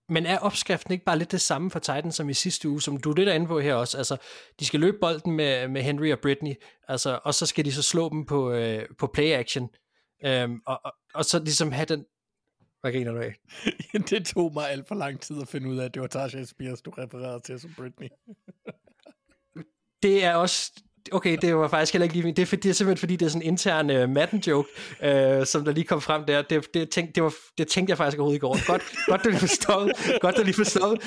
Men 0.08 0.26
er 0.26 0.38
opskriften 0.38 0.92
ikke 0.92 1.04
bare 1.04 1.18
lidt 1.18 1.32
det 1.32 1.40
samme 1.40 1.70
for 1.70 1.78
Titans 1.78 2.14
som 2.14 2.28
i 2.28 2.34
sidste 2.34 2.68
uge, 2.68 2.82
som 2.82 2.96
du 2.96 3.10
er 3.10 3.16
lidt 3.16 3.28
inde 3.28 3.46
på 3.46 3.60
her 3.60 3.74
også? 3.74 3.98
Altså, 3.98 4.16
de 4.60 4.66
skal 4.66 4.80
løbe 4.80 4.98
bolden 5.00 5.32
med, 5.32 5.68
med 5.68 5.82
Henry 5.82 6.12
og 6.12 6.18
Britney, 6.22 6.54
altså, 6.88 7.20
og 7.24 7.34
så 7.34 7.46
skal 7.46 7.64
de 7.64 7.72
så 7.72 7.82
slå 7.82 8.08
dem 8.08 8.26
på, 8.26 8.52
øh, 8.52 8.88
på 8.98 9.06
play 9.06 9.32
action. 9.32 9.70
Øhm, 10.24 10.60
og, 10.66 10.80
og, 10.84 10.92
og 11.14 11.24
så 11.24 11.38
ligesom 11.38 11.72
have 11.72 11.86
den, 11.86 12.04
hvad 12.86 12.92
griner 12.92 13.12
du 13.12 13.20
af? 13.20 13.34
det 14.10 14.26
tog 14.26 14.52
mig 14.52 14.70
alt 14.70 14.88
for 14.88 14.94
lang 14.94 15.20
tid 15.20 15.40
at 15.42 15.48
finde 15.48 15.68
ud 15.68 15.76
af, 15.76 15.84
at 15.84 15.94
det 15.94 16.02
var 16.02 16.08
Tasha 16.08 16.44
Spears, 16.44 16.82
du 16.82 16.90
refererede 16.90 17.40
til 17.40 17.60
som 17.60 17.74
Britney. 17.76 18.08
det 20.02 20.24
er 20.24 20.34
også 20.34 20.72
okay, 21.12 21.38
det 21.42 21.56
var 21.56 21.68
faktisk 21.68 21.92
heller 21.92 22.04
ikke 22.04 22.16
lige, 22.16 22.32
det 22.32 22.38
er, 22.38 22.46
for, 22.46 22.56
det 22.56 22.68
er 22.68 22.72
simpelthen 22.72 22.98
fordi, 22.98 23.16
det 23.16 23.26
er 23.26 23.30
sådan 23.30 23.42
en 23.42 23.48
intern 23.48 23.90
uh, 23.90 24.10
Madden-joke, 24.10 24.68
uh, 25.00 25.44
som 25.44 25.64
der 25.64 25.72
lige 25.72 25.84
kom 25.84 26.00
frem 26.00 26.24
der, 26.24 26.42
det, 26.42 26.74
det, 26.74 26.90
tænk, 26.90 27.14
det, 27.14 27.22
var, 27.22 27.34
det 27.58 27.68
tænkte 27.68 27.90
jeg 27.90 27.98
faktisk 27.98 28.18
overhovedet 28.18 28.38
i 28.38 28.40
går. 28.40 28.66
Godt, 28.66 28.82
godt 29.08 29.24
du 29.24 29.28
lige 29.28 29.40
forstået, 29.40 29.92
godt 30.20 30.36
du 30.36 30.42
lige 30.42 30.54
forstået, 30.54 30.98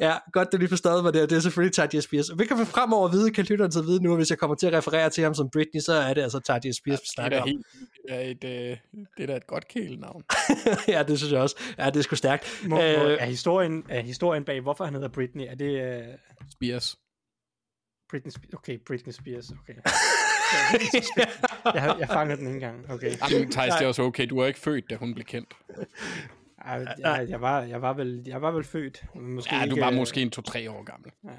ja, 0.00 0.14
godt 0.32 0.52
du 0.52 0.56
lige 0.56 0.68
forstået, 0.68 1.02
hvad 1.02 1.12
det 1.12 1.22
er, 1.22 1.26
det 1.26 1.36
er 1.36 1.40
selvfølgelig 1.40 1.74
Tajay 1.74 2.00
Spears. 2.00 2.30
Vi 2.38 2.44
kan 2.46 2.66
fremover 2.66 3.08
vide, 3.08 3.30
kan 3.30 3.44
lytterne 3.44 3.70
til 3.70 3.82
vide 3.82 4.02
nu, 4.02 4.16
hvis 4.16 4.30
jeg 4.30 4.38
kommer 4.38 4.56
til 4.56 4.66
at 4.66 4.72
referere 4.72 5.10
til 5.10 5.24
ham 5.24 5.34
som 5.34 5.50
Britney, 5.52 5.80
så 5.80 5.92
er 5.92 6.14
det 6.14 6.22
altså 6.22 6.40
Tajay 6.40 6.72
Spears, 6.72 7.00
vi 7.00 7.06
snakker 7.14 7.40
om. 7.40 7.48
Helt, 7.48 7.66
det, 8.08 8.16
er 8.16 8.20
et, 8.20 8.44
øh, 8.44 8.76
det 9.16 9.22
er 9.22 9.26
da 9.26 9.36
et 9.36 9.46
godt 9.46 9.68
kælenavn. 9.68 10.22
ja, 10.94 11.02
det 11.02 11.18
synes 11.18 11.32
jeg 11.32 11.40
også. 11.40 11.56
Ja, 11.78 11.86
det 11.86 11.96
er 11.96 12.02
sgu 12.02 12.16
stærkt. 12.16 12.62
Må, 12.66 12.76
uh, 12.76 12.82
er, 12.82 13.24
historien, 13.24 13.84
er 13.88 14.00
historien 14.00 14.44
bag, 14.44 14.60
hvorfor 14.60 14.84
han 14.84 14.94
hedder 14.94 15.08
Britney, 15.08 15.44
er 15.48 15.54
det... 15.54 15.98
Uh... 15.98 16.14
Spears. 16.50 16.96
Britney 18.12 18.30
Spears. 18.30 18.54
Okay, 18.54 18.78
Britney 18.78 19.12
Spears. 19.12 19.50
Okay. 19.50 19.74
jeg, 21.74 21.96
jeg 21.98 22.08
fanger 22.08 22.36
den 22.36 22.46
ikke 22.46 22.54
engang. 22.54 22.90
Okay. 22.90 23.12
Jamen, 23.30 23.50
Thijs, 23.50 23.74
det 23.74 23.84
er 23.84 23.88
også 23.88 24.02
okay. 24.02 24.26
Du 24.30 24.38
er 24.38 24.46
ikke 24.46 24.60
født, 24.60 24.90
da 24.90 24.96
hun 24.96 25.14
blev 25.14 25.24
kendt. 25.24 25.54
Jeg, 26.64 26.86
jeg, 26.98 27.26
jeg, 27.28 27.40
var, 27.40 27.62
jeg, 27.62 27.82
var 27.82 27.92
vel, 27.92 28.22
jeg 28.26 28.42
var 28.42 28.50
vel 28.50 28.64
født. 28.64 29.04
Måske 29.14 29.56
ja, 29.56 29.66
du 29.66 29.80
var 29.80 29.90
måske 29.90 30.22
en 30.22 30.30
to-tre 30.30 30.70
år 30.70 30.84
gammel. 30.84 31.10
Ja 31.24 31.30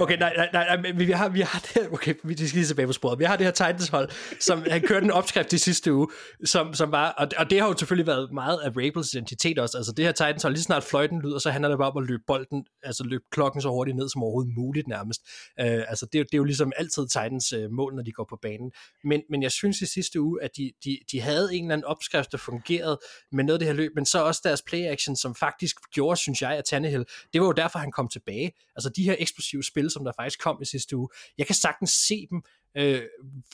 okay, 0.00 0.18
nej, 0.18 0.32
nej, 0.36 0.48
nej, 0.52 0.76
nej, 0.76 0.92
vi 0.92 1.10
har, 1.10 1.28
vi 1.28 1.40
har 1.40 1.64
det, 1.74 1.88
okay, 1.92 2.14
vi 2.24 2.34
skal 2.34 2.56
lige 2.56 2.66
tilbage 2.66 2.86
på 2.86 2.92
sporet. 2.92 3.18
Vi 3.18 3.24
har 3.24 3.36
det 3.36 3.46
her 3.46 3.52
Titans 3.52 3.88
hold, 3.88 4.10
som 4.40 4.64
han 4.70 4.82
kørte 4.82 5.04
en 5.04 5.10
opskrift 5.10 5.52
i 5.52 5.58
sidste 5.58 5.94
uge, 5.94 6.08
som, 6.44 6.74
som 6.74 6.92
var, 6.92 7.10
og, 7.10 7.28
og 7.38 7.50
det 7.50 7.60
har 7.60 7.68
jo 7.68 7.76
selvfølgelig 7.78 8.06
været 8.06 8.32
meget 8.32 8.58
af 8.58 8.68
Rabels 8.68 9.14
identitet 9.14 9.58
også, 9.58 9.76
altså 9.76 9.92
det 9.92 10.04
her 10.04 10.12
Titans 10.12 10.42
hold, 10.42 10.54
lige 10.54 10.62
snart 10.62 10.84
fløjten 10.84 11.20
lyder, 11.22 11.38
så 11.38 11.50
handler 11.50 11.68
det 11.68 11.78
bare 11.78 11.90
om 11.90 12.02
at 12.02 12.08
løbe 12.08 12.22
bolden, 12.26 12.64
altså 12.82 13.04
løbe 13.04 13.24
klokken 13.32 13.62
så 13.62 13.68
hurtigt 13.68 13.96
ned 13.96 14.08
som 14.08 14.22
overhovedet 14.22 14.52
muligt 14.56 14.88
nærmest. 14.88 15.20
Uh, 15.62 15.66
altså 15.66 16.06
det, 16.12 16.12
det 16.12 16.34
er 16.34 16.38
jo 16.38 16.44
ligesom 16.44 16.72
altid 16.76 17.08
Titans 17.08 17.52
uh, 17.52 17.62
øh, 17.62 17.70
mål, 17.70 17.94
når 17.94 18.02
de 18.02 18.12
går 18.12 18.26
på 18.30 18.38
banen. 18.42 18.72
Men, 19.04 19.22
men 19.30 19.42
jeg 19.42 19.52
synes 19.52 19.80
i 19.80 19.86
sidste 19.86 20.20
uge, 20.20 20.42
at 20.42 20.50
de, 20.56 20.72
de, 20.84 20.98
de 21.12 21.20
havde 21.20 21.48
en 21.54 21.64
eller 21.64 21.72
anden 21.72 21.84
opskrift, 21.84 22.32
der 22.32 22.38
fungerede 22.38 22.98
med 23.32 23.44
noget 23.44 23.54
af 23.54 23.58
det 23.58 23.68
her 23.68 23.74
løb, 23.74 23.90
men 23.94 24.06
så 24.06 24.22
også 24.24 24.40
deres 24.44 24.62
play 24.62 24.86
action, 24.86 25.16
som 25.16 25.34
faktisk 25.34 25.76
gjorde, 25.94 26.16
synes 26.16 26.42
jeg, 26.42 26.50
at 26.50 26.64
Tannehill, 26.70 27.04
det 27.32 27.40
var 27.40 27.46
jo 27.46 27.52
derfor, 27.52 27.78
han 27.78 27.92
kom 27.92 28.08
tilbage. 28.08 28.52
Altså 28.76 28.88
de 28.96 29.02
her 29.02 29.16
eksplosive 29.22 29.62
spil, 29.62 29.90
som 29.90 30.04
der 30.04 30.12
faktisk 30.18 30.40
kom 30.40 30.58
i 30.62 30.64
sidste 30.64 30.96
uge. 30.96 31.08
Jeg 31.38 31.46
kan 31.46 31.54
sagtens 31.54 31.90
se 31.90 32.26
dem 32.30 32.42
øh, 32.76 33.02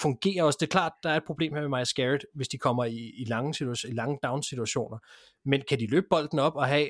fungere 0.01 0.45
også. 0.45 0.57
Det 0.61 0.67
er 0.67 0.71
klart, 0.71 0.93
der 1.03 1.11
er 1.11 1.17
et 1.17 1.25
problem 1.25 1.55
her 1.55 1.61
med 1.61 1.69
Maja 1.69 1.85
Garrett, 1.97 2.27
hvis 2.35 2.49
de 2.49 2.59
kommer 2.59 2.85
i, 2.85 3.13
i 3.17 3.25
lange, 3.25 3.55
situation, 3.55 3.93
i 3.93 3.95
lange 3.95 4.19
down-situationer. 4.23 4.99
Men 5.45 5.63
kan 5.69 5.79
de 5.79 5.87
løbe 5.87 6.07
bolden 6.11 6.39
op 6.39 6.57
og 6.57 6.67
have 6.67 6.89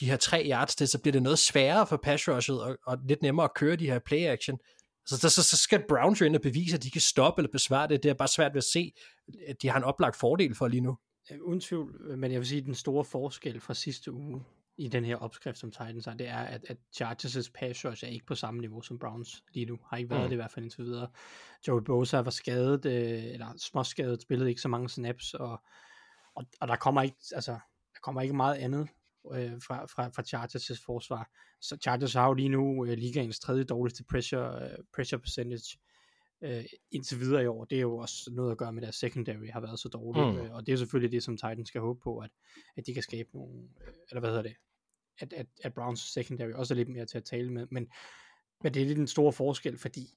de 0.00 0.06
her 0.06 0.16
tre 0.16 0.48
yards 0.50 0.74
til, 0.74 0.88
så 0.88 0.98
bliver 0.98 1.12
det 1.12 1.22
noget 1.22 1.38
sværere 1.38 1.86
for 1.86 1.96
pass 1.96 2.28
rushet, 2.28 2.62
og, 2.62 2.76
og 2.86 2.98
lidt 3.08 3.22
nemmere 3.22 3.44
at 3.44 3.54
køre 3.54 3.76
de 3.76 3.90
her 3.90 3.98
play-action. 3.98 4.58
Så, 5.06 5.16
så, 5.16 5.28
så, 5.28 5.42
så 5.42 5.56
skal 5.56 5.84
Browns 5.88 6.20
jo 6.20 6.26
ind 6.26 6.36
og 6.36 6.42
bevise, 6.42 6.76
at 6.76 6.82
de 6.82 6.90
kan 6.90 7.00
stoppe 7.00 7.40
eller 7.40 7.52
besvare 7.52 7.88
det. 7.88 8.02
Det 8.02 8.08
er 8.08 8.14
bare 8.14 8.28
svært 8.28 8.52
ved 8.52 8.58
at 8.58 8.64
se, 8.64 8.92
at 9.46 9.62
de 9.62 9.68
har 9.68 9.78
en 9.78 9.84
oplagt 9.84 10.16
fordel 10.16 10.54
for 10.54 10.68
lige 10.68 10.80
nu. 10.80 10.98
Uden 11.40 11.60
tvivl, 11.60 12.18
men 12.18 12.32
jeg 12.32 12.40
vil 12.40 12.48
sige, 12.48 12.58
at 12.58 12.66
den 12.66 12.74
store 12.74 13.04
forskel 13.04 13.60
fra 13.60 13.74
sidste 13.74 14.12
uge, 14.12 14.44
i 14.84 14.88
den 14.88 15.04
her 15.04 15.16
opskrift, 15.16 15.58
som 15.58 15.70
Titans 15.70 16.04
har, 16.04 16.14
det 16.14 16.28
er, 16.28 16.38
at, 16.38 16.64
at 16.68 16.76
Chargers' 16.96 17.50
pass 17.54 17.84
rush 17.84 18.04
er 18.04 18.08
ikke 18.08 18.26
på 18.26 18.34
samme 18.34 18.60
niveau 18.60 18.80
som 18.80 18.98
Browns 18.98 19.42
lige 19.54 19.66
nu. 19.66 19.78
Har 19.90 19.96
ikke 19.96 20.10
været 20.10 20.22
mm. 20.22 20.28
det 20.28 20.32
i 20.32 20.36
hvert 20.36 20.50
fald 20.50 20.64
indtil 20.64 20.84
videre. 20.84 21.08
Joey 21.68 21.82
Bosa 21.82 22.18
var 22.20 22.30
skadet, 22.30 22.86
øh, 22.86 23.24
eller 23.24 23.54
småskadet, 23.58 24.22
spillede 24.22 24.48
ikke 24.48 24.60
så 24.60 24.68
mange 24.68 24.88
snaps, 24.88 25.34
og, 25.34 25.62
og, 26.34 26.44
og 26.60 26.68
der 26.68 26.76
kommer 26.76 27.02
ikke, 27.02 27.16
altså, 27.34 27.52
der 27.92 28.00
kommer 28.02 28.20
ikke 28.20 28.36
meget 28.36 28.56
andet 28.56 28.88
øh, 29.34 29.52
fra, 29.66 29.86
fra, 29.86 30.08
fra 30.08 30.22
Chargers' 30.22 30.82
forsvar. 30.86 31.30
Så 31.60 31.76
Chargers 31.82 32.14
har 32.14 32.26
jo 32.26 32.34
lige 32.34 32.48
nu 32.48 32.86
øh, 32.86 32.92
ligaens 32.98 33.38
tredje 33.38 33.64
dårligste 33.64 34.04
pressure, 34.04 34.62
øh, 34.62 34.78
pressure 34.94 35.20
percentage 35.20 35.78
øh, 36.42 36.64
indtil 36.90 37.20
videre 37.20 37.42
i 37.42 37.46
år. 37.46 37.64
Det 37.64 37.76
er 37.76 37.82
jo 37.82 37.96
også 37.96 38.30
noget 38.32 38.52
at 38.52 38.58
gøre 38.58 38.72
med, 38.72 38.82
at 38.82 38.86
deres 38.86 38.96
secondary 38.96 39.50
har 39.52 39.60
været 39.60 39.78
så 39.78 39.88
dårligt. 39.88 40.26
Mm. 40.26 40.46
Øh, 40.46 40.54
og 40.54 40.66
det 40.66 40.72
er 40.72 40.76
selvfølgelig 40.76 41.12
det, 41.12 41.22
som 41.22 41.36
Titans 41.36 41.68
skal 41.68 41.80
håbe 41.80 42.00
på, 42.00 42.18
at, 42.18 42.30
at 42.76 42.86
de 42.86 42.94
kan 42.94 43.02
skabe 43.02 43.28
nogle, 43.34 43.62
øh, 43.86 43.94
eller 44.10 44.20
hvad 44.20 44.30
hedder 44.30 44.42
det, 44.42 44.56
at, 45.22 45.32
at, 45.32 45.46
at 45.62 45.74
Browns 45.74 46.00
secondary 46.00 46.52
også 46.52 46.74
er 46.74 46.76
lidt 46.76 46.88
mere 46.88 47.06
til 47.06 47.18
at 47.18 47.24
tale 47.24 47.52
med. 47.52 47.66
Men, 47.70 47.88
men 48.62 48.74
det 48.74 48.82
er 48.82 48.86
lidt 48.86 48.98
en 48.98 49.06
stor 49.06 49.30
forskel, 49.30 49.78
fordi 49.78 50.14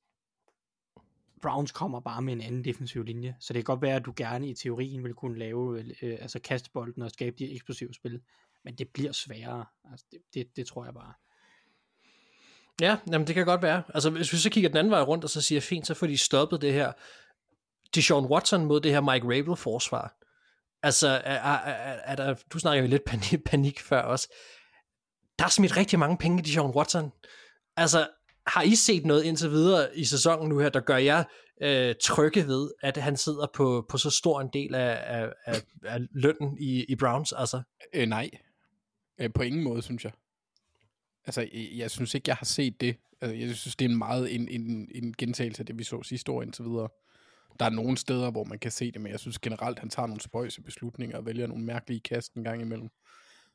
Browns 1.41 1.71
kommer 1.71 1.99
bare 1.99 2.21
med 2.21 2.33
en 2.33 2.41
anden 2.41 2.65
defensiv 2.65 3.03
linje, 3.03 3.35
så 3.39 3.53
det 3.53 3.59
kan 3.59 3.75
godt 3.75 3.81
være, 3.81 3.95
at 3.95 4.05
du 4.05 4.13
gerne 4.15 4.49
i 4.49 4.53
teorien 4.53 5.03
vil 5.03 5.13
kunne 5.13 5.39
lave, 5.39 5.93
øh, 6.01 6.17
altså 6.21 6.39
kaste 6.39 6.69
bolden 6.73 7.01
og 7.01 7.11
skabe 7.11 7.35
de 7.39 7.53
eksplosive 7.53 7.93
spil, 7.93 8.21
men 8.63 8.75
det 8.75 8.89
bliver 8.89 9.11
sværere, 9.11 9.65
altså 9.91 10.05
det, 10.11 10.21
det, 10.33 10.55
det 10.55 10.67
tror 10.67 10.85
jeg 10.85 10.93
bare. 10.93 11.13
Ja, 12.81 12.97
jamen 13.11 13.27
det 13.27 13.35
kan 13.35 13.45
godt 13.45 13.61
være. 13.61 13.83
Altså 13.93 14.09
hvis 14.09 14.33
vi 14.33 14.37
så 14.37 14.49
kigger 14.49 14.69
den 14.69 14.77
anden 14.77 14.91
vej 14.91 15.01
rundt, 15.01 15.23
og 15.23 15.29
så 15.29 15.41
siger, 15.41 15.61
fint, 15.61 15.87
så 15.87 15.93
får 15.93 16.07
de 16.07 16.17
stoppet 16.17 16.61
det 16.61 16.73
her 16.73 16.91
Deshaun 17.95 18.25
Watson 18.25 18.65
mod 18.65 18.81
det 18.81 18.91
her 18.91 19.01
Mike 19.01 19.25
Rabel 19.25 19.55
forsvar. 19.55 20.17
Altså, 20.83 21.07
er, 21.07 21.33
er, 21.33 21.57
er, 21.57 21.99
er 22.05 22.15
der, 22.15 22.35
du 22.53 22.59
snakker 22.59 22.83
jo 22.83 22.89
lidt 22.89 23.03
panik, 23.05 23.43
panik 23.43 23.79
før 23.79 24.01
også. 24.01 24.33
Der 25.39 25.45
er 25.45 25.49
smidt 25.49 25.77
rigtig 25.77 25.99
mange 25.99 26.17
penge 26.17 26.39
i 26.39 26.41
Deshaun 26.41 26.75
Watson. 26.75 27.11
Altså, 27.77 28.07
har 28.47 28.61
I 28.61 28.75
set 28.75 29.05
noget 29.05 29.23
indtil 29.23 29.49
videre 29.49 29.97
i 29.97 30.05
sæsonen 30.05 30.49
nu 30.49 30.59
her, 30.59 30.69
der 30.69 30.79
gør 30.79 30.97
jer 30.97 31.23
øh, 31.61 31.95
trygge 32.03 32.47
ved, 32.47 32.71
at 32.81 32.97
han 32.97 33.17
sidder 33.17 33.47
på, 33.53 33.85
på 33.89 33.97
så 33.97 34.09
stor 34.09 34.41
en 34.41 34.49
del 34.53 34.75
af, 34.75 35.03
af, 35.05 35.33
af, 35.45 35.61
af 35.83 35.99
lønnen 36.11 36.57
i, 36.59 36.83
i 36.83 36.95
Browns? 36.95 37.33
Altså? 37.33 37.61
Øh, 37.93 38.07
nej. 38.07 38.29
Øh, 39.21 39.33
på 39.33 39.41
ingen 39.41 39.63
måde, 39.63 39.81
synes 39.81 40.03
jeg. 40.03 40.11
Altså, 41.25 41.41
jeg, 41.41 41.69
jeg 41.75 41.91
synes 41.91 42.13
ikke, 42.13 42.29
jeg 42.29 42.35
har 42.35 42.45
set 42.45 42.81
det. 42.81 42.95
Altså, 43.21 43.35
jeg 43.35 43.55
synes, 43.55 43.75
det 43.75 43.85
er 43.85 43.89
en 43.89 43.97
meget 43.97 44.35
en, 44.35 44.47
en, 44.49 44.89
en 44.95 45.13
gentagelse 45.17 45.59
af 45.59 45.65
det, 45.65 45.77
vi 45.77 45.83
så 45.83 46.03
sidste 46.03 46.31
år 46.31 46.41
indtil 46.41 46.65
videre. 46.65 46.89
Der 47.59 47.65
er 47.65 47.69
nogle 47.69 47.97
steder, 47.97 48.31
hvor 48.31 48.43
man 48.43 48.59
kan 48.59 48.71
se 48.71 48.91
det, 48.91 49.01
men 49.01 49.11
jeg 49.11 49.19
synes 49.19 49.39
generelt, 49.39 49.79
han 49.79 49.89
tager 49.89 50.07
nogle 50.07 50.21
spøjse 50.21 50.61
beslutninger 50.61 51.17
og 51.17 51.25
vælger 51.25 51.47
nogle 51.47 51.63
mærkelige 51.63 51.99
kast 51.99 52.33
en 52.33 52.43
gang 52.43 52.61
imellem. 52.61 52.89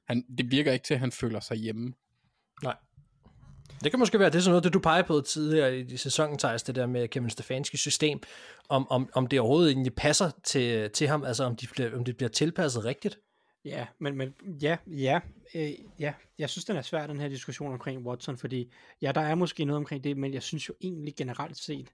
Han, 0.09 0.25
det 0.39 0.51
virker 0.51 0.73
ikke 0.73 0.85
til, 0.85 0.95
at 0.95 1.01
han 1.01 1.13
føler 1.13 1.41
sig 1.41 1.57
hjemme. 1.57 1.93
Nej. 2.63 2.77
Det 3.85 3.93
kan 3.93 3.99
måske 3.99 4.19
være, 4.19 4.31
det 4.31 4.37
er 4.37 4.41
sådan 4.41 4.51
noget, 4.51 4.65
det 4.65 4.73
du 4.73 4.79
peger 4.79 5.03
på 5.03 5.21
tidligere 5.21 5.79
i 5.79 5.97
sæsonen, 5.97 6.39
Thijs, 6.39 6.63
det 6.63 6.75
der 6.75 6.87
med 6.87 7.09
Kevin 7.09 7.31
Stefanski 7.31 7.77
system, 7.77 8.21
om, 8.69 8.91
om, 8.91 9.11
om 9.15 9.27
det 9.27 9.41
overhovedet 9.41 9.73
egentlig 9.73 9.95
passer 9.95 10.31
til, 10.45 10.91
til 10.91 11.09
ham, 11.09 11.25
altså 11.25 11.45
om, 11.45 11.57
de 11.57 11.67
bliver, 11.73 11.97
om 11.97 12.05
det 12.05 12.17
bliver 12.17 12.31
tilpasset 12.31 12.85
rigtigt. 12.85 13.19
Ja, 13.65 13.87
men, 13.99 14.17
men 14.17 14.35
ja, 14.63 14.77
ja, 14.87 15.21
øh, 15.55 15.71
ja, 15.99 16.15
jeg 16.39 16.51
synes, 16.51 16.65
den 16.65 16.77
er 16.77 16.83
svær, 16.83 17.07
den 17.07 17.21
her 17.21 17.29
diskussion 17.29 17.73
omkring 17.73 18.07
Watson, 18.07 18.37
fordi 18.37 18.73
ja, 19.03 19.13
der 19.13 19.21
er 19.21 19.35
måske 19.35 19.65
noget 19.65 19.77
omkring 19.77 20.05
det, 20.05 20.17
men 20.17 20.35
jeg 20.35 20.43
synes 20.43 20.69
jo 20.69 20.75
egentlig 20.81 21.15
generelt 21.17 21.59
set, 21.59 21.93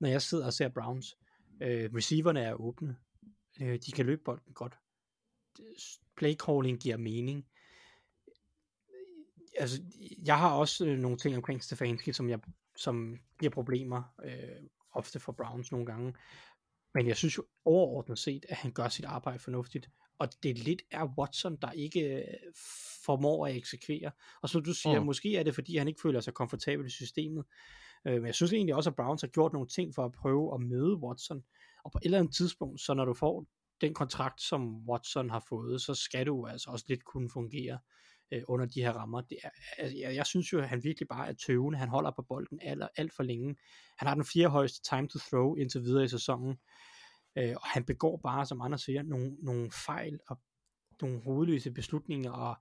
når 0.00 0.08
jeg 0.08 0.22
sidder 0.22 0.46
og 0.46 0.52
ser 0.52 0.68
Browns, 0.68 1.16
øh, 1.62 1.90
receiverne 1.96 2.40
er 2.40 2.54
åbne, 2.54 2.96
øh, 3.60 3.78
de 3.86 3.92
kan 3.92 4.06
løbe 4.06 4.22
bolden 4.24 4.52
godt, 4.54 4.76
playcalling 6.16 6.78
giver 6.80 6.96
mening, 6.96 7.46
altså, 9.58 9.82
jeg 10.26 10.38
har 10.38 10.50
også 10.50 10.86
øh, 10.86 10.98
nogle 10.98 11.16
ting 11.18 11.36
omkring 11.36 11.62
Stefanski, 11.62 12.12
som, 12.12 12.30
jeg, 12.30 12.40
som 12.76 13.16
giver 13.38 13.50
problemer, 13.50 14.02
øh, 14.24 14.62
ofte 14.92 15.20
for 15.20 15.32
Browns 15.32 15.72
nogle 15.72 15.86
gange, 15.86 16.14
men 16.94 17.06
jeg 17.06 17.16
synes 17.16 17.38
jo 17.38 17.44
overordnet 17.64 18.18
set, 18.18 18.46
at 18.48 18.56
han 18.56 18.72
gør 18.72 18.88
sit 18.88 19.04
arbejde 19.04 19.38
fornuftigt, 19.38 19.90
og 20.18 20.28
det 20.42 20.58
lidt 20.58 20.82
er 20.90 21.14
Watson, 21.18 21.56
der 21.56 21.72
ikke 21.72 22.16
øh, 22.16 22.24
formår 23.04 23.46
at 23.46 23.56
eksekvere. 23.56 24.10
Og 24.42 24.48
så 24.48 24.60
du 24.60 24.74
siger, 24.74 25.00
mm. 25.00 25.06
måske 25.06 25.36
er 25.36 25.42
det, 25.42 25.54
fordi 25.54 25.76
han 25.76 25.88
ikke 25.88 26.00
føler 26.02 26.20
sig 26.20 26.34
komfortabel 26.34 26.86
i 26.86 26.90
systemet. 26.90 27.44
Øh, 28.06 28.14
men 28.14 28.26
jeg 28.26 28.34
synes 28.34 28.52
egentlig 28.52 28.74
også, 28.74 28.90
at 28.90 28.96
Browns 28.96 29.20
har 29.20 29.28
gjort 29.28 29.52
nogle 29.52 29.68
ting 29.68 29.94
for 29.94 30.04
at 30.04 30.12
prøve 30.12 30.54
at 30.54 30.60
møde 30.60 30.96
Watson. 30.96 31.42
Og 31.84 31.92
på 31.92 31.98
et 31.98 32.04
eller 32.04 32.18
andet 32.18 32.34
tidspunkt, 32.34 32.80
så 32.80 32.94
når 32.94 33.04
du 33.04 33.14
får 33.14 33.46
den 33.80 33.94
kontrakt, 33.94 34.42
som 34.42 34.88
Watson 34.88 35.30
har 35.30 35.44
fået, 35.48 35.82
så 35.82 35.94
skal 35.94 36.26
du 36.26 36.46
altså 36.46 36.70
også 36.70 36.84
lidt 36.88 37.04
kunne 37.04 37.30
fungere 37.32 37.78
øh, 38.32 38.42
under 38.48 38.66
de 38.66 38.82
her 38.82 38.92
rammer. 38.92 39.20
Det 39.20 39.38
er, 39.42 39.50
altså, 39.78 39.98
jeg, 39.98 40.14
jeg 40.14 40.26
synes 40.26 40.52
jo, 40.52 40.60
at 40.60 40.68
han 40.68 40.84
virkelig 40.84 41.08
bare 41.08 41.28
er 41.28 41.32
tøvende. 41.32 41.78
Han 41.78 41.88
holder 41.88 42.10
på 42.10 42.22
bolden 42.22 42.60
alt, 42.62 42.84
alt 42.96 43.12
for 43.16 43.22
længe. 43.22 43.56
Han 43.98 44.08
har 44.08 44.14
den 44.14 44.24
fjerde 44.24 44.50
højeste 44.50 44.82
time 44.90 45.08
to 45.08 45.18
throw 45.18 45.54
indtil 45.54 45.82
videre 45.82 46.04
i 46.04 46.08
sæsonen. 46.08 46.56
Øh, 47.36 47.54
og 47.56 47.66
han 47.68 47.84
begår 47.84 48.20
bare, 48.22 48.46
som 48.46 48.60
andre 48.60 48.78
siger, 48.78 49.02
nogle, 49.02 49.36
nogle 49.42 49.70
fejl 49.70 50.20
og 50.28 50.40
nogle 51.02 51.22
hovedløse 51.22 51.70
beslutninger, 51.70 52.30
og 52.30 52.56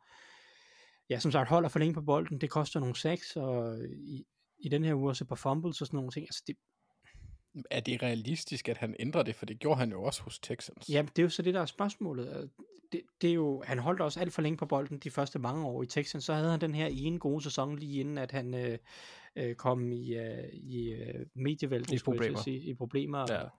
ja, 1.09 1.19
som 1.19 1.31
sagt, 1.31 1.49
holder 1.49 1.69
for 1.69 1.79
længe 1.79 1.93
på 1.93 2.01
bolden, 2.01 2.41
det 2.41 2.49
koster 2.49 2.79
nogle 2.79 2.95
sacks, 2.95 3.35
og 3.35 3.77
i, 3.89 4.25
i 4.59 4.69
den 4.69 4.83
her 4.83 4.93
uge 4.93 5.09
også 5.09 5.25
på 5.25 5.35
fumbles 5.35 5.81
og 5.81 5.87
sådan 5.87 5.97
nogle 5.97 6.11
ting, 6.11 6.23
altså 6.23 6.43
det, 6.47 6.55
er 7.71 7.79
det 7.79 8.03
realistisk, 8.03 8.69
at 8.69 8.77
han 8.77 8.95
ændrer 8.99 9.23
det? 9.23 9.35
For 9.35 9.45
det 9.45 9.59
gjorde 9.59 9.79
han 9.79 9.91
jo 9.91 10.03
også 10.03 10.21
hos 10.21 10.39
Texans. 10.39 10.89
Ja, 10.89 11.01
det 11.01 11.19
er 11.19 11.23
jo 11.23 11.29
så 11.29 11.41
det, 11.41 11.53
der 11.53 11.61
er 11.61 11.65
spørgsmålet. 11.65 12.49
Det, 12.91 13.01
det 13.21 13.29
er 13.29 13.33
jo, 13.33 13.63
han 13.65 13.79
holdt 13.79 14.01
også 14.01 14.19
alt 14.19 14.33
for 14.33 14.41
længe 14.41 14.57
på 14.57 14.65
bolden 14.65 14.99
de 14.99 15.11
første 15.11 15.39
mange 15.39 15.65
år 15.65 15.83
i 15.83 15.85
Texans. 15.85 16.23
Så 16.23 16.33
havde 16.33 16.51
han 16.51 16.61
den 16.61 16.75
her 16.75 16.87
ene 16.87 17.19
gode 17.19 17.43
sæson 17.43 17.79
lige 17.79 17.99
inden, 17.99 18.17
at 18.17 18.31
han 18.31 18.53
øh, 18.53 18.77
øh, 19.35 19.55
kom 19.55 19.91
i, 19.91 20.15
øh, 20.15 20.49
i 20.53 20.91
øh, 20.91 21.25
medievælten. 21.33 21.95
I 21.95 21.99
problemer. 21.99 22.41
Sige, 22.41 22.59
I 22.59 22.73
problemer. 22.73 23.25
Ja. 23.29 23.41
Og, 23.41 23.49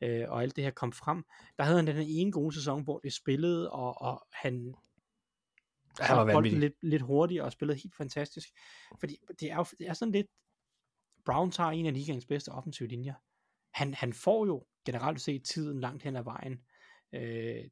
øh, 0.00 0.30
og 0.30 0.42
alt 0.42 0.56
det 0.56 0.64
her 0.64 0.70
kom 0.70 0.92
frem. 0.92 1.24
Der 1.56 1.64
havde 1.64 1.78
han 1.78 1.86
den 1.86 1.96
her 1.96 2.04
ene 2.08 2.32
gode 2.32 2.54
sæson, 2.54 2.84
hvor 2.84 2.98
det 2.98 3.12
spillede, 3.12 3.70
og, 3.70 4.02
og 4.02 4.26
han 4.32 4.74
han 6.00 6.16
var 6.16 6.32
bolden 6.32 6.60
lidt, 6.60 6.74
lidt 6.82 7.02
hurtigt 7.02 7.42
og 7.42 7.52
spillede 7.52 7.78
helt 7.78 7.94
fantastisk. 7.94 8.48
Fordi 9.00 9.16
det 9.40 9.50
er 9.50 9.56
jo 9.56 9.64
det 9.78 9.88
er 9.88 9.92
sådan 9.92 10.12
lidt, 10.12 10.26
Browns 11.26 11.56
har 11.56 11.70
en 11.70 11.86
af 11.86 11.94
ligaens 11.94 12.26
bedste 12.26 12.48
offensive 12.48 12.88
linjer. 12.88 13.14
Han, 13.70 13.94
han 13.94 14.12
får 14.12 14.46
jo 14.46 14.66
generelt 14.84 15.20
set 15.20 15.44
tiden 15.44 15.80
langt 15.80 16.02
hen 16.02 16.16
ad 16.16 16.22
vejen. 16.22 16.60
Øh, 17.12 17.64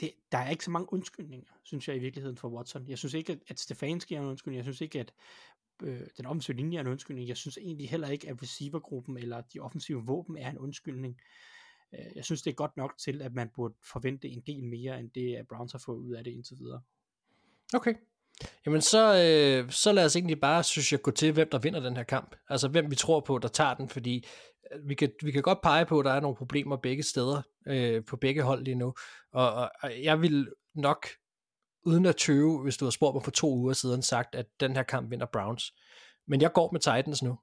det, 0.00 0.12
der 0.32 0.38
er 0.38 0.50
ikke 0.50 0.64
så 0.64 0.70
mange 0.70 0.92
undskyldninger, 0.92 1.52
synes 1.62 1.88
jeg 1.88 1.96
i 1.96 1.98
virkeligheden 1.98 2.36
for 2.36 2.48
Watson. 2.48 2.88
Jeg 2.88 2.98
synes 2.98 3.14
ikke, 3.14 3.32
at, 3.32 3.38
at 3.48 3.60
Stefanski 3.60 4.14
er 4.14 4.20
en 4.20 4.26
undskyldning. 4.26 4.56
Jeg 4.56 4.64
synes 4.64 4.80
ikke, 4.80 5.00
at 5.00 5.12
øh, 5.82 6.06
den 6.16 6.26
offensive 6.26 6.56
linje 6.56 6.76
er 6.76 6.80
en 6.80 6.86
undskyldning. 6.86 7.28
Jeg 7.28 7.36
synes 7.36 7.58
egentlig 7.58 7.90
heller 7.90 8.08
ikke, 8.08 8.28
at 8.28 8.42
receivergruppen 8.42 9.18
eller 9.18 9.40
de 9.40 9.60
offensive 9.60 10.06
våben 10.06 10.38
er 10.38 10.50
en 10.50 10.58
undskyldning. 10.58 11.20
Øh, 11.94 12.06
jeg 12.14 12.24
synes, 12.24 12.42
det 12.42 12.50
er 12.50 12.54
godt 12.54 12.76
nok 12.76 12.98
til, 12.98 13.22
at 13.22 13.34
man 13.34 13.50
burde 13.54 13.74
forvente 13.92 14.28
en 14.28 14.40
del 14.40 14.64
mere, 14.64 15.00
end 15.00 15.10
det, 15.10 15.36
at 15.36 15.48
Browns 15.48 15.72
har 15.72 15.78
fået 15.78 15.98
ud 15.98 16.12
af 16.14 16.24
det 16.24 16.30
indtil 16.30 16.58
videre. 16.58 16.82
Okay. 17.74 17.94
Jamen 18.66 18.80
så, 18.80 19.14
øh, 19.14 19.70
så 19.70 19.92
lad 19.92 20.04
os 20.04 20.16
egentlig 20.16 20.40
bare, 20.40 20.64
synes 20.64 20.92
jeg, 20.92 21.02
gå 21.02 21.10
til, 21.10 21.32
hvem 21.32 21.48
der 21.52 21.58
vinder 21.58 21.80
den 21.80 21.96
her 21.96 22.04
kamp. 22.04 22.36
Altså 22.48 22.68
hvem 22.68 22.90
vi 22.90 22.96
tror 22.96 23.20
på, 23.20 23.38
der 23.38 23.48
tager 23.48 23.74
den, 23.74 23.88
fordi 23.88 24.26
øh, 24.72 24.88
vi 24.88 24.94
kan, 24.94 25.12
vi 25.22 25.30
kan 25.30 25.42
godt 25.42 25.62
pege 25.62 25.86
på, 25.86 25.98
at 25.98 26.04
der 26.04 26.12
er 26.12 26.20
nogle 26.20 26.36
problemer 26.36 26.76
begge 26.76 27.02
steder, 27.02 27.42
øh, 27.68 28.04
på 28.04 28.16
begge 28.16 28.42
hold 28.42 28.64
lige 28.64 28.74
nu. 28.74 28.94
Og, 29.32 29.54
og, 29.54 29.70
og 29.82 30.02
jeg 30.02 30.20
vil 30.20 30.48
nok, 30.74 31.06
uden 31.86 32.06
at 32.06 32.16
tøve, 32.16 32.62
hvis 32.62 32.76
du 32.76 32.84
har 32.84 32.90
spurgt 32.90 33.14
mig 33.14 33.24
for 33.24 33.30
to 33.30 33.54
uger 33.54 33.72
siden, 33.72 34.02
sagt, 34.02 34.34
at 34.34 34.46
den 34.60 34.76
her 34.76 34.82
kamp 34.82 35.10
vinder 35.10 35.26
Browns. 35.32 35.72
Men 36.28 36.40
jeg 36.40 36.52
går 36.52 36.72
med 36.72 36.80
Titans 36.80 37.22
nu. 37.22 37.38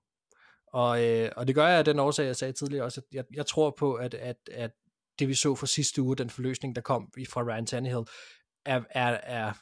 Og, 0.73 1.03
øh, 1.03 1.31
og 1.37 1.47
det 1.47 1.55
gør 1.55 1.67
jeg 1.67 1.77
af 1.77 1.85
den 1.85 1.99
årsag, 1.99 2.25
jeg 2.25 2.35
sagde 2.35 2.53
tidligere 2.53 2.85
også, 2.85 3.01
at 3.01 3.15
jeg, 3.15 3.23
jeg 3.33 3.45
tror 3.45 3.75
på, 3.79 3.93
at, 3.93 4.13
at, 4.13 4.37
at 4.51 4.71
det 5.19 5.27
vi 5.27 5.33
så 5.33 5.55
for 5.55 5.65
sidste 5.65 6.01
uge, 6.01 6.15
den 6.15 6.29
forløsning, 6.29 6.75
der 6.75 6.81
kom 6.81 7.11
fra 7.29 7.43
Ryan 7.43 7.65
Tannehill, 7.65 8.05
er, 8.65 8.81
er, 8.89 9.19
er 9.23 9.53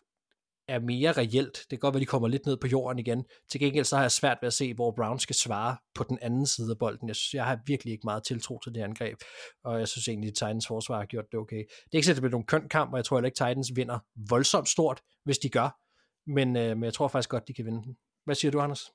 er 0.70 0.80
mere 0.80 1.12
reelt. 1.12 1.58
Det 1.58 1.70
kan 1.70 1.80
godt 1.80 1.94
være, 1.94 2.02
de 2.02 2.06
kommer 2.06 2.28
lidt 2.28 2.46
ned 2.46 2.58
på 2.58 2.68
jorden 2.68 3.00
igen. 3.00 3.26
Til 3.52 3.60
gengæld 3.60 3.86
så 3.86 3.96
har 3.96 4.04
jeg 4.04 4.12
svært 4.12 4.38
ved 4.42 4.48
at 4.48 4.54
se, 4.54 4.74
hvor 4.74 4.92
Brown 4.92 5.20
skal 5.20 5.36
svare 5.36 5.78
på 5.96 6.04
den 6.10 6.18
anden 6.22 6.46
side 6.46 6.72
af 6.72 6.78
bolden. 6.78 7.08
Jeg 7.08 7.16
synes, 7.16 7.34
jeg 7.34 7.46
har 7.46 7.60
virkelig 7.66 7.92
ikke 7.92 8.06
meget 8.06 8.24
tiltro 8.24 8.60
til 8.64 8.76
det 8.76 8.82
angreb, 8.82 9.18
og 9.64 9.80
jeg 9.80 9.88
synes 9.88 10.08
egentlig, 10.08 10.28
at 10.28 10.34
Titans 10.34 10.68
forsvar 10.68 10.98
har 10.98 11.06
gjort 11.06 11.26
det 11.32 11.40
okay. 11.40 11.58
Det 11.58 11.94
er 11.94 11.98
ikke 11.98 12.06
sikkert, 12.06 12.16
det 12.16 12.22
bliver 12.22 12.32
nogen 12.32 12.46
køn 12.46 12.70
kamp, 12.70 12.92
og 12.92 12.98
jeg 12.98 13.06
tror 13.06 13.18
heller 13.18 13.28
ikke, 13.28 13.36
Titans 13.36 13.76
vinder 13.76 14.00
voldsomt 14.30 14.70
stort, 14.70 15.02
hvis 15.24 15.38
de 15.38 15.50
gør, 15.50 15.80
men, 16.28 16.56
øh, 16.56 16.78
men 16.78 16.84
jeg 16.84 16.94
tror 16.94 17.08
faktisk 17.08 17.30
godt, 17.30 17.48
de 17.48 17.54
kan 17.54 17.66
vinde 17.66 17.84
den. 17.84 17.98
Hvad 18.26 18.36
siger 18.36 18.52
du, 18.52 18.60
Anders? 18.60 18.92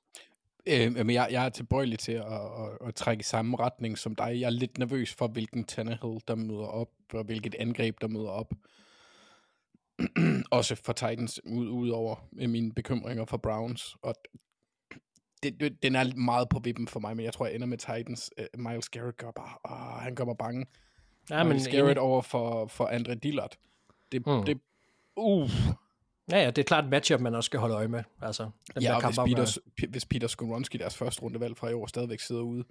Øh, 0.67 0.93
men 0.93 1.11
jeg, 1.11 1.29
jeg 1.31 1.45
er 1.45 1.49
tilbøjelig 1.49 1.99
til 1.99 2.13
at, 2.13 2.25
at, 2.33 2.89
at 2.89 2.95
trække 2.95 3.21
i 3.21 3.25
samme 3.25 3.57
retning 3.57 3.99
som 3.99 4.15
dig. 4.15 4.41
Jeg 4.41 4.47
er 4.47 4.51
lidt 4.51 4.79
nervøs 4.79 5.15
for, 5.15 5.29
hvilken 5.29 5.65
Tannehill, 5.65 6.21
der 6.29 6.35
møder 6.35 6.67
op, 6.67 6.89
og 7.13 7.25
hvilket 7.25 7.55
angreb, 7.55 8.01
der 8.01 8.09
møder 8.09 8.29
op. 8.29 8.53
også 10.51 10.75
for 10.75 10.93
Titans, 10.93 11.41
ud, 11.45 11.69
ud 11.69 11.89
over 11.89 12.17
mine 12.33 12.73
bekymringer 12.73 13.25
for 13.25 13.37
Browns. 13.37 13.97
Og 14.03 14.15
det, 15.43 15.61
det, 15.61 15.83
den 15.83 15.97
er 15.97 16.15
meget 16.17 16.49
på 16.49 16.59
vippen 16.59 16.89
for 16.89 17.01
mig, 17.01 17.17
men 17.17 17.25
jeg 17.25 17.33
tror, 17.33 17.47
jeg 17.47 17.55
ender 17.55 17.67
med 17.67 17.79
Titans. 17.79 18.31
Uh, 18.39 18.61
Miles 18.61 18.89
Garrett 18.89 19.17
gør 19.17 19.31
bare, 19.31 19.71
uh, 19.71 20.03
han 20.03 20.15
gør 20.15 20.25
mig 20.25 20.37
bange. 20.39 20.67
Ja, 21.31 21.45
Miles 21.45 21.65
men 21.65 21.73
Garrett 21.73 21.99
over 21.99 22.23
for, 22.23 22.67
for 22.67 22.87
Andre 22.87 23.15
Dillard. 23.15 23.57
Det, 24.13 24.27
mm. 24.27 24.45
det, 24.45 24.61
uh. 25.17 25.51
Ja, 26.31 26.39
ja, 26.39 26.47
det 26.47 26.59
er 26.59 26.67
klart 26.67 26.85
et 26.85 26.91
matchup, 26.91 27.21
man 27.21 27.35
også 27.35 27.47
skal 27.47 27.61
holde 27.61 27.75
øje 27.75 27.89
med. 27.89 28.03
Altså, 28.23 28.51
ja, 28.81 28.97
og 28.97 29.07
hvis 29.07 29.19
Peter, 29.19 29.59
hvis 29.89 30.05
Peter 30.05 30.27
Skoronski, 30.29 30.79
deres 30.79 30.97
første 30.97 31.23
rundevalg 31.23 31.57
fra 31.57 31.69
i 31.69 31.73
år, 31.73 31.87
stadigvæk 31.87 32.21
sidder 32.21 32.43
ude, 32.43 32.65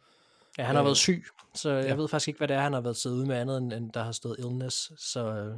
Ja, 0.57 0.63
han 0.63 0.75
har 0.75 0.81
Øh, 0.81 0.85
været 0.85 0.97
syg, 0.97 1.25
så 1.53 1.71
jeg 1.71 1.85
ja. 1.85 1.93
ved 1.93 2.07
faktisk 2.07 2.27
ikke, 2.27 2.37
hvad 2.37 2.47
det 2.47 2.55
er, 2.55 2.61
han 2.61 2.73
har 2.73 2.81
været 2.81 2.97
siddet 2.97 3.17
ude 3.17 3.27
med 3.27 3.35
andet, 3.35 3.57
end, 3.57 3.73
end 3.73 3.91
der 3.91 4.03
har 4.03 4.11
stået 4.11 4.35
illness. 4.39 4.91
Så 4.97 5.19
øh, 5.19 5.57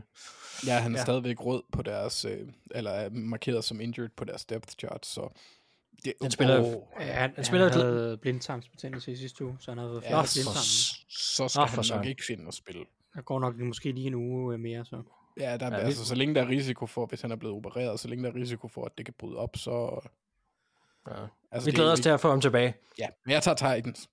Ja, 0.67 0.73
han 0.79 0.95
er 0.95 0.99
Ja. 0.99 1.03
stadigvæk 1.03 1.45
rød 1.45 1.63
på 1.71 1.81
deres, 1.81 2.25
øh, 2.25 2.47
eller 2.71 2.91
er 2.91 3.09
markeret 3.09 3.63
som 3.63 3.81
injured 3.81 4.09
på 4.17 4.25
deres 4.25 4.45
depth 4.45 4.73
chart, 4.79 5.05
så... 5.05 5.29
Det, 6.05 6.13
Han 6.21 6.31
spiller- 6.31 6.59
Åh, 6.61 6.73
Ja, 6.99 7.05
han, 7.13 7.31
Han 7.35 7.45
spiller 7.45 7.69
han 7.69 7.79
havde 7.81 8.17
blindtarmsbetændelse 8.17 9.11
i 9.11 9.15
sidste 9.15 9.45
uge, 9.45 9.57
så 9.59 9.71
han 9.71 9.77
havde 9.77 9.91
været 9.91 10.03
for 10.03 10.09
ja, 10.11 10.21
blindtarmen. 10.21 10.61
så, 10.63 10.97
så 11.09 11.47
skal 11.47 11.61
Nå, 11.61 11.65
han 11.81 11.97
nok 11.97 12.05
ikke 12.05 12.23
finde 12.25 12.47
at 12.47 12.53
spille. 12.53 12.85
Der 13.15 13.21
går 13.21 13.39
nok 13.39 13.57
måske 13.57 13.91
lige 13.91 14.07
en 14.07 14.15
uge 14.15 14.53
øh, 14.53 14.59
mere, 14.59 14.85
så. 14.85 15.01
Ja, 15.39 15.57
der, 15.57 15.67
Ja, 15.67 15.75
altså, 15.75 16.05
så 16.05 16.15
længe 16.15 16.35
der 16.35 16.41
er 16.41 16.47
risiko 16.49 16.85
for, 16.85 17.05
hvis 17.05 17.21
han 17.21 17.31
er 17.31 17.35
blevet 17.35 17.55
opereret, 17.55 17.99
så 17.99 18.07
længe 18.07 18.23
der 18.23 18.31
er 18.31 18.35
risiko 18.35 18.67
for, 18.67 18.85
at 18.85 18.91
det 18.97 19.05
kan 19.05 19.13
bryde 19.17 19.37
op, 19.37 19.57
så... 19.57 19.99
ja. 21.07 21.13
Altså, 21.51 21.65
vi 21.65 21.71
det- 21.71 21.75
glæder 21.75 21.91
os 21.91 21.99
til 21.99 22.09
at 22.09 22.19
få 22.19 22.29
ham 22.29 22.41
tilbage. 22.41 22.73
Ja, 22.99 23.07
men 23.25 23.31
jeg 23.33 23.43
tager 23.43 23.55
Titans. 23.75 24.09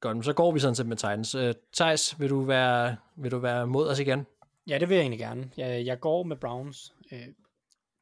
Godt, 0.00 0.24
så 0.24 0.32
går 0.32 0.52
vi 0.52 0.60
sådan 0.60 0.74
set 0.74 0.86
med 0.86 0.96
Titans. 0.96 1.34
Uh, 1.34 1.50
Thijs, 1.76 2.20
vil 2.20 2.30
du, 2.30 2.40
være, 2.42 2.96
vil 3.16 3.30
du 3.30 3.38
være 3.38 3.66
mod 3.66 3.88
os 3.88 3.98
igen? 3.98 4.26
Ja, 4.66 4.78
det 4.78 4.88
vil 4.88 4.94
jeg 4.94 5.02
egentlig 5.02 5.20
gerne. 5.20 5.50
Jeg, 5.56 5.86
jeg 5.86 6.00
går 6.00 6.22
med 6.22 6.36
Browns. 6.36 6.94
Øh, 7.12 7.28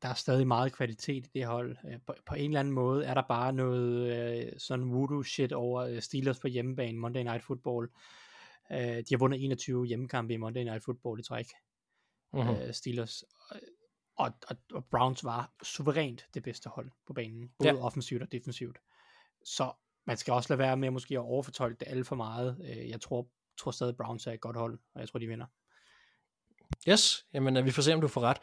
der 0.03 0.09
er 0.09 0.15
stadig 0.15 0.47
meget 0.47 0.73
kvalitet 0.73 1.27
i 1.27 1.31
det 1.35 1.47
hold. 1.47 1.77
Øh, 1.89 1.99
på, 2.07 2.15
på 2.27 2.35
en 2.35 2.45
eller 2.51 2.61
anden 2.61 2.75
måde 2.75 3.05
er 3.05 3.15
der 3.15 3.23
bare 3.29 3.53
noget 3.53 4.13
øh, 4.47 4.53
sådan 4.59 4.91
voodoo 4.91 5.23
shit 5.23 5.53
over 5.53 5.83
øh, 5.83 6.01
Steelers 6.01 6.41
på 6.41 6.49
hjemmebane, 6.49 6.99
Monday 6.99 7.23
Night 7.23 7.45
Football. 7.45 7.89
Øh, 8.73 8.79
de 8.79 9.05
har 9.11 9.19
vundet 9.19 9.45
21 9.45 9.87
hjemmekampe 9.87 10.35
i 10.35 10.37
Monday 10.37 10.63
Night 10.63 10.85
Football 10.85 11.21
i 11.21 11.23
træk. 11.23 11.47
Mhm. 12.33 12.43
Mm-hmm. 12.43 12.63
Øh, 12.63 12.75
Steelers. 12.75 13.25
Og, 14.17 14.33
og, 14.49 14.57
og 14.73 14.85
Browns 14.85 15.25
var 15.25 15.53
suverænt 15.63 16.27
det 16.35 16.43
bedste 16.43 16.69
hold 16.69 16.91
på 17.07 17.13
banen. 17.13 17.51
Både 17.59 17.69
Ja. 17.69 17.75
ja. 17.75 17.85
offensivt 17.85 18.23
og 18.23 18.33
defensivt. 18.33 18.79
Så 19.45 19.73
man 20.07 20.17
skal 20.17 20.35
også 20.35 20.53
lade 20.53 20.59
være 20.59 20.77
med 20.77 20.91
måske 20.91 21.15
at 21.15 21.19
overfortolke 21.21 21.77
det 21.81 21.89
alt 21.89 22.07
for 22.07 22.17
meget. 22.17 22.59
Øh, 22.65 22.89
jeg 22.89 23.01
tror, 23.01 23.29
tror 23.59 23.71
stadig, 23.71 23.97
Browns 23.97 24.27
er 24.27 24.33
et 24.33 24.41
godt 24.41 24.57
hold, 24.57 24.79
og 24.95 25.01
jeg 25.01 25.09
tror, 25.09 25.19
de 25.19 25.27
vinder. 25.27 25.47
Yes, 26.89 27.27
jamen 27.35 27.57
øh, 27.57 27.65
vi 27.65 27.71
får 27.71 27.83
se, 27.83 27.95
om 27.95 28.01
du 28.01 28.09
får 28.09 28.21
ret. 28.21 28.37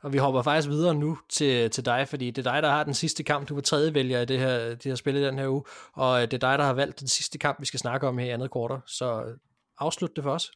Og 0.00 0.12
vi 0.12 0.18
hopper 0.18 0.42
faktisk 0.42 0.68
videre 0.68 0.94
nu 0.94 1.18
til, 1.28 1.70
til 1.70 1.84
dig, 1.84 2.08
fordi 2.08 2.30
det 2.30 2.46
er 2.46 2.52
dig, 2.52 2.62
der 2.62 2.70
har 2.70 2.84
den 2.84 2.94
sidste 2.94 3.22
kamp. 3.22 3.48
Du 3.48 3.54
var 3.54 3.60
tredje 3.60 3.94
vælger 3.94 4.20
i 4.20 4.24
det 4.24 4.38
her, 4.38 4.74
de 4.74 4.88
her 4.88 4.94
spil 4.94 5.16
i 5.16 5.24
den 5.24 5.38
her 5.38 5.48
uge, 5.48 5.62
og 5.92 6.22
øh, 6.22 6.22
det 6.22 6.34
er 6.34 6.48
dig, 6.48 6.58
der 6.58 6.64
har 6.64 6.72
valgt 6.72 7.00
den 7.00 7.08
sidste 7.08 7.38
kamp, 7.38 7.60
vi 7.60 7.66
skal 7.66 7.80
snakke 7.80 8.08
om 8.08 8.18
her 8.18 8.26
i 8.26 8.30
andet 8.30 8.50
kvartal. 8.50 8.78
Så 8.86 9.22
øh, 9.24 9.36
afslut 9.78 10.16
det 10.16 10.24
for 10.24 10.30
os. 10.30 10.52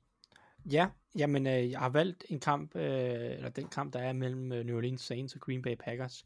Ja, 0.71 0.87
jamen 1.19 1.47
øh, 1.47 1.71
jeg 1.71 1.79
har 1.79 1.89
valgt 1.89 2.25
en 2.29 2.41
kamp, 2.41 2.77
øh, 2.77 2.83
eller 3.37 3.49
den 3.49 3.69
kamp, 3.69 3.93
der 3.93 3.99
er 3.99 4.13
mellem 4.13 4.53
øh, 4.53 4.67
New 4.67 4.77
Orleans 4.77 5.03
Saints 5.03 5.35
og 5.35 5.41
Green 5.41 5.63
Bay 5.63 5.77
Packers, 5.85 6.25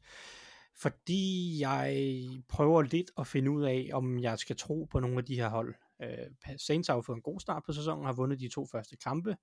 fordi 0.76 1.57
jeg 1.61 2.16
prøver 2.49 2.82
lidt 2.82 3.11
at 3.18 3.26
finde 3.26 3.51
ud 3.51 3.64
af, 3.64 3.90
om 3.92 4.18
jeg 4.18 4.38
skal 4.38 4.57
tro 4.57 4.88
på 4.90 5.01
nogle 5.01 5.18
af 5.18 5.24
de 5.24 5.34
her 5.34 5.49
hold. 5.49 5.74
Øh, 6.03 6.59
Saints 6.59 6.88
har 6.88 6.94
jo 6.94 7.03
fået 7.03 7.16
en 7.16 7.22
god 7.22 7.40
start 7.40 7.62
på 7.66 7.72
sæsonen, 7.72 8.05
har 8.07 8.12
vundet 8.12 8.40
de 8.40 8.49
to 8.49 8.66
første 8.72 8.97
kampe, 8.97 9.36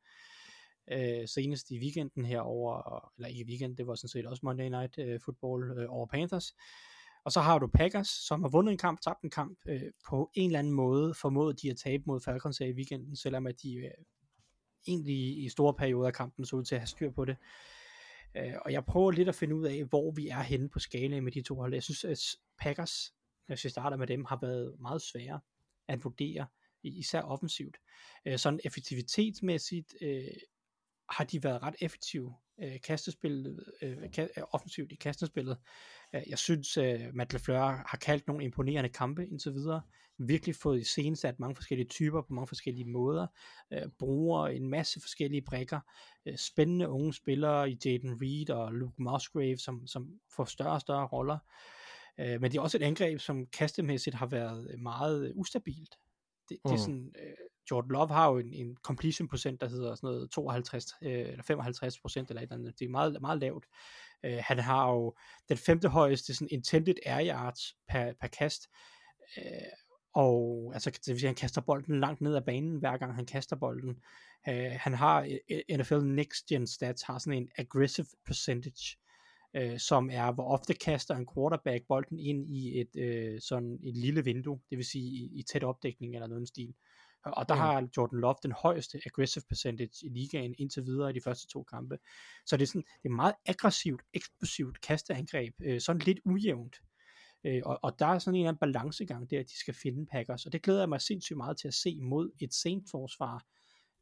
øh, 0.91 1.27
senest 1.27 1.71
i 1.71 1.79
weekenden 1.79 2.25
her 2.25 2.39
over, 2.39 3.11
eller 3.17 3.27
ikke 3.27 3.41
i 3.41 3.47
weekenden, 3.47 3.77
det 3.77 3.87
var 3.87 3.95
sådan 3.95 4.09
set 4.09 4.25
også 4.25 4.41
Monday 4.43 4.69
Night 4.69 4.97
øh, 4.97 5.19
Football 5.25 5.79
øh, 5.79 5.85
over 5.89 6.05
Panthers. 6.05 6.53
Og 7.25 7.31
så 7.31 7.41
har 7.41 7.59
du 7.59 7.67
Packers, 7.67 8.07
som 8.07 8.41
har 8.41 8.49
vundet 8.49 8.71
en 8.71 8.77
kamp, 8.77 9.01
tabt 9.01 9.21
en 9.23 9.29
kamp, 9.29 9.57
øh, 9.67 9.81
på 10.09 10.31
en 10.33 10.45
eller 10.45 10.59
anden 10.59 10.73
måde 10.73 11.13
formået 11.13 11.61
de 11.61 11.69
at 11.69 11.77
tabe 11.77 12.03
mod 12.07 12.19
Falcons 12.19 12.57
her 12.57 12.67
i 12.67 12.73
weekenden, 12.73 13.15
selvom 13.15 13.47
at 13.47 13.61
de 13.61 13.75
øh, 13.75 13.91
egentlig 14.87 15.43
i 15.45 15.49
store 15.49 15.73
perioder 15.73 16.07
af 16.07 16.13
kampen 16.13 16.45
så 16.45 16.55
ud 16.55 16.63
til 16.63 16.75
at 16.75 16.81
have 16.81 16.87
styr 16.87 17.11
på 17.11 17.25
det. 17.25 17.37
Øh, 18.37 18.53
og 18.65 18.71
jeg 18.71 18.85
prøver 18.85 19.11
lidt 19.11 19.29
at 19.29 19.35
finde 19.35 19.55
ud 19.55 19.65
af, 19.65 19.83
hvor 19.83 20.11
vi 20.11 20.27
er 20.27 20.41
henne 20.41 20.69
på 20.69 20.79
skalaen 20.79 21.23
med 21.23 21.31
de 21.31 21.41
to 21.41 21.55
hold. 21.55 21.73
Jeg 21.73 21.83
synes, 21.83 22.03
at 22.03 22.19
Packers, 22.59 23.13
hvis 23.47 23.63
vi 23.63 23.69
starter 23.69 23.97
med 23.97 24.07
dem, 24.07 24.25
har 24.25 24.39
været 24.41 24.75
meget 24.79 25.01
svære 25.01 25.39
at 25.87 26.03
vurdere, 26.03 26.47
især 26.83 27.21
offensivt. 27.21 27.77
Øh, 28.25 28.37
sådan 28.37 28.59
effektivitetsmæssigt 28.63 29.95
øh, 30.01 30.23
har 31.17 31.23
de 31.23 31.43
været 31.43 31.63
ret 31.63 31.75
effektive 31.81 32.33
øh, 32.63 32.81
kastespillet, 32.81 33.63
øh, 33.81 33.97
offensivt 34.51 34.91
i 34.91 34.95
kastespillet. 34.95 35.57
Øh, 36.15 36.21
jeg 36.27 36.37
synes, 36.37 36.77
øh, 36.77 36.99
Matt 37.13 37.33
LaFleur 37.33 37.59
har 37.87 37.97
kaldt 38.01 38.27
nogle 38.27 38.43
imponerende 38.43 38.89
kampe 38.89 39.27
indtil 39.27 39.53
videre. 39.53 39.81
Virkelig 40.17 40.55
fået 40.55 40.81
i 40.81 41.15
sat 41.15 41.39
mange 41.39 41.55
forskellige 41.55 41.87
typer 41.87 42.21
på 42.21 42.33
mange 42.33 42.47
forskellige 42.47 42.85
måder. 42.85 43.27
Øh, 43.73 43.81
bruger 43.99 44.47
en 44.47 44.69
masse 44.69 45.01
forskellige 45.01 45.41
brækker. 45.41 45.79
Øh, 46.25 46.37
spændende 46.37 46.89
unge 46.89 47.13
spillere 47.13 47.71
i 47.71 47.77
Jaden 47.85 48.21
Reed 48.21 48.49
og 48.49 48.73
Luke 48.73 49.03
Musgrave, 49.03 49.57
som, 49.57 49.87
som 49.87 50.19
får 50.35 50.45
større 50.45 50.71
og 50.71 50.81
større 50.81 51.07
roller. 51.07 51.37
Øh, 52.19 52.41
men 52.41 52.51
det 52.51 52.57
er 52.57 52.61
også 52.61 52.77
et 52.77 52.83
angreb, 52.83 53.19
som 53.19 53.47
kastemæssigt 53.47 54.15
har 54.15 54.25
været 54.25 54.79
meget 54.79 55.27
øh, 55.29 55.35
ustabilt. 55.35 55.95
Det, 56.49 56.57
det 56.63 56.69
er 56.69 56.71
Mm. 56.71 56.77
sådan, 56.77 57.13
øh, 57.19 57.33
Jordan 57.71 57.91
Love 57.91 58.07
har 58.07 58.29
jo 58.29 58.37
en, 58.37 58.53
en 58.53 58.77
completion 58.83 59.27
procent, 59.27 59.61
der 59.61 59.69
hedder 59.69 59.95
sådan 59.95 60.07
noget 60.07 60.31
52 60.31 60.85
øh, 61.01 61.11
eller 61.11 61.43
55 61.43 61.99
procent 61.99 62.29
eller 62.29 62.41
et 62.41 62.43
eller 62.43 62.55
andet. 62.55 62.79
Det 62.79 62.85
er 62.85 62.89
meget, 62.89 63.21
meget 63.21 63.39
lavt. 63.39 63.65
Øh, 64.25 64.37
han 64.39 64.59
har 64.59 64.91
jo 64.91 65.15
den 65.49 65.57
femte 65.57 65.89
højeste 65.89 66.33
sådan 66.33 66.47
intended 66.51 66.95
air 67.05 67.27
yards 67.27 67.75
per, 67.89 68.13
per 68.21 68.27
kast. 68.27 68.69
Øh, 69.37 69.43
og 70.15 70.71
altså, 70.73 70.89
det 70.89 71.07
vil 71.07 71.19
sige, 71.19 71.27
han 71.27 71.35
kaster 71.35 71.61
bolden 71.61 71.99
langt 71.99 72.21
ned 72.21 72.35
ad 72.35 72.41
banen, 72.41 72.77
hver 72.77 72.97
gang 72.97 73.15
han 73.15 73.25
kaster 73.25 73.55
bolden. 73.55 73.95
Øh, 74.49 74.71
han 74.71 74.93
har, 74.93 75.37
øh, 75.49 75.77
NFL 75.77 76.05
Next 76.05 76.45
Gen 76.45 76.67
Stats 76.67 77.01
har 77.01 77.17
sådan 77.17 77.41
en 77.41 77.49
aggressive 77.57 78.07
percentage, 78.25 78.97
øh, 79.55 79.79
som 79.79 80.09
er, 80.13 80.31
hvor 80.31 80.43
ofte 80.43 80.73
kaster 80.73 81.15
en 81.15 81.27
quarterback 81.35 81.83
bolden 81.87 82.19
ind 82.19 82.55
i 82.55 82.79
et, 82.79 82.95
øh, 82.95 83.41
sådan 83.41 83.79
et 83.83 83.97
lille 83.97 84.23
vindue, 84.23 84.59
det 84.69 84.77
vil 84.77 84.85
sige 84.85 85.05
i, 85.05 85.31
i 85.39 85.43
tæt 85.43 85.63
opdækning 85.63 86.15
eller 86.15 86.27
noget 86.27 86.47
stil. 86.47 86.69
Øh, 86.69 86.73
stil. 86.73 86.75
Og 87.25 87.49
der 87.49 87.55
Mm. 87.55 87.61
har 87.61 87.87
Jordan 87.97 88.19
Love 88.19 88.35
den 88.43 88.51
højeste 88.51 89.01
aggressive 89.05 89.43
percentage 89.49 90.05
i 90.05 90.09
ligaen 90.09 90.55
indtil 90.57 90.85
videre 90.85 91.09
i 91.09 91.13
de 91.13 91.21
første 91.21 91.47
to 91.47 91.63
kampe. 91.63 91.97
Så 92.45 92.57
det 92.57 92.63
er, 92.63 92.67
sådan, 92.67 92.83
det 93.03 93.09
er 93.09 93.13
meget 93.13 93.35
aggressivt, 93.45 94.01
eksplosivt 94.13 94.81
kasteangreb, 94.81 95.53
øh, 95.63 95.81
sådan 95.81 96.01
lidt 96.01 96.19
ujævnt. 96.25 96.75
Øh, 97.43 97.61
og, 97.65 97.79
og 97.81 97.99
der 97.99 98.05
er 98.05 98.19
sådan 98.19 98.35
en 98.35 98.41
eller 98.41 98.49
anden 98.49 98.59
balancegang 98.59 99.29
der, 99.29 99.39
at 99.39 99.45
de 99.45 99.57
skal 99.57 99.73
finde 99.73 100.05
Packers, 100.05 100.45
og 100.45 100.51
det 100.53 100.61
glæder 100.61 100.79
jeg 100.79 100.89
mig 100.89 101.01
sindssygt 101.01 101.37
meget 101.37 101.57
til 101.57 101.67
at 101.67 101.73
se 101.73 101.99
mod 102.01 102.31
et 102.39 102.53
sent 102.53 102.89
forsvar, 102.91 103.45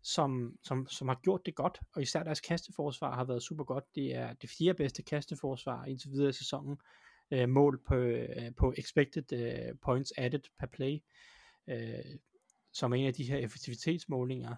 som, 0.03 0.55
som, 0.63 0.87
som 0.87 1.07
har 1.07 1.19
gjort 1.23 1.41
det 1.45 1.55
godt, 1.55 1.79
og 1.95 2.01
især 2.01 2.23
deres 2.23 2.41
kasteforsvar 2.41 3.15
har 3.15 3.23
været 3.23 3.43
super 3.43 3.63
godt. 3.63 3.83
Det 3.95 4.15
er 4.15 4.33
det 4.33 4.49
fjerde 4.49 4.77
bedste 4.77 5.03
kasteforsvar 5.03 5.85
indtil 5.85 6.11
videre 6.11 6.29
i 6.29 6.33
sæsonen, 6.33 6.77
øh, 7.31 7.49
mål 7.49 7.81
på, 7.87 7.95
øh, 7.95 8.55
på 8.57 8.73
expected 8.77 9.33
øh, 9.33 9.75
points 9.81 10.13
added 10.17 10.41
per 10.59 10.67
play, 10.67 10.99
øh, 11.69 12.15
som 12.73 12.91
er 12.91 12.95
en 12.95 13.07
af 13.07 13.13
de 13.13 13.23
her 13.23 13.37
effektivitetsmålinger. 13.37 14.55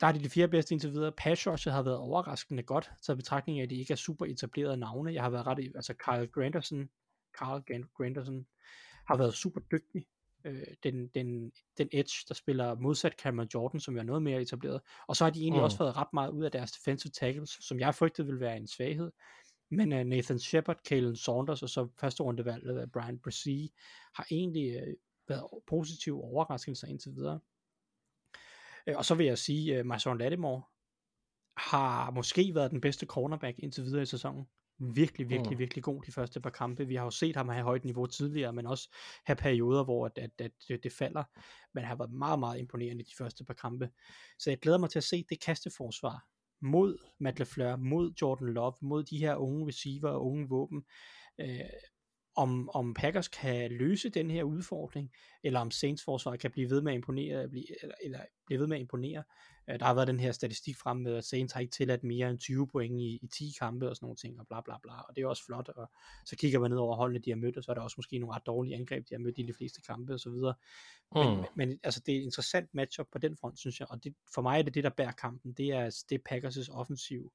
Der 0.00 0.06
er 0.06 0.12
de 0.12 0.18
det 0.18 0.30
fjerde 0.32 0.50
bedste 0.50 0.72
indtil 0.74 0.92
videre. 0.92 1.12
Pass 1.12 1.44
har 1.44 1.82
været 1.82 1.96
overraskende 1.96 2.62
godt, 2.62 2.90
i 3.12 3.14
betragtning 3.14 3.58
af, 3.58 3.62
at 3.62 3.70
de 3.70 3.76
ikke 3.76 3.92
er 3.92 3.96
super 3.96 4.26
etablerede 4.26 4.76
navne. 4.76 5.14
Jeg 5.14 5.22
har 5.22 5.30
været 5.30 5.46
ret 5.46 5.58
i, 5.58 5.72
altså 5.74 5.94
Kyle 5.94 6.26
Granderson, 6.26 6.88
Carl 7.38 7.84
Granderson 7.96 8.46
har 9.06 9.16
været 9.16 9.34
super 9.34 9.60
dygtig. 9.60 10.06
Øh, 10.44 10.62
den, 10.82 11.08
den, 11.08 11.52
den 11.78 11.88
edge, 11.92 12.24
der 12.28 12.34
spiller 12.34 12.74
modsat 12.74 13.12
Cameron 13.12 13.48
Jordan, 13.54 13.80
som 13.80 13.98
er 13.98 14.02
noget 14.02 14.22
mere 14.22 14.42
etableret. 14.42 14.80
Og 15.08 15.16
så 15.16 15.24
har 15.24 15.30
de 15.30 15.40
egentlig 15.40 15.60
Mm. 15.60 15.64
også 15.64 15.76
fået 15.76 15.96
ret 15.96 16.12
meget 16.12 16.30
ud 16.30 16.44
af 16.44 16.50
deres 16.50 16.72
defensive 16.72 17.10
tackles, 17.10 17.50
som 17.60 17.80
jeg 17.80 17.94
frygtede 17.94 18.26
ville 18.26 18.40
være 18.40 18.56
en 18.56 18.66
svaghed. 18.66 19.10
Men 19.70 19.92
uh, 19.92 19.98
Nathan 19.98 20.38
Shepard, 20.38 20.82
Kalen 20.84 21.16
Saunders 21.16 21.62
og 21.62 21.68
så 21.68 21.88
første 22.00 22.22
rundevalget 22.22 22.78
af 22.78 22.92
Brian 22.92 23.18
Bresee 23.18 23.68
har 24.14 24.26
egentlig 24.30 24.82
uh, 24.82 24.88
været 25.30 25.62
positive 25.66 26.24
overraskelser 26.24 26.86
indtil 26.88 27.12
videre. 27.14 27.40
Uh, 28.90 28.96
og 28.96 29.04
så 29.04 29.14
vil 29.14 29.26
jeg 29.26 29.38
sige, 29.38 29.80
uh, 29.80 29.86
Mason 29.86 30.18
Lattimore 30.18 30.62
har 31.56 32.10
måske 32.10 32.54
været 32.54 32.70
den 32.70 32.80
bedste 32.80 33.06
cornerback 33.06 33.58
indtil 33.58 33.84
videre 33.84 34.02
i 34.02 34.06
sæsonen. 34.06 34.44
Virkelig, 34.94 35.28
virkelig, 35.30 35.52
Mm. 35.52 35.58
virkelig 35.58 35.84
god 35.84 36.02
de 36.02 36.12
første 36.12 36.40
par 36.40 36.50
kampe. 36.50 36.86
Vi 36.86 36.94
har 36.94 37.04
jo 37.04 37.10
set 37.10 37.36
ham 37.36 37.48
have 37.48 37.64
højt 37.64 37.84
niveau 37.84 38.06
tidligere, 38.06 38.52
men 38.52 38.66
også 38.66 38.88
have 39.24 39.36
perioder, 39.36 39.84
hvor 39.84 40.06
at, 40.06 40.18
at, 40.18 40.30
at 40.38 40.52
det, 40.68 40.82
det 40.84 40.92
falder. 40.92 41.24
Men 41.74 41.84
han 41.84 41.88
har 41.88 41.96
været 41.96 42.12
meget, 42.12 42.38
meget 42.38 42.58
imponerende 42.58 43.04
de 43.04 43.14
første 43.18 43.44
par 43.44 43.54
kampe. 43.54 43.90
Så 44.38 44.50
jeg 44.50 44.58
glæder 44.58 44.78
mig 44.78 44.90
til 44.90 44.98
at 44.98 45.04
se 45.04 45.24
det 45.28 45.40
kasteforsvar 45.42 46.26
mod 46.60 46.98
Matt 47.20 47.38
LaFleur, 47.38 47.76
mod 47.76 48.12
Jordan 48.22 48.48
Love, 48.48 48.74
mod 48.82 49.04
de 49.04 49.18
her 49.18 49.36
unge 49.36 49.66
receiver 49.68 50.08
og 50.10 50.26
unge 50.26 50.48
våben. 50.48 50.82
Øh, 51.40 51.60
om, 52.36 52.70
om 52.74 52.94
Packers 52.94 53.28
kan 53.28 53.72
løse 53.72 54.08
den 54.08 54.30
her 54.30 54.42
udfordring, 54.42 55.10
eller 55.44 55.60
om 55.60 55.70
Saints 55.70 56.04
forsvar 56.04 56.36
kan 56.36 56.50
blive 56.50 56.70
ved 56.70 56.80
med 56.82 56.92
at 56.92 56.96
imponere, 56.96 57.48
blive, 57.48 57.64
eller, 57.82 57.94
eller 58.04 58.20
blive 58.46 58.60
ved 58.60 58.66
med 58.66 58.76
at 58.76 58.80
imponere. 58.80 59.22
Øh, 59.70 59.78
der 59.78 59.84
har 59.86 59.94
været 59.94 60.08
den 60.08 60.20
her 60.20 60.32
statistik 60.32 60.76
frem 60.76 60.96
med, 60.96 61.16
at 61.16 61.24
Saints 61.24 61.52
har 61.52 61.60
ikke 61.60 61.70
tilladt 61.70 62.04
mere 62.04 62.30
end 62.30 62.38
20 62.38 62.66
point 62.66 63.00
i, 63.00 63.18
i 63.22 63.26
10 63.26 63.52
kampe 63.58 63.88
og 63.90 63.96
sådan 63.96 64.04
nogle 64.04 64.16
ting, 64.16 64.40
og 64.40 64.46
bla 64.48 64.60
bla 64.60 64.74
bla, 64.82 64.92
og 65.00 65.16
det 65.16 65.22
er 65.22 65.26
også 65.26 65.44
flot, 65.46 65.68
og 65.68 65.90
så 66.26 66.36
kigger 66.36 66.58
man 66.58 66.70
ned 66.70 66.78
over 66.78 66.96
holdene, 66.96 67.18
de 67.18 67.30
har 67.30 67.36
mødt, 67.36 67.56
og 67.56 67.64
så 67.64 67.70
er 67.70 67.74
der 67.74 67.82
også 67.82 67.94
måske 67.98 68.18
nogle 68.18 68.34
ret 68.34 68.46
dårlige 68.46 68.74
angreb, 68.76 69.08
de 69.08 69.14
har 69.14 69.18
mødt 69.20 69.38
i 69.38 69.42
de 69.42 69.54
fleste 69.54 69.80
kampe 69.82 70.14
og 70.14 70.20
så 70.20 70.30
videre. 70.30 70.54
Men, 71.14 71.36
Mm. 71.36 71.44
men 71.56 71.80
altså, 71.82 72.02
det 72.06 72.14
er 72.14 72.18
et 72.18 72.22
interessant 72.24 72.74
matchup 72.74 73.06
på 73.12 73.18
den 73.18 73.36
front, 73.36 73.58
synes 73.58 73.80
jeg, 73.80 73.90
og 73.90 74.04
det, 74.04 74.14
for 74.34 74.42
mig 74.42 74.58
er 74.58 74.62
det 74.62 74.74
det, 74.74 74.84
der 74.84 74.90
bærer 74.90 75.12
kampen, 75.12 75.52
det 75.52 75.66
er, 75.68 76.04
det 76.10 76.20
er 76.24 76.34
Packers' 76.34 76.72
offensiv 76.72 77.32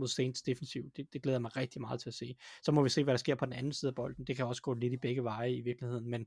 mod 0.00 0.08
Saints 0.08 0.42
defensiv. 0.42 0.90
Det, 0.96 1.12
det 1.12 1.22
glæder 1.22 1.34
jeg 1.34 1.42
mig 1.42 1.56
rigtig 1.56 1.80
meget 1.80 2.00
til 2.00 2.08
at 2.08 2.14
se. 2.14 2.36
Så 2.62 2.72
må 2.72 2.82
vi 2.82 2.88
se, 2.88 3.04
hvad 3.04 3.14
der 3.14 3.18
sker 3.18 3.34
på 3.34 3.44
den 3.44 3.52
anden 3.52 3.72
side 3.72 3.88
af 3.88 3.94
bolden. 3.94 4.24
Det 4.24 4.36
kan 4.36 4.46
også 4.46 4.62
gå 4.62 4.74
lidt 4.74 4.92
i 4.92 4.96
begge 4.96 5.24
veje 5.24 5.52
i 5.52 5.60
virkeligheden, 5.60 6.10
men, 6.10 6.26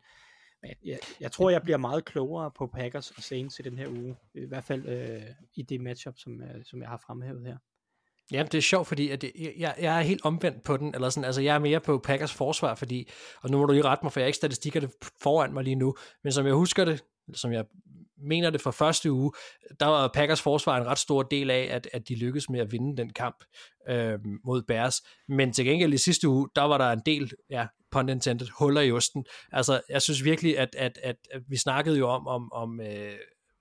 Jeg, 0.86 1.00
jeg 1.20 1.32
tror, 1.32 1.50
jeg 1.50 1.62
bliver 1.62 1.78
meget 1.78 2.06
klogere 2.06 2.52
på 2.52 2.68
Packers 2.68 3.12
og 3.12 3.24
Saints 3.24 3.60
i 3.60 3.62
den 3.62 3.78
her 3.78 3.88
uge. 3.88 4.16
I 4.36 4.46
hvert 4.46 4.64
fald 4.64 4.88
øh, 4.88 5.22
i 5.56 5.62
det 5.62 5.82
matchup, 5.82 6.18
som, 6.18 6.42
øh, 6.42 6.66
som 6.66 6.82
jeg 6.82 6.90
har 6.90 6.98
fremhævet 6.98 7.46
her. 7.46 7.58
Ja, 8.32 8.44
det 8.44 8.56
er 8.58 8.62
sjovt, 8.62 8.88
fordi 8.88 9.10
at 9.10 9.24
jeg, 9.24 9.54
jeg, 9.58 9.76
jeg 9.82 9.98
er 9.98 10.02
helt 10.02 10.26
omvendt 10.26 10.64
på 10.64 10.78
den, 10.78 10.96
eller 10.96 11.10
sådan, 11.10 11.26
altså 11.26 11.42
jeg 11.42 11.56
er 11.56 11.60
mere 11.60 11.80
på 11.80 11.98
Packers 11.98 12.34
forsvar, 12.34 12.76
fordi, 12.76 13.10
og 13.42 13.50
nu 13.50 13.58
må 13.58 13.66
du 13.66 13.74
lige 13.74 13.86
rette 13.86 14.06
mig, 14.06 14.12
for 14.12 14.20
jeg 14.20 14.26
har 14.26 14.28
ikke 14.28 14.38
statistikkerne 14.38 14.90
foran 15.22 15.54
mig 15.54 15.64
lige 15.64 15.76
nu, 15.76 15.96
men 16.24 16.32
som 16.34 16.46
jeg 16.46 16.54
husker 16.54 16.86
det, 16.86 17.04
som 17.34 17.52
jeg 17.52 17.66
mener 18.24 18.50
det 18.50 18.62
fra 18.62 18.72
første 18.72 19.12
uge, 19.12 19.32
der 19.80 19.86
var 19.86 20.12
Packers 20.14 20.42
forsvar 20.42 20.78
en 20.78 20.88
ret 20.88 20.98
stor 20.98 21.24
del 21.24 21.50
af, 21.50 21.68
at, 21.72 21.90
at 21.94 22.08
de 22.10 22.16
lykkedes 22.16 22.50
med 22.50 22.60
at 22.60 22.72
vinde 22.72 22.98
den 22.98 23.14
kamp 23.14 23.44
øh, 23.90 24.20
mod 24.44 24.64
Bears. 24.64 25.02
Men 25.28 25.54
til 25.54 25.66
gengæld 25.66 25.94
i 25.94 25.98
sidste 25.98 26.28
uge, 26.28 26.50
der 26.56 26.62
var 26.62 26.78
der 26.78 26.92
en 26.92 27.02
del, 27.06 27.32
ja, 27.50 27.68
pun 27.92 28.10
intended, 28.10 28.48
huller 28.60 28.82
i 28.82 28.92
osten. 28.92 29.26
Altså, 29.52 29.82
jeg 29.90 30.02
synes 30.02 30.24
virkelig, 30.24 30.60
at, 30.60 30.76
at, 30.76 31.00
at, 31.04 31.16
at 31.32 31.42
vi 31.48 31.58
snakkede 31.58 31.98
jo 31.98 32.10
om, 32.10 32.28
om, 32.28 32.54
om 32.54 32.82
øh, 32.82 33.16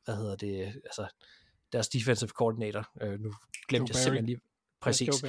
hvad 0.05 0.17
hedder 0.17 0.37
det, 0.37 0.67
altså, 0.85 1.07
deres 1.73 1.89
defensive 1.89 2.29
coordinator, 2.29 2.91
øh, 3.03 3.21
nu 3.21 3.33
glemte 3.69 3.91
jeg 3.91 3.97
simpelthen 3.97 4.27
lige, 4.27 4.41
præcis, 4.81 5.25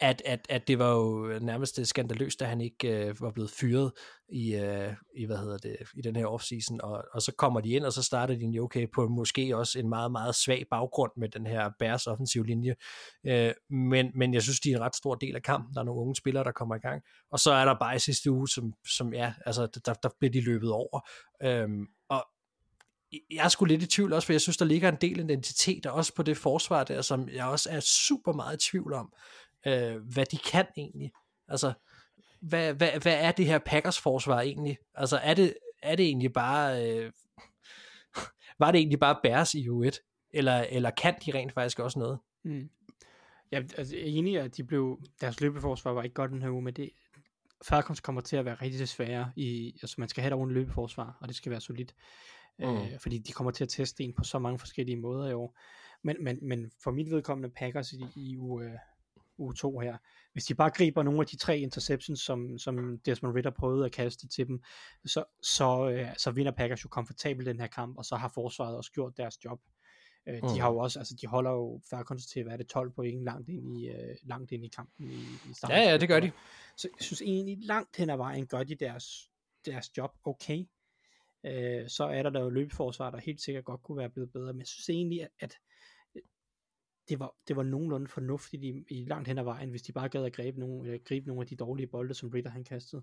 at, 0.00 0.22
at, 0.24 0.46
at 0.48 0.68
det 0.68 0.78
var 0.78 0.90
jo 0.90 1.38
nærmest 1.40 1.78
øh, 1.78 1.86
skandaløst, 1.86 2.42
at 2.42 2.48
han 2.48 2.60
ikke 2.60 2.88
øh, 2.88 3.20
var 3.20 3.30
blevet 3.30 3.50
fyret 3.50 3.92
i, 4.28 4.54
øh, 4.54 4.92
i, 5.16 5.26
hvad 5.26 5.36
hedder 5.36 5.58
det, 5.58 5.76
i 5.96 6.02
den 6.02 6.16
her 6.16 6.26
offseason, 6.26 6.80
og, 6.80 7.04
og 7.12 7.22
så 7.22 7.32
kommer 7.38 7.60
de 7.60 7.68
ind, 7.68 7.84
og 7.84 7.92
så 7.92 8.02
starter 8.02 8.34
de 8.34 8.44
en 8.44 8.58
okay 8.58 8.86
på 8.94 9.08
måske 9.08 9.56
også 9.56 9.78
en 9.78 9.88
meget, 9.88 10.12
meget 10.12 10.34
svag 10.34 10.64
baggrund 10.70 11.12
med 11.16 11.28
den 11.28 11.46
her 11.46 11.70
Bears 11.78 12.06
offensiv 12.06 12.44
linje, 12.44 12.74
øh, 13.26 13.52
men, 13.70 14.10
men 14.14 14.34
jeg 14.34 14.42
synes, 14.42 14.60
de 14.60 14.72
er 14.72 14.76
en 14.76 14.82
ret 14.82 14.96
stor 14.96 15.14
del 15.14 15.36
af 15.36 15.42
kampen, 15.42 15.74
der 15.74 15.80
er 15.80 15.84
nogle 15.84 16.00
unge 16.00 16.16
spillere, 16.16 16.44
der 16.44 16.52
kommer 16.52 16.74
i 16.74 16.80
gang, 16.80 17.02
og 17.30 17.38
så 17.38 17.52
er 17.52 17.64
der 17.64 17.74
bare 17.80 17.96
i 17.96 17.98
sidste 17.98 18.30
uge, 18.30 18.48
som, 18.48 18.72
som 18.96 19.14
ja, 19.14 19.32
altså 19.46 19.80
der, 19.86 19.94
der 19.94 20.08
bliver 20.18 20.32
de 20.32 20.40
løbet 20.40 20.70
over, 20.70 21.00
øh, 21.42 21.68
og 22.08 22.26
jeg 23.30 23.44
er 23.44 23.48
sgu 23.48 23.64
lidt 23.64 23.82
i 23.82 23.86
tvivl 23.86 24.12
også, 24.12 24.26
for 24.26 24.32
jeg 24.32 24.40
synes, 24.40 24.56
der 24.56 24.64
ligger 24.64 24.88
en 24.88 24.96
del 25.00 25.18
identitet 25.18 25.86
også 25.86 26.14
på 26.14 26.22
det 26.22 26.36
forsvar 26.36 26.84
der, 26.84 27.02
som 27.02 27.28
jeg 27.28 27.46
også 27.46 27.70
er 27.70 27.80
super 27.80 28.32
meget 28.32 28.64
i 28.64 28.70
tvivl 28.70 28.92
om, 28.92 29.12
øh, 29.66 29.96
hvad 29.96 30.26
de 30.26 30.38
kan 30.38 30.66
egentlig. 30.76 31.12
Altså, 31.48 31.72
hvad, 32.40 32.74
hvad, 32.74 32.90
hvad 33.02 33.24
er 33.24 33.32
det 33.32 33.46
her 33.46 33.58
Packers 33.58 34.00
forsvar 34.00 34.40
egentlig? 34.40 34.78
Altså, 34.94 35.16
er 35.16 35.34
det, 35.34 35.54
er 35.82 35.96
det 35.96 36.06
egentlig 36.06 36.32
bare, 36.32 36.86
øh, 36.86 37.12
var 38.60 38.70
det 38.72 38.78
egentlig 38.78 39.00
bare 39.00 39.20
Bears 39.22 39.54
i 39.54 39.68
U1? 39.68 39.98
Eller, 40.30 40.60
eller 40.70 40.90
kan 40.90 41.14
de 41.26 41.34
rent 41.34 41.52
faktisk 41.52 41.78
også 41.78 41.98
noget? 41.98 42.18
Mm. 42.44 42.70
Ja, 43.52 43.62
altså, 43.78 43.96
jeg 43.96 44.02
er 44.02 44.08
enig 44.08 44.40
at 44.40 44.56
de 44.56 44.64
blev, 44.64 45.00
deres 45.20 45.40
løbeforsvar 45.40 45.92
var 45.92 46.02
ikke 46.02 46.14
godt 46.14 46.30
den 46.30 46.42
her 46.42 46.50
uge, 46.50 46.62
men 46.62 46.74
det, 46.74 46.90
Falcons 47.64 48.00
kommer 48.00 48.20
til 48.20 48.36
at 48.36 48.44
være 48.44 48.54
rigtig 48.54 48.88
svære 48.88 49.32
i, 49.36 49.72
altså 49.82 49.94
man 49.98 50.08
skal 50.08 50.22
have 50.22 50.28
et 50.28 50.34
ordentligt 50.34 50.58
løbeforsvar, 50.58 51.18
og 51.20 51.28
det 51.28 51.36
skal 51.36 51.50
være 51.50 51.60
solidt, 51.60 51.94
mm. 52.58 52.64
øh, 52.64 52.98
fordi 53.00 53.18
de 53.18 53.32
kommer 53.32 53.50
til 53.50 53.64
at 53.64 53.68
teste 53.68 54.04
en 54.04 54.14
på 54.14 54.24
så 54.24 54.38
mange 54.38 54.58
forskellige 54.58 54.96
måder 54.96 55.30
i 55.30 55.32
år. 55.32 55.58
Men, 56.02 56.16
men, 56.20 56.38
men 56.42 56.70
for 56.82 56.90
mit 56.90 57.10
vedkommende 57.10 57.54
Packers 57.56 57.92
i, 57.92 58.04
i 58.16 58.36
uge, 58.36 58.64
øh, 58.64 58.72
uge 59.38 59.54
2 59.54 59.78
her. 59.78 59.96
Hvis 60.32 60.44
de 60.44 60.54
bare 60.54 60.70
griber 60.70 61.02
nogle 61.02 61.20
af 61.20 61.26
de 61.26 61.36
tre 61.36 61.58
interceptions, 61.58 62.20
som, 62.20 62.58
som 62.58 62.98
Desmond 62.98 63.34
Ritter 63.34 63.50
prøvede 63.50 63.84
at 63.84 63.92
kaste 63.92 64.28
til 64.28 64.46
dem, 64.46 64.62
så, 65.06 65.24
så, 65.42 65.90
øh, 65.90 66.08
så 66.16 66.30
vinder 66.30 66.52
Packers 66.52 66.84
jo 66.84 66.88
komfortabelt 66.88 67.46
den 67.46 67.60
her 67.60 67.66
kamp, 67.66 67.98
og 67.98 68.04
så 68.04 68.16
har 68.16 68.30
forsvaret 68.34 68.76
også 68.76 68.92
gjort 68.92 69.16
deres 69.16 69.44
job. 69.44 69.60
Øh, 70.28 70.38
mm. 70.42 70.48
De 70.48 70.60
har 70.60 70.70
jo 70.70 70.78
også, 70.78 70.98
altså 70.98 71.14
de 71.20 71.26
holder 71.26 71.50
jo 71.50 71.80
Falcons 71.90 72.26
til, 72.26 72.42
hvad 72.42 72.52
er 72.52 72.56
det, 72.56 72.66
12 72.66 72.90
point 72.90 73.24
langt 73.24 73.48
ind 73.48 73.78
i, 73.78 73.88
øh, 73.88 74.16
langt 74.22 74.52
ind 74.52 74.64
i 74.64 74.68
kampen 74.68 75.10
i, 75.10 75.22
i 75.50 75.54
starten. 75.54 75.76
Ja, 75.76 75.90
ja, 75.90 75.96
det 75.96 76.08
gør 76.08 76.20
de. 76.20 76.30
Så 76.76 76.88
jeg 76.98 77.04
synes 77.04 77.22
egentlig, 77.22 77.58
langt 77.60 77.96
hen 77.96 78.10
ad 78.10 78.16
vejen 78.16 78.46
gør 78.46 78.62
de 78.62 78.74
deres, 78.74 79.30
deres 79.66 79.96
job 79.96 80.10
okay. 80.24 80.64
Øh, 81.46 81.88
så 81.88 82.04
er 82.04 82.22
der 82.22 82.30
der 82.30 82.40
jo 82.40 82.50
løbeforsvar, 82.50 83.10
der 83.10 83.18
helt 83.18 83.40
sikkert 83.40 83.64
godt 83.64 83.82
kunne 83.82 83.98
være 83.98 84.10
blevet 84.10 84.32
bedre, 84.32 84.52
men 84.52 84.60
jeg 84.60 84.66
synes 84.66 84.88
egentlig, 84.88 85.22
at, 85.22 85.30
at 85.40 85.56
det 87.08 87.20
var, 87.20 87.34
det 87.48 87.56
var 87.56 87.62
nogenlunde 87.62 88.08
fornuftigt 88.08 88.64
i, 88.64 88.84
i 88.88 89.04
langt 89.04 89.28
hen 89.28 89.38
ad 89.38 89.44
vejen, 89.44 89.70
hvis 89.70 89.82
de 89.82 89.92
bare 89.92 90.08
gad 90.08 90.24
at 90.24 90.32
gribe 90.32 90.60
nogle, 90.60 90.90
øh, 90.90 91.00
gribe 91.04 91.26
nogle 91.26 91.42
af 91.42 91.46
de 91.46 91.56
dårlige 91.56 91.86
bolde, 91.86 92.14
som 92.14 92.28
Ritter 92.28 92.50
han 92.50 92.64
kastede. 92.64 93.02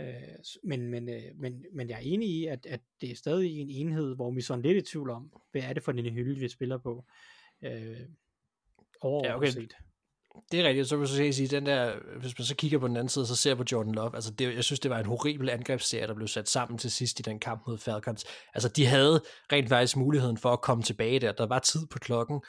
Øh, 0.00 0.14
men, 0.64 0.88
men, 0.88 1.08
øh, 1.08 1.22
men, 1.34 1.64
men 1.72 1.88
jeg 1.88 1.96
er 1.96 2.02
enig 2.02 2.28
i, 2.28 2.46
at, 2.46 2.66
at 2.66 2.80
det 3.00 3.10
er 3.10 3.14
stadig 3.14 3.60
en 3.60 3.70
enhed, 3.70 4.14
hvor 4.14 4.30
vi 4.30 4.40
sådan 4.40 4.62
lidt 4.62 4.76
i 4.76 4.90
tvivl 4.92 5.10
om, 5.10 5.32
hvad 5.52 5.62
er 5.62 5.72
det 5.72 5.82
for 5.82 5.92
en 5.92 6.14
hylde, 6.14 6.40
vi 6.40 6.48
spiller 6.48 6.78
på. 6.78 7.04
Øh, 7.62 7.96
overordnet 9.00 9.28
ja, 9.28 9.36
okay. 9.36 9.50
set. 9.50 9.74
Det 10.52 10.60
er 10.60 10.68
rigtigt, 10.68 10.88
så 10.88 10.96
vil 10.96 11.24
jeg 11.24 11.34
sige, 11.34 11.48
den 11.48 11.66
der, 11.66 11.94
hvis 12.20 12.38
man 12.38 12.44
så 12.44 12.56
kigger 12.56 12.78
på 12.78 12.88
den 12.88 12.96
anden 12.96 13.08
side, 13.08 13.26
så 13.26 13.36
ser 13.36 13.54
på 13.54 13.64
Jordan 13.72 13.94
Love, 13.94 14.14
altså 14.14 14.30
det, 14.30 14.54
jeg 14.54 14.64
synes, 14.64 14.80
det 14.80 14.90
var 14.90 14.98
en 14.98 15.06
horribel 15.06 15.50
angrebsserie, 15.50 16.06
der 16.06 16.14
blev 16.14 16.28
sat 16.28 16.48
sammen 16.48 16.78
til 16.78 16.90
sidst 16.90 17.20
i 17.20 17.22
den 17.22 17.40
kamp 17.40 17.62
mod 17.66 17.78
Falcons. 17.78 18.24
Altså 18.54 18.68
de 18.68 18.86
havde 18.86 19.20
rent 19.52 19.68
faktisk 19.68 19.96
muligheden 19.96 20.36
for 20.36 20.50
at 20.50 20.60
komme 20.60 20.82
tilbage 20.82 21.20
der, 21.20 21.32
der 21.32 21.46
var 21.46 21.58
tid 21.58 21.86
på 21.86 21.98
klokken, 21.98 22.40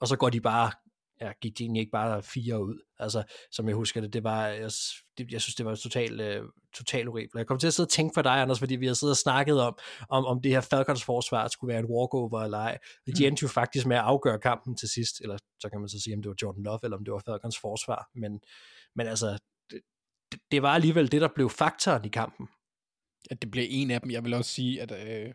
og 0.00 0.08
så 0.08 0.16
går 0.16 0.30
de 0.30 0.40
bare, 0.40 0.72
ja, 1.20 1.32
gik 1.40 1.58
de 1.58 1.62
egentlig 1.62 1.80
ikke 1.80 1.90
bare 1.90 2.22
fire 2.22 2.62
ud, 2.64 2.78
altså, 2.98 3.22
som 3.50 3.68
jeg 3.68 3.76
husker 3.76 4.00
det, 4.00 4.12
det 4.12 4.24
var, 4.24 4.46
jeg, 4.46 4.70
det, 5.18 5.32
jeg 5.32 5.40
synes, 5.40 5.54
det 5.54 5.66
var 5.66 5.74
totalt, 5.74 6.20
uh, 6.20 6.48
total 6.74 7.06
horribelt. 7.06 7.38
Jeg 7.38 7.46
kom 7.46 7.58
til 7.58 7.66
at 7.66 7.74
sidde 7.74 7.86
og 7.86 7.90
tænke 7.90 8.14
for 8.14 8.22
dig, 8.22 8.32
Anders, 8.32 8.58
fordi 8.58 8.76
vi 8.76 8.86
har 8.86 8.94
siddet 8.94 9.12
og 9.12 9.16
snakket 9.16 9.60
om, 9.60 9.78
om, 10.08 10.24
om 10.24 10.42
det 10.42 10.50
her 10.50 10.60
Falcons 10.60 11.04
forsvar 11.04 11.48
skulle 11.48 11.68
være 11.68 11.78
en 11.80 11.90
walkover 11.90 12.40
eller 12.40 12.58
ej. 12.58 12.78
De 13.06 13.12
mm. 13.18 13.24
endte 13.26 13.42
jo 13.42 13.48
faktisk 13.48 13.86
med 13.86 13.96
at 13.96 14.02
afgøre 14.02 14.38
kampen 14.38 14.76
til 14.76 14.88
sidst, 14.88 15.20
eller 15.20 15.36
så 15.60 15.68
kan 15.68 15.80
man 15.80 15.88
så 15.88 16.00
sige, 16.00 16.16
om 16.16 16.22
det 16.22 16.28
var 16.28 16.36
Jordan 16.42 16.62
Love, 16.62 16.78
eller 16.82 16.96
om 16.96 17.04
det 17.04 17.12
var 17.12 17.22
Falcons 17.26 17.58
forsvar, 17.58 18.10
men, 18.14 18.40
men 18.96 19.06
altså, 19.06 19.38
det, 19.70 19.80
det 20.50 20.62
var 20.62 20.74
alligevel 20.74 21.12
det, 21.12 21.20
der 21.20 21.28
blev 21.34 21.50
faktoren 21.50 22.04
i 22.04 22.08
kampen. 22.08 22.48
Ja, 23.30 23.34
det 23.34 23.50
blev 23.50 23.66
en 23.70 23.90
af 23.90 24.00
dem. 24.00 24.10
Jeg 24.10 24.24
vil 24.24 24.34
også 24.34 24.50
sige, 24.50 24.82
at 24.82 24.92
øh, 24.92 25.32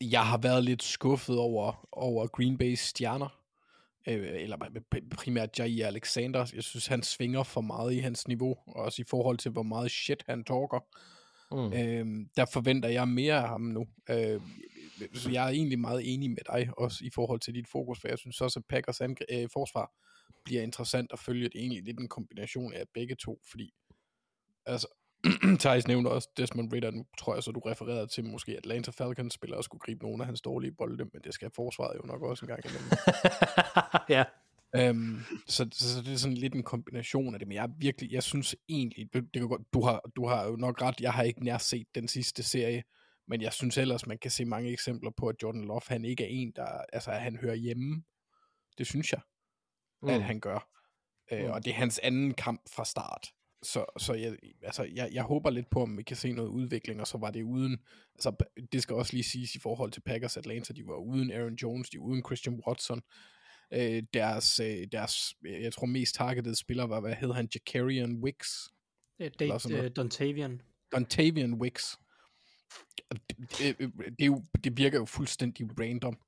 jeg 0.00 0.26
har 0.26 0.38
været 0.38 0.64
lidt 0.64 0.82
skuffet 0.82 1.38
over, 1.38 1.88
over 1.92 2.26
Green 2.26 2.58
Bay's 2.62 2.76
stjerner 2.76 3.45
øh, 4.08 4.42
eller 4.42 4.56
primært 5.16 5.58
Jair 5.58 5.86
Alexander. 5.86 6.50
Jeg 6.54 6.62
synes, 6.62 6.86
han 6.86 7.02
svinger 7.02 7.42
for 7.42 7.60
meget 7.60 7.92
i 7.92 7.98
hans 7.98 8.28
niveau, 8.28 8.56
også 8.66 9.02
i 9.02 9.04
forhold 9.10 9.38
til, 9.38 9.50
hvor 9.50 9.62
meget 9.62 9.90
shit 9.90 10.24
han 10.28 10.44
talker. 10.44 10.80
Mm. 11.52 11.72
Øh, 11.72 12.26
der 12.36 12.44
forventer 12.52 12.88
jeg 12.88 13.08
mere 13.08 13.34
af 13.34 13.48
ham 13.48 13.60
nu. 13.60 13.86
Øh, 14.10 14.40
så 15.14 15.30
jeg 15.30 15.44
er 15.46 15.50
egentlig 15.50 15.78
meget 15.78 16.14
enig 16.14 16.30
med 16.30 16.42
dig, 16.52 16.70
også 16.78 17.04
i 17.04 17.10
forhold 17.14 17.40
til 17.40 17.54
dit 17.54 17.68
fokus, 17.68 18.00
for 18.00 18.08
jeg 18.08 18.18
synes 18.18 18.40
også, 18.40 18.58
at 18.58 18.64
Packers 18.68 19.00
angre- 19.00 19.42
øh, 19.42 19.48
forsvar 19.52 19.92
bliver 20.44 20.62
interessant 20.62 21.12
at 21.12 21.18
følge. 21.18 21.48
Det 21.48 21.54
er 21.54 21.60
egentlig 21.60 21.82
lidt 21.82 22.00
en 22.00 22.08
kombination 22.08 22.72
af 22.74 22.84
begge 22.94 23.14
to, 23.14 23.40
fordi 23.50 23.70
altså, 24.66 25.05
Thijs 25.60 25.88
nævner 25.88 26.10
også 26.10 26.28
Desmond 26.36 26.72
Ritter, 26.72 26.90
nu 26.90 27.06
tror 27.18 27.34
jeg 27.34 27.42
så, 27.42 27.50
du 27.50 27.60
refererede 27.60 28.06
til 28.06 28.24
måske 28.24 28.56
Atlanta 28.56 28.90
Falcons 28.90 29.34
spiller 29.34 29.56
og 29.56 29.64
skulle 29.64 29.80
gribe 29.80 30.02
nogle 30.02 30.22
af 30.22 30.26
hans 30.26 30.40
dårlige 30.40 30.72
bolde, 30.72 31.04
men 31.12 31.22
det 31.24 31.34
skal 31.34 31.50
forsvaret 31.50 31.96
jo 31.96 32.06
nok 32.06 32.22
også 32.22 32.44
en 32.44 32.48
gang 32.48 32.64
imellem. 32.64 32.90
ja. 34.16 34.24
Øhm, 34.76 35.18
så, 35.46 35.68
så, 35.72 35.94
så, 35.94 36.02
det 36.02 36.12
er 36.12 36.16
sådan 36.16 36.36
lidt 36.36 36.54
en 36.54 36.62
kombination 36.62 37.34
af 37.34 37.38
det, 37.38 37.48
men 37.48 37.54
jeg 37.54 37.70
virkelig, 37.78 38.12
jeg 38.12 38.22
synes 38.22 38.56
egentlig, 38.68 39.14
det 39.14 39.32
kan 39.34 39.48
godt, 39.48 39.62
du, 39.72 39.82
har, 39.82 40.00
du 40.16 40.26
har 40.26 40.44
jo 40.44 40.56
nok 40.56 40.82
ret, 40.82 41.00
jeg 41.00 41.12
har 41.12 41.22
ikke 41.22 41.44
nær 41.44 41.58
set 41.58 41.86
den 41.94 42.08
sidste 42.08 42.42
serie, 42.42 42.82
men 43.28 43.42
jeg 43.42 43.52
synes 43.52 43.78
ellers, 43.78 44.06
man 44.06 44.18
kan 44.18 44.30
se 44.30 44.44
mange 44.44 44.70
eksempler 44.70 45.10
på, 45.16 45.28
at 45.28 45.36
Jordan 45.42 45.64
Love, 45.64 45.80
han 45.86 46.04
ikke 46.04 46.24
er 46.24 46.28
en, 46.30 46.52
der, 46.56 46.66
altså 46.92 47.10
han 47.10 47.36
hører 47.36 47.54
hjemme. 47.54 48.02
Det 48.78 48.86
synes 48.86 49.12
jeg, 49.12 49.20
mm. 50.02 50.08
at 50.08 50.22
han 50.22 50.40
gør. 50.40 50.68
Øh, 51.32 51.44
mm. 51.44 51.50
og 51.50 51.64
det 51.64 51.70
er 51.70 51.74
hans 51.74 51.98
anden 51.98 52.34
kamp 52.34 52.60
fra 52.70 52.84
start. 52.84 53.32
Så, 53.62 53.84
så 53.98 54.14
jeg, 54.14 54.36
altså, 54.62 54.82
jeg, 54.94 55.10
jeg 55.12 55.22
håber 55.22 55.50
lidt 55.50 55.70
på, 55.70 55.82
om 55.82 55.98
vi 55.98 56.02
kan 56.02 56.16
se 56.16 56.32
noget 56.32 56.48
udvikling, 56.48 57.00
og 57.00 57.06
så 57.06 57.18
var 57.18 57.30
det 57.30 57.42
uden, 57.42 57.78
altså 58.14 58.32
det 58.72 58.82
skal 58.82 58.94
også 58.94 59.12
lige 59.12 59.24
siges 59.24 59.54
i 59.54 59.58
forhold 59.58 59.92
til 59.92 60.00
Packers 60.00 60.36
Atlanta, 60.36 60.72
de 60.72 60.86
var 60.86 60.96
uden 60.96 61.32
Aaron 61.32 61.54
Jones, 61.54 61.90
de 61.90 61.98
var 61.98 62.04
uden 62.04 62.22
Christian 62.26 62.60
Watson, 62.68 63.02
øh, 63.72 64.02
deres, 64.14 64.60
øh, 64.60 64.86
deres, 64.92 65.34
jeg 65.44 65.72
tror 65.72 65.86
mest 65.86 66.14
targetede 66.14 66.56
spiller 66.56 66.86
var, 66.86 67.00
hvad 67.00 67.14
hed 67.14 67.32
han, 67.32 67.48
Jakarian 67.54 68.14
Wicks? 68.22 68.68
Det 69.18 69.40
er 69.40 69.84
uh, 69.84 69.88
Dontavian. 69.96 70.60
Dontavian 70.92 71.54
Wicks. 71.54 71.98
Det, 73.58 73.78
det, 73.78 73.92
det, 74.18 74.32
det 74.64 74.76
virker 74.76 74.98
jo 74.98 75.04
fuldstændig 75.04 75.80
random. 75.80 76.18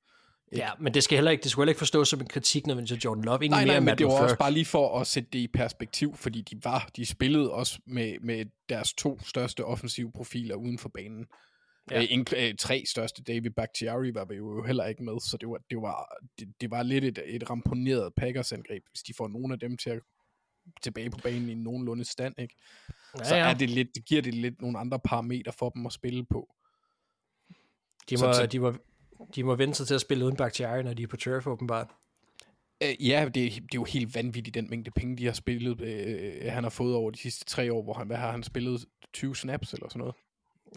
Ja, 0.56 0.70
men 0.80 0.94
det 0.94 1.04
skal 1.04 1.16
heller 1.16 1.30
ikke, 1.30 1.42
det 1.42 1.50
skal 1.50 1.60
heller 1.60 1.70
ikke 1.70 1.78
forstås 1.78 2.08
som 2.08 2.20
en 2.20 2.26
kritik 2.26 2.66
nødvendigvis 2.66 2.98
af 2.98 3.04
Jordan 3.04 3.24
Love. 3.24 3.44
Ingen 3.44 3.50
nej, 3.50 3.64
nej, 3.64 3.74
mere 3.74 3.80
men 3.80 3.98
det 3.98 4.06
var 4.06 4.22
også 4.22 4.38
bare 4.38 4.52
lige 4.52 4.64
for 4.64 5.00
at 5.00 5.06
sætte 5.06 5.28
det 5.32 5.38
i 5.38 5.48
perspektiv, 5.48 6.16
fordi 6.16 6.42
de 6.42 6.64
var, 6.64 6.90
de 6.96 7.06
spillede 7.06 7.52
også 7.52 7.78
med, 7.86 8.20
med 8.20 8.44
deres 8.68 8.94
to 8.94 9.20
største 9.24 9.64
offensive 9.64 10.12
profiler 10.12 10.54
uden 10.54 10.78
for 10.78 10.88
banen. 10.88 11.26
Ja. 11.90 12.02
Øh, 12.02 12.24
øh, 12.36 12.54
tre 12.58 12.84
største, 12.86 13.22
David 13.22 13.50
Bakhtiari 13.50 14.14
var 14.14 14.26
jo 14.36 14.64
heller 14.64 14.84
ikke 14.84 15.04
med, 15.04 15.20
så 15.20 15.36
det 15.40 15.48
var, 15.48 15.58
det 15.70 15.78
var, 15.78 16.16
det, 16.38 16.48
det 16.60 16.70
var 16.70 16.82
lidt 16.82 17.04
et, 17.04 17.18
et 17.26 17.50
ramponeret 17.50 18.12
Packers-angreb, 18.16 18.82
hvis 18.90 19.02
de 19.02 19.14
får 19.14 19.28
nogle 19.28 19.52
af 19.52 19.60
dem 19.60 19.76
til 19.76 19.90
at 19.90 20.00
tilbage 20.82 21.10
på 21.10 21.18
banen 21.22 21.48
i 21.48 21.54
nogenlunde 21.54 22.04
stand, 22.04 22.34
ikke? 22.38 22.54
Ja, 23.18 23.24
så 23.24 23.34
er 23.34 23.54
det 23.54 23.70
lidt, 23.70 23.88
det 23.94 24.04
giver 24.04 24.22
det 24.22 24.34
lidt 24.34 24.60
nogle 24.60 24.78
andre 24.78 25.00
parametre 25.00 25.52
for 25.52 25.70
dem 25.70 25.86
at 25.86 25.92
spille 25.92 26.26
på. 26.30 26.54
De 28.10 28.16
må, 28.16 28.32
så, 28.32 28.46
de 28.52 28.58
må, 28.58 28.74
de 29.34 29.44
må 29.44 29.54
vente 29.54 29.76
sig 29.76 29.86
til 29.86 29.94
at 29.94 30.00
spille 30.00 30.24
uden 30.24 30.36
Bakhtiari, 30.36 30.82
når 30.82 30.94
de 30.94 31.02
er 31.02 31.06
på 31.06 31.16
turf, 31.16 31.46
åbenbart. 31.46 31.88
Øh, 32.82 33.08
ja, 33.08 33.24
det, 33.24 33.34
det 33.34 33.44
er 33.56 33.58
jo 33.74 33.84
helt 33.84 34.14
vanvittigt, 34.14 34.54
den 34.54 34.70
mængde 34.70 34.90
penge, 34.90 35.16
de 35.16 35.24
har 35.26 35.32
spillet, 35.32 35.80
øh, 35.80 36.52
han 36.52 36.62
har 36.62 36.70
fået 36.70 36.94
over 36.94 37.10
de 37.10 37.18
sidste 37.18 37.44
tre 37.44 37.72
år, 37.72 37.82
hvor 37.82 37.94
han, 37.94 38.06
hvad 38.06 38.16
har 38.16 38.30
han 38.30 38.42
spillet, 38.42 38.84
20 39.12 39.36
snaps 39.36 39.72
eller 39.72 39.88
sådan 39.88 39.98
noget? 39.98 40.14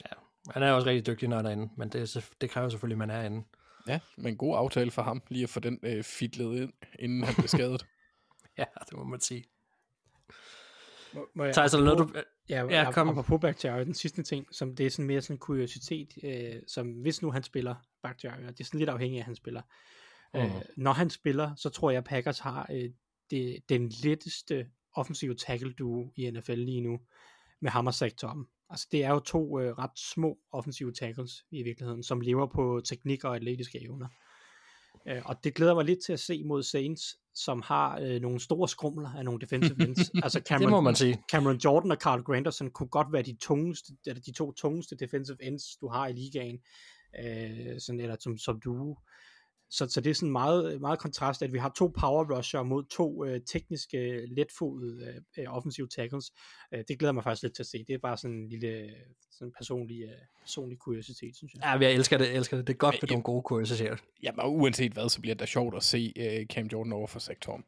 Ja, 0.06 0.16
Han 0.54 0.64
er 0.64 0.72
også 0.72 0.88
rigtig 0.88 1.08
dygtig, 1.14 1.30
når 1.30 1.38
han 1.38 1.46
er 1.46 1.52
inde, 1.52 1.70
men 1.78 1.90
det, 1.90 2.30
det 2.42 2.50
kræver 2.50 2.70
selvfølgelig, 2.70 2.96
at 2.96 3.08
man 3.08 3.10
er 3.10 3.22
inde. 3.26 3.44
Ja, 3.88 4.00
men 4.18 4.28
en 4.28 4.38
god 4.38 4.58
aftale 4.58 4.92
for 4.92 5.02
ham, 5.02 5.22
lige 5.30 5.44
at 5.44 5.50
få 5.50 5.60
den 5.60 5.80
øh, 5.84 6.04
fitlet 6.04 6.62
ind, 6.62 6.74
inden 7.00 7.24
han 7.24 7.36
blev 7.36 7.48
skadet. 7.48 7.86
ja, 8.58 8.66
det 8.90 8.98
må 8.98 9.04
man 9.04 9.20
sige. 9.20 9.44
Må, 11.14 11.28
må 11.34 11.44
jeg, 11.44 11.54
Thijs, 11.54 11.74
er 11.74 11.80
noget, 11.80 12.00
du... 12.00 12.10
Ja, 12.50 12.66
Ja, 12.66 12.92
kom. 12.92 13.24
på 13.24 13.38
Bakhtiari, 13.38 13.86
den 13.86 13.94
sidste 13.94 14.24
ting, 14.24 14.46
som 14.52 14.76
det 14.76 14.86
er 14.86 14.90
sådan 14.90 15.06
mere 15.06 15.22
sådan 15.22 15.34
en 15.36 15.40
kuriositet, 15.40 16.14
øh, 16.24 16.56
som 16.68 16.88
hvis 16.92 17.22
nu 17.22 17.32
han 17.32 17.44
spiller 17.44 17.76
Bakhtiari, 18.04 18.46
og 18.46 18.52
det 18.52 18.60
er 18.60 18.64
sådan 18.64 18.80
lidt 18.80 18.90
afhængigt 18.90 19.20
af, 19.20 19.22
at 19.22 19.26
han 19.26 19.36
spiller. 19.36 19.62
Mm. 20.34 20.40
Øh, 20.40 20.52
når 20.78 20.92
han 20.92 21.10
spiller, 21.10 21.56
så 21.56 21.70
tror 21.70 21.92
jeg, 21.92 21.98
at 21.98 22.04
Packers 22.04 22.40
har 22.40 22.68
øh, 22.72 22.90
det, 23.32 23.70
den 23.70 23.90
letteste 23.90 24.68
offensive 24.94 25.36
tackle 25.36 25.74
duo 25.74 26.12
i 26.16 26.32
NFL 26.32 26.54
lige 26.56 26.82
nu, 26.82 27.00
med 27.62 27.72
ham 27.72 27.88
og 27.88 27.94
Zach 27.94 28.16
Tom. 28.16 28.48
Altså 28.70 28.88
det 28.92 29.04
er 29.04 29.10
jo 29.10 29.20
to 29.20 29.60
øh, 29.60 29.78
ret 29.78 30.00
små 30.00 30.38
offensive 30.52 30.94
tackles 30.94 31.46
i 31.52 31.64
virkeligheden, 31.64 32.04
som 32.04 32.22
lever 32.22 32.48
på 32.48 32.82
teknik 32.86 33.24
og 33.24 33.36
atletiske 33.36 33.82
evner. 33.84 34.08
Øh, 35.08 35.22
og 35.26 35.44
det 35.44 35.56
glæder 35.56 35.74
mig 35.74 35.86
lidt 35.86 36.00
til 36.06 36.14
at 36.14 36.20
se 36.20 36.44
mod 36.44 36.64
Saints, 36.64 37.18
som 37.36 37.62
har 37.66 38.00
øh, 38.00 38.22
nogle 38.22 38.40
store 38.40 38.68
skrumler 38.70 39.10
af 39.10 39.26
nogle 39.26 39.40
defensive 39.40 39.76
ends. 39.88 40.12
altså 40.24 40.42
Cameron, 40.46 40.62
Det 40.62 40.72
må 40.72 40.82
man 40.82 40.96
sige. 40.96 41.24
Cameron 41.32 41.58
Jordan 41.58 41.92
og 41.92 41.98
Carl 41.98 42.24
Granderson 42.24 42.72
kunne 42.72 42.90
godt 42.90 43.14
være 43.14 43.22
de, 43.22 43.38
tungeste, 43.42 43.94
eller 44.06 44.22
de 44.22 44.32
to 44.32 44.52
tungeste 44.52 44.96
defensive 44.96 45.44
ends, 45.44 45.64
du 45.82 45.88
har 45.88 46.08
i 46.08 46.14
ligaen, 46.14 46.60
øh, 47.20 47.80
sådan, 47.80 48.00
eller 48.00 48.16
som, 48.20 48.38
som 48.38 48.60
du. 48.60 48.98
Så, 49.70 49.88
så 49.90 50.02
det 50.02 50.10
er 50.10 50.14
sådan 50.14 50.32
meget, 50.32 50.82
meget 50.82 51.00
kontrast, 51.00 51.42
at 51.42 51.54
vi 51.54 51.58
har 51.58 51.74
to 51.78 51.88
power 52.00 52.38
rusher 52.38 52.64
mod 52.64 52.84
to 52.86 53.26
øh, 53.26 53.42
tekniske, 53.52 54.26
letfodede 54.26 55.24
øh, 55.38 55.46
offensive 55.48 55.88
tackles. 55.88 56.32
Øh, 56.74 56.84
det 56.88 57.00
glæder 57.00 57.12
mig 57.12 57.24
faktisk 57.24 57.44
lidt 57.44 57.56
til 57.56 57.64
at 57.64 57.68
se. 57.68 57.78
Det 57.88 57.94
er 57.94 57.98
bare 57.98 58.18
sådan 58.18 58.36
en 58.38 58.50
lille 58.50 58.90
sådan 59.32 59.52
personlig, 59.58 60.02
øh, 60.04 60.10
personlig 60.42 60.80
kuriositet, 60.80 61.36
synes 61.36 61.54
jeg. 61.54 61.62
Ja, 61.64 61.70
jeg 61.88 61.94
elsker 61.94 62.18
det, 62.18 62.26
jeg 62.28 62.36
elsker 62.36 62.58
det. 62.58 62.68
Det 62.68 62.74
er 62.74 62.78
godt 62.78 62.96
med 62.96 63.00
Men- 63.02 63.10
nogle 63.10 63.24
gode 63.24 63.42
kurser, 63.44 63.96
Ja, 64.24 64.32
men 64.32 64.46
uanset 64.46 64.92
hvad, 64.94 65.10
så 65.10 65.22
bliver 65.22 65.34
det 65.36 65.40
da 65.40 65.46
sjovt 65.46 65.76
at 65.76 65.84
se 65.84 66.14
øh, 66.18 66.46
Cam 66.46 66.66
Jordan 66.68 66.94
over 66.94 67.08
for 67.08 67.20
Zach 67.20 67.40
Tom. 67.40 67.64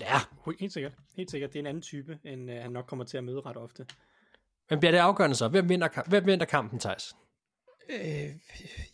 Ja, 0.00 0.20
Helt 0.60 0.72
sikkert. 0.72 0.92
Helt 1.16 1.30
sikkert. 1.30 1.52
Det 1.52 1.58
er 1.58 1.60
en 1.62 1.66
anden 1.66 1.82
type, 1.82 2.18
end 2.24 2.50
øh, 2.50 2.56
han 2.56 2.72
nok 2.72 2.86
kommer 2.86 3.04
til 3.04 3.16
at 3.18 3.24
møde 3.24 3.40
ret 3.40 3.56
ofte. 3.56 3.86
men 4.70 4.78
bliver 4.80 4.90
det 4.92 4.98
afgørende 4.98 5.36
så? 5.36 5.48
Hvem 5.48 5.68
vinder, 5.68 6.08
hvem 6.08 6.26
vinder 6.26 6.46
kampen, 6.46 6.78
Thijs? 6.78 7.14
Øh, 7.88 8.30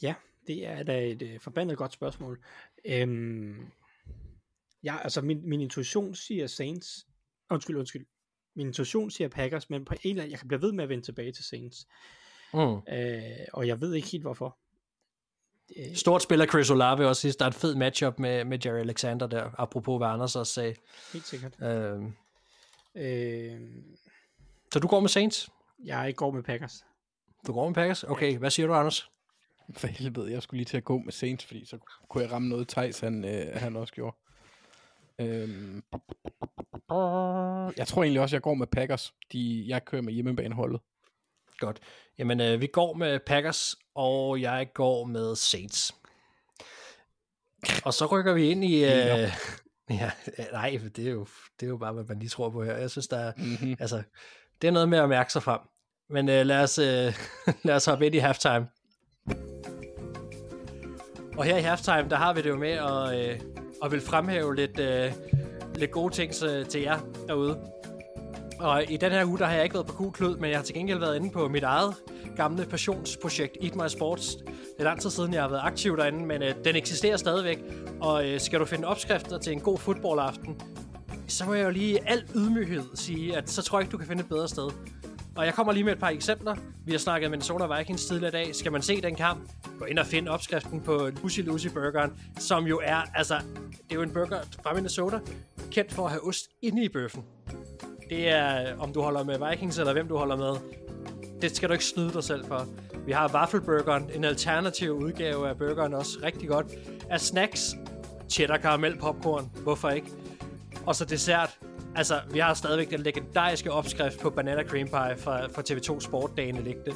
ja, 0.02 0.14
det 0.46 0.66
er 0.66 0.82
da 0.82 1.06
et 1.06 1.22
øh, 1.22 1.40
forbandet 1.40 1.78
godt 1.78 1.92
spørgsmål. 1.92 2.44
Øhm, 2.84 3.66
ja, 4.84 4.98
altså 5.02 5.20
min, 5.20 5.48
min 5.48 5.60
intuition 5.60 6.14
siger 6.14 6.46
Saints. 6.46 7.06
Undskyld, 7.50 7.76
undskyld. 7.76 8.06
Min 8.56 8.66
intuition 8.66 9.10
siger 9.10 9.28
Packers, 9.28 9.70
men 9.70 9.84
på 9.84 9.94
en 9.94 10.10
eller 10.10 10.22
anden, 10.22 10.30
jeg 10.30 10.38
kan 10.38 10.48
blive 10.48 10.62
ved 10.62 10.72
med 10.72 10.84
at 10.84 10.88
vende 10.88 11.04
tilbage 11.04 11.32
til 11.32 11.44
Saints. 11.44 11.86
Mm. 12.54 12.60
Øh, 12.94 13.22
og 13.52 13.66
jeg 13.66 13.80
ved 13.80 13.94
ikke 13.94 14.08
helt 14.08 14.24
hvorfor. 14.24 14.58
Øh, 15.76 15.94
Stort 15.96 16.22
spiller 16.22 16.46
Chris 16.46 16.70
Olave 16.70 17.06
også 17.08 17.20
sidst. 17.20 17.38
Der 17.38 17.44
er 17.44 17.48
et 17.48 17.54
fed 17.54 17.74
matchup 17.74 18.18
med, 18.18 18.44
med 18.44 18.58
Jerry 18.64 18.78
Alexander 18.78 19.26
der, 19.26 19.50
apropos 19.58 19.98
hvad 19.98 20.08
Anders 20.08 20.36
også 20.36 20.52
sagde. 20.52 20.74
helt 21.12 21.24
sikkert. 21.26 21.62
Øh, 21.62 22.02
Øh, 22.94 23.60
så 24.72 24.78
du 24.78 24.88
går 24.88 25.00
med 25.00 25.08
Saints? 25.08 25.50
jeg 25.84 26.14
går 26.16 26.30
med 26.30 26.42
Packers. 26.42 26.84
Du 27.46 27.52
går 27.52 27.66
med 27.66 27.74
Packers? 27.74 28.04
Okay, 28.04 28.38
hvad 28.38 28.50
siger 28.50 28.66
du, 28.66 28.74
Anders? 28.74 29.10
For 29.76 29.86
helvede, 29.86 30.32
jeg 30.32 30.42
skulle 30.42 30.58
lige 30.58 30.64
til 30.66 30.76
at 30.76 30.84
gå 30.84 30.98
med 30.98 31.12
Saints, 31.12 31.44
fordi 31.44 31.64
så 31.64 31.78
kunne 32.08 32.24
jeg 32.24 32.32
ramme 32.32 32.48
noget 32.48 32.68
Thijs, 32.68 33.00
han, 33.00 33.24
øh, 33.24 33.56
han 33.60 33.76
også 33.76 33.94
gjorde. 33.94 34.16
Øhm, 35.18 35.82
jeg 37.76 37.86
tror 37.86 38.02
egentlig 38.02 38.20
også, 38.20 38.36
jeg 38.36 38.42
går 38.42 38.54
med 38.54 38.66
Packers. 38.66 39.14
De, 39.32 39.64
jeg 39.66 39.84
kører 39.84 40.02
med 40.02 40.12
hjemmebaneholdet. 40.12 40.80
Godt. 41.58 41.80
Jamen, 42.18 42.40
øh, 42.40 42.60
vi 42.60 42.66
går 42.66 42.94
med 42.94 43.20
Packers, 43.26 43.74
og 43.94 44.40
jeg 44.40 44.70
går 44.74 45.04
med 45.04 45.36
Saints. 45.36 45.94
Og 47.84 47.94
så 47.94 48.06
rykker 48.06 48.32
vi 48.32 48.50
ind 48.50 48.64
i... 48.64 48.84
Øh, 48.84 48.90
Ja. 49.90 50.10
nej, 50.52 50.80
det 50.96 51.06
er, 51.06 51.10
jo, 51.10 51.26
det 51.60 51.66
er 51.66 51.70
jo 51.70 51.76
bare, 51.76 51.92
hvad 51.92 52.04
man 52.04 52.18
lige 52.18 52.28
tror 52.28 52.50
på 52.50 52.64
her. 52.64 52.76
Jeg 52.76 52.90
synes, 52.90 53.08
der 53.08 53.16
er, 53.18 53.32
Mm-hmm. 53.36 53.76
altså, 53.80 54.02
det 54.62 54.68
er 54.68 54.72
noget 54.72 54.88
med 54.88 54.98
at 54.98 55.08
mærke 55.08 55.32
sig 55.32 55.42
frem. 55.42 55.60
Men 56.10 56.28
øh, 56.28 56.46
lad, 56.46 56.62
os, 56.62 56.78
øh, 56.78 57.14
lad 57.64 57.74
os 57.74 57.84
hoppe 57.84 58.06
ind 58.06 58.14
i 58.14 58.18
halftime. 58.18 58.66
Og 61.36 61.44
her 61.44 61.56
i 61.56 61.62
halftime, 61.62 62.06
der 62.10 62.16
har 62.16 62.34
vi 62.34 62.42
det 62.42 62.48
jo 62.48 62.56
med 62.56 62.70
at, 62.70 63.30
øh, 63.30 63.40
at 63.84 63.92
vil 63.92 64.00
fremhæve 64.00 64.56
lidt, 64.56 64.80
øh, 64.80 65.12
lidt 65.74 65.90
gode 65.90 66.14
ting 66.14 66.32
øh, 66.44 66.66
til 66.66 66.80
jer 66.80 66.98
derude. 67.28 67.60
Og 68.60 68.84
i 68.90 68.96
den 68.96 69.12
her 69.12 69.24
uge, 69.24 69.38
der 69.38 69.44
har 69.44 69.54
jeg 69.54 69.64
ikke 69.64 69.74
været 69.74 69.86
på 69.86 69.92
Kuklud, 69.92 70.36
men 70.36 70.50
jeg 70.50 70.58
har 70.58 70.64
til 70.64 70.74
gengæld 70.74 70.98
været 70.98 71.16
inde 71.16 71.30
på 71.30 71.48
mit 71.48 71.62
eget 71.62 71.94
gamle 72.36 72.66
passionsprojekt, 72.66 73.56
Eat 73.62 73.74
My 73.74 73.88
Sports. 73.88 74.36
Det 74.36 74.46
er 74.78 74.84
lang 74.84 75.00
tid 75.00 75.10
siden, 75.10 75.34
jeg 75.34 75.42
har 75.42 75.48
været 75.48 75.62
aktiv 75.64 75.96
derinde, 75.96 76.26
men 76.26 76.42
øh, 76.42 76.54
den 76.64 76.76
eksisterer 76.76 77.16
stadigvæk. 77.16 77.58
Og 78.00 78.28
øh, 78.28 78.40
skal 78.40 78.60
du 78.60 78.64
finde 78.64 78.88
opskrifter 78.88 79.38
til 79.38 79.52
en 79.52 79.60
god 79.60 79.78
fodboldaften, 79.78 80.60
så 81.28 81.44
må 81.44 81.54
jeg 81.54 81.64
jo 81.64 81.70
lige 81.70 81.94
i 81.94 81.98
al 82.06 82.24
ydmyghed 82.34 82.84
sige, 82.94 83.36
at 83.36 83.50
så 83.50 83.62
tror 83.62 83.78
jeg 83.78 83.82
ikke, 83.84 83.92
du 83.92 83.98
kan 83.98 84.06
finde 84.06 84.22
et 84.22 84.28
bedre 84.28 84.48
sted. 84.48 84.70
Og 85.40 85.46
jeg 85.46 85.54
kommer 85.54 85.72
lige 85.72 85.84
med 85.84 85.92
et 85.92 85.98
par 85.98 86.08
eksempler. 86.08 86.56
Vi 86.84 86.92
har 86.92 86.98
snakket 86.98 87.30
Minnesota 87.30 87.76
Vikings 87.76 88.06
tidligere 88.06 88.28
i 88.28 88.44
dag. 88.44 88.54
Skal 88.54 88.72
man 88.72 88.82
se 88.82 89.00
den 89.00 89.14
kamp, 89.14 89.50
gå 89.78 89.84
ind 89.84 89.98
og 89.98 90.06
find 90.06 90.28
opskriften 90.28 90.80
på 90.80 91.10
Lucy 91.22 91.40
Lucy 91.40 91.66
Burgeren, 91.66 92.10
som 92.38 92.64
jo 92.64 92.80
er, 92.84 93.02
altså, 93.14 93.34
det 93.68 93.90
er 93.90 93.94
jo 93.94 94.02
en 94.02 94.12
burger 94.12 94.40
fra 94.62 94.74
Minnesota, 94.74 95.18
kendt 95.70 95.92
for 95.92 96.04
at 96.04 96.10
have 96.10 96.26
ost 96.26 96.48
inde 96.62 96.84
i 96.84 96.88
bøffen. 96.88 97.24
Det 98.10 98.28
er, 98.28 98.76
om 98.78 98.92
du 98.92 99.02
holder 99.02 99.24
med 99.24 99.50
Vikings, 99.50 99.78
eller 99.78 99.92
hvem 99.92 100.08
du 100.08 100.16
holder 100.16 100.36
med. 100.36 100.56
Det 101.42 101.56
skal 101.56 101.68
du 101.68 101.72
ikke 101.72 101.84
snyde 101.84 102.12
dig 102.12 102.24
selv 102.24 102.44
for. 102.44 102.66
Vi 103.06 103.12
har 103.12 103.34
Waffelburgeren, 103.34 104.10
en 104.14 104.24
alternativ 104.24 104.92
udgave 104.92 105.48
af 105.48 105.58
burgeren 105.58 105.94
også, 105.94 106.18
rigtig 106.22 106.48
godt. 106.48 106.66
Af 107.10 107.20
snacks, 107.20 107.76
cheddar 108.28 108.58
caramel 108.58 108.98
popcorn, 108.98 109.50
hvorfor 109.62 109.90
ikke? 109.90 110.10
Og 110.86 110.96
så 110.96 111.04
dessert. 111.04 111.58
Altså, 111.96 112.20
vi 112.30 112.38
har 112.38 112.54
stadigvæk 112.54 112.90
den 112.90 113.00
legendariske 113.00 113.72
opskrift 113.72 114.20
på 114.20 114.30
banana 114.30 114.62
cream 114.62 114.86
pie 114.86 115.16
fra, 115.16 115.46
fra 115.46 115.62
TV2 115.70 116.00
Sportdagene 116.00 116.62
liggende. 116.62 116.92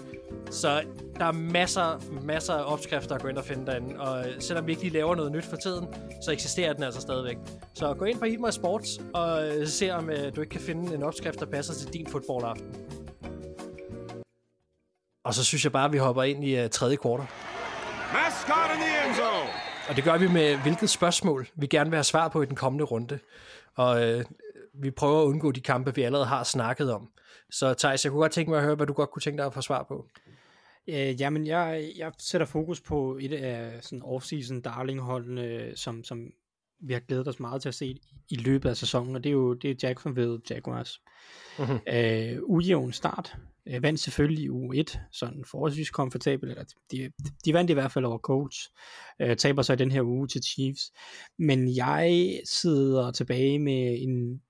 Så 0.51 0.83
der 1.19 1.25
er 1.25 1.33
masser, 1.33 2.01
masser 2.23 2.55
af 2.55 2.73
opskrifter 2.73 3.15
at 3.15 3.23
gå 3.23 3.29
ind 3.29 3.39
og 3.39 3.45
finde 3.45 3.67
derinde. 3.67 4.01
Og 4.01 4.25
selvom 4.39 4.67
vi 4.67 4.73
ikke 4.73 4.83
lige 4.83 4.93
laver 4.93 5.15
noget 5.15 5.33
nyt 5.33 5.45
for 5.45 5.57
tiden, 5.57 5.87
så 6.25 6.33
eksisterer 6.33 6.73
den 6.73 6.83
altså 6.83 7.01
stadigvæk. 7.01 7.37
Så 7.75 7.95
gå 7.95 8.05
ind 8.05 8.19
på 8.19 8.25
My 8.25 8.51
Sports 8.51 9.01
og 9.15 9.49
se 9.67 9.91
om 9.91 10.11
øh, 10.11 10.37
du 10.37 10.41
ikke 10.41 10.51
kan 10.51 10.61
finde 10.61 10.95
en 10.95 11.03
opskrift, 11.03 11.41
der 11.41 11.47
passer 11.47 11.75
til 11.75 11.93
din 11.93 12.07
fodboldaften. 12.07 12.67
Og 15.25 15.35
så 15.35 15.45
synes 15.45 15.65
jeg 15.65 15.73
bare, 15.73 15.85
at 15.85 15.93
vi 15.93 15.99
hopper 15.99 16.23
ind 16.23 16.45
i 16.45 16.65
uh, 16.65 16.71
tredje 16.71 16.97
kvartal. 16.97 17.27
Mascot 18.13 18.71
in 18.75 18.81
the 18.81 19.07
end 19.07 19.15
zone. 19.15 19.51
Og 19.89 19.97
det 19.97 20.05
gør 20.05 20.17
vi 20.19 20.29
med 20.29 20.57
hvilket 20.57 20.91
spørgsmål, 20.91 21.47
vi 21.55 21.67
gerne 21.67 21.91
vil 21.91 21.97
have 21.97 22.05
svar 22.05 22.29
på 22.29 22.43
i 22.43 22.47
den 22.47 22.57
kommende 22.57 22.85
runde. 22.85 23.19
Og 23.75 24.05
øh, 24.05 24.25
vi 24.83 24.91
prøver 24.91 25.23
at 25.23 25.27
undgå 25.27 25.53
de 25.53 25.61
kampe, 25.61 25.95
vi 25.95 26.03
allerede 26.03 26.27
har 26.27 26.45
snakket 26.45 26.93
om. 26.93 27.11
Så 27.51 27.75
Thijs, 27.75 28.05
jeg 28.05 28.13
kunne 28.13 28.21
godt 28.21 28.33
tænke 28.33 28.51
mig 28.51 28.59
at 28.59 28.65
høre, 28.65 28.75
hvad 28.75 28.87
du 28.87 28.93
godt 28.93 29.11
kunne 29.11 29.23
tænke 29.23 29.39
dig 29.39 29.47
at 29.47 29.55
få 29.55 29.61
svar 29.61 29.83
på. 29.83 30.09
Øh, 30.89 31.21
jamen, 31.21 31.47
jeg, 31.47 31.93
jeg 31.97 32.13
sætter 32.19 32.47
fokus 32.47 32.81
på 32.81 33.19
et 33.21 33.33
af 33.33 33.85
sådan 33.85 34.03
off-season 34.03 34.61
darlingholdene, 34.61 35.73
som, 35.77 36.05
som 36.05 36.31
vi 36.81 36.93
har 36.93 37.01
glædet 37.01 37.29
os 37.29 37.41
meget 37.41 37.63
til 37.63 37.69
at 37.69 37.75
se 37.75 37.87
i, 37.87 38.01
i 38.29 38.37
løbet 38.37 38.69
af 38.69 38.77
sæsonen, 38.77 39.17
og 39.17 39.25
det 39.25 39.31
er 39.31 39.35
jo 39.35 39.55
det 39.55 39.71
er 39.71 39.89
Jacksonville 39.89 40.39
Jaguars. 40.51 41.01
Mhm. 41.59 41.79
Øh, 41.89 42.39
ujævn 42.43 42.93
start. 42.93 43.37
Øh, 43.69 43.83
vandt 43.83 44.01
selvfølgelig 44.01 44.45
i 44.45 44.51
uge 44.51 44.77
1, 44.77 45.01
sådan 45.13 45.45
forholdsvis 45.51 45.91
komfortabel, 45.91 46.51
eller 46.51 46.65
de, 46.93 47.11
de 47.45 47.55
vandt 47.55 47.71
i 47.71 47.75
hvert 47.75 47.93
fald 47.93 48.05
over 48.05 48.19
Colts. 48.19 48.69
Øh, 49.21 49.37
taber 49.37 49.63
sig 49.63 49.75
i 49.75 49.77
den 49.77 49.93
her 49.93 50.03
uge 50.03 50.29
til 50.29 50.43
Chiefs. 50.43 50.93
Men 51.39 51.77
jeg 51.77 52.41
sidder 52.45 53.11
tilbage 53.11 53.59
med 53.59 53.97
en, 54.01 54.43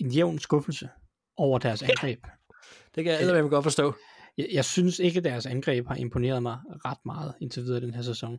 en 0.00 0.10
jævn 0.10 0.38
skuffelse 0.38 0.88
over 1.36 1.58
deres 1.58 1.82
angreb. 1.82 2.24
Det 2.94 3.04
kan 3.04 3.12
jeg 3.12 3.22
eddermame 3.22 3.48
godt 3.48 3.62
forstå. 3.62 3.94
Jeg, 4.38 4.48
jeg 4.52 4.64
synes 4.64 4.98
ikke, 4.98 5.18
at 5.18 5.24
deres 5.24 5.46
angreb 5.46 5.86
har 5.86 5.94
imponeret 5.94 6.42
mig 6.42 6.58
ret 6.84 6.98
meget 7.04 7.34
indtil 7.40 7.62
videre 7.62 7.80
den 7.80 7.94
her 7.94 8.02
sæson. 8.02 8.38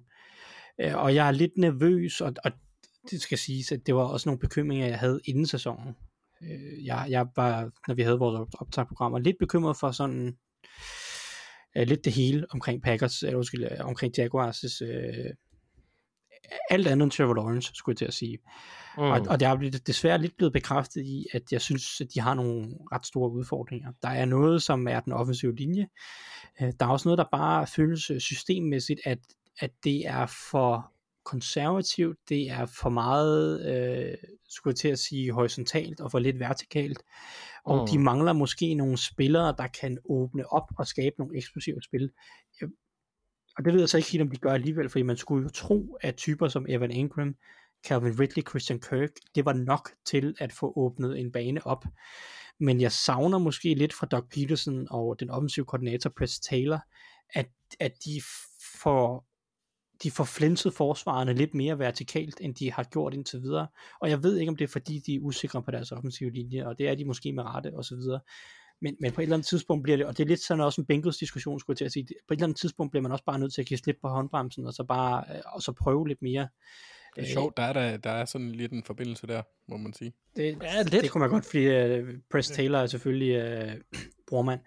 Øh, 0.82 0.96
og 0.96 1.16
jeg 1.16 1.28
er 1.28 1.32
lidt 1.32 1.58
nervøs, 1.58 2.22
og, 2.22 2.34
og 2.44 2.52
det 3.12 3.22
skal 3.22 3.38
siges, 3.38 3.72
at 3.72 3.80
det 3.86 3.96
var 3.96 4.04
også 4.04 4.30
nogle 4.30 4.40
bekymringer, 4.40 4.88
jeg 4.88 5.00
havde 5.00 5.20
inden 5.26 5.46
sæsonen. 5.46 5.96
Øh, 6.44 6.86
jeg, 6.86 7.08
jeg 7.10 7.28
var, 7.36 7.72
når 7.88 7.96
vi 7.96 8.02
havde 8.02 8.20
vores 8.20 8.56
optagprogrammer, 8.60 9.20
lidt 9.20 9.38
bekymret 9.40 9.78
for 9.78 9.92
sådan 9.92 10.38
øh, 11.78 11.88
lidt 11.88 12.06
det 12.06 12.14
hele 12.14 12.46
omkring 12.50 12.84
Packers, 12.84 13.24
eller 13.24 13.38
undskyld, 13.38 13.64
øh, 13.64 13.78
omkring 13.80 14.20
Jaguars' 14.20 14.84
øh, 14.86 15.34
alt 16.70 16.88
andet 16.88 17.04
end 17.04 17.12
Trevor 17.12 17.34
Lawrence, 17.34 17.72
skulle 17.76 17.94
jeg 17.94 17.98
til 17.98 18.06
at 18.06 18.14
sige. 18.14 18.38
Mm. 18.98 19.04
Og, 19.04 19.22
og 19.30 19.40
det 19.40 19.48
er 19.48 19.56
blevet- 19.56 19.88
desværre 19.88 20.22
lidt 20.22 20.38
blevet 20.38 20.54
bekræftet 20.54 21.06
i, 21.06 21.26
at 21.34 21.42
jeg 21.52 21.62
synes, 21.62 22.02
at 22.02 22.08
de 22.14 22.20
har 22.20 22.34
nogle 22.34 22.68
ret 22.92 23.06
store 23.06 23.32
udfordringer. 23.32 23.92
Der 24.02 24.10
er 24.10 24.26
noget, 24.26 24.62
som 24.62 24.88
er 24.88 25.00
den 25.00 25.14
offensive 25.14 25.56
linje. 25.56 25.88
Øh, 26.62 26.74
Der 26.80 26.86
er 26.86 26.90
også 26.90 27.08
noget, 27.08 27.18
der 27.18 27.26
bare 27.32 27.68
føles 27.68 28.10
øh, 28.10 28.20
systemmæssigt, 28.20 29.00
at, 29.06 29.20
at 29.60 29.72
det 29.84 30.08
er 30.08 30.26
for 30.52 30.92
konservativt, 31.26 32.18
det 32.30 32.50
er 32.50 32.66
for 32.66 32.90
meget, 32.90 33.66
øh, 33.66 34.18
skulle 34.50 34.72
jeg 34.72 34.76
til 34.78 34.88
at 34.88 35.00
sige, 35.00 35.32
horisontalt 35.32 36.00
og 36.02 36.12
for 36.12 36.20
lidt 36.20 36.40
vertikalt. 36.40 37.00
Og 37.66 37.82
Mm. 37.82 37.88
de 37.92 38.00
mangler 38.00 38.34
måske 38.34 38.74
nogle 38.74 38.98
spillere, 38.98 39.56
der 39.58 39.68
kan 39.68 39.98
åbne 40.10 40.54
op 40.54 40.64
og 40.78 40.88
skabe 40.88 41.16
nogle 41.18 41.38
eksplosive 41.38 41.82
spil. 41.82 42.12
Og 43.58 43.66
det 43.66 43.74
ved 43.74 43.80
jeg 43.80 43.90
så 43.90 43.98
ikke 43.98 44.12
helt, 44.12 44.22
om 44.22 44.30
de 44.30 44.38
gør 44.38 44.52
alligevel, 44.54 44.90
fordi 44.90 45.04
man 45.04 45.18
skulle 45.18 45.44
jo 45.44 45.50
tro, 45.50 45.98
at 46.02 46.16
typer 46.16 46.48
som 46.48 46.66
Evan 46.70 46.92
Ingram, 46.92 47.36
Calvin 47.88 48.20
Ridley, 48.20 48.44
Christian 48.50 48.80
Kirk, 48.80 49.10
det 49.36 49.46
var 49.46 49.54
nok 49.54 49.90
til 50.06 50.36
at 50.40 50.54
få 50.54 50.74
åbnet 50.76 51.20
en 51.20 51.32
bane 51.32 51.68
op. 51.68 51.86
Men 52.60 52.82
jeg 52.82 52.92
savner 52.92 53.38
måske 53.38 53.74
lidt 53.74 53.94
fra 53.94 54.08
Doug 54.08 54.24
Peterson 54.30 54.88
og 54.90 55.20
den 55.20 55.30
offensive 55.30 55.66
koordinator 55.66 56.10
Press 56.18 56.40
Taylor, 56.40 56.80
at, 57.34 57.50
at 57.80 57.94
de 58.06 58.22
får 58.82 59.30
de 60.04 60.12
får 60.12 60.24
flænset 60.24 60.74
forsvarerne 60.74 61.34
lidt 61.34 61.54
mere 61.54 61.80
vertikalt, 61.80 62.38
end 62.42 62.56
de 62.56 62.72
har 62.72 62.84
gjort 62.84 63.14
indtil 63.14 63.42
videre. 63.42 63.68
Og 64.02 64.10
jeg 64.10 64.24
ved 64.24 64.38
ikke, 64.38 64.50
om 64.50 64.56
det 64.56 64.64
er 64.64 64.72
fordi, 64.72 65.00
de 65.00 65.16
er 65.16 65.20
usikre 65.20 65.64
på 65.64 65.72
deres 65.72 65.92
offensive 65.92 66.30
linje, 66.30 66.68
og 66.68 66.78
det 66.78 66.90
er 66.90 66.96
de 66.96 67.06
måske 67.06 67.34
med 67.34 67.44
rette, 67.44 67.76
og 67.76 67.86
så 67.86 67.96
videre. 67.96 68.20
Men, 68.82 68.96
men 69.00 69.12
på 69.12 69.22
et 69.22 69.24
eller 69.24 69.36
andet 69.36 69.48
tidspunkt 69.48 69.84
bliver 69.84 69.98
det, 69.98 70.06
og 70.06 70.18
det 70.18 70.24
er 70.24 70.28
lidt 70.28 70.40
sådan 70.40 70.64
også 70.64 70.82
en 70.82 70.86
Bengals 70.86 71.18
diskussion, 71.18 71.60
skulle 71.60 71.74
jeg 71.74 71.78
til 71.78 71.86
at 71.86 71.92
sige, 71.92 72.08
på 72.28 72.34
et 72.34 72.38
eller 72.38 72.46
andet 72.46 72.58
tidspunkt 72.60 72.92
bliver 72.92 73.02
man 73.02 73.12
også 73.12 73.24
bare 73.26 73.40
nødt 73.40 73.54
til 73.54 73.62
at 73.62 73.68
give 73.68 73.78
slip 73.78 73.98
på 74.02 74.08
håndbremsen, 74.08 74.66
og 74.66 74.74
så 74.74 74.84
bare 74.84 75.24
øh, 75.36 75.42
og 75.46 75.62
så 75.62 75.72
prøve 75.72 76.08
lidt 76.08 76.22
mere. 76.22 76.48
Det 77.16 77.24
er 77.24 77.34
sjovt, 77.34 77.58
der 77.58 77.64
er, 77.64 77.74
der, 77.74 77.98
der 77.98 78.10
er 78.10 78.26
sådan 78.26 78.52
lidt 78.52 78.72
en 78.72 78.84
forbindelse 78.84 79.28
der, 79.28 79.42
må 79.68 79.78
man 79.78 79.94
sige. 79.94 80.14
Det, 80.36 80.58
Ja, 80.62 80.82
lidt. 80.82 81.04
det 81.04 81.12
kunne 81.12 81.20
man 81.20 81.30
godt, 81.30 81.46
fordi 81.46 82.00
uh, 82.00 82.08
Press 82.32 82.50
Taylor 82.50 82.80
er 82.80 82.88
selvfølgelig 82.88 83.64
uh, 83.64 83.74
brormand, 84.28 84.60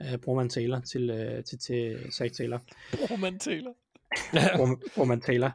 uh, 0.00 0.20
brormand 0.20 0.50
Taylor 0.50 0.80
til, 0.80 1.10
uh, 1.10 1.44
til, 1.44 1.58
til 1.58 2.12
Zach 2.12 2.34
Taylor. 2.34 2.60
Roman 3.10 3.38
Taylor. 3.38 3.72
Bror- 4.56 4.80
brormand 4.94 5.22
Taylor. 5.22 5.50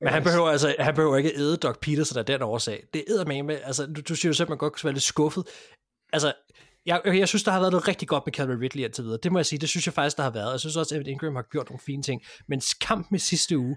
Men 0.00 0.08
han 0.12 0.22
behøver, 0.22 0.48
altså, 0.48 0.74
han 0.78 0.94
behøver 0.94 1.16
ikke 1.16 1.32
æde 1.36 1.56
Doc 1.56 1.78
Peterson 1.82 2.18
af 2.18 2.26
den 2.26 2.42
årsag. 2.42 2.84
Det 2.94 3.04
æder 3.08 3.24
med, 3.24 3.42
med 3.42 3.58
altså, 3.64 3.86
du, 3.86 4.00
du 4.08 4.14
siger 4.14 4.30
jo 4.30 4.34
selv, 4.34 4.44
at 4.44 4.48
man 4.48 4.58
godt 4.58 4.72
kunne 4.72 4.84
være 4.84 4.94
lidt 4.94 5.04
skuffet. 5.04 5.44
Altså, 6.12 6.32
jeg, 6.86 7.00
jeg 7.04 7.28
synes, 7.28 7.42
der 7.42 7.52
har 7.52 7.60
været 7.60 7.72
noget 7.72 7.88
rigtig 7.88 8.08
godt 8.08 8.22
med 8.26 8.32
Calvin 8.32 8.60
Ridley 8.60 8.84
indtil 8.84 9.04
videre. 9.04 9.18
Det 9.22 9.32
må 9.32 9.38
jeg 9.38 9.46
sige, 9.46 9.58
det 9.58 9.68
synes 9.68 9.86
jeg 9.86 9.94
faktisk, 9.94 10.16
der 10.16 10.22
har 10.22 10.30
været. 10.30 10.52
Jeg 10.52 10.60
synes 10.60 10.76
også, 10.76 10.94
at 10.94 11.06
Ingram 11.06 11.34
har 11.34 11.46
gjort 11.50 11.70
nogle 11.70 11.80
fine 11.86 12.02
ting. 12.02 12.22
Men 12.48 12.62
kampen 12.80 13.16
i 13.16 13.18
sidste 13.18 13.58
uge, 13.58 13.76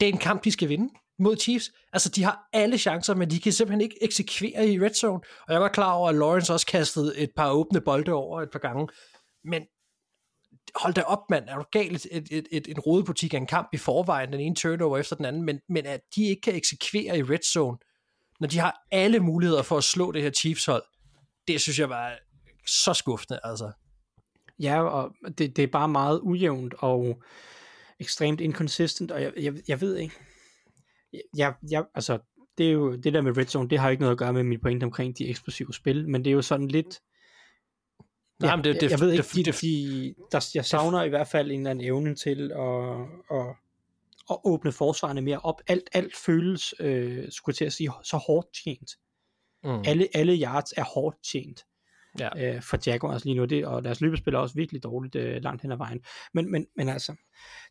det 0.00 0.08
er 0.08 0.12
en 0.12 0.18
kamp, 0.18 0.44
de 0.44 0.52
skal 0.52 0.68
vinde 0.68 0.94
mod 1.18 1.36
Chiefs. 1.36 1.70
Altså, 1.92 2.08
de 2.08 2.22
har 2.22 2.48
alle 2.52 2.78
chancer, 2.78 3.14
men 3.14 3.30
de 3.30 3.40
kan 3.40 3.52
simpelthen 3.52 3.80
ikke 3.80 3.96
eksekvere 4.00 4.68
i 4.68 4.80
red 4.80 4.94
zone. 4.94 5.20
Og 5.46 5.52
jeg 5.52 5.60
var 5.60 5.68
klar 5.68 5.92
over, 5.92 6.08
at 6.08 6.14
Lawrence 6.14 6.52
også 6.52 6.66
kastede 6.66 7.18
et 7.18 7.30
par 7.36 7.50
åbne 7.50 7.80
bolde 7.80 8.12
over 8.12 8.42
et 8.42 8.50
par 8.50 8.58
gange. 8.58 8.88
Men 9.44 9.62
hold 10.74 10.94
da 10.94 11.02
op, 11.02 11.30
mand. 11.30 11.48
Er 11.48 11.56
du 11.56 11.64
galt 11.72 12.06
et, 12.10 12.28
et, 12.30 12.48
et, 12.52 12.68
en 12.68 12.80
rodebutik 12.80 13.34
af 13.34 13.38
en 13.38 13.46
kamp 13.46 13.68
i 13.72 13.76
forvejen, 13.76 14.32
den 14.32 14.40
ene 14.40 14.54
turnover 14.54 14.98
efter 14.98 15.16
den 15.16 15.24
anden, 15.24 15.42
men, 15.42 15.60
men 15.68 15.86
at 15.86 16.00
de 16.16 16.24
ikke 16.24 16.40
kan 16.40 16.54
eksekvere 16.54 17.18
i 17.18 17.22
red 17.22 17.42
zone, 17.52 17.78
når 18.40 18.48
de 18.48 18.58
har 18.58 18.86
alle 18.90 19.20
muligheder 19.20 19.62
for 19.62 19.76
at 19.76 19.84
slå 19.84 20.12
det 20.12 20.22
her 20.22 20.30
Chiefs 20.30 20.64
hold, 20.64 20.82
det 21.48 21.60
synes 21.60 21.78
jeg 21.78 21.88
var 21.88 22.18
så 22.66 22.94
skuffende, 22.94 23.40
altså. 23.44 23.72
Ja, 24.58 24.82
og 24.82 25.14
det, 25.38 25.56
det 25.56 25.58
er 25.58 25.66
bare 25.66 25.88
meget 25.88 26.20
ujævnt 26.22 26.74
og 26.78 27.22
ekstremt 28.00 28.40
inconsistent, 28.40 29.10
og 29.10 29.22
jeg, 29.22 29.32
jeg, 29.36 29.54
jeg 29.68 29.80
ved 29.80 29.96
ikke. 29.96 30.14
Jeg, 31.36 31.54
jeg, 31.70 31.84
altså, 31.94 32.18
det 32.58 32.66
er 32.68 32.72
jo 32.72 32.96
det 32.96 33.12
der 33.12 33.20
med 33.20 33.36
red 33.36 33.46
zone, 33.46 33.68
det 33.68 33.78
har 33.78 33.90
ikke 33.90 34.00
noget 34.00 34.12
at 34.12 34.18
gøre 34.18 34.32
med 34.32 34.42
mit 34.42 34.60
point 34.62 34.82
omkring 34.82 35.18
de 35.18 35.28
eksplosive 35.28 35.74
spil, 35.74 36.08
men 36.08 36.24
det 36.24 36.30
er 36.30 36.34
jo 36.34 36.42
sådan 36.42 36.68
lidt, 36.68 37.00
Nej, 38.40 38.50
ja, 38.50 38.56
men 38.56 38.64
det- 38.64 38.80
det- 38.80 38.90
jeg 38.90 39.00
ved 39.00 39.10
ikke, 39.12 39.22
det- 39.22 39.34
de, 39.34 39.44
det- 39.44 39.60
de, 39.62 40.14
der, 40.32 40.50
jeg 40.54 40.64
savner 40.64 41.02
i 41.02 41.08
hvert 41.08 41.28
fald 41.28 41.50
en 41.50 41.60
eller 41.60 41.70
anden 41.70 41.84
evne 41.84 42.14
til 42.14 42.52
at, 42.52 43.38
at, 43.38 43.46
at 44.30 44.36
åbne 44.44 44.72
forsvarene 44.72 45.20
mere 45.20 45.38
op. 45.38 45.60
Alt, 45.66 45.90
alt 45.92 46.16
føles, 46.16 46.74
øh, 46.80 47.24
skulle 47.30 47.56
til 47.56 47.64
at 47.64 47.72
sige, 47.72 47.90
så 48.04 48.16
hårdt 48.16 48.46
tjent. 48.64 48.90
Mm. 49.64 49.82
Alle, 49.86 50.08
alle 50.14 50.36
yards 50.42 50.72
er 50.76 50.84
hårdt 50.94 51.16
tjent 51.32 51.60
Ja. 52.18 52.28
øh, 52.56 52.62
for 52.62 52.78
Jaguars 52.86 53.24
lige 53.24 53.36
nu, 53.36 53.44
det, 53.44 53.66
og 53.66 53.84
deres 53.84 54.00
løbespil 54.00 54.34
er 54.34 54.38
også 54.38 54.54
virkelig 54.54 54.82
dårligt 54.82 55.14
øh, 55.14 55.42
langt 55.42 55.62
hen 55.62 55.72
ad 55.72 55.76
vejen. 55.76 56.00
Men, 56.34 56.50
men, 56.52 56.66
men 56.76 56.88
altså... 56.88 57.12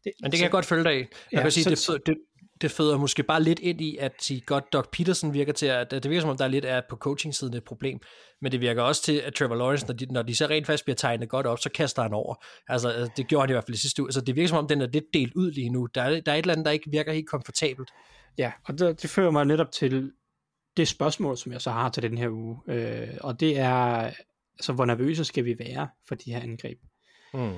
Det, 0.04 0.12
Men 0.22 0.32
det 0.32 0.38
kan 0.40 0.44
jeg 0.44 0.52
godt 0.52 0.66
følge 0.66 0.84
dig 0.84 0.92
af. 0.92 0.98
Jeg 0.98 1.08
Ja, 1.34 1.42
kan 1.42 1.52
sige, 1.52 1.76
så- 1.76 1.94
det, 1.94 2.02
det, 2.06 2.18
det 2.62 2.72
føder 2.72 2.98
måske 2.98 3.24
bare 3.24 3.44
lidt 3.44 3.60
ind 3.60 3.82
i, 3.82 3.98
at 3.98 4.12
sige 4.20 4.42
godt, 4.42 4.74
Doc 4.74 4.86
Peterson 4.92 5.34
virker 5.34 5.54
til, 5.54 5.66
at 5.66 5.92
det 5.92 6.10
virker 6.10 6.22
som 6.22 6.30
om, 6.30 6.38
der 6.38 6.44
er 6.46 6.50
lidt 6.50 6.66
er 6.66 6.82
på 6.90 6.96
coaching-siden 6.96 7.54
et 7.54 7.64
problem, 7.64 8.00
men 8.42 8.52
det 8.52 8.62
virker 8.62 8.82
også 8.82 9.04
til, 9.04 9.14
at 9.18 9.34
Trevor 9.34 9.56
Lawrence, 9.56 9.88
når 9.88 9.94
de, 9.94 10.06
når 10.06 10.22
de 10.22 10.36
så 10.36 10.46
rent 10.46 10.66
faktisk 10.66 10.84
bliver 10.84 10.96
tegnet 10.96 11.30
godt 11.30 11.46
op, 11.48 11.60
så 11.60 11.70
kaster 11.70 12.02
han 12.02 12.14
over. 12.14 12.36
Altså, 12.68 12.94
øh, 12.96 13.08
det 13.18 13.28
gjorde 13.28 13.42
han 13.42 13.50
i 13.50 13.54
hvert 13.54 13.64
fald 13.64 13.76
i 13.76 13.80
sidste 13.80 14.02
uge. 14.02 14.12
Så 14.12 14.22
det 14.22 14.36
virker 14.36 14.48
som 14.48 14.58
om, 14.58 14.68
den 14.68 14.82
er 14.82 14.88
lidt 14.88 15.06
delt 15.14 15.34
ud 15.36 15.52
lige 15.52 15.70
nu. 15.70 15.86
Der 15.96 16.02
er, 16.02 16.22
der 16.22 16.32
er 16.32 16.36
et 16.36 16.42
eller 16.42 16.54
andet, 16.54 16.66
der 16.66 16.72
ikke 16.72 16.92
virker 16.92 17.14
helt 17.14 17.30
komfortabelt. 17.30 17.90
Ja, 18.38 18.52
og 18.68 18.80
det, 18.80 19.02
det 19.02 19.10
fører 19.10 19.32
mig 19.32 19.46
netop 19.46 19.72
til 19.72 20.12
det 20.78 20.88
spørgsmål, 20.88 21.38
som 21.38 21.52
jeg 21.52 21.62
så 21.62 21.72
har 21.72 21.90
til 21.90 22.04
den 22.04 22.18
her 22.18 22.30
uge, 22.30 22.58
øh, 22.68 23.18
og 23.22 23.40
det 23.40 23.60
er, 23.60 24.12
altså, 24.58 24.74
hvor 24.74 24.86
nervøse 24.86 25.26
skal 25.26 25.46
vi 25.46 25.60
være 25.60 25.90
for 26.08 26.16
de 26.16 26.34
her 26.34 26.42
angreb? 26.42 26.80
Mm. 27.34 27.54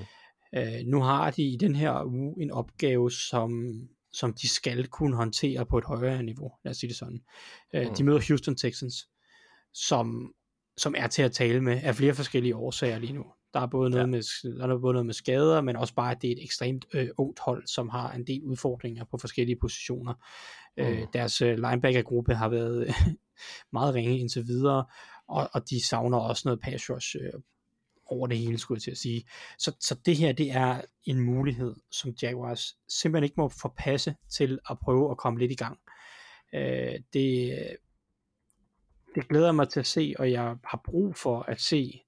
Øh, 0.55 0.85
nu 0.85 1.01
har 1.01 1.31
de 1.31 1.43
i 1.43 1.57
den 1.57 1.75
her 1.75 2.03
uge 2.05 2.41
en 2.41 2.51
opgave, 2.51 3.11
som, 3.11 3.73
som 4.13 4.33
de 4.33 4.49
skal 4.49 4.87
kunne 4.87 5.15
håndtere 5.15 5.65
på 5.65 5.77
et 5.77 5.83
højere 5.83 6.23
niveau, 6.23 6.51
lad 6.63 6.71
os 6.71 6.77
sige 6.77 6.87
det 6.87 6.97
sådan. 6.97 7.21
Øh, 7.73 7.87
Mm. 7.87 7.95
De 7.95 8.03
møder 8.03 8.21
Houston 8.27 8.55
Texans, 8.55 9.09
som, 9.73 10.33
som 10.77 10.95
er 10.97 11.07
til 11.07 11.21
at 11.21 11.31
tale 11.31 11.61
med 11.61 11.79
af 11.83 11.95
flere 11.95 12.13
forskellige 12.13 12.55
årsager 12.55 12.99
lige 12.99 13.13
nu. 13.13 13.25
Der 13.53 13.59
er 13.59 13.65
både 13.67 13.89
noget, 13.89 14.01
Ja. 14.03 14.07
med, 14.07 14.57
der 14.59 14.67
er 14.67 14.77
både 14.77 14.93
noget 14.93 15.05
med 15.05 15.13
skader, 15.13 15.61
men 15.61 15.75
også 15.75 15.93
bare, 15.95 16.11
at 16.11 16.21
det 16.21 16.27
er 16.27 16.31
et 16.31 16.43
ekstremt 16.43 16.85
øh, 16.93 17.09
ungt 17.17 17.39
hold, 17.39 17.67
som 17.67 17.89
har 17.89 18.11
en 18.11 18.27
del 18.27 18.43
udfordringer 18.43 19.03
på 19.11 19.17
forskellige 19.17 19.55
positioner. 19.61 20.13
Mm. 20.77 20.83
Øh, 20.83 20.99
Mm. 20.99 21.07
deres 21.13 21.41
øh, 21.41 21.55
linebacker-gruppe 21.57 22.35
har 22.35 22.49
været 22.49 22.87
øh, 22.87 22.93
meget 23.73 23.93
ringe 23.93 24.19
indtil 24.19 24.47
videre, 24.47 24.85
og, 25.27 25.49
og 25.53 25.69
de 25.69 25.85
savner 25.85 26.17
også 26.17 26.41
noget 26.45 26.59
pass 26.61 26.89
rush 26.89 27.15
øh, 27.21 27.33
over 28.05 28.27
det 28.27 28.37
hele, 28.37 28.57
skulle 28.57 28.75
jeg 28.77 28.81
til 28.81 28.91
at 28.91 28.97
sige. 28.97 29.23
Så, 29.57 29.75
så 29.79 29.95
det 30.05 30.17
her, 30.17 30.31
det 30.31 30.51
er 30.51 30.81
en 31.03 31.19
mulighed, 31.19 31.75
som 31.91 32.13
Jaguars 32.21 32.77
simpelthen 32.87 33.23
ikke 33.23 33.33
må 33.37 33.49
forpasse 33.49 34.15
til 34.29 34.59
at 34.69 34.79
prøve 34.79 35.11
at 35.11 35.17
komme 35.17 35.39
lidt 35.39 35.51
i 35.51 35.55
gang. 35.55 35.79
Øh, 36.53 36.99
det, 37.13 37.57
det 39.15 39.27
glæder 39.29 39.51
mig 39.51 39.69
til 39.69 39.79
at 39.79 39.85
se, 39.87 40.13
og 40.19 40.31
jeg 40.31 40.55
har 40.63 40.81
brug 40.85 41.15
for 41.15 41.41
at 41.41 41.61
se, 41.61 42.02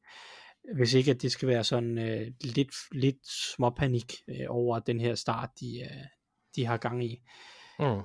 hvis 0.74 0.94
ikke 0.94 1.12
at 1.12 1.22
det 1.22 1.32
skal 1.32 1.48
være 1.48 1.64
sådan 1.64 1.98
øh, 1.98 2.28
lidt, 2.42 2.76
lidt 2.92 3.28
småpanik 3.28 4.14
øh, 4.28 4.46
over 4.50 4.80
den 4.80 5.00
her 5.00 5.16
start, 5.16 5.50
de, 5.60 5.80
øh, 5.82 6.06
de 6.56 6.66
har 6.66 6.78
gang 6.78 7.06
i. 7.06 7.22
Mm. 7.80 8.02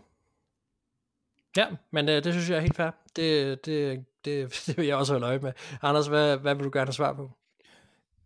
Ja, 1.57 1.67
men 1.91 2.09
øh, 2.09 2.25
det 2.25 2.33
synes 2.33 2.51
jeg 2.51 2.57
er 2.57 2.61
helt 2.61 2.77
fair. 2.77 2.91
Det, 3.17 3.67
det, 3.67 4.05
det, 4.25 4.53
det 4.67 4.77
vil 4.77 4.87
jeg 4.87 4.97
også 4.97 5.13
holde 5.13 5.27
øje 5.27 5.39
med. 5.39 5.53
Anders, 5.83 6.07
hvad, 6.07 6.37
hvad 6.37 6.55
vil 6.55 6.65
du 6.65 6.71
gerne 6.73 6.87
have 6.87 6.93
svar 6.93 7.13
på? 7.13 7.31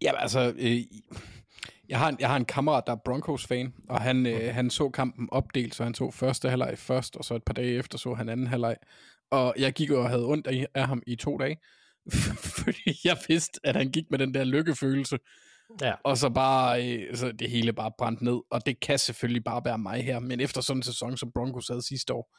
Ja, 0.03 0.13
altså, 0.19 0.55
øh, 0.59 0.79
jeg, 1.89 1.99
har 1.99 2.09
en, 2.09 2.17
jeg 2.21 2.29
har 2.29 2.37
en 2.37 2.45
kammerat, 2.45 2.87
der 2.87 2.93
er 2.93 2.97
Broncos-fan, 3.05 3.75
og 3.89 4.01
han, 4.01 4.27
øh, 4.27 4.55
han 4.55 4.71
så 4.71 4.89
kampen 4.89 5.29
opdelt, 5.33 5.75
så 5.75 5.85
han 5.85 5.95
så 5.95 6.11
første 6.11 6.51
halvleg 6.51 6.79
først, 6.79 7.17
og 7.17 7.25
så 7.25 7.35
et 7.35 7.45
par 7.45 7.55
dage 7.55 7.79
efter 7.79 7.99
så 7.99 8.15
han 8.15 8.29
anden 8.29 8.47
halvleg. 8.47 8.77
Og 9.31 9.55
jeg 9.59 9.73
gik 9.73 9.91
og 9.91 10.09
havde 10.09 10.27
ondt 10.27 10.47
af, 10.47 10.67
af 10.75 10.89
ham 10.89 11.03
i 11.07 11.17
to 11.17 11.39
dage, 11.39 11.57
fordi 12.65 12.99
jeg 13.05 13.17
vidste, 13.29 13.61
at 13.65 13.77
han 13.77 13.91
gik 13.91 14.05
med 14.11 14.19
den 14.19 14.35
der 14.35 14.45
lykkefølelse, 14.45 15.19
Ja. 15.83 15.93
og 16.05 16.19
så 16.19 16.29
bare, 16.31 16.93
øh, 16.95 17.17
så 17.17 17.33
det 17.33 17.51
hele 17.51 17.73
bare 17.73 17.93
brændt 17.99 18.23
ned, 18.23 18.41
og 18.51 18.67
det 18.67 18.81
kan 18.81 18.99
selvfølgelig 18.99 19.45
bare 19.45 19.63
være 19.65 19.79
mig 19.79 20.05
her, 20.05 20.19
men 20.19 20.41
efter 20.41 20.61
sådan 20.61 20.79
en 20.79 20.83
sæson, 20.83 21.17
som 21.17 21.33
Broncos 21.35 21.69
havde 21.69 21.83
sidste 21.83 22.13
år, 22.15 22.37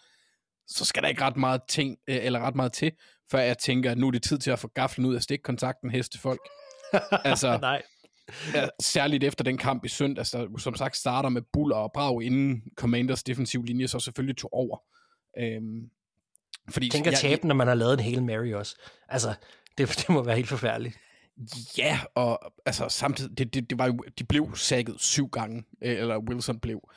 så 0.67 0.85
skal 0.85 1.03
der 1.03 1.09
ikke 1.09 1.21
ret 1.21 1.37
meget, 1.37 1.61
ting, 1.69 1.97
øh, 2.07 2.17
eller 2.21 2.39
ret 2.39 2.55
meget 2.55 2.73
til, 2.73 2.91
før 3.31 3.39
jeg 3.39 3.57
tænker, 3.57 3.91
at 3.91 3.97
nu 3.97 4.07
er 4.07 4.11
det 4.11 4.23
tid 4.23 4.37
til 4.37 4.51
at 4.51 4.59
få 4.59 4.67
gaflen 4.67 5.05
ud 5.05 5.15
af 5.15 5.21
stikkontakten, 5.23 5.89
hestefolk. 5.91 6.39
altså, 7.31 7.57
Nej. 7.61 7.81
Ja, 8.53 8.67
særligt 8.81 9.23
efter 9.23 9.43
den 9.43 9.57
kamp 9.57 9.85
i 9.85 9.87
søndags, 9.87 10.31
der 10.31 10.57
som 10.57 10.75
sagt 10.75 10.97
starter 10.97 11.29
med 11.29 11.41
buller 11.53 11.75
og 11.75 11.91
brag, 11.93 12.23
inden 12.23 12.61
Commanders 12.75 13.23
defensiv 13.23 13.63
linje 13.63 13.87
så 13.87 13.99
selvfølgelig 13.99 14.37
tog 14.37 14.53
over. 14.53 14.77
Øhm, 15.39 15.89
fordi 16.69 16.89
Tænk 16.89 17.07
at 17.07 17.11
jeg- 17.13 17.19
tabe, 17.19 17.47
når 17.47 17.55
man 17.55 17.67
har 17.67 17.75
lavet 17.75 17.93
en 17.93 17.99
hel 17.99 18.23
Mary 18.23 18.53
også. 18.53 18.75
Altså, 19.09 19.33
det, 19.77 19.87
det 19.99 20.09
må 20.09 20.23
være 20.23 20.35
helt 20.35 20.47
forfærdeligt. 20.49 20.97
Ja, 21.77 21.99
og 22.15 22.53
altså 22.65 22.89
samtidig, 22.89 23.37
det, 23.37 23.53
det, 23.53 23.69
det 23.69 23.77
var 23.79 23.85
jo, 23.85 24.03
de 24.19 24.23
blev 24.23 24.55
sækket 24.55 24.95
syv 24.99 25.27
gange, 25.29 25.63
øh, 25.81 25.97
eller 25.99 26.17
Wilson 26.17 26.59
blev. 26.59 26.89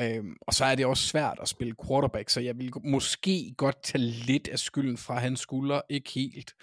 Øhm, 0.00 0.36
og 0.40 0.54
så 0.54 0.64
er 0.64 0.74
det 0.74 0.86
også 0.86 1.06
svært 1.08 1.38
at 1.42 1.48
spille 1.48 1.74
quarterback, 1.86 2.30
så 2.30 2.40
jeg 2.40 2.58
vil 2.58 2.72
måske 2.84 3.54
godt 3.56 3.82
tage 3.82 4.02
lidt 4.02 4.48
af 4.48 4.58
skylden 4.58 4.96
fra 4.96 5.18
hans 5.18 5.40
skuldre, 5.40 5.82
ikke 5.88 6.10
helt. 6.10 6.54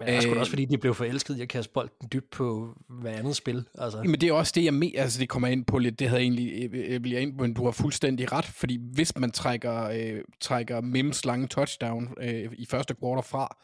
Men 0.00 0.08
det 0.08 0.16
er 0.16 0.20
sgu 0.20 0.30
da 0.30 0.34
Øh, 0.34 0.40
også, 0.40 0.50
fordi 0.50 0.64
de 0.64 0.78
blev 0.78 0.94
forelsket 0.94 1.38
i 1.38 1.40
at 1.42 1.48
kaste 1.48 1.72
bolden 1.72 2.08
dybt 2.12 2.30
på 2.30 2.76
hver 2.88 3.12
andet 3.12 3.36
spil. 3.36 3.64
Altså. 3.78 4.02
Men 4.02 4.20
det 4.20 4.28
er 4.28 4.32
også 4.32 4.52
det, 4.54 4.64
jeg 4.64 4.74
mener, 4.74 5.02
altså 5.02 5.20
det 5.20 5.28
kommer 5.28 5.48
ind 5.48 5.64
på 5.64 5.78
lidt, 5.78 5.98
det 5.98 6.08
havde 6.08 6.20
jeg 6.20 6.24
egentlig, 6.24 6.74
øh, 6.74 7.04
vil 7.04 7.12
jeg 7.12 7.22
ind 7.22 7.36
på, 7.36 7.42
men 7.42 7.54
du 7.54 7.64
har 7.64 7.70
fuldstændig 7.70 8.32
ret, 8.32 8.44
fordi 8.44 8.78
hvis 8.92 9.18
man 9.18 9.30
trækker, 9.30 9.84
øh, 9.84 10.20
trækker 10.40 10.80
Mims 10.80 11.24
lange 11.24 11.46
touchdown 11.46 12.14
øh, 12.20 12.52
i 12.52 12.66
første 12.66 12.94
quarter 13.00 13.22
fra, 13.22 13.56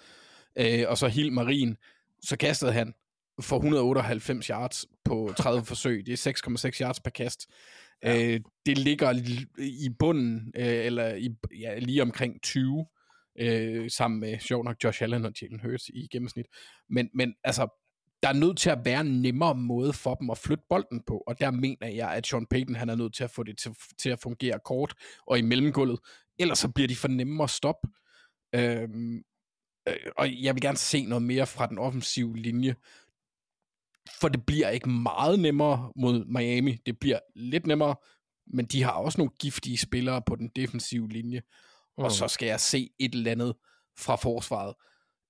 øh, 0.58 0.84
og 0.88 0.98
så 0.98 1.08
Hild 1.08 1.30
Marin, 1.30 1.76
så 2.22 2.36
kastede 2.36 2.72
han 2.72 2.94
for 3.40 3.56
198 3.56 4.46
yards 4.46 4.86
på 5.04 5.32
30 5.36 5.64
forsøg. 5.72 6.06
Det 6.06 6.26
er 6.26 6.32
6,6 6.70 6.80
yards 6.80 7.00
per 7.00 7.10
kast. 7.10 7.46
Ja. 8.02 8.34
Øh, 8.34 8.40
det 8.66 8.78
ligger 8.78 9.12
i 9.58 9.88
bunden, 9.98 10.52
øh, 10.56 10.66
eller 10.66 11.14
i, 11.14 11.30
ja, 11.60 11.78
lige 11.78 12.02
omkring 12.02 12.42
20, 12.42 12.86
øh, 13.38 13.90
sammen 13.90 14.20
med, 14.20 14.38
sjov 14.38 14.64
nok, 14.64 14.76
Josh 14.84 15.02
Allen 15.02 15.24
og 15.24 15.32
Jalen 15.42 15.60
Hurts 15.60 15.88
i 15.88 16.08
gennemsnit. 16.12 16.46
Men, 16.88 17.08
men 17.14 17.34
altså, 17.44 17.68
der 18.22 18.28
er 18.28 18.32
nødt 18.32 18.58
til 18.58 18.70
at 18.70 18.78
være 18.84 19.00
en 19.00 19.22
nemmere 19.22 19.54
måde 19.54 19.92
for 19.92 20.14
dem 20.14 20.30
at 20.30 20.38
flytte 20.38 20.64
bolden 20.68 21.02
på, 21.06 21.22
og 21.26 21.40
der 21.40 21.50
mener 21.50 21.86
jeg, 21.86 22.12
at 22.12 22.26
Sean 22.26 22.46
Payton 22.46 22.74
han 22.74 22.88
er 22.88 22.94
nødt 22.94 23.14
til 23.14 23.24
at 23.24 23.30
få 23.30 23.42
det 23.42 23.58
til, 23.58 23.74
til 23.98 24.10
at 24.10 24.20
fungere 24.20 24.58
kort 24.64 24.94
og 25.26 25.38
i 25.38 25.42
mellemgulvet, 25.42 26.00
ellers 26.38 26.58
så 26.58 26.68
bliver 26.68 26.88
de 26.88 26.96
for 26.96 27.08
nemme 27.08 27.42
at 27.42 27.50
stoppe. 27.50 27.88
Øhm, 28.54 29.22
øh, 29.88 29.96
og 30.16 30.42
jeg 30.42 30.54
vil 30.54 30.62
gerne 30.62 30.78
se 30.78 31.04
noget 31.04 31.22
mere 31.22 31.46
fra 31.46 31.66
den 31.66 31.78
offensive 31.78 32.36
linje, 32.36 32.74
for 34.20 34.28
det 34.28 34.46
bliver 34.46 34.68
ikke 34.68 34.88
meget 34.88 35.40
nemmere 35.40 35.92
mod 35.96 36.24
Miami. 36.24 36.78
Det 36.86 36.98
bliver 36.98 37.18
lidt 37.36 37.66
nemmere, 37.66 37.96
men 38.46 38.66
de 38.66 38.82
har 38.82 38.92
også 38.92 39.18
nogle 39.18 39.32
giftige 39.40 39.78
spillere 39.78 40.22
på 40.26 40.36
den 40.36 40.50
defensive 40.56 41.08
linje, 41.08 41.42
mm. 41.98 42.04
og 42.04 42.12
så 42.12 42.28
skal 42.28 42.46
jeg 42.46 42.60
se 42.60 42.90
et 42.98 43.14
eller 43.14 43.30
andet 43.30 43.54
fra 43.98 44.16
forsvaret. 44.16 44.74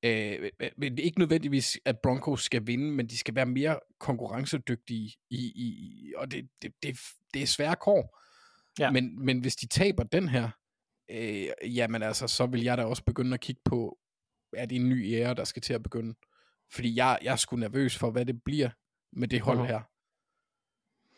Øh, 0.02 0.51
men 0.76 0.98
ikke 0.98 1.18
nødvendigvis, 1.18 1.78
at 1.84 1.98
Broncos 2.02 2.44
skal 2.44 2.66
vinde, 2.66 2.93
men 2.93 3.06
de 3.06 3.18
skal 3.18 3.34
være 3.34 3.47
mere 3.47 3.80
konkurrencedygtige, 4.01 5.16
i, 5.30 5.36
i, 5.36 6.12
og 6.16 6.30
det, 6.30 6.48
det, 6.62 6.72
det, 6.82 6.98
det 7.34 7.43
er 7.43 7.47
svære 7.47 7.76
kår. 7.76 8.18
Ja. 8.78 8.90
Men, 8.90 9.24
men 9.24 9.40
hvis 9.40 9.56
de 9.56 9.66
taber 9.66 10.02
den 10.02 10.28
her, 10.28 10.51
øh, 11.10 11.76
jamen 11.76 12.02
altså, 12.02 12.28
så 12.28 12.47
vil 12.47 12.62
jeg 12.62 12.78
da 12.78 12.84
også 12.84 13.05
begynde 13.05 13.34
at 13.34 13.40
kigge 13.40 13.60
på, 13.64 13.98
er 14.52 14.66
det 14.66 14.76
en 14.76 14.88
ny 14.88 15.14
ære, 15.14 15.34
der 15.34 15.44
skal 15.44 15.62
til 15.62 15.74
at 15.74 15.82
begynde? 15.82 16.14
Fordi 16.72 16.97
jeg, 16.97 17.18
jeg 17.22 17.32
er 17.32 17.36
sgu 17.36 17.56
nervøs 17.56 17.98
for, 17.98 18.10
hvad 18.10 18.26
det 18.26 18.43
bliver 18.44 18.70
med 19.12 19.28
det 19.28 19.40
hold 19.40 19.59
uh-huh. 19.59 19.64
her. 19.64 19.80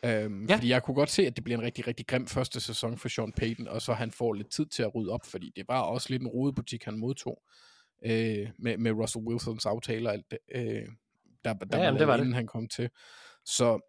Øhm, 0.05 0.45
ja. 0.45 0.55
Fordi 0.55 0.69
jeg 0.69 0.83
kunne 0.83 0.95
godt 0.95 1.09
se, 1.09 1.27
at 1.27 1.35
det 1.35 1.43
bliver 1.43 1.57
en 1.57 1.65
rigtig, 1.65 1.87
rigtig 1.87 2.07
grim 2.07 2.27
første 2.27 2.61
sæson 2.61 2.97
for 2.97 3.09
Sean 3.09 3.31
Payton, 3.31 3.67
og 3.67 3.81
så 3.81 3.93
han 3.93 4.11
får 4.11 4.33
lidt 4.33 4.51
tid 4.51 4.65
til 4.65 4.83
at 4.83 4.95
rydde 4.95 5.11
op, 5.11 5.25
fordi 5.25 5.51
det 5.55 5.65
var 5.67 5.81
også 5.81 6.09
lidt 6.09 6.21
en 6.21 6.27
rodebutik, 6.27 6.83
han 6.85 6.97
modtog 6.97 7.43
øh, 8.05 8.49
med, 8.59 8.77
med 8.77 8.91
Russell 8.91 9.25
Wilsons 9.25 9.65
aftaler, 9.65 10.11
alt 10.11 10.31
det, 10.31 10.37
øh, 10.55 10.87
der, 11.45 11.53
der 11.53 11.83
ja, 11.83 11.91
var 11.91 11.97
det 11.97 12.07
var 12.07 12.13
inden 12.13 12.27
det. 12.27 12.35
han 12.35 12.47
kom 12.47 12.67
til. 12.67 12.89
Så 13.45 13.79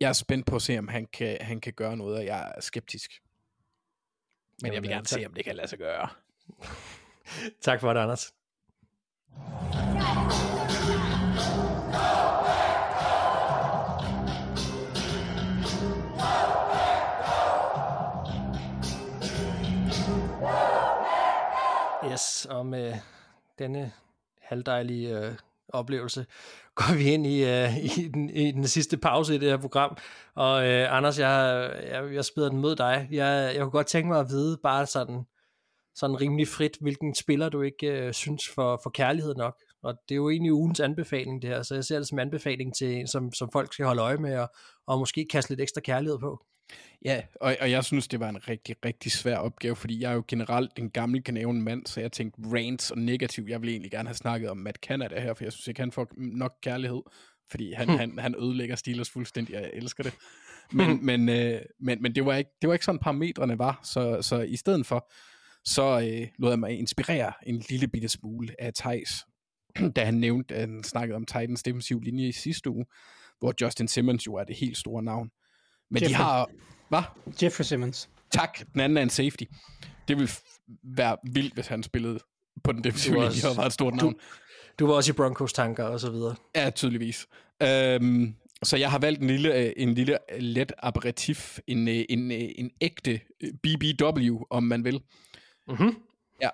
jeg 0.00 0.08
er 0.08 0.12
spændt 0.12 0.46
på 0.46 0.56
at 0.56 0.62
se, 0.62 0.78
om 0.78 0.88
han 0.88 1.06
kan, 1.06 1.38
han 1.40 1.60
kan 1.60 1.72
gøre 1.72 1.96
noget, 1.96 2.16
og 2.16 2.24
jeg 2.24 2.52
er 2.56 2.60
skeptisk. 2.60 3.10
Men 4.62 4.66
Jamen, 4.66 4.74
jeg 4.74 4.82
vil 4.82 4.90
gerne 4.90 5.06
tak. 5.06 5.20
se, 5.20 5.26
om 5.26 5.34
det 5.34 5.44
kan 5.44 5.56
lade 5.56 5.68
sig 5.68 5.78
gøre. 5.78 6.08
tak 7.62 7.80
for 7.80 7.92
det, 7.92 8.00
Anders. 8.00 8.32
Yes, 22.20 22.46
og 22.50 22.66
med 22.66 22.94
denne 23.58 23.92
halvdejlige 24.42 25.18
øh, 25.18 25.32
oplevelse 25.68 26.26
går 26.74 26.94
vi 26.96 27.04
ind 27.04 27.26
i, 27.26 27.44
øh, 27.44 27.78
i, 27.98 28.08
den, 28.08 28.30
i 28.30 28.52
den 28.52 28.66
sidste 28.66 28.96
pause 28.96 29.34
i 29.34 29.38
det 29.38 29.48
her 29.48 29.56
program. 29.56 29.96
Og 30.34 30.66
øh, 30.66 30.96
Anders, 30.96 31.18
jeg, 31.18 31.70
jeg, 31.90 32.14
jeg 32.14 32.24
spiller 32.24 32.48
den 32.48 32.58
mod 32.58 32.76
dig. 32.76 33.08
Jeg, 33.10 33.52
jeg 33.54 33.62
kunne 33.62 33.70
godt 33.70 33.86
tænke 33.86 34.08
mig 34.08 34.20
at 34.20 34.28
vide 34.28 34.58
bare 34.62 34.86
sådan, 34.86 35.26
sådan 35.94 36.20
rimelig 36.20 36.48
frit, 36.48 36.76
hvilken 36.80 37.14
spiller 37.14 37.48
du 37.48 37.62
ikke 37.62 37.86
øh, 37.86 38.12
synes 38.12 38.48
for, 38.54 38.80
for 38.82 38.90
kærlighed 38.90 39.34
nok. 39.34 39.62
Og 39.82 39.94
det 40.08 40.14
er 40.14 40.16
jo 40.16 40.30
egentlig 40.30 40.52
ugens 40.52 40.80
anbefaling 40.80 41.42
det 41.42 41.50
her, 41.50 41.62
så 41.62 41.74
jeg 41.74 41.84
ser 41.84 41.96
det 41.96 42.08
som 42.08 42.18
anbefaling 42.18 42.74
til 42.74 43.08
som, 43.08 43.32
som 43.32 43.50
folk 43.52 43.72
skal 43.72 43.86
holde 43.86 44.02
øje 44.02 44.16
med, 44.16 44.38
og, 44.38 44.48
og 44.86 44.98
måske 44.98 45.26
kaste 45.30 45.50
lidt 45.50 45.60
ekstra 45.60 45.80
kærlighed 45.80 46.18
på. 46.18 46.44
Ja, 47.04 47.22
og, 47.34 47.56
og 47.60 47.70
jeg 47.70 47.84
synes, 47.84 48.08
det 48.08 48.20
var 48.20 48.28
en 48.28 48.48
rigtig, 48.48 48.76
rigtig 48.84 49.12
svær 49.12 49.36
opgave, 49.36 49.76
fordi 49.76 50.02
jeg 50.02 50.10
er 50.10 50.14
jo 50.14 50.24
generelt 50.28 50.78
en 50.78 50.90
gammel 50.90 51.22
kanæven 51.22 51.62
mand, 51.62 51.86
så 51.86 52.00
jeg 52.00 52.12
tænkte 52.12 52.40
rants 52.44 52.90
og 52.90 52.98
negativ. 52.98 53.44
Jeg 53.48 53.60
ville 53.60 53.72
egentlig 53.72 53.90
gerne 53.90 54.08
have 54.08 54.14
snakket 54.14 54.50
om 54.50 54.56
Matt 54.56 54.78
Canada 54.78 55.20
her, 55.20 55.34
for 55.34 55.44
jeg 55.44 55.52
synes 55.52 55.68
ikke, 55.68 55.80
han 55.80 55.92
får 55.92 56.08
nok 56.16 56.52
kærlighed, 56.62 57.02
fordi 57.50 57.72
han, 57.72 57.88
hmm. 57.88 57.98
han, 57.98 58.18
han 58.18 58.34
ødelægger 58.38 58.76
Steelers 58.76 59.10
fuldstændig, 59.10 59.56
og 59.56 59.62
jeg 59.62 59.70
elsker 59.74 60.02
det. 60.02 60.14
Men, 60.72 60.90
hmm. 60.90 61.04
men, 61.04 61.28
øh, 61.28 61.60
men, 61.80 62.02
men 62.02 62.14
det, 62.14 62.26
var 62.26 62.34
ikke, 62.34 62.50
det 62.62 62.68
var 62.68 62.74
ikke 62.74 62.84
sådan 62.84 62.98
parametrene 62.98 63.58
var, 63.58 63.80
så, 63.82 64.22
så 64.22 64.40
i 64.40 64.56
stedet 64.56 64.86
for, 64.86 65.12
så 65.64 65.82
øh, 65.82 66.28
lod 66.38 66.50
jeg 66.50 66.58
mig 66.58 66.78
inspirere 66.78 67.32
en 67.46 67.62
lille 67.68 67.88
bitte 67.88 68.08
smule 68.08 68.54
af 68.58 68.72
Thijs, 68.74 69.24
da 69.96 70.04
han 70.04 70.14
nævnte, 70.14 70.54
at 70.54 70.60
han 70.60 70.84
snakkede 70.84 71.16
om 71.16 71.24
Titans 71.26 71.62
defensiv 71.62 72.00
linje 72.00 72.28
i 72.28 72.32
sidste 72.32 72.70
uge, 72.70 72.84
hvor 73.38 73.54
Justin 73.60 73.88
Simmons 73.88 74.26
jo 74.26 74.34
er 74.34 74.44
det 74.44 74.56
helt 74.56 74.76
store 74.76 75.02
navn. 75.02 75.30
Men 75.90 76.02
Jeffrey. 76.02 76.08
de 76.08 76.14
har... 76.14 76.50
Hvad? 76.88 77.02
Jeffrey 77.42 77.64
Simmons. 77.64 78.08
Tak. 78.30 78.58
Den 78.72 78.80
anden 78.80 78.96
er 78.98 79.02
en 79.02 79.10
safety. 79.10 79.44
Det 80.08 80.16
ville 80.16 80.30
være 80.82 81.16
vildt, 81.32 81.54
hvis 81.54 81.66
han 81.66 81.82
spillede 81.82 82.18
på 82.64 82.72
den 82.72 82.84
defensive 82.84 83.14
linje 83.14 83.48
og 83.50 83.56
var 83.56 83.66
et 83.66 83.72
stort 83.72 83.94
navn. 83.94 84.12
Du, 84.12 84.18
du 84.78 84.86
var 84.86 84.94
også 84.94 85.12
i 85.12 85.14
Broncos 85.14 85.52
tanker 85.52 85.84
og 85.84 86.00
så 86.00 86.10
videre. 86.10 86.34
Ja, 86.56 86.70
tydeligvis. 86.70 87.26
Øhm, 87.62 88.34
så 88.62 88.76
jeg 88.76 88.90
har 88.90 88.98
valgt 88.98 89.20
en 89.20 89.26
lille, 89.26 89.54
øh, 89.54 89.72
en 89.76 89.94
lille 89.94 90.18
øh, 90.32 90.38
let 90.40 90.72
aperitif, 90.78 91.58
en, 91.66 91.88
øh, 91.88 92.04
en, 92.08 92.30
en, 92.30 92.70
ægte 92.80 93.20
BBW, 93.62 94.38
om 94.50 94.62
man 94.62 94.84
vil. 94.84 95.02
Mm-hmm. 95.68 95.96
Ja, 96.42 96.48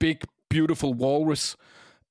Big 0.00 0.18
Beautiful 0.50 0.96
Walrus. 0.96 1.56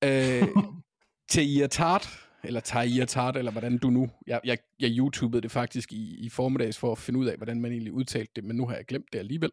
Øh, 0.03 0.47
Taia 1.29 1.67
Tart, 1.67 2.28
eller 2.43 2.59
Taia 2.59 3.05
Tart, 3.05 3.37
eller 3.37 3.51
hvordan 3.51 3.77
du 3.77 3.89
nu... 3.89 4.09
Jeg, 4.27 4.41
jeg, 4.43 4.57
jeg 4.79 4.89
YouTubede 4.89 5.41
det 5.41 5.51
faktisk 5.51 5.91
i, 5.91 6.25
i 6.25 6.29
formiddags 6.29 6.77
for 6.77 6.91
at 6.91 6.97
finde 6.97 7.19
ud 7.19 7.25
af, 7.25 7.37
hvordan 7.37 7.61
man 7.61 7.71
egentlig 7.71 7.93
udtalte 7.93 8.31
det, 8.35 8.43
men 8.43 8.55
nu 8.55 8.67
har 8.67 8.75
jeg 8.75 8.85
glemt 8.85 9.13
det 9.13 9.19
alligevel. 9.19 9.51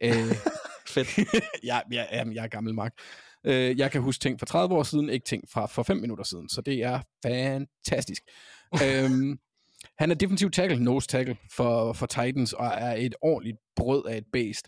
Øh, 0.00 0.12
Fedt. 0.88 1.18
ja, 1.18 1.24
jeg, 1.90 2.08
jeg, 2.12 2.26
jeg 2.34 2.44
er 2.44 2.48
gammel 2.48 2.74
mark. 2.74 2.92
Øh, 3.44 3.78
jeg 3.78 3.90
kan 3.90 4.02
huske 4.02 4.22
ting 4.22 4.40
fra 4.40 4.46
30 4.46 4.74
år 4.74 4.82
siden, 4.82 5.10
ikke 5.10 5.24
ting 5.24 5.44
fra 5.52 5.66
for 5.66 5.82
5 5.82 5.96
minutter 5.96 6.24
siden, 6.24 6.48
så 6.48 6.60
det 6.60 6.82
er 6.82 7.00
fantastisk. 7.24 8.22
øhm, 8.84 9.38
han 9.98 10.10
er 10.10 10.14
defensiv 10.14 10.50
tackle, 10.50 10.84
nose 10.84 11.08
tackle 11.08 11.36
for, 11.52 11.92
for 11.92 12.06
Titans, 12.06 12.52
og 12.52 12.66
er 12.66 12.94
et 12.94 13.14
ordentligt 13.20 13.56
brød 13.76 14.06
af 14.06 14.16
et 14.16 14.26
based 14.32 14.64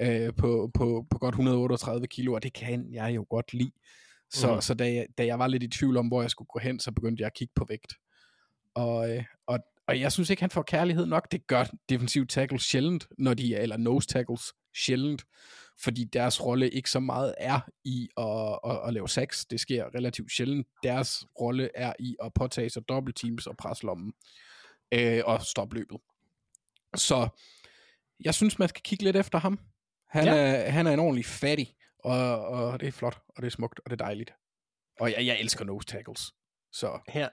øh, 0.00 0.34
på, 0.36 0.70
på, 0.74 1.06
på 1.10 1.18
godt 1.18 1.32
138 1.32 2.06
kilo, 2.06 2.32
og 2.32 2.42
det 2.42 2.52
kan 2.52 2.86
jeg 2.92 3.14
jo 3.14 3.26
godt 3.30 3.52
lide. 3.52 3.70
Så, 4.34 4.54
mm. 4.54 4.60
så 4.60 4.74
da, 4.74 4.94
jeg, 4.94 5.06
da 5.18 5.26
jeg 5.26 5.38
var 5.38 5.46
lidt 5.46 5.62
i 5.62 5.68
tvivl 5.68 5.96
om, 5.96 6.08
hvor 6.08 6.22
jeg 6.22 6.30
skulle 6.30 6.48
gå 6.48 6.58
hen, 6.58 6.80
så 6.80 6.92
begyndte 6.92 7.20
jeg 7.20 7.26
at 7.26 7.34
kigge 7.34 7.52
på 7.56 7.66
vægt. 7.68 7.94
Og, 8.74 9.10
øh, 9.10 9.24
og, 9.46 9.58
og 9.88 10.00
jeg 10.00 10.12
synes 10.12 10.30
ikke, 10.30 10.42
han 10.42 10.50
får 10.50 10.62
kærlighed 10.62 11.06
nok. 11.06 11.32
Det 11.32 11.46
gør 11.46 11.64
defensiv 11.88 12.26
tackles 12.26 12.62
sjældent, 12.62 13.06
når 13.18 13.34
de 13.34 13.54
er, 13.54 13.60
eller 13.60 13.76
nose 13.76 14.08
tackles 14.08 14.52
sjældent, 14.76 15.24
fordi 15.82 16.04
deres 16.04 16.44
rolle 16.44 16.70
ikke 16.70 16.90
så 16.90 17.00
meget 17.00 17.34
er 17.38 17.60
i 17.84 18.08
at, 18.16 18.58
at, 18.70 18.88
at 18.88 18.94
lave 18.94 19.08
sex. 19.08 19.44
Det 19.50 19.60
sker 19.60 19.94
relativt 19.94 20.32
sjældent. 20.32 20.66
Deres 20.82 21.24
rolle 21.40 21.70
er 21.74 21.92
i 21.98 22.16
at 22.24 22.32
påtage 22.34 22.70
sig 22.70 22.88
dobbeltteams 22.88 23.46
og 23.46 23.56
presse 23.56 23.86
lommen 23.86 24.12
øh, 24.94 25.22
og 25.24 25.42
stoppe 25.42 25.76
løbet. 25.76 25.98
Så 26.96 27.28
jeg 28.24 28.34
synes, 28.34 28.58
man 28.58 28.68
skal 28.68 28.82
kigge 28.82 29.04
lidt 29.04 29.16
efter 29.16 29.38
ham. 29.38 29.58
Han, 30.08 30.24
ja. 30.24 30.36
er, 30.36 30.70
han 30.70 30.86
er 30.86 30.92
en 30.92 31.00
ordentlig 31.00 31.26
fattig, 31.26 31.74
og, 32.04 32.46
og 32.46 32.80
det 32.80 32.88
er 32.88 32.92
flot, 32.92 33.18
og 33.28 33.42
det 33.42 33.46
er 33.46 33.50
smukt, 33.50 33.80
og 33.84 33.90
det 33.90 34.00
er 34.00 34.04
dejligt. 34.04 34.34
Og 35.00 35.10
jeg, 35.10 35.26
jeg 35.26 35.40
elsker 35.40 35.64
nose 35.64 35.86
tackles. 35.86 36.32
Så. 36.72 36.98
Her, 37.08 37.28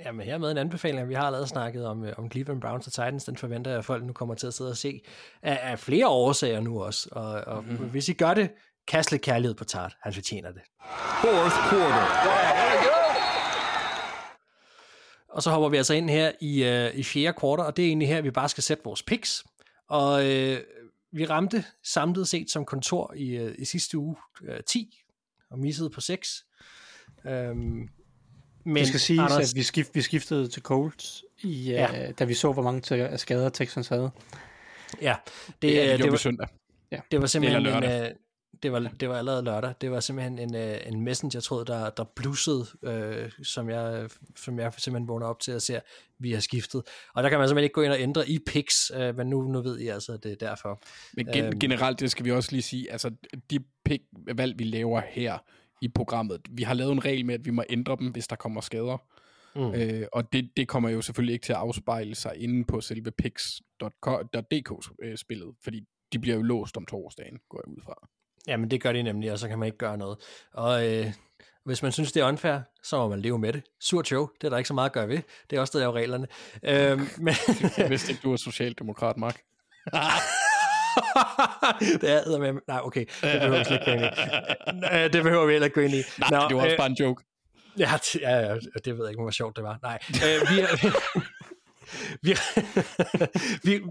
Jamen 0.00 0.26
her 0.26 0.38
med 0.38 0.50
en 0.50 0.58
anbefaling, 0.58 1.08
vi 1.08 1.14
har 1.14 1.22
allerede 1.22 1.46
snakket 1.46 1.86
om, 1.86 2.04
øh, 2.04 2.12
om 2.18 2.30
Cleveland 2.30 2.60
Browns 2.60 2.86
og 2.86 2.92
Titans, 2.92 3.24
den 3.24 3.36
forventer 3.36 3.70
jeg, 3.70 3.78
at 3.78 3.84
folk 3.84 4.04
nu 4.04 4.12
kommer 4.12 4.34
til 4.34 4.46
at 4.46 4.54
sidde 4.54 4.70
og 4.70 4.76
se, 4.76 5.00
af, 5.42 5.58
af 5.62 5.78
flere 5.78 6.08
årsager 6.08 6.60
nu 6.60 6.82
også. 6.82 7.08
Og, 7.12 7.24
og 7.24 7.64
mm-hmm. 7.64 7.88
hvis 7.88 8.08
I 8.08 8.12
gør 8.12 8.34
det, 8.34 8.50
kast 8.88 9.10
lidt 9.10 9.22
kærlighed 9.22 9.54
på 9.54 9.64
Tart. 9.64 9.96
Han 10.02 10.12
fortjener 10.12 10.52
det. 10.52 10.62
Fourth 11.20 11.56
quarter. 11.70 12.06
Og 15.28 15.42
så 15.42 15.50
hopper 15.50 15.68
vi 15.68 15.76
altså 15.76 15.94
ind 15.94 16.10
her 16.10 16.32
i, 16.40 16.62
uh, 16.62 16.98
i 16.98 17.02
fjerde 17.02 17.38
kvartal, 17.38 17.66
og 17.66 17.76
det 17.76 17.84
er 17.84 17.88
egentlig 17.88 18.08
her, 18.08 18.20
vi 18.20 18.30
bare 18.30 18.48
skal 18.48 18.62
sætte 18.62 18.84
vores 18.84 19.02
picks. 19.02 19.44
Og 19.88 20.12
uh, 20.12 20.56
vi 21.12 21.26
ramte 21.26 21.64
samlet 21.84 22.28
set 22.28 22.50
som 22.50 22.64
kontor 22.64 23.14
i, 23.16 23.46
uh, 23.46 23.52
i 23.58 23.64
sidste 23.64 23.98
uge 23.98 24.16
uh, 24.42 24.54
10, 24.66 25.04
og 25.50 25.58
missede 25.58 25.90
på 25.90 26.00
6. 26.00 26.46
Um, 27.24 27.30
øhm, 27.30 27.88
men 28.64 28.76
det 28.76 28.88
skal 28.88 29.00
sige, 29.00 29.20
Anders... 29.20 29.50
at 29.50 29.56
vi, 29.56 29.62
skift, 29.62 29.94
vi 29.94 30.02
skiftede 30.02 30.48
til 30.48 30.62
Colts, 30.62 31.24
i, 31.42 31.70
ja. 31.70 32.08
uh, 32.08 32.14
da 32.18 32.24
vi 32.24 32.34
så, 32.34 32.52
hvor 32.52 32.62
mange 32.62 33.18
skader 33.18 33.48
Texans 33.48 33.88
havde. 33.88 34.10
Ja, 35.02 35.16
det, 35.62 35.74
ja, 35.74 35.92
det, 35.92 36.02
det, 36.02 36.10
var, 36.10 36.18
søndag. 36.18 36.48
Ja. 36.90 37.00
det 37.10 37.20
var 37.20 37.26
simpelthen 37.26 37.66
en, 37.66 38.12
det 38.62 38.72
var, 38.72 38.90
det 39.00 39.08
var 39.08 39.18
allerede 39.18 39.44
lørdag. 39.44 39.74
Det 39.80 39.90
var 39.90 40.00
simpelthen 40.00 40.38
en, 40.38 40.54
uh, 40.54 40.92
en 40.92 41.00
messenger, 41.00 41.40
tror 41.40 41.64
der, 41.64 41.90
der 41.90 42.04
blussede, 42.04 42.66
uh, 42.82 43.30
som, 43.42 43.70
jeg, 43.70 44.10
som 44.36 44.58
jeg 44.58 44.72
simpelthen 44.78 45.08
vågner 45.08 45.26
op 45.26 45.40
til 45.40 45.52
at 45.52 45.62
se, 45.62 45.80
vi 46.18 46.32
har 46.32 46.40
skiftet. 46.40 46.82
Og 47.14 47.22
der 47.22 47.28
kan 47.28 47.38
man 47.38 47.48
simpelthen 47.48 47.64
ikke 47.64 47.74
gå 47.74 47.82
ind 47.82 47.92
og 47.92 48.00
ændre 48.00 48.28
i 48.28 48.38
picks, 48.46 48.92
uh, 48.94 49.16
men 49.16 49.26
nu, 49.26 49.42
nu 49.42 49.62
ved 49.62 49.78
I 49.78 49.88
altså, 49.88 50.12
at 50.12 50.22
det 50.22 50.32
er 50.32 50.36
derfor. 50.36 50.80
Men 51.12 51.26
gen, 51.26 51.44
um, 51.44 51.58
generelt, 51.58 52.00
det 52.00 52.10
skal 52.10 52.24
vi 52.24 52.32
også 52.32 52.52
lige 52.52 52.62
sige, 52.62 52.92
altså 52.92 53.10
de 53.50 53.58
pick-valg, 53.84 54.58
vi 54.58 54.64
laver 54.64 55.00
her, 55.08 55.38
i 55.80 55.88
programmet. 55.88 56.40
Vi 56.50 56.62
har 56.62 56.74
lavet 56.74 56.92
en 56.92 57.04
regel 57.04 57.26
med, 57.26 57.34
at 57.34 57.44
vi 57.44 57.50
må 57.50 57.64
ændre 57.70 57.96
dem, 58.00 58.10
hvis 58.10 58.28
der 58.28 58.36
kommer 58.36 58.60
skader. 58.60 59.02
Mm. 59.56 59.74
Øh, 59.74 60.06
og 60.12 60.32
det, 60.32 60.50
det 60.56 60.68
kommer 60.68 60.88
jo 60.88 61.02
selvfølgelig 61.02 61.32
ikke 61.32 61.44
til 61.44 61.52
at 61.52 61.58
afspejle 61.58 62.14
sig 62.14 62.32
inde 62.36 62.64
på 62.64 62.80
selve 62.80 63.10
pix.dk-spillet, 63.10 65.48
øh, 65.48 65.54
fordi 65.62 65.80
de 66.12 66.18
bliver 66.18 66.36
jo 66.36 66.42
låst 66.42 66.76
om 66.76 66.86
torsdagen, 66.86 67.38
går 67.48 67.62
jeg 67.66 67.68
ud 67.68 67.80
fra. 67.84 68.08
Jamen, 68.46 68.70
det 68.70 68.82
gør 68.82 68.92
de 68.92 69.02
nemlig, 69.02 69.32
og 69.32 69.38
så 69.38 69.48
kan 69.48 69.58
man 69.58 69.66
ikke 69.66 69.78
gøre 69.78 69.98
noget. 69.98 70.18
Og 70.52 70.88
øh, 70.88 71.12
hvis 71.64 71.82
man 71.82 71.92
synes, 71.92 72.12
det 72.12 72.20
er 72.20 72.28
unfair, 72.28 72.58
så 72.82 72.96
må 72.96 73.08
man 73.08 73.20
leve 73.20 73.38
med 73.38 73.52
det. 73.52 73.62
Surt 73.80 74.06
show, 74.06 74.28
det 74.40 74.46
er 74.46 74.50
der 74.50 74.56
ikke 74.56 74.68
så 74.68 74.74
meget 74.74 74.88
at 74.88 74.92
gøre 74.92 75.08
ved. 75.08 75.18
Det 75.50 75.56
er 75.56 75.60
også 75.60 75.78
der 75.78 75.86
er 75.86 75.92
reglerne. 75.92 76.26
Øh, 76.62 77.00
men... 77.24 77.34
jeg 77.78 77.90
vidste 77.90 78.12
ikke, 78.12 78.22
du 78.22 78.32
er 78.32 78.36
socialdemokrat, 78.36 79.16
Mark. 79.16 79.40
det 82.00 82.10
er 82.10 82.38
med. 82.38 82.60
Nej, 82.68 82.80
okay. 82.82 83.06
Det 83.22 83.40
behøver 83.40 83.64
vi 83.68 83.74
ikke 83.74 83.84
gå 83.84 83.90
ind 83.90 84.04
i. 84.04 84.08
Det 85.16 85.22
behøver 85.22 85.46
vi 85.46 85.52
heller 85.52 85.64
ikke 85.64 85.74
gå 85.74 85.80
ind 85.80 85.94
i. 85.94 86.02
Nej, 86.18 86.30
Nå, 86.30 86.48
det 86.48 86.56
var 86.56 86.62
også 86.62 86.72
øh, 86.72 86.78
bare 86.78 86.86
en 86.86 86.96
joke. 87.00 87.24
Ja, 87.78 87.90
ja, 88.20 88.38
ja, 88.38 88.54
det 88.84 88.98
ved 88.98 89.04
jeg 89.04 89.10
ikke, 89.10 89.22
hvor 89.22 89.30
sjovt 89.30 89.56
det 89.56 89.64
var. 89.64 89.78
Nej. 89.82 89.98
Øh, 90.08 90.50
vi, 90.50 90.60
er, 90.60 90.68
vi, 92.22 92.36
vi, 93.62 93.82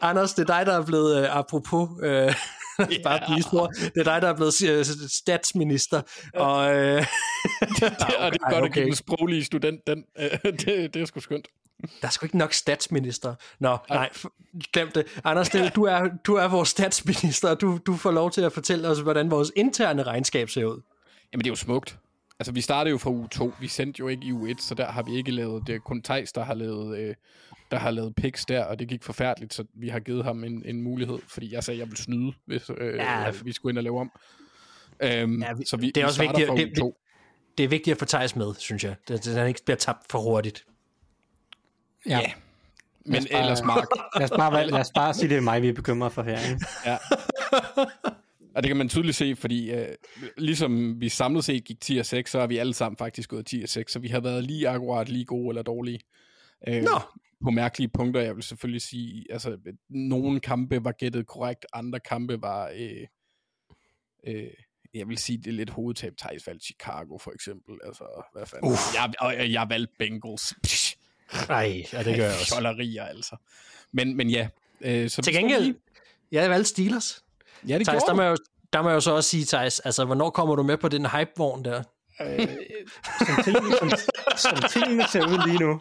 Anders, 0.00 0.34
det 0.34 0.50
er 0.50 0.56
dig, 0.56 0.66
der 0.66 0.78
er 0.78 0.86
blevet, 0.86 1.20
uh, 1.20 1.36
apropos, 1.36 1.88
uh, 1.90 2.34
yeah. 2.92 3.02
bare 3.02 3.20
blive 3.26 3.42
stor, 3.42 3.66
det 3.66 3.96
er 3.96 4.04
dig, 4.04 4.22
der 4.22 4.28
er 4.28 4.36
blevet 4.36 4.54
statsminister. 5.12 6.02
Og, 6.34 6.66
uh, 6.66 6.72
det, 6.72 7.06
det, 7.80 8.16
og 8.18 8.32
det 8.32 8.40
er 8.42 8.50
godt 8.50 8.54
okay. 8.54 8.64
at 8.64 8.72
give 8.72 8.84
den 8.84 8.94
sproglige 8.94 9.44
student, 9.44 9.80
den, 9.86 10.04
uh, 10.18 10.52
det, 10.60 10.94
det 10.94 10.96
er 10.96 11.04
sgu 11.06 11.20
skønt. 11.20 11.48
Der 12.00 12.06
er 12.06 12.10
sgu 12.10 12.26
ikke 12.26 12.38
nok 12.38 12.52
statsminister. 12.52 13.34
Nå, 13.60 13.76
nej, 13.90 14.10
glem 14.72 14.90
det. 14.90 15.20
Anders, 15.24 15.48
det, 15.48 15.74
du, 15.74 15.82
er, 15.84 16.08
du 16.26 16.34
er 16.34 16.48
vores 16.48 16.68
statsminister, 16.68 17.50
og 17.50 17.60
du, 17.60 17.78
du 17.86 17.96
får 17.96 18.10
lov 18.10 18.30
til 18.30 18.40
at 18.40 18.52
fortælle 18.52 18.88
os, 18.88 18.98
hvordan 18.98 19.30
vores 19.30 19.52
interne 19.56 20.02
regnskab 20.02 20.50
ser 20.50 20.64
ud. 20.64 20.80
Jamen, 21.32 21.44
det 21.44 21.46
er 21.46 21.52
jo 21.52 21.56
smukt. 21.56 21.98
Altså, 22.38 22.52
vi 22.52 22.60
startede 22.60 22.90
jo 22.90 22.98
fra 22.98 23.10
uge 23.10 23.28
2. 23.28 23.52
Vi 23.60 23.68
sendte 23.68 24.00
jo 24.00 24.08
ikke 24.08 24.26
i 24.26 24.32
uge 24.32 24.50
1, 24.50 24.62
så 24.62 24.74
der 24.74 24.86
har 24.86 25.02
vi 25.02 25.16
ikke 25.16 25.30
lavet... 25.30 25.66
Det 25.66 25.74
er 25.74 25.78
kun 25.78 26.02
Thijs, 26.02 26.32
der 26.32 26.44
har 26.44 26.54
lavet, 26.54 26.98
øh, 26.98 27.14
der 27.70 27.78
har 27.78 27.90
lavet 27.90 28.14
picks 28.14 28.44
der, 28.44 28.64
og 28.64 28.78
det 28.78 28.88
gik 28.88 29.02
forfærdeligt, 29.02 29.54
så 29.54 29.64
vi 29.74 29.88
har 29.88 30.00
givet 30.00 30.24
ham 30.24 30.44
en, 30.44 30.62
en 30.64 30.82
mulighed, 30.82 31.18
fordi 31.28 31.54
jeg 31.54 31.64
sagde, 31.64 31.76
at 31.76 31.80
jeg 31.80 31.90
vil 31.90 31.96
snyde, 31.96 32.32
hvis 32.46 32.70
øh, 32.78 32.96
ja. 32.96 33.30
vi 33.44 33.52
skulle 33.52 33.72
ind 33.72 33.78
og 33.78 33.84
lave 33.84 34.00
om. 34.00 34.12
Øhm, 35.02 35.42
ja, 35.42 35.52
vi, 35.52 35.64
så 35.66 35.76
vi, 35.76 35.90
det 35.90 36.02
er 36.02 36.06
også 36.06 36.22
vi 36.22 36.26
vigtigt, 36.26 36.50
det, 36.56 36.76
det, 36.76 36.92
det 37.58 37.64
er 37.64 37.68
vigtigt 37.68 37.94
at 37.94 37.98
få 37.98 38.04
Thijs 38.04 38.36
med, 38.36 38.54
synes 38.58 38.84
jeg. 38.84 38.96
Det, 39.08 39.24
det, 39.24 39.34
han 39.34 39.48
ikke 39.48 39.60
bliver 39.64 39.76
tabt 39.76 40.06
for 40.10 40.18
hurtigt. 40.18 40.64
Ja. 42.06 42.18
ja. 42.18 42.32
Men 43.06 43.26
bare, 43.32 43.40
ellers, 43.40 43.62
Mark... 43.62 43.86
lad, 44.18 44.24
os 44.24 44.30
bare, 44.30 44.66
lad 44.66 44.80
os 44.80 44.92
bare 44.94 45.14
sige, 45.14 45.28
det 45.28 45.36
er 45.36 45.40
mig, 45.40 45.62
vi 45.62 45.68
er 45.68 45.72
bekymret 45.72 46.12
for 46.12 46.22
her. 46.22 46.50
Ikke? 46.50 46.66
Ja. 46.86 46.96
Og 48.54 48.62
det 48.62 48.68
kan 48.68 48.76
man 48.76 48.88
tydeligt 48.88 49.16
se, 49.16 49.36
fordi 49.36 49.70
øh, 49.70 49.88
ligesom 50.36 51.00
vi 51.00 51.08
samlet 51.08 51.44
set 51.44 51.64
gik 51.64 51.80
10 51.80 51.98
og 51.98 52.06
6, 52.06 52.30
så 52.30 52.38
er 52.38 52.46
vi 52.46 52.58
alle 52.58 52.74
sammen 52.74 52.96
faktisk 52.96 53.30
gået 53.30 53.46
10 53.46 53.62
og 53.62 53.68
6, 53.68 53.92
så 53.92 53.98
vi 53.98 54.08
har 54.08 54.20
været 54.20 54.44
lige 54.44 54.68
akkurat 54.68 55.08
lige 55.08 55.24
gode 55.24 55.48
eller 55.48 55.62
dårlige. 55.62 56.00
Øh, 56.68 56.82
Nå. 56.82 57.00
På 57.44 57.50
mærkelige 57.50 57.88
punkter, 57.88 58.20
jeg 58.20 58.34
vil 58.34 58.42
selvfølgelig 58.42 58.82
sige, 58.82 59.26
altså 59.30 59.58
nogle 59.88 60.40
kampe 60.40 60.84
var 60.84 60.92
gættet 60.92 61.26
korrekt, 61.26 61.66
andre 61.72 62.00
kampe 62.00 62.42
var, 62.42 62.70
øh, 62.76 63.06
øh, 64.26 64.50
jeg 64.94 65.08
vil 65.08 65.18
sige, 65.18 65.38
det 65.38 65.46
er 65.46 65.52
lidt 65.52 65.70
hovedtab. 65.70 66.12
Thijs 66.18 66.46
valgte 66.46 66.64
Chicago 66.64 67.18
for 67.18 67.32
eksempel, 67.32 67.78
altså 67.84 68.04
hvad 68.32 68.46
fanden. 68.46 68.70
Uh. 68.70 68.78
Jeg, 68.94 69.12
og 69.20 69.52
jeg 69.52 69.66
valgte 69.68 69.94
Bengals. 69.98 70.54
Nej, 71.48 71.84
ja, 71.92 72.02
det 72.02 72.16
gør 72.16 72.24
jeg 72.24 72.34
også. 72.40 72.54
Fjollerier, 72.54 73.04
altså. 73.04 73.36
Men, 73.92 74.16
men 74.16 74.30
ja. 74.30 74.48
Øh, 74.80 75.10
så 75.10 75.22
Til 75.22 75.32
gengæld, 75.32 75.74
jeg 76.32 76.50
valgte 76.50 76.68
Steelers. 76.68 77.24
Ja, 77.68 77.78
det 77.78 77.86
Thijs, 77.86 78.02
der 78.02 78.14
må, 78.14 78.22
jeg 78.22 78.30
jo, 78.30 78.36
der 78.72 78.82
må 78.82 78.88
jeg 78.88 78.94
jo 78.94 79.00
så 79.00 79.10
også 79.10 79.30
sige, 79.30 79.44
Thijs, 79.44 79.80
altså, 79.80 80.04
hvornår 80.04 80.30
kommer 80.30 80.56
du 80.56 80.62
med 80.62 80.76
på 80.76 80.88
den 80.88 81.06
hype-vogn 81.06 81.64
der? 81.64 81.82
Øh, 82.20 82.48
som, 83.26 83.44
tingene, 83.44 83.76
som, 83.78 83.90
som 84.36 84.68
tingene 84.70 85.04
ser 85.08 85.26
ud 85.26 85.46
lige 85.46 85.58
nu. 85.58 85.80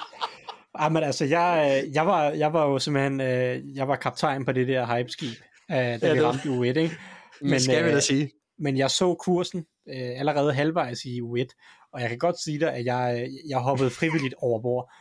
Jamen 0.81 1.03
altså, 1.03 1.25
jeg, 1.25 1.83
jeg, 1.93 2.07
var, 2.07 2.29
jeg 2.29 2.53
var 2.53 2.65
jo 2.65 2.79
simpelthen, 2.79 3.21
øh, 3.21 3.75
jeg 3.75 3.87
var 3.87 3.95
kaptajn 3.95 4.45
på 4.45 4.51
det 4.51 4.67
der 4.67 4.85
hype-skib, 4.85 5.37
øh, 5.71 5.77
da 5.77 5.97
ja, 6.01 6.13
vi 6.13 6.21
ramte 6.21 6.49
U1, 6.49 6.79
ikke? 6.79 6.97
Men, 7.41 7.59
skal 7.59 7.85
vi 7.85 7.89
da 7.89 7.99
sige. 7.99 8.31
Men 8.59 8.77
jeg 8.77 8.91
så 8.91 9.15
kursen 9.15 9.65
øh, 9.89 10.19
allerede 10.19 10.53
halvvejs 10.53 11.05
i 11.05 11.21
U1, 11.21 11.47
og 11.93 12.01
jeg 12.01 12.09
kan 12.09 12.17
godt 12.17 12.39
sige 12.39 12.59
dig, 12.59 12.73
at 12.73 12.85
jeg, 12.85 13.29
jeg 13.49 13.59
hoppede 13.59 13.89
frivilligt 13.89 14.33
over 14.37 14.61
bord. 14.61 14.91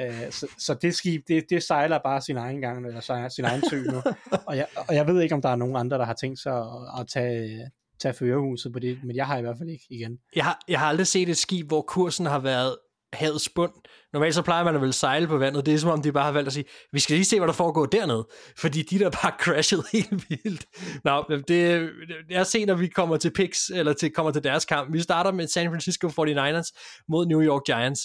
Øh, 0.00 0.30
så, 0.30 0.46
så 0.58 0.74
det 0.74 0.94
skib, 0.94 1.28
det, 1.28 1.44
det 1.50 1.62
sejler 1.62 1.98
bare 2.04 2.22
sin 2.22 2.36
egen 2.36 2.60
gang, 2.60 2.86
eller 2.86 3.00
sejler 3.00 3.28
sin 3.28 3.44
egen 3.44 3.62
sø 3.70 3.82
nu. 3.82 4.02
og, 4.46 4.56
jeg, 4.56 4.66
og 4.76 4.94
jeg 4.94 5.06
ved 5.06 5.22
ikke, 5.22 5.34
om 5.34 5.42
der 5.42 5.48
er 5.48 5.56
nogen 5.56 5.76
andre, 5.76 5.98
der 5.98 6.04
har 6.04 6.14
tænkt 6.14 6.38
sig 6.38 6.56
at, 6.56 7.00
at 7.00 7.08
tage, 7.08 7.70
tage 8.00 8.14
førerhuset 8.14 8.72
på 8.72 8.78
det, 8.78 8.98
men 9.04 9.16
jeg 9.16 9.26
har 9.26 9.38
i 9.38 9.40
hvert 9.40 9.58
fald 9.58 9.68
ikke 9.68 9.84
igen. 9.90 10.18
Jeg 10.36 10.44
har, 10.44 10.60
jeg 10.68 10.78
har 10.78 10.86
aldrig 10.86 11.06
set 11.06 11.28
et 11.28 11.36
skib, 11.36 11.68
hvor 11.68 11.82
kursen 11.82 12.26
har 12.26 12.38
været 12.38 12.76
havets 13.12 13.48
bund. 13.48 13.72
Normalt 14.12 14.34
så 14.34 14.42
plejer 14.42 14.64
man 14.64 14.74
at 14.74 14.80
vel 14.80 14.92
sejle 14.92 15.26
på 15.26 15.38
vandet. 15.38 15.66
Det 15.66 15.74
er 15.74 15.78
som 15.78 15.90
om, 15.90 16.02
de 16.02 16.12
bare 16.12 16.24
har 16.24 16.32
valgt 16.32 16.46
at 16.46 16.52
sige, 16.52 16.64
vi 16.92 17.00
skal 17.00 17.14
lige 17.14 17.24
se, 17.24 17.38
hvad 17.38 17.48
der 17.48 17.54
foregår 17.54 17.86
dernede. 17.86 18.28
Fordi 18.58 18.82
de 18.82 18.98
der 18.98 19.10
bare 19.10 19.32
crashet 19.44 19.84
helt 19.92 20.30
vildt. 20.30 20.66
Nå, 21.04 21.24
det, 21.48 21.90
jeg 22.30 22.46
ser, 22.46 22.66
når 22.66 22.74
vi 22.74 22.88
kommer 22.88 23.16
til 23.16 23.30
picks, 23.30 23.70
eller 23.70 23.92
til, 23.92 24.12
kommer 24.12 24.32
til 24.32 24.44
deres 24.44 24.64
kamp. 24.64 24.92
Vi 24.92 25.00
starter 25.00 25.32
med 25.32 25.48
San 25.48 25.70
Francisco 25.70 26.08
49ers 26.08 27.04
mod 27.08 27.26
New 27.26 27.42
York 27.42 27.62
Giants. 27.66 28.00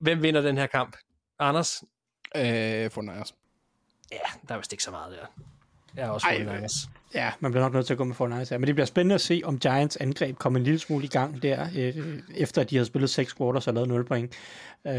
Hvem 0.00 0.22
vinder 0.22 0.40
den 0.40 0.58
her 0.58 0.66
kamp? 0.66 0.96
Anders? 1.38 1.82
Øh, 2.36 2.86
49ers. 2.86 3.32
Ja, 4.12 4.18
der 4.48 4.54
er 4.54 4.58
vist 4.58 4.72
ikke 4.72 4.84
så 4.84 4.90
meget 4.90 5.12
der. 5.12 5.51
Jeg 5.96 6.04
er 6.04 6.10
også 6.10 6.26
49ers. 6.26 6.88
Ja, 7.14 7.32
man 7.40 7.52
bliver 7.52 7.64
nok 7.64 7.72
nødt 7.72 7.86
til 7.86 7.94
at 7.94 7.98
gå 7.98 8.04
med 8.04 8.14
49ers 8.14 8.50
her. 8.50 8.58
Men 8.58 8.66
det 8.66 8.74
bliver 8.74 8.86
spændende 8.86 9.14
at 9.14 9.20
se, 9.20 9.42
om 9.44 9.58
Giants 9.58 9.96
angreb 9.96 10.36
kommer 10.38 10.58
en 10.58 10.64
lille 10.64 10.78
smule 10.78 11.04
i 11.04 11.08
gang 11.08 11.42
der, 11.42 11.66
øh, 11.76 12.20
efter 12.34 12.60
at 12.60 12.70
de 12.70 12.76
har 12.76 12.84
spillet 12.84 13.10
6 13.10 13.34
quarters 13.34 13.68
og 13.68 13.74
lavet 13.74 13.88
0 13.88 14.04
point. 14.04 14.34
Øh, 14.86 14.94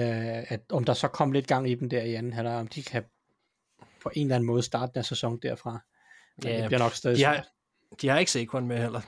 at, 0.51 0.59
om 0.69 0.83
der 0.83 0.93
så 0.93 1.07
kom 1.07 1.31
lidt 1.31 1.47
gang 1.47 1.69
i 1.69 1.75
dem 1.75 1.89
der 1.89 2.01
i 2.01 2.13
anden 2.13 2.33
halvleg, 2.33 2.55
om 2.55 2.67
de 2.67 2.83
kan 2.83 3.03
på 4.03 4.11
en 4.15 4.27
eller 4.27 4.35
anden 4.35 4.47
måde 4.47 4.63
starte 4.63 4.91
deres 4.93 5.07
sæson 5.07 5.39
derfra. 5.43 5.79
Ja, 6.43 6.61
det 6.61 6.65
bliver 6.65 6.79
nok 6.79 6.93
stadig 6.93 7.17
de 7.17 7.23
har, 7.23 7.45
de 8.01 8.09
har 8.09 8.17
ikke 8.17 8.31
Saquon 8.31 8.67
med 8.67 8.77
heller. 8.77 9.01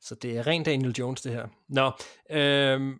Så 0.00 0.14
det 0.14 0.36
er 0.36 0.46
rent 0.46 0.66
Daniel 0.66 0.94
Jones, 0.98 1.22
det 1.22 1.32
her. 1.32 1.46
Nå, 1.68 1.92
øh, 2.30 2.96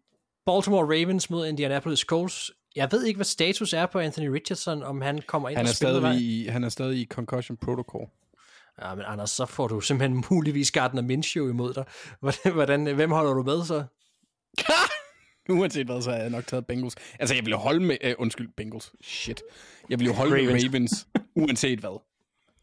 Baltimore 0.46 0.84
Ravens 0.84 1.30
mod 1.30 1.46
Indianapolis 1.46 2.00
Colts. 2.00 2.50
Jeg 2.76 2.88
ved 2.92 3.04
ikke, 3.04 3.18
hvad 3.18 3.24
status 3.24 3.72
er 3.72 3.86
på 3.86 3.98
Anthony 3.98 4.28
Richardson, 4.28 4.82
om 4.82 5.00
han 5.00 5.22
kommer 5.26 5.48
ind 5.48 5.56
han 5.56 5.66
er 5.66 5.70
og 5.70 5.76
spiller. 5.76 6.12
I, 6.12 6.46
han 6.50 6.64
er 6.64 6.68
stadig 6.68 6.98
i 6.98 7.04
concussion 7.04 7.56
protocol. 7.56 8.08
Ja, 8.82 8.94
men 8.94 9.04
Anders, 9.06 9.30
så 9.30 9.46
får 9.46 9.68
du 9.68 9.80
simpelthen 9.80 10.24
muligvis 10.30 10.70
Gardner 10.70 11.02
Minshew 11.02 11.48
imod 11.48 11.74
dig. 11.74 11.84
Hvordan, 12.20 12.52
hvordan, 12.52 12.94
hvem 12.94 13.10
holder 13.10 13.32
du 13.32 13.42
med 13.42 13.64
så? 13.64 13.84
Uanset 15.48 15.86
hvad, 15.86 16.02
så 16.02 16.10
har 16.10 16.18
jeg 16.18 16.30
nok 16.30 16.46
taget 16.46 16.66
Bengals. 16.66 16.94
Altså, 17.18 17.34
jeg 17.34 17.44
vil 17.44 17.50
jo 17.50 17.56
holde 17.56 17.80
med... 17.80 17.96
Uh, 18.04 18.10
undskyld, 18.18 18.48
Bengals. 18.56 18.92
Shit. 19.02 19.42
Jeg 19.90 19.98
vil 19.98 20.06
jo 20.06 20.12
holde 20.12 20.34
Ravens. 20.34 20.64
med 20.64 20.70
Ravens, 20.70 21.08
uanset 21.42 21.78
hvad. 21.78 22.00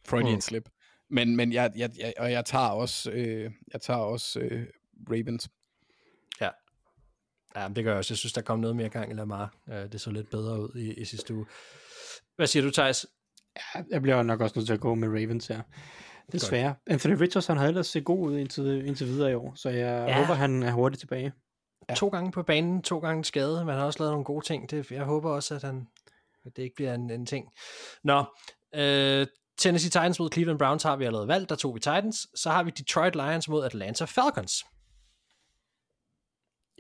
Freudian 0.06 0.34
mm. 0.34 0.42
slip. 0.42 0.70
Men, 1.10 1.36
men 1.36 1.54
jeg, 1.54 1.72
jeg, 1.76 1.90
jeg, 2.00 2.14
og 2.18 2.32
jeg 2.32 2.46
tager 2.46 2.68
også, 2.68 3.12
øh, 3.12 3.52
jeg 3.74 3.82
tager 3.82 4.00
også 4.00 4.40
øh, 4.40 4.66
Ravens. 5.10 5.50
Ja. 7.56 7.62
Ja, 7.62 7.68
det 7.68 7.84
gør 7.84 7.92
jeg 7.92 7.98
også. 7.98 8.14
Jeg 8.14 8.18
synes, 8.18 8.34
der 8.34 8.42
kom 8.42 8.60
noget 8.60 8.76
mere 8.76 8.90
gang 8.90 9.12
i 9.12 9.14
Lamar. 9.14 9.54
Det 9.68 10.02
så 10.02 10.12
lidt 10.12 10.30
bedre 10.30 10.62
ud 10.62 10.76
i, 10.76 10.94
i 10.94 11.06
sidste 11.06 11.34
uge. 11.34 11.46
Hvad 12.36 12.48
siger 12.48 12.64
du, 12.64 12.72
Thijs? 12.72 13.06
Ja, 13.56 13.84
jeg 13.90 14.02
bliver 14.02 14.24
nok 14.24 14.42
også 14.42 14.54
nødt 14.60 14.68
til 14.68 14.74
at 14.74 14.80
gå 14.80 14.96
med 14.96 15.08
Ravens 15.08 15.48
her. 15.48 15.62
Desværre. 16.32 16.68
Godt. 16.68 16.78
Anthony 16.88 17.14
Richardson 17.14 17.58
har 17.58 17.68
ellers 17.68 17.88
set 17.88 18.06
god 18.06 18.20
ud 18.20 18.38
indtil, 18.38 18.86
indtil 18.88 19.08
videre 19.08 19.32
i 19.32 19.34
år, 19.34 19.54
så 19.56 19.70
jeg 19.70 20.06
ja. 20.08 20.20
håber, 20.20 20.34
han 20.34 20.64
er 20.64 20.72
hurtigt 20.72 21.00
tilbage. 21.00 21.34
Ja. 21.90 21.94
To 21.94 22.08
gange 22.08 22.32
på 22.32 22.44
banen, 22.44 22.82
to 22.82 23.00
gange 23.00 23.26
skade. 23.26 23.66
Man 23.66 23.76
har 23.76 23.86
også 23.86 24.00
lavet 24.00 24.12
nogle 24.12 24.26
gode 24.26 24.46
ting. 24.46 24.72
Det, 24.72 24.92
jeg 24.92 25.04
håber 25.04 25.32
også, 25.32 25.56
at, 25.56 25.64
han, 25.64 25.88
at 26.46 26.56
det 26.56 26.64
ikke 26.64 26.76
bliver 26.76 26.94
en, 26.94 27.10
en 27.10 27.26
ting. 27.26 27.46
Nå, 28.04 28.24
øh, 28.76 29.28
Tennessee 29.58 29.90
Titans 29.90 30.20
mod 30.20 30.30
Cleveland 30.34 30.60
Browns 30.60 30.84
har 30.84 30.96
vi 30.96 31.06
allerede 31.06 31.28
valgt. 31.28 31.50
Der 31.50 31.56
tog 31.56 31.76
vi 31.76 31.80
Titans. 31.80 32.28
Så 32.36 32.50
har 32.50 32.64
vi 32.64 32.72
Detroit 32.72 33.16
Lions 33.16 33.50
mod 33.50 33.66
Atlanta 33.66 34.06
Falcons. 34.06 34.66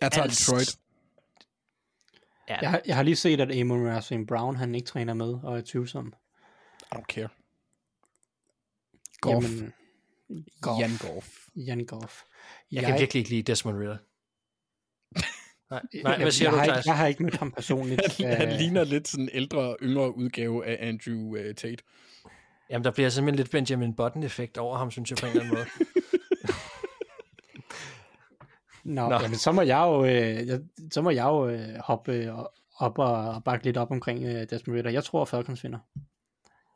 Jeg 0.04 0.12
tager 0.12 0.24
Alst. 0.24 0.40
Detroit. 0.40 0.78
Ja. 2.50 2.58
Jeg, 2.62 2.70
har, 2.70 2.82
jeg 2.86 2.96
har 2.96 3.04
lige 3.04 3.16
set, 3.16 3.42
at 3.42 3.60
Amon 3.62 3.88
Racing 3.88 4.28
Brown, 4.28 4.56
han 4.56 4.76
ikke 4.76 4.88
træner 4.88 5.14
med, 5.14 5.34
og 5.44 5.58
er 5.58 5.62
tvivlsom. 5.66 6.14
I 6.82 6.96
don't 6.96 7.06
care. 7.10 7.30
Golf. 9.22 9.46
Jamen, 9.46 9.74
golf. 10.62 10.80
Jan 10.80 10.98
Golf. 10.98 11.48
Jan 11.56 11.86
Golf. 11.86 12.22
Jeg, 12.72 12.82
jeg 12.82 12.90
kan 12.90 13.00
virkelig 13.00 13.20
ikke 13.20 13.30
lide 13.30 13.42
Desmond 13.42 13.78
Ritter. 13.78 13.98
Nej, 15.72 15.82
nej 16.04 16.18
hvad 16.18 16.32
siger 16.32 16.50
jeg, 16.50 16.54
du, 16.54 16.58
har 16.58 16.78
ikke, 16.78 16.90
jeg 16.90 16.98
har 16.98 17.08
ikke 17.08 17.24
mødt 17.24 17.36
ham 17.36 17.52
personligt. 17.52 18.02
han, 18.18 18.38
han 18.38 18.58
ligner 18.58 18.84
lidt 18.84 19.08
sådan 19.08 19.24
en 19.24 19.30
ældre, 19.34 19.76
yngre 19.82 20.18
udgave 20.18 20.66
af 20.66 20.88
Andrew 20.88 21.38
uh, 21.38 21.56
Tate. 21.56 21.84
Jamen, 22.70 22.84
der 22.84 22.92
bliver 22.92 23.10
simpelthen 23.10 23.38
lidt 23.38 23.52
Benjamin 23.52 23.96
Button-effekt 23.96 24.58
over 24.58 24.78
ham, 24.78 24.92
synes 24.92 25.10
jeg 25.10 25.18
på 25.18 25.26
en 25.26 25.32
eller 25.32 25.44
anden 25.44 25.56
måde. 25.56 25.68
Nå, 28.84 29.10
Nå. 29.10 29.16
Jamen, 29.22 29.36
så 29.36 29.52
må 29.52 29.62
jeg 29.62 29.80
jo, 29.80 30.06
øh, 30.06 30.60
så 30.92 31.02
må 31.02 31.10
jeg 31.10 31.26
jo 31.26 31.50
øh, 31.50 31.76
hoppe 31.80 32.14
øh, 32.14 32.34
op 32.78 33.00
og, 33.00 33.14
og 33.14 33.44
bakke 33.44 33.66
lidt 33.66 33.78
op 33.78 33.92
omkring 33.92 34.24
øh, 34.24 34.50
Desmond 34.50 34.78
Ritter. 34.78 34.92
Jeg 34.92 35.04
tror, 35.04 35.26
Falcons 35.26 35.64
vinder. 35.64 35.80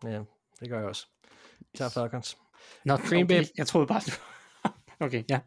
Ja, 0.03 0.19
det 0.59 0.69
gør 0.69 0.77
jeg 0.77 0.87
også. 0.87 1.07
Jeg 1.73 1.77
tager 1.77 1.89
Falcons. 1.89 2.37
Nå, 2.85 2.95
Green 2.95 3.27
Bay. 3.27 3.43
Jeg 3.57 3.67
troede 3.67 3.87
bare... 3.87 4.01
okay, 5.05 5.23
ja. 5.29 5.39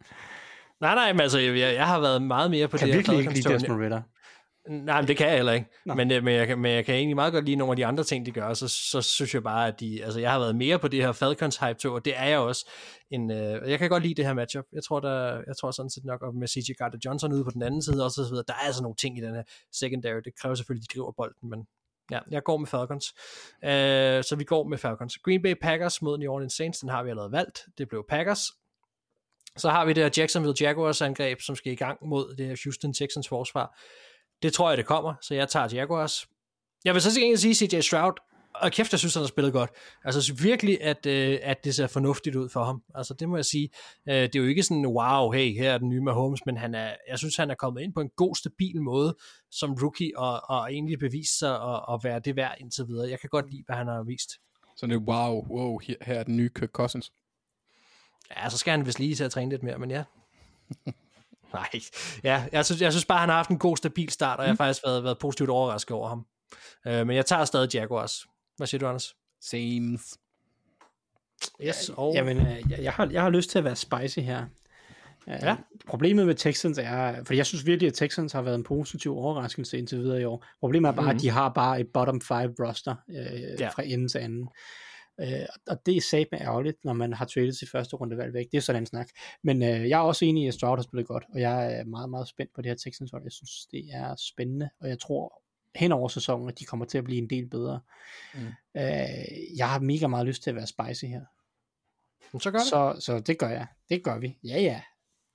Nej, 0.81 0.95
nej, 0.95 1.12
men 1.12 1.20
altså, 1.20 1.39
jeg, 1.39 1.74
jeg 1.74 1.87
har 1.87 2.01
været 2.01 2.23
meget 2.23 2.51
mere 2.51 2.69
på 2.69 2.77
kan 2.77 2.87
det 2.87 2.95
her 2.95 3.03
Falcons 3.03 3.27
ikke 3.27 3.35
lide 3.35 3.55
Desmond 3.55 3.82
Ritter? 3.82 4.03
Nej, 4.69 5.01
men 5.01 5.09
det 5.09 5.16
kan 5.16 5.27
jeg 5.28 5.37
heller 5.37 5.53
ikke. 5.53 5.66
Men, 5.97 6.11
øh, 6.12 6.24
men, 6.24 6.35
jeg, 6.35 6.47
kan- 6.47 6.59
men 6.59 6.73
jeg 6.73 6.85
kan 6.85 6.95
egentlig 6.95 7.16
meget 7.16 7.32
godt 7.32 7.45
lide 7.45 7.57
nogle 7.57 7.73
af 7.73 7.77
de 7.77 7.87
andre 7.87 8.05
ting, 8.05 8.27
de 8.27 8.31
gør. 8.32 8.55
Så, 8.55 8.69
så 8.69 9.03
synes 9.03 9.35
jeg 9.35 9.43
bare, 9.43 9.69
at 9.69 9.81
de... 9.81 10.05
Altså, 10.05 10.20
jeg 10.20 10.31
har 10.32 10.39
været 10.39 10.57
mere 10.57 10.78
på 10.78 10.89
det 10.89 11.03
her 11.03 11.12
Falcons 11.12 11.57
hype 11.57 11.74
tog, 11.78 11.95
og 11.95 12.05
det 12.05 12.16
er 12.16 12.24
jeg 12.24 12.39
også. 12.39 12.70
En, 13.11 13.31
øh, 13.31 13.70
jeg 13.70 13.78
kan 13.78 13.89
godt 13.91 14.03
lide 14.03 14.15
det 14.15 14.27
her 14.27 14.35
matchup. 14.35 14.65
Jeg 14.73 14.85
tror, 14.85 15.01
der, 15.01 15.35
jeg 15.47 15.57
tror 15.61 15.70
sådan 15.70 15.91
set 15.91 16.05
nok, 16.05 16.23
og 16.23 16.35
med 16.35 16.49
CJ 16.49 16.73
Gardner 16.78 17.01
Johnson 17.05 17.32
ude 17.32 17.45
på 17.45 17.51
den 17.51 17.62
anden 17.62 17.82
side 17.82 18.05
også, 18.05 18.20
og 18.20 18.27
så 18.27 18.32
videre. 18.32 18.45
Der 18.49 18.55
er 18.55 18.66
altså 18.66 18.82
nogle 18.82 18.97
ting 18.97 19.19
i 19.19 19.20
den 19.20 19.35
her 19.35 19.43
secondary. 19.73 20.20
Det 20.24 20.32
kræver 20.41 20.55
selvfølgelig, 20.55 20.85
at 20.85 20.91
de 20.95 20.99
driver 20.99 21.12
bolden, 21.12 21.51
men 21.51 21.66
ja, 22.11 22.19
jeg 22.31 22.43
går 22.43 22.57
med 22.57 22.66
Falcons. 22.66 23.05
Øh, 23.65 24.24
så 24.24 24.35
vi 24.39 24.45
går 24.45 24.69
med 24.69 24.78
Falcons. 24.78 25.19
Green 25.19 25.43
Bay 25.43 25.55
Packers 25.62 26.03
mod 26.03 26.19
New 26.19 26.32
Orleans 26.32 26.53
Saints, 26.55 26.78
den 26.78 26.89
har 26.89 27.03
vi 27.03 27.11
allerede 27.11 27.32
valgt. 27.32 27.61
Det 27.78 27.89
blev 27.89 28.05
Packers. 28.09 28.43
Så 29.57 29.70
har 29.70 29.85
vi 29.85 29.93
det 29.93 30.03
her 30.05 30.11
Jacksonville 30.16 30.55
Jaguars 30.61 31.03
angreb, 31.03 31.41
som 31.41 31.57
skal 31.57 31.73
i 31.73 31.77
gang 31.77 31.99
mod 32.07 32.35
det 32.39 32.47
her 32.47 32.57
Houston 32.65 32.95
Texans 32.95 33.28
forsvar. 33.28 33.78
Det 34.43 34.53
tror 34.53 34.71
jeg, 34.71 34.79
det 34.79 34.87
kommer, 34.87 35.15
så 35.23 35.35
jeg 35.35 35.49
tager 35.49 35.69
Jaguars. 35.73 36.27
Jeg 36.85 36.95
vil 36.95 37.03
så 37.03 37.12
til 37.12 37.23
gengæld 37.23 37.39
sige 37.39 37.55
CJ 37.55 37.81
Stroud, 37.81 38.12
og 38.55 38.73
kæft, 38.73 38.93
jeg 38.93 38.99
synes, 38.99 39.15
han 39.15 39.23
har 39.23 39.29
spillet 39.29 39.53
godt. 39.53 39.71
Altså, 40.05 40.35
virkelig, 40.43 40.83
at, 40.83 41.07
øh, 41.07 41.39
at 41.43 41.65
det 41.65 41.75
ser 41.75 41.87
fornuftigt 41.87 42.37
ud 42.37 42.49
for 42.49 42.65
ham. 42.65 42.83
Altså, 42.95 43.15
det 43.15 43.29
må 43.29 43.37
jeg 43.37 43.45
sige. 43.45 43.71
Øh, 44.09 44.15
det 44.15 44.37
er 44.37 44.41
jo 44.41 44.47
ikke 44.47 44.62
sådan, 44.62 44.87
wow, 44.87 45.31
hey, 45.31 45.55
her 45.55 45.73
er 45.73 45.79
den 45.79 45.89
nye 45.89 46.01
Mahomes, 46.01 46.47
men 46.47 46.57
han 46.57 46.75
er, 46.75 46.95
jeg 47.09 47.19
synes, 47.19 47.37
han 47.37 47.51
er 47.51 47.55
kommet 47.55 47.83
ind 47.83 47.93
på 47.93 48.01
en 48.01 48.11
god, 48.17 48.35
stabil 48.37 48.83
måde 48.83 49.17
som 49.51 49.75
rookie, 49.83 50.19
og, 50.19 50.51
og 50.51 50.73
egentlig 50.73 50.99
bevist 50.99 51.39
sig 51.39 51.55
at, 51.55 51.85
at 51.93 52.01
være 52.03 52.19
det 52.19 52.37
værd 52.37 52.55
indtil 52.61 52.85
videre. 52.89 53.11
Jeg 53.11 53.21
kan 53.21 53.29
godt 53.31 53.51
lide, 53.51 53.62
hvad 53.67 53.77
han 53.77 53.87
har 53.87 54.03
vist. 54.03 54.31
Så 54.77 54.87
det 54.87 54.95
er 54.95 54.99
wow, 54.99 55.47
wow, 55.49 55.79
her, 55.79 55.95
her 56.03 56.15
er 56.15 56.23
den 56.23 56.37
nye 56.37 56.49
Kirk 56.49 56.71
Cousins. 56.71 57.12
Ja, 58.37 58.49
så 58.49 58.59
skal 58.59 58.71
han 58.71 58.87
vist 58.87 58.99
lige 58.99 59.15
til 59.15 59.25
at 59.25 59.31
træne 59.31 59.51
lidt 59.51 59.62
mere, 59.62 59.79
men 59.79 59.91
ja. 59.91 60.05
Nej, 61.55 61.81
ja, 62.25 62.45
jeg 62.53 62.65
synes, 62.65 62.81
jeg 62.81 62.93
synes 62.93 63.05
bare, 63.05 63.19
han 63.19 63.29
har 63.29 63.37
haft 63.37 63.51
en 63.51 63.59
god, 63.59 63.77
stabil 63.77 64.11
start, 64.11 64.39
og 64.39 64.45
jeg 64.45 64.51
har 64.51 64.57
faktisk 64.57 64.87
været, 64.87 65.05
været 65.05 65.19
positivt 65.19 65.51
overrasket 65.51 65.97
over 65.97 66.09
ham. 66.09 66.27
Øh, 66.87 67.07
men 67.07 67.17
jeg 67.17 67.27
tager 67.27 67.45
stadig 67.45 67.75
Jaguars. 67.75 68.27
Hvad 68.57 68.67
siger 68.67 68.79
du, 68.79 68.87
Anders? 68.87 69.15
Sames. 69.41 70.19
Yes, 71.63 71.91
og... 71.97 72.15
Jamen, 72.15 72.37
øh, 72.37 72.71
jeg, 72.71 72.79
jeg, 72.83 72.93
har, 72.93 73.09
jeg 73.13 73.23
har 73.23 73.31
lyst 73.31 73.51
til 73.51 73.59
at 73.59 73.65
være 73.65 73.77
spicy 73.77 74.19
her. 74.19 74.43
Øh, 75.29 75.39
Ja. 75.43 75.57
Problemet 75.87 76.27
med 76.27 76.35
Texans 76.35 76.79
er, 76.79 77.25
for 77.25 77.35
jeg 77.35 77.47
synes 77.47 77.67
virkelig, 77.67 77.89
at 77.89 77.95
Texans 77.95 78.33
har 78.33 78.43
været 78.43 78.55
en 78.55 78.65
positiv 78.65 79.19
overraskelse 79.19 79.79
indtil 79.79 79.99
videre 79.99 80.21
i 80.21 80.25
år. 80.25 80.45
Problemet 80.61 80.89
er 80.89 80.93
bare, 80.93 81.03
mm-hmm. 81.03 81.17
at 81.17 81.23
de 81.23 81.31
har 81.31 81.49
bare 81.49 81.81
et 81.81 81.87
bottom 81.95 82.21
5 82.21 82.55
roster 82.61 82.95
øh, 83.11 83.61
ja. 83.61 83.69
fra 83.69 83.83
ende 83.83 84.09
til 84.09 84.19
anden. 84.19 84.49
Øh, 85.20 85.47
og 85.66 85.87
det 85.87 85.97
er 85.97 86.01
sat 86.01 86.27
med 86.32 86.41
ærgerligt, 86.41 86.85
når 86.85 86.93
man 86.93 87.12
har 87.12 87.24
traded 87.24 87.53
sit 87.53 87.70
første 87.70 87.97
rundevalg 87.97 88.35
væk. 88.35 88.47
Det 88.53 88.57
er 88.57 88.62
sådan 88.62 88.82
en 88.82 88.87
snak. 88.87 89.09
Men 89.43 89.62
øh, 89.62 89.89
jeg 89.89 89.97
er 89.99 90.03
også 90.03 90.24
enig 90.24 90.45
i, 90.45 90.47
at 90.49 90.55
Stroud 90.55 90.77
har 90.78 90.82
spillet 90.82 91.07
godt, 91.07 91.24
og 91.35 91.41
jeg 91.41 91.74
er 91.74 91.85
meget, 91.85 92.11
meget 92.11 92.28
spændt 92.28 92.55
på 92.55 92.62
det 92.62 92.70
her 92.70 92.77
Texans 92.77 93.11
hold. 93.11 93.23
Jeg 93.23 93.32
synes, 93.32 93.66
det 93.70 93.85
er 93.93 94.15
spændende, 94.19 94.70
og 94.81 94.89
jeg 94.89 94.99
tror 94.99 95.43
hen 95.74 95.93
over 95.93 96.09
sæsonen, 96.09 96.49
at 96.49 96.59
de 96.59 96.65
kommer 96.65 96.87
til 96.87 96.99
at 96.99 97.05
blive 97.05 97.19
en 97.19 97.31
del 97.31 97.47
bedre. 97.49 97.81
Mm. 98.35 98.41
Øh, 98.77 99.57
jeg 99.57 99.69
har 99.70 99.81
mega 99.81 100.07
meget 100.07 100.27
lyst 100.27 100.43
til 100.43 100.51
at 100.51 100.57
være 100.57 100.66
spicy 100.66 101.05
her. 101.05 101.20
Så 102.41 102.51
gør 102.51 102.59
det. 102.59 102.66
Så, 102.66 102.97
så 103.01 103.20
det 103.20 103.39
gør 103.39 103.49
jeg. 103.49 103.66
Det 103.89 104.03
gør 104.05 104.19
vi. 104.19 104.39
Ja, 104.45 104.61
ja. 104.61 104.81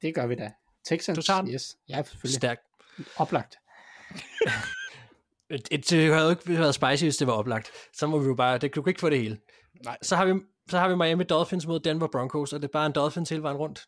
Det 0.01 0.15
gør 0.15 0.27
vi 0.27 0.35
da. 0.35 0.51
Texans, 0.85 1.15
Du 1.15 1.21
tager 1.21 1.41
den. 1.41 1.53
yes. 1.53 1.77
Ja, 1.89 2.03
selvfølgelig. 2.03 2.35
Stærkt. 2.35 2.61
Oplagt. 3.17 3.55
Et- 5.49 5.67
et- 5.71 5.89
Det 5.89 6.13
havde 6.13 6.23
jo 6.23 6.29
ikke 6.29 6.49
været 6.59 6.75
spicy, 6.75 7.03
hvis 7.03 7.17
det 7.17 7.27
var 7.27 7.33
oplagt. 7.33 7.67
Så 7.93 8.07
må 8.07 8.19
vi 8.19 8.25
jo 8.27 8.35
bare, 8.35 8.57
det, 8.57 8.75
du 8.75 8.81
kan 8.81 8.91
ikke 8.91 8.99
få 8.99 9.09
det 9.09 9.19
hele. 9.19 9.37
Nej. 9.83 9.97
Så 10.01 10.15
har 10.15 10.25
vi, 10.25 10.33
så 10.69 10.77
har 10.79 10.89
vi 10.89 10.95
Miami 10.95 11.23
Dolphins 11.23 11.67
mod 11.67 11.79
Denver 11.79 12.07
Broncos, 12.07 12.53
og 12.53 12.61
det 12.61 12.67
er 12.67 12.71
bare 12.71 12.85
en 12.85 12.91
Dolphins 12.91 13.29
hele 13.29 13.43
vejen 13.43 13.57
rundt. 13.57 13.85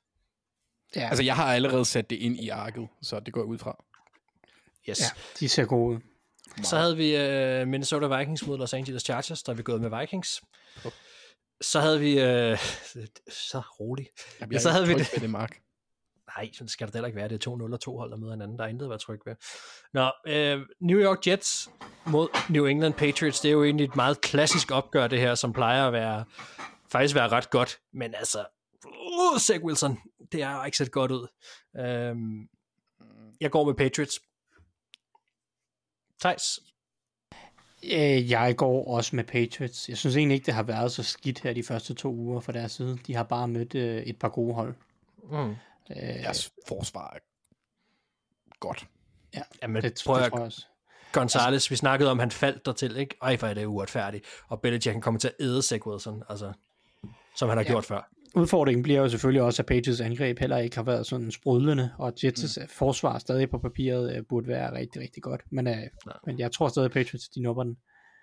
Ja, 0.96 1.08
Altså, 1.10 1.24
jeg 1.24 1.36
har 1.36 1.54
allerede 1.54 1.86
sat 1.86 2.10
det 2.10 2.16
ind 2.16 2.36
i 2.40 2.50
arket, 2.50 2.88
så 3.02 3.20
det 3.20 3.34
går 3.34 3.44
ud 3.44 3.58
fra. 3.58 3.84
Yes. 4.90 5.00
ja, 5.02 5.06
de 5.40 5.50
ser 5.50 5.66
gode 5.66 5.96
ud. 5.96 6.02
Så 6.64 6.78
havde 6.78 6.98
vi 6.98 7.16
uh, 7.62 7.68
Minnesota 7.68 8.18
Vikings 8.18 8.48
mod 8.48 8.58
Los 8.58 8.74
Angeles 8.74 9.04
Chargers, 9.04 9.44
der 9.44 9.52
er 9.52 9.56
vi 9.56 9.64
gået 9.64 9.82
med 9.82 10.00
Vikings. 10.00 10.42
Så 11.62 11.80
havde 11.80 12.00
vi... 12.00 12.14
Uh, 12.14 12.58
så 13.52 13.62
roligt. 13.80 14.10
Jamen, 14.40 14.52
Ja, 14.52 14.56
jeg 14.56 14.62
så 14.62 14.70
havde 14.70 14.88
vi 14.88 14.94
det. 14.94 15.12
det, 15.22 15.30
Mark. 15.30 15.62
Nej, 16.36 16.50
sådan 16.54 16.68
skal 16.68 16.88
det 16.88 16.96
heller 16.96 17.08
ikke 17.08 17.16
være. 17.18 17.28
Det 17.28 17.48
er 17.48 17.52
2-0 17.52 17.74
og 17.74 17.80
to 17.80 17.98
hold, 17.98 18.12
der 18.12 18.18
møder 18.18 18.32
hinanden. 18.34 18.58
Der 18.58 18.64
er 18.64 18.68
intet 18.68 18.86
at 18.86 18.90
være 18.90 19.00
tryg 19.00 19.20
ved. 19.26 19.36
Nå, 19.94 20.12
øh, 20.28 20.66
New 20.82 21.00
York 21.00 21.28
Jets 21.28 21.70
mod 22.06 22.28
New 22.50 22.66
England 22.66 22.94
Patriots. 22.94 23.40
Det 23.40 23.50
er 23.50 23.54
jo 23.54 23.64
egentlig 23.64 23.84
et 23.84 23.96
meget 23.96 24.22
klassisk 24.22 24.72
opgør, 24.72 25.08
det 25.08 25.20
her, 25.20 25.36
som 25.36 25.54
plejer 25.54 25.88
at 25.88 25.94
være 25.94 26.26
faktisk 26.92 27.16
være 27.16 27.30
ret 27.30 27.50
godt. 27.50 27.80
Men 27.94 28.16
altså, 28.16 28.46
uh, 28.86 29.40
Zach 29.40 29.64
Wilson, 29.64 30.00
det 30.32 30.42
er 30.42 30.58
jo 30.58 30.64
ikke 30.64 30.78
set 30.78 30.92
godt 30.92 31.12
ud. 31.12 31.28
Øhm, 31.78 32.48
jeg 33.42 33.52
går 33.52 33.66
med 33.66 33.74
Patriots. 33.74 34.20
Thijs? 36.20 36.60
Øh, 37.84 38.32
Jeg 38.32 38.56
går 38.58 38.88
også 38.88 39.16
med 39.16 39.24
Patriots. 39.24 39.90
Jeg 39.90 39.98
synes 39.98 40.16
egentlig 40.16 40.36
ikke, 40.36 40.46
det 40.46 40.54
har 40.54 40.64
været 40.64 40.92
så 40.92 41.04
skidt 41.04 41.40
her 41.40 41.54
de 41.54 41.64
første 41.64 41.94
to 41.94 42.14
uger 42.14 42.40
fra 42.40 42.52
deres 42.52 42.72
side. 42.72 43.00
De 43.08 43.16
har 43.16 43.24
bare 43.24 43.48
mødt 43.48 43.76
øh, 43.76 44.02
et 44.04 44.20
par 44.20 44.30
gode 44.30 44.54
hold. 44.54 44.76
Mm. 45.32 45.56
Øh, 45.92 45.98
Deres 45.98 46.52
forsvar 46.68 47.14
er 47.16 47.20
godt. 48.60 48.88
ja, 49.34 49.42
Jamen, 49.62 49.84
det, 49.84 50.02
prøv 50.06 50.18
det 50.18 50.26
at 50.26 50.32
tror 50.32 50.40
jeg 50.40 50.46
også. 50.46 50.66
Gonzalez, 51.12 51.72
vi 51.72 51.76
snakkede 51.76 52.12
om, 52.12 52.20
han 52.20 52.32
faldt 52.32 52.66
dertil, 52.66 52.98
ikke? 52.98 53.16
Ej, 53.22 53.36
hvor 53.36 53.48
er 53.48 53.54
det 53.54 53.66
uretfærdigt. 53.66 54.26
Og 54.48 54.62
Belichick 54.62 54.94
kan 54.94 55.02
komme 55.02 55.20
til 55.20 55.28
at 55.28 55.34
æde 55.40 55.62
Zach 55.62 55.88
Wilson, 55.88 56.24
altså, 56.30 56.54
som 57.36 57.50
han 57.50 57.58
har 57.58 57.66
ja. 57.66 57.72
gjort 57.72 57.86
før. 57.86 58.10
Udfordringen 58.36 58.84
bliver 58.84 59.00
jo 59.00 59.10
selvfølgelig 59.10 59.42
også, 59.42 59.62
at 59.62 59.66
Patriots 59.66 60.02
angreb 60.02 60.40
heller 60.40 60.58
ikke 60.58 60.76
har 60.76 60.84
været 60.84 61.06
sådan 61.06 61.32
sprudlende, 61.32 61.92
og 61.98 62.14
Jets' 62.24 62.62
mm. 62.62 62.68
forsvar 62.68 63.20
stadig 63.20 63.50
på 63.50 63.58
papiret 63.58 64.16
øh, 64.16 64.24
burde 64.30 64.48
være 64.48 64.74
rigtig, 64.74 65.02
rigtig 65.02 65.24
godt. 65.24 65.42
Men, 65.52 65.68
øh, 65.68 65.84
men 66.26 66.40
jeg 66.40 66.52
tror 66.52 66.68
stadig, 66.68 66.86
at 66.86 66.92
Patriots 66.92 67.30
de 67.30 67.42
nupper 67.42 67.64
den. 67.64 67.78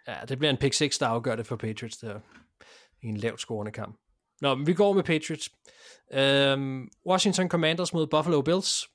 Ja, 0.09 0.15
det 0.29 0.39
bliver 0.39 0.51
en 0.51 0.57
pick 0.57 0.75
6, 0.75 0.99
der 0.99 1.07
afgør 1.07 1.37
det 1.37 1.47
for 1.47 1.57
Patriots 1.57 1.97
der. 1.97 2.21
I 3.03 3.07
en 3.07 3.17
lavt 3.17 3.41
scorende 3.41 3.73
kamp. 3.73 3.99
Nå, 4.41 4.55
men 4.55 4.67
vi 4.67 4.75
går 4.75 4.93
med 4.93 5.03
Patriots. 5.03 5.51
Øhm, 6.13 6.89
Washington 7.07 7.49
Commanders 7.49 7.93
mod 7.93 8.07
Buffalo 8.07 8.43
Bills. 8.43 8.89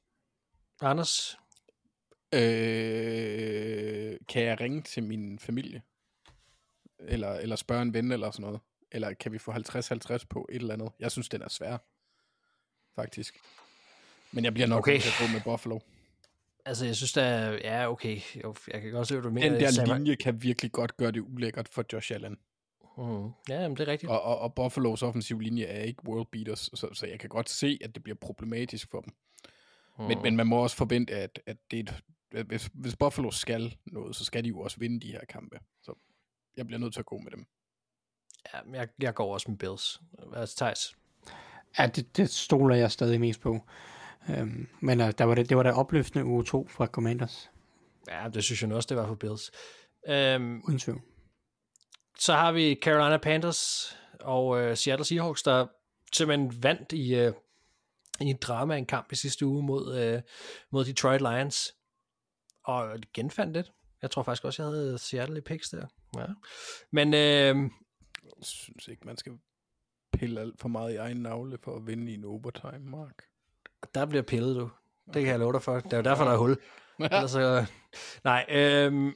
Anders? 0.82 1.38
Øh, 2.34 4.18
kan 4.30 4.44
jeg 4.44 4.62
ringe 4.62 4.82
til 4.82 5.04
min 5.04 5.40
familie? 5.40 5.82
Eller, 7.00 7.32
eller 7.34 7.56
spørge 7.56 7.82
en 7.82 7.94
ven 7.94 8.12
eller 8.12 8.32
sådan 8.32 8.46
noget? 8.46 8.60
Eller 8.92 9.14
kan 9.14 9.32
vi 9.32 9.38
få 9.38 9.52
50-50 9.52 10.26
på 10.30 10.48
et 10.52 10.56
eller 10.62 10.74
andet? 10.74 10.92
Jeg 11.00 11.12
synes, 11.12 11.30
den 11.30 11.42
er 11.42 11.48
svær. 11.50 11.78
Faktisk. 12.96 13.40
Men 14.32 14.44
jeg 14.46 14.54
bliver 14.54 14.68
nok 14.68 14.80
Okay. 14.80 15.00
til 15.00 15.08
at 15.08 15.16
gå 15.20 15.34
med 15.34 15.42
Buffalo. 15.44 15.80
Altså, 16.66 16.86
jeg 16.86 16.96
synes, 16.96 17.14
der 17.14 17.22
er... 17.24 17.52
Ja, 17.64 17.92
okay. 17.92 18.22
Jeg 18.74 18.82
kan 18.82 18.92
godt 18.92 19.08
se, 19.08 19.14
hvad 19.16 19.24
du 19.24 19.30
mener. 19.30 19.50
Den 19.50 19.60
der 19.60 19.72
Sam- 19.72 19.94
linje 19.98 20.16
kan 20.16 20.44
virkelig 20.44 20.72
godt 20.72 20.98
gøre 20.98 21.12
det 21.12 21.20
ulækkert 21.22 21.70
for 21.72 21.86
Josh 21.94 22.14
Allen. 22.14 22.38
Mm. 23.00 23.32
Ja, 23.50 23.62
jamen, 23.62 23.78
det 23.78 23.88
er 23.88 23.92
rigtigt. 23.92 24.12
Og, 24.12 24.22
og, 24.22 24.40
og 24.40 24.54
Buffalo's 24.60 25.04
offensiv 25.04 25.40
linje 25.40 25.64
er 25.64 25.84
ikke 25.84 26.08
world 26.08 26.28
beaters, 26.32 26.70
så, 26.74 26.90
så 26.94 27.08
jeg 27.08 27.20
kan 27.20 27.30
godt 27.30 27.50
se, 27.50 27.80
at 27.84 27.96
det 27.96 28.04
bliver 28.04 28.16
problematisk 28.22 28.92
for 28.92 29.02
dem. 29.02 29.14
Mm. 30.00 30.06
Men, 30.06 30.22
men 30.22 30.36
man 30.36 30.48
må 30.48 30.58
også 30.58 30.76
forvente, 30.76 31.14
at, 31.14 31.40
at, 31.46 31.58
det 31.72 31.80
er 31.80 31.84
et, 31.84 32.04
at 32.32 32.46
hvis, 32.46 32.70
hvis 32.74 32.96
Buffalo 32.96 33.32
skal 33.32 33.78
noget, 33.86 34.16
så 34.16 34.26
skal 34.26 34.44
de 34.44 34.50
jo 34.50 34.60
også 34.60 34.80
vinde 34.80 35.00
de 35.00 35.12
her 35.12 35.26
kampe. 35.30 35.60
Så 35.82 35.94
jeg 36.58 36.68
bliver 36.68 36.80
nødt 36.80 36.94
til 36.94 37.00
at 37.00 37.06
gå 37.06 37.18
med 37.18 37.32
dem. 37.32 37.46
Ja, 38.54 38.60
men 38.66 38.76
jeg, 38.76 38.88
jeg 39.02 39.14
går 39.14 39.34
også 39.34 39.52
med 39.52 39.58
Bills. 39.58 40.02
Altså, 40.36 40.56
Thijs? 40.56 40.96
Ja, 41.80 41.88
det, 41.88 42.18
det 42.18 42.30
stoler 42.30 42.76
jeg 42.76 42.92
stadig 42.92 43.20
mest 43.20 43.42
på. 43.42 43.60
Øhm, 44.30 44.68
men 44.82 45.02
øh, 45.02 45.14
der 45.18 45.24
var 45.24 45.36
det, 45.36 45.50
det 45.50 45.58
var 45.58 45.64
da 45.64 45.72
opløftende 45.72 46.26
uge 46.26 46.44
2 46.44 46.68
fra 46.68 46.86
Commanders, 46.86 47.52
Ja, 48.10 48.30
det 48.34 48.44
synes 48.44 48.62
jeg 48.64 48.72
også, 48.72 48.88
det 48.88 48.98
var 48.98 49.08
for 49.08 49.16
Bills. 49.16 49.52
Øhm, 50.08 50.62
uden 50.68 50.80
tvivl. 50.80 51.02
Så 52.20 52.34
har 52.34 52.52
vi 52.52 52.76
Carolina 52.82 53.18
Panthers 53.18 53.96
og 54.20 54.62
øh, 54.62 54.78
Seattle 54.78 55.06
Seahawks, 55.06 55.44
der 55.44 55.68
simpelthen 56.14 56.64
vandt 56.64 56.92
i, 56.92 57.16
øh, 57.16 57.34
i 58.22 58.26
en 58.26 58.38
drama 58.42 58.78
en 58.78 58.86
kamp 58.86 59.12
i 59.12 59.16
sidste 59.16 59.46
uge 59.46 59.64
mod, 59.64 59.98
øh, 59.98 60.22
mod 60.72 60.86
Detroit 60.86 61.22
Lions. 61.22 61.76
Og 62.64 63.00
genfandt 63.14 63.54
lidt. 63.54 63.72
Jeg 64.02 64.12
tror 64.12 64.24
faktisk 64.24 64.46
også, 64.46 64.64
jeg 64.64 64.72
havde 64.72 64.98
Seattle 64.98 65.38
i 65.38 65.42
picks 65.42 65.70
der. 65.70 65.88
Ja. 66.18 66.26
Men 66.92 67.14
øh, 67.14 67.56
Jeg 68.24 68.32
synes 68.42 68.88
ikke, 68.88 69.06
man 69.06 69.18
skal 69.18 69.34
pille 70.14 70.42
alt 70.42 70.60
for 70.60 70.70
meget 70.70 70.94
i 70.94 70.96
egen 70.96 71.18
navle 71.18 71.58
for 71.64 71.76
at 71.76 71.88
vinde 71.88 72.12
i 72.12 72.16
en 72.16 72.26
overtime, 72.26 72.80
Mark. 72.80 73.24
der 73.96 74.06
bliver 74.06 74.24
pillet, 74.24 74.56
du. 74.56 74.70
Det 75.14 75.24
kan 75.24 75.28
jeg 75.28 75.40
love 75.40 75.54
dig 75.54 75.62
for. 75.62 75.80
Det 75.80 75.94
er 75.94 75.98
jo 75.98 76.04
derfor, 76.04 76.24
der 76.24 76.32
er 76.32 76.38
hul. 76.38 76.58
Ellers 77.00 77.32
så... 77.32 77.66
Nej, 78.24 78.46
øhm... 78.50 79.14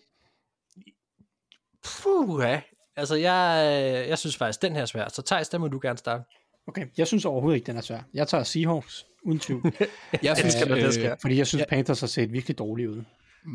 Puh, 1.84 2.44
ja. 2.44 2.62
Altså, 2.96 3.16
jeg, 3.16 3.64
øh, 4.04 4.10
jeg 4.10 4.18
synes 4.18 4.38
faktisk, 4.38 4.62
den 4.62 4.76
her 4.76 4.82
er 4.82 4.86
svær. 4.86 5.08
Så 5.10 5.22
Thijs, 5.22 5.50
den 5.50 5.62
må 5.62 5.68
du 5.68 5.80
gerne 5.82 5.98
starte. 5.98 6.24
Okay, 6.68 6.86
jeg 6.98 7.08
synes 7.08 7.26
overhovedet 7.26 7.56
ikke, 7.56 7.68
den 7.68 7.78
er 7.78 7.82
svær. 7.82 8.00
Jeg 8.14 8.28
tager 8.28 8.44
Seahawks, 8.44 9.06
uden 9.24 9.40
tvivl. 9.40 9.64
Jeg 10.24 10.38
synes, 10.38 10.56
elsker, 10.56 10.70
når 10.70 10.76
det 10.76 10.86
øh, 10.86 10.94
sker. 10.94 11.16
fordi 11.22 11.38
jeg 11.38 11.48
synes, 11.48 11.66
Panthers 11.70 12.00
har 12.00 12.08
set 12.08 12.34
virkelig 12.34 12.58
dårligt 12.58 12.90
ud. 12.90 13.04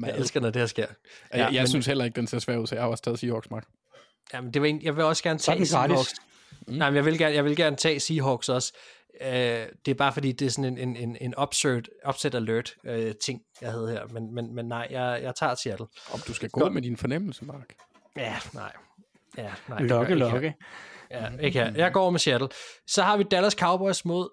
Jeg 0.06 0.16
elsker, 0.16 0.40
når 0.40 0.50
det 0.50 0.62
her 0.62 0.66
sker. 0.66 0.86
Ja, 1.34 1.44
jeg, 1.44 1.54
jeg 1.54 1.60
men, 1.60 1.68
synes 1.68 1.86
heller 1.86 2.04
ikke, 2.04 2.16
den 2.16 2.26
ser 2.26 2.38
svær 2.38 2.56
ud, 2.56 2.66
så 2.66 2.74
jeg 2.74 2.82
har 2.84 2.90
også 2.90 3.04
taget 3.04 3.18
Seahawks, 3.18 3.50
Mark. 3.50 3.64
Jamen, 4.34 4.54
det 4.54 4.62
var 4.62 4.68
en, 4.68 4.82
jeg 4.82 4.96
vil 4.96 5.04
også 5.04 5.22
gerne 5.22 5.36
er 5.36 5.40
tage. 5.40 5.66
Seahawks. 5.66 6.14
Mm. 6.66 6.74
Nej, 6.74 6.90
men 6.90 6.96
jeg 6.96 7.04
vil, 7.04 7.18
gerne, 7.18 7.34
jeg 7.34 7.44
vil 7.44 7.56
gerne 7.56 7.76
tage 7.76 8.00
Seahawks 8.00 8.48
også. 8.48 8.72
Øh, 9.20 9.30
det 9.30 9.90
er 9.90 9.94
bare 9.94 10.12
fordi, 10.12 10.32
det 10.32 10.46
er 10.46 10.50
sådan 10.50 10.78
en, 10.78 10.88
en, 10.88 10.96
en, 10.96 11.16
en 11.20 11.34
upset, 11.42 11.88
upset 12.08 12.34
alert 12.34 12.74
øh, 12.86 13.14
ting, 13.24 13.40
jeg 13.60 13.70
havde 13.70 13.90
her. 13.90 14.06
Men, 14.06 14.34
men, 14.34 14.54
men 14.54 14.66
nej, 14.66 14.88
jeg, 14.90 15.20
jeg 15.22 15.34
tager 15.34 15.54
Seattle. 15.54 15.86
Om 16.12 16.20
du 16.28 16.34
skal 16.34 16.50
gå 16.50 16.60
Godt. 16.60 16.72
med 16.72 16.82
din 16.82 16.96
fornemmelse, 16.96 17.44
Mark. 17.44 17.74
Ja, 18.16 18.36
nej. 18.54 18.72
Ja, 19.36 19.54
nej. 19.68 19.82
Lokke, 19.82 20.12
ikke 20.12 20.24
lokke. 20.24 20.54
Ja, 21.10 21.30
ikke 21.40 21.58
her. 21.58 21.72
Jeg 21.74 21.92
går 21.92 22.10
med 22.10 22.18
Seattle. 22.18 22.48
Så 22.86 23.02
har 23.02 23.16
vi 23.16 23.22
Dallas 23.22 23.52
Cowboys 23.52 24.04
mod 24.04 24.30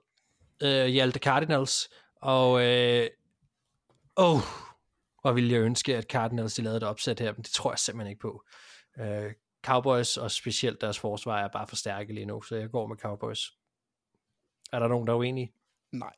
øh, 0.64 0.86
Hjalte 0.86 1.20
Cardinals. 1.20 1.90
Og 2.22 2.66
øh, 2.66 3.10
oh, 4.16 4.40
hvor 5.22 5.32
ville 5.32 5.54
jeg 5.54 5.62
ønske, 5.62 5.98
at 5.98 6.04
Cardinals 6.04 6.54
de 6.54 6.62
lavede 6.62 6.78
et 6.78 6.84
opsæt 6.84 7.20
her, 7.20 7.34
men 7.34 7.44
det 7.44 7.52
tror 7.52 7.72
jeg 7.72 7.80
simpelthen 7.80 8.10
ikke 8.10 8.22
på. 8.22 8.44
Øh, 9.00 9.34
Cowboys 9.66 10.18
og 10.18 10.32
specielt 10.32 10.82
deres 10.82 11.00
forsvar 11.00 11.44
er 11.44 11.48
bare 11.48 11.68
for 11.68 11.76
stærke 11.76 12.14
lige 12.14 12.26
nu, 12.26 12.42
så 12.42 12.56
jeg 12.56 12.70
går 12.70 12.88
med 12.88 12.98
Cowboys. 12.98 13.52
Er 14.72 14.80
der 14.80 14.88
nogen, 14.88 15.08
der 15.08 15.14
er 15.14 15.18
uenige? 15.18 15.54
Nej. 15.92 16.14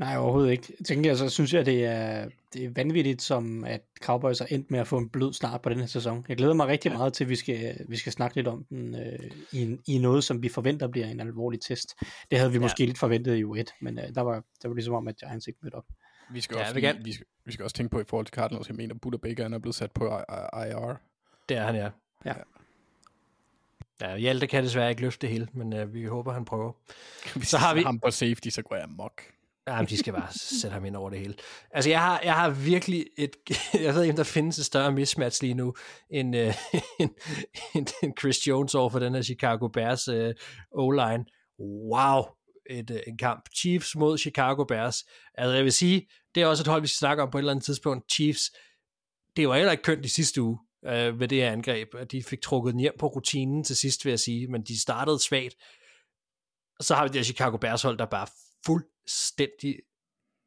Nej, 0.00 0.16
overhovedet 0.16 0.50
ikke. 0.50 0.64
Jeg 0.78 0.86
tænker, 0.86 1.14
så 1.14 1.28
synes 1.28 1.54
jeg, 1.54 1.66
det 1.66 1.84
er, 1.84 2.28
det 2.52 2.64
er 2.64 2.70
vanvittigt, 2.70 3.22
som 3.22 3.64
at 3.64 3.80
Cowboys 4.02 4.38
har 4.38 4.46
endt 4.46 4.70
med 4.70 4.80
at 4.80 4.86
få 4.86 4.98
en 4.98 5.08
blød 5.08 5.32
start 5.32 5.62
på 5.62 5.68
den 5.68 5.78
her 5.80 5.86
sæson. 5.86 6.24
Jeg 6.28 6.36
glæder 6.36 6.54
mig 6.54 6.66
rigtig 6.66 6.90
ja. 6.90 6.96
meget 6.96 7.12
til, 7.12 7.24
at 7.24 7.30
vi 7.30 7.36
skal, 7.36 7.84
vi 7.88 7.96
skal 7.96 8.12
snakke 8.12 8.36
lidt 8.36 8.46
om 8.48 8.64
den 8.64 8.94
øh, 8.94 9.18
i, 9.52 9.62
en- 9.62 9.80
i 9.86 9.98
noget, 9.98 10.24
som 10.24 10.42
vi 10.42 10.48
forventer 10.48 10.86
bliver 10.88 11.06
en 11.06 11.20
alvorlig 11.20 11.60
test. 11.60 11.94
Det 12.30 12.38
havde 12.38 12.50
vi 12.52 12.56
Ja. 12.58 12.62
måske 12.62 12.86
lidt 12.86 12.98
forventet 12.98 13.36
i 13.36 13.44
U1, 13.44 13.64
men 13.80 13.98
øh, 13.98 14.04
der, 14.14 14.20
var, 14.20 14.42
der 14.62 14.68
var 14.68 14.74
ligesom 14.74 14.94
om, 14.94 15.08
at 15.08 15.16
Giants 15.16 15.46
ikke 15.46 15.58
mødte 15.62 15.74
op. 15.74 15.84
Vi 16.32 16.40
skal, 16.40 16.54
Ja, 16.56 16.60
også, 16.62 16.74
jeg 16.74 16.82
gerne- 16.82 17.04
vi, 17.04 17.12
skal, 17.12 17.26
vi 17.44 17.52
skal 17.52 17.62
også 17.62 17.76
tænke 17.76 17.90
på 17.90 18.00
i 18.00 18.04
forhold 18.08 18.26
til 18.26 18.34
Cardinals, 18.34 18.68
jeg 18.68 18.76
mener, 18.76 18.94
Buda 18.94 19.16
Baker 19.16 19.42
han 19.42 19.52
er 19.52 19.58
blevet 19.58 19.74
sat 19.74 19.92
på 19.92 20.04
IR. 20.06 20.96
Det 21.48 21.56
er 21.56 21.62
han, 21.64 21.74
ja. 21.74 21.88
Ja. 22.24 22.34
Ja, 24.00 24.16
Hjalte 24.16 24.46
kan 24.46 24.64
desværre 24.64 24.90
ikke 24.90 25.02
løfte 25.02 25.26
det 25.26 25.32
hele, 25.32 25.48
men 25.52 25.72
øh, 25.72 25.94
vi 25.94 26.04
håber, 26.04 26.32
han 26.32 26.44
prøver. 26.44 26.72
Hvis 27.36 27.48
Så 27.48 27.58
har 27.58 27.74
vi- 27.74 27.82
ham 27.82 28.00
på 28.00 28.10
safety, 28.10 28.48
så 28.48 28.62
går 28.62 28.76
jeg 28.76 28.88
mok. 28.88 29.22
Jamen, 29.70 29.88
de 29.88 29.96
skal 29.96 30.12
bare 30.12 30.28
sætte 30.32 30.74
ham 30.74 30.84
ind 30.84 30.96
over 30.96 31.10
det 31.10 31.18
hele. 31.18 31.34
Altså, 31.70 31.90
jeg 31.90 32.00
har, 32.00 32.20
jeg 32.24 32.34
har 32.34 32.50
virkelig 32.50 33.06
et... 33.18 33.36
Jeg 33.84 33.94
ved 33.94 34.02
ikke, 34.02 34.12
om 34.12 34.16
der 34.16 34.24
findes 34.24 34.58
et 34.58 34.64
større 34.64 34.92
mismatch 34.92 35.42
lige 35.42 35.54
nu, 35.54 35.74
end, 36.10 36.36
øh, 36.36 36.54
end, 37.00 37.10
end, 37.74 37.86
end 38.02 38.12
Chris 38.20 38.46
Jones 38.46 38.74
over 38.74 38.90
for 38.90 38.98
den 38.98 39.14
her 39.14 39.22
Chicago 39.22 39.68
Bears 39.68 40.08
øh, 40.08 40.34
O-line. 40.72 41.24
Wow, 41.92 42.24
et, 42.70 42.90
øh, 42.90 43.00
en 43.06 43.18
kamp. 43.18 43.48
Chiefs 43.56 43.96
mod 43.96 44.18
Chicago 44.18 44.64
Bears. 44.64 45.04
Altså, 45.34 45.54
jeg 45.54 45.64
vil 45.64 45.72
sige, 45.72 46.08
det 46.34 46.42
er 46.42 46.46
også 46.46 46.62
et 46.62 46.66
hold, 46.66 46.80
vi 46.80 46.86
skal 46.86 46.98
snakke 46.98 47.22
om 47.22 47.30
på 47.30 47.38
et 47.38 47.40
eller 47.40 47.52
andet 47.52 47.64
tidspunkt. 47.64 48.12
Chiefs, 48.12 48.50
det 49.36 49.48
var 49.48 49.56
heller 49.56 49.72
ikke 49.72 49.84
kønt 49.84 50.04
i 50.04 50.08
sidste 50.08 50.42
uge 50.42 50.58
øh, 50.86 51.20
ved 51.20 51.28
det 51.28 51.42
her 51.42 51.52
angreb. 51.52 51.94
at 51.94 52.12
De 52.12 52.22
fik 52.22 52.42
trukket 52.42 52.72
den 52.72 52.80
hjem 52.80 52.94
på 52.98 53.06
rutinen 53.06 53.64
til 53.64 53.76
sidst, 53.76 54.04
vil 54.04 54.10
jeg 54.10 54.20
sige, 54.20 54.46
men 54.46 54.62
de 54.62 54.80
startede 54.80 55.18
svagt. 55.18 55.54
Og 56.78 56.84
så 56.84 56.94
har 56.94 57.02
vi 57.02 57.08
det 57.08 57.16
her 57.16 57.24
Chicago 57.24 57.56
Bears 57.56 57.82
hold, 57.82 57.98
der 57.98 58.06
bare 58.06 58.26
fuld 58.66 58.84
fuldstændig 59.10 59.78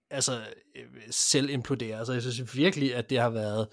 altså 0.10 0.42
øh, 0.76 0.86
selv 1.10 1.50
imploderer. 1.50 1.98
Altså 1.98 2.14
jeg 2.14 2.22
synes 2.22 2.58
virkelig, 2.58 2.96
at 2.96 3.10
det 3.10 3.20
har 3.20 3.30
været 3.30 3.68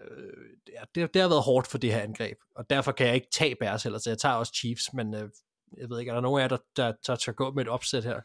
øh, 0.00 0.44
ja, 0.72 0.80
det, 0.94 1.14
det 1.14 1.22
har 1.22 1.28
været 1.28 1.42
hårdt 1.42 1.66
for 1.66 1.78
det 1.78 1.92
her 1.92 2.00
angreb, 2.00 2.38
og 2.54 2.70
derfor 2.70 2.92
kan 2.92 3.06
jeg 3.06 3.14
ikke 3.14 3.28
tage 3.32 3.56
Bears 3.60 3.82
heller, 3.82 3.98
så 3.98 4.10
jeg 4.10 4.18
tager 4.18 4.34
også 4.34 4.52
Chiefs, 4.54 4.92
men 4.92 5.14
øh, 5.14 5.30
jeg 5.76 5.90
ved 5.90 6.00
ikke, 6.00 6.10
er 6.10 6.14
der 6.14 6.20
nogen 6.20 6.40
af 6.40 6.42
jer, 6.42 6.48
der, 6.48 6.58
der, 6.76 6.92
der 7.06 7.16
tør 7.16 7.32
gå 7.32 7.50
med 7.52 7.62
et 7.62 7.68
opsæt 7.68 8.04
her? 8.04 8.20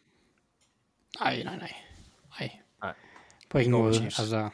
Nej, 1.20 1.44
nej, 1.44 1.58
nej. 1.58 1.74
Nej. 2.40 2.52
Nej. 2.84 2.94
På 3.50 3.58
ingen 3.58 3.72
med 3.72 3.80
måde. 3.80 3.94
Chiefs. 3.94 4.20
Altså, 4.20 4.50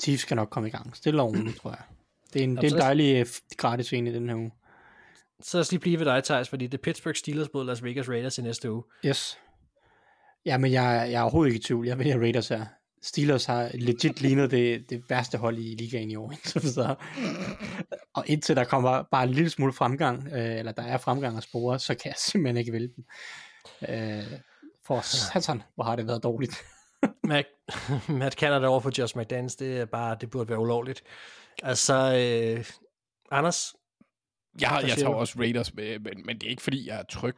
Chiefs 0.00 0.22
skal 0.22 0.34
nok 0.34 0.48
komme 0.50 0.68
i 0.68 0.72
gang. 0.72 0.96
Stille 0.96 1.22
og 1.22 1.28
roligt, 1.28 1.60
tror 1.60 1.70
jeg. 1.70 1.82
Det 2.32 2.40
er 2.40 2.44
en, 2.44 2.56
det 2.56 2.64
er 2.64 2.74
en 2.74 2.80
dejlig 2.80 3.20
øh, 3.20 3.26
gratis 3.56 3.92
en 3.92 4.06
i 4.06 4.12
den 4.12 4.28
her 4.28 4.36
uge. 4.36 4.52
Så 5.40 5.56
lad 5.56 5.60
os 5.60 5.70
lige 5.70 5.80
blive 5.80 5.98
ved 5.98 6.06
dig, 6.06 6.24
Thijs, 6.24 6.48
fordi 6.48 6.66
det 6.66 6.78
er 6.78 6.82
Pittsburgh 6.82 7.16
Steelers 7.16 7.48
mod 7.54 7.64
Las 7.64 7.84
Vegas 7.84 8.08
Raiders 8.08 8.38
i 8.38 8.42
næste 8.42 8.72
uge. 8.72 8.82
Yes. 9.04 9.38
Ja, 10.46 10.58
men 10.58 10.72
jeg, 10.72 11.08
jeg 11.10 11.18
er 11.18 11.22
overhovedet 11.22 11.52
ikke 11.52 11.62
i 11.62 11.62
tvivl. 11.62 11.86
Jeg 11.86 11.98
vælger 11.98 12.18
Raiders 12.18 12.48
her. 12.48 12.66
Steelers 13.02 13.44
har 13.44 13.70
legit 13.74 14.20
lignet 14.20 14.50
det, 14.50 14.90
det 14.90 15.10
værste 15.10 15.38
hold 15.38 15.58
i 15.58 15.74
ligaen 15.74 16.10
i 16.10 16.16
år. 16.16 16.30
indtil 16.32 16.62
videre. 16.62 16.96
og 18.14 18.24
indtil 18.26 18.56
der 18.56 18.64
kommer 18.64 19.02
bare 19.02 19.24
en 19.24 19.30
lille 19.30 19.50
smule 19.50 19.72
fremgang, 19.72 20.28
øh, 20.32 20.58
eller 20.58 20.72
der 20.72 20.82
er 20.82 20.98
fremgang 20.98 21.36
at 21.36 21.42
spore, 21.42 21.78
så 21.78 21.94
kan 21.94 22.08
jeg 22.08 22.14
simpelthen 22.18 22.56
ikke 22.56 22.72
vælge 22.72 22.90
dem. 22.96 23.04
Øh, 23.88 24.38
for 24.86 25.00
satan, 25.00 25.62
hvor 25.74 25.84
har 25.84 25.96
det 25.96 26.06
været 26.06 26.22
dårligt. 26.22 26.56
Matt, 27.24 27.48
Matt 28.08 28.34
Canada 28.34 28.66
over 28.66 28.80
for 28.80 28.92
Josh 28.98 29.18
McDaniels, 29.18 29.56
det 29.56 29.78
er 29.78 29.84
bare, 29.84 30.16
det 30.20 30.30
burde 30.30 30.48
være 30.48 30.58
ulovligt. 30.58 31.02
Altså, 31.62 31.94
øh, 31.94 32.64
Anders, 33.30 33.74
Jeg, 34.60 34.84
jeg 34.88 34.96
tager 34.98 35.14
også 35.14 35.38
Raiders 35.38 35.74
med, 35.74 35.98
men, 35.98 36.26
men 36.26 36.38
det 36.38 36.46
er 36.46 36.50
ikke 36.50 36.62
fordi, 36.62 36.88
jeg 36.88 36.98
er 36.98 37.02
tryg. 37.02 37.36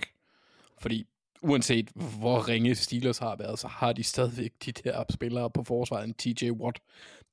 Fordi 0.80 1.06
uanset 1.43 1.90
hvor 2.19 2.48
ringe 2.48 2.74
Steelers 2.74 3.19
har 3.19 3.36
været, 3.36 3.59
så 3.59 3.69
har 3.69 3.93
de 3.93 4.02
stadigvæk 4.05 4.52
de 4.65 4.73
der 4.73 5.05
spillere 5.10 5.51
på 5.51 5.65
forsvaret. 5.65 6.05
En 6.09 6.15
TJ 6.15 6.51
Watt, 6.51 6.78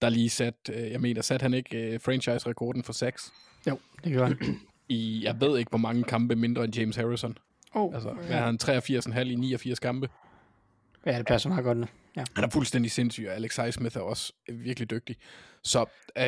der 0.01 0.09
lige 0.09 0.29
sat, 0.29 0.55
øh, 0.73 0.91
jeg 0.91 1.01
mener, 1.01 1.21
sat 1.21 1.41
han 1.41 1.53
ikke 1.53 1.77
øh, 1.77 1.99
franchise-rekorden 1.99 2.83
for 2.83 2.93
6 2.93 3.33
Jo, 3.67 3.79
det 4.03 4.13
gør 4.13 4.25
han. 4.25 4.37
i, 4.89 5.21
jeg 5.23 5.41
ved 5.41 5.57
ikke, 5.59 5.69
hvor 5.69 5.77
mange 5.77 6.03
kampe 6.03 6.35
mindre 6.35 6.63
end 6.63 6.75
James 6.75 6.95
Harrison. 6.95 7.37
Oh, 7.73 7.93
Altså, 7.93 8.11
hvad 8.11 8.37
har 8.37 8.45
han 8.45 8.57
83,5 8.63 9.19
i 9.19 9.35
89 9.35 9.79
kampe? 9.79 10.09
ja, 11.05 11.17
det 11.17 11.25
passer 11.25 11.49
meget 11.49 11.63
godt. 11.63 11.77
nu. 11.77 11.87
Ja. 12.15 12.23
Han 12.35 12.43
er 12.43 12.49
fuldstændig 12.49 12.91
sindssyg, 12.91 13.25
og 13.29 13.35
Alex 13.35 13.55
Highsmith 13.55 13.97
er 13.97 14.01
også 14.01 14.33
virkelig 14.49 14.89
dygtig. 14.89 15.15
Så 15.63 15.85
øh, 16.17 16.23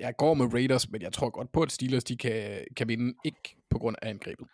jeg 0.00 0.14
går 0.18 0.34
med 0.34 0.54
Raiders, 0.54 0.90
men 0.90 1.02
jeg 1.02 1.12
tror 1.12 1.30
godt 1.30 1.52
på, 1.52 1.62
at 1.62 1.72
Steelers 1.72 2.04
de 2.04 2.16
kan, 2.16 2.64
kan 2.76 2.88
vinde, 2.88 3.14
ikke 3.24 3.56
på 3.70 3.78
grund 3.78 3.96
af 4.02 4.10
angrebet 4.10 4.46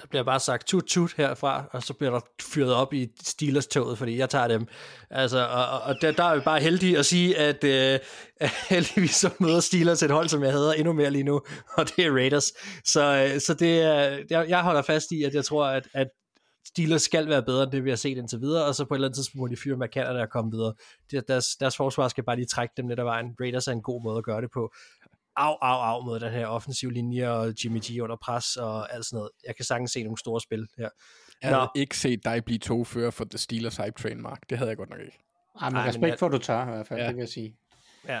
der 0.00 0.06
bliver 0.10 0.22
bare 0.22 0.40
sagt 0.40 0.66
tut 0.68 0.84
tut 0.84 1.14
herfra, 1.16 1.64
og 1.72 1.82
så 1.82 1.94
bliver 1.94 2.10
der 2.10 2.20
fyret 2.42 2.74
op 2.74 2.92
i 2.92 3.08
Steelers-toget, 3.22 3.98
fordi 3.98 4.18
jeg 4.18 4.30
tager 4.30 4.48
dem. 4.48 4.66
Altså, 5.10 5.46
og, 5.46 5.80
og- 5.80 5.96
der, 6.00 6.12
der 6.12 6.24
er 6.24 6.34
vi 6.34 6.40
bare 6.40 6.60
heldige 6.60 6.98
at 6.98 7.06
sige, 7.06 7.38
at 7.38 7.64
øh, 7.64 7.98
heldigvis 8.70 9.14
så 9.14 9.30
møder 9.40 9.60
Steelers 9.60 10.02
et 10.02 10.10
hold, 10.10 10.28
som 10.28 10.42
jeg 10.44 10.52
hader 10.52 10.72
endnu 10.72 10.92
mere 10.92 11.10
lige 11.10 11.24
nu, 11.24 11.40
og 11.78 11.88
det 11.96 12.06
er 12.06 12.12
Raiders. 12.12 12.52
Så, 12.84 13.28
øh, 13.34 13.40
så 13.40 13.54
det 13.54 13.80
er, 13.82 14.18
jeg, 14.30 14.48
jeg 14.48 14.62
holder 14.62 14.82
fast 14.82 15.06
i, 15.12 15.22
at 15.22 15.34
jeg 15.34 15.44
tror, 15.44 15.64
at, 15.66 15.88
at 15.94 16.06
Steelers 16.66 17.02
skal 17.02 17.28
være 17.28 17.42
bedre 17.42 17.62
end 17.62 17.72
det, 17.72 17.84
vi 17.84 17.88
har 17.90 17.96
set 17.96 18.18
indtil 18.18 18.40
videre, 18.40 18.64
og 18.64 18.74
så 18.74 18.84
på 18.84 18.94
et 18.94 18.96
eller 18.98 19.08
andet 19.08 19.16
tidspunkt 19.16 19.40
må 19.40 19.46
de 19.48 19.56
fyre 19.56 19.76
McCann 19.76 20.16
og 20.16 20.28
komme 20.30 20.50
videre. 20.50 20.74
Deres, 21.28 21.46
deres 21.60 21.76
forsvar 21.76 22.08
skal 22.08 22.24
bare 22.24 22.36
lige 22.36 22.46
trække 22.46 22.74
dem 22.76 22.88
lidt 22.88 22.98
af 22.98 23.04
vejen. 23.04 23.26
Raiders 23.40 23.68
er 23.68 23.72
en 23.72 23.82
god 23.82 24.02
måde 24.02 24.18
at 24.18 24.24
gøre 24.24 24.40
det 24.40 24.50
på. 24.54 24.72
Au, 25.36 25.56
au, 25.62 25.80
au 25.94 26.04
mod 26.04 26.20
den 26.20 26.32
her 26.32 26.46
offensiv 26.46 26.90
linje, 26.90 27.30
og 27.30 27.54
Jimmy 27.64 27.80
G 27.80 28.00
under 28.02 28.16
pres, 28.22 28.56
og 28.56 28.94
alt 28.94 29.06
sådan 29.06 29.16
noget. 29.16 29.30
Jeg 29.46 29.56
kan 29.56 29.64
sagtens 29.64 29.90
se 29.92 30.02
nogle 30.02 30.18
store 30.18 30.40
spil 30.40 30.66
her. 30.78 30.88
Jeg 31.42 31.50
Nå. 31.50 31.56
havde 31.56 31.68
ikke 31.74 31.98
set 31.98 32.24
dig 32.24 32.44
blive 32.44 32.58
togfører 32.58 33.10
for 33.10 33.24
The 33.24 33.38
Steelers 33.38 33.76
hype 33.76 34.02
train, 34.02 34.22
Mark. 34.22 34.38
Det 34.50 34.58
havde 34.58 34.68
jeg 34.68 34.76
godt 34.76 34.90
nok 34.90 35.00
ikke. 35.00 35.18
Ej, 35.60 35.68
men 35.70 35.76
Ej, 35.76 35.82
men 35.82 35.88
respekt 35.88 36.10
jeg- 36.10 36.18
for, 36.18 36.26
at 36.26 36.32
du 36.32 36.38
tør, 36.38 36.62
i 36.62 36.70
hvert 36.70 36.86
fald, 36.86 37.00
Ja. 37.00 37.06
det 37.06 37.14
vil 37.16 37.20
jeg 37.22 37.28
sige. 37.28 37.56
Ja. 38.08 38.20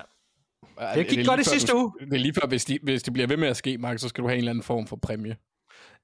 Ja, 0.80 0.94
Det 0.94 1.08
gik 1.08 1.26
godt 1.26 1.40
i 1.40 1.44
sidste 1.44 1.72
du- 1.72 1.78
uge. 1.78 1.92
Det 2.00 2.12
er 2.14 2.18
lige 2.18 2.34
før, 2.34 2.46
hvis, 2.48 2.64
de, 2.64 2.78
hvis 2.82 3.02
det 3.02 3.12
bliver 3.12 3.26
ved 3.28 3.36
med 3.36 3.48
at 3.48 3.56
ske, 3.56 3.78
Mark, 3.78 3.98
så 3.98 4.08
skal 4.08 4.22
du 4.22 4.28
have 4.28 4.34
en 4.34 4.38
eller 4.38 4.50
anden 4.52 4.62
form 4.64 4.86
for 4.86 4.96
præmie. 4.96 5.36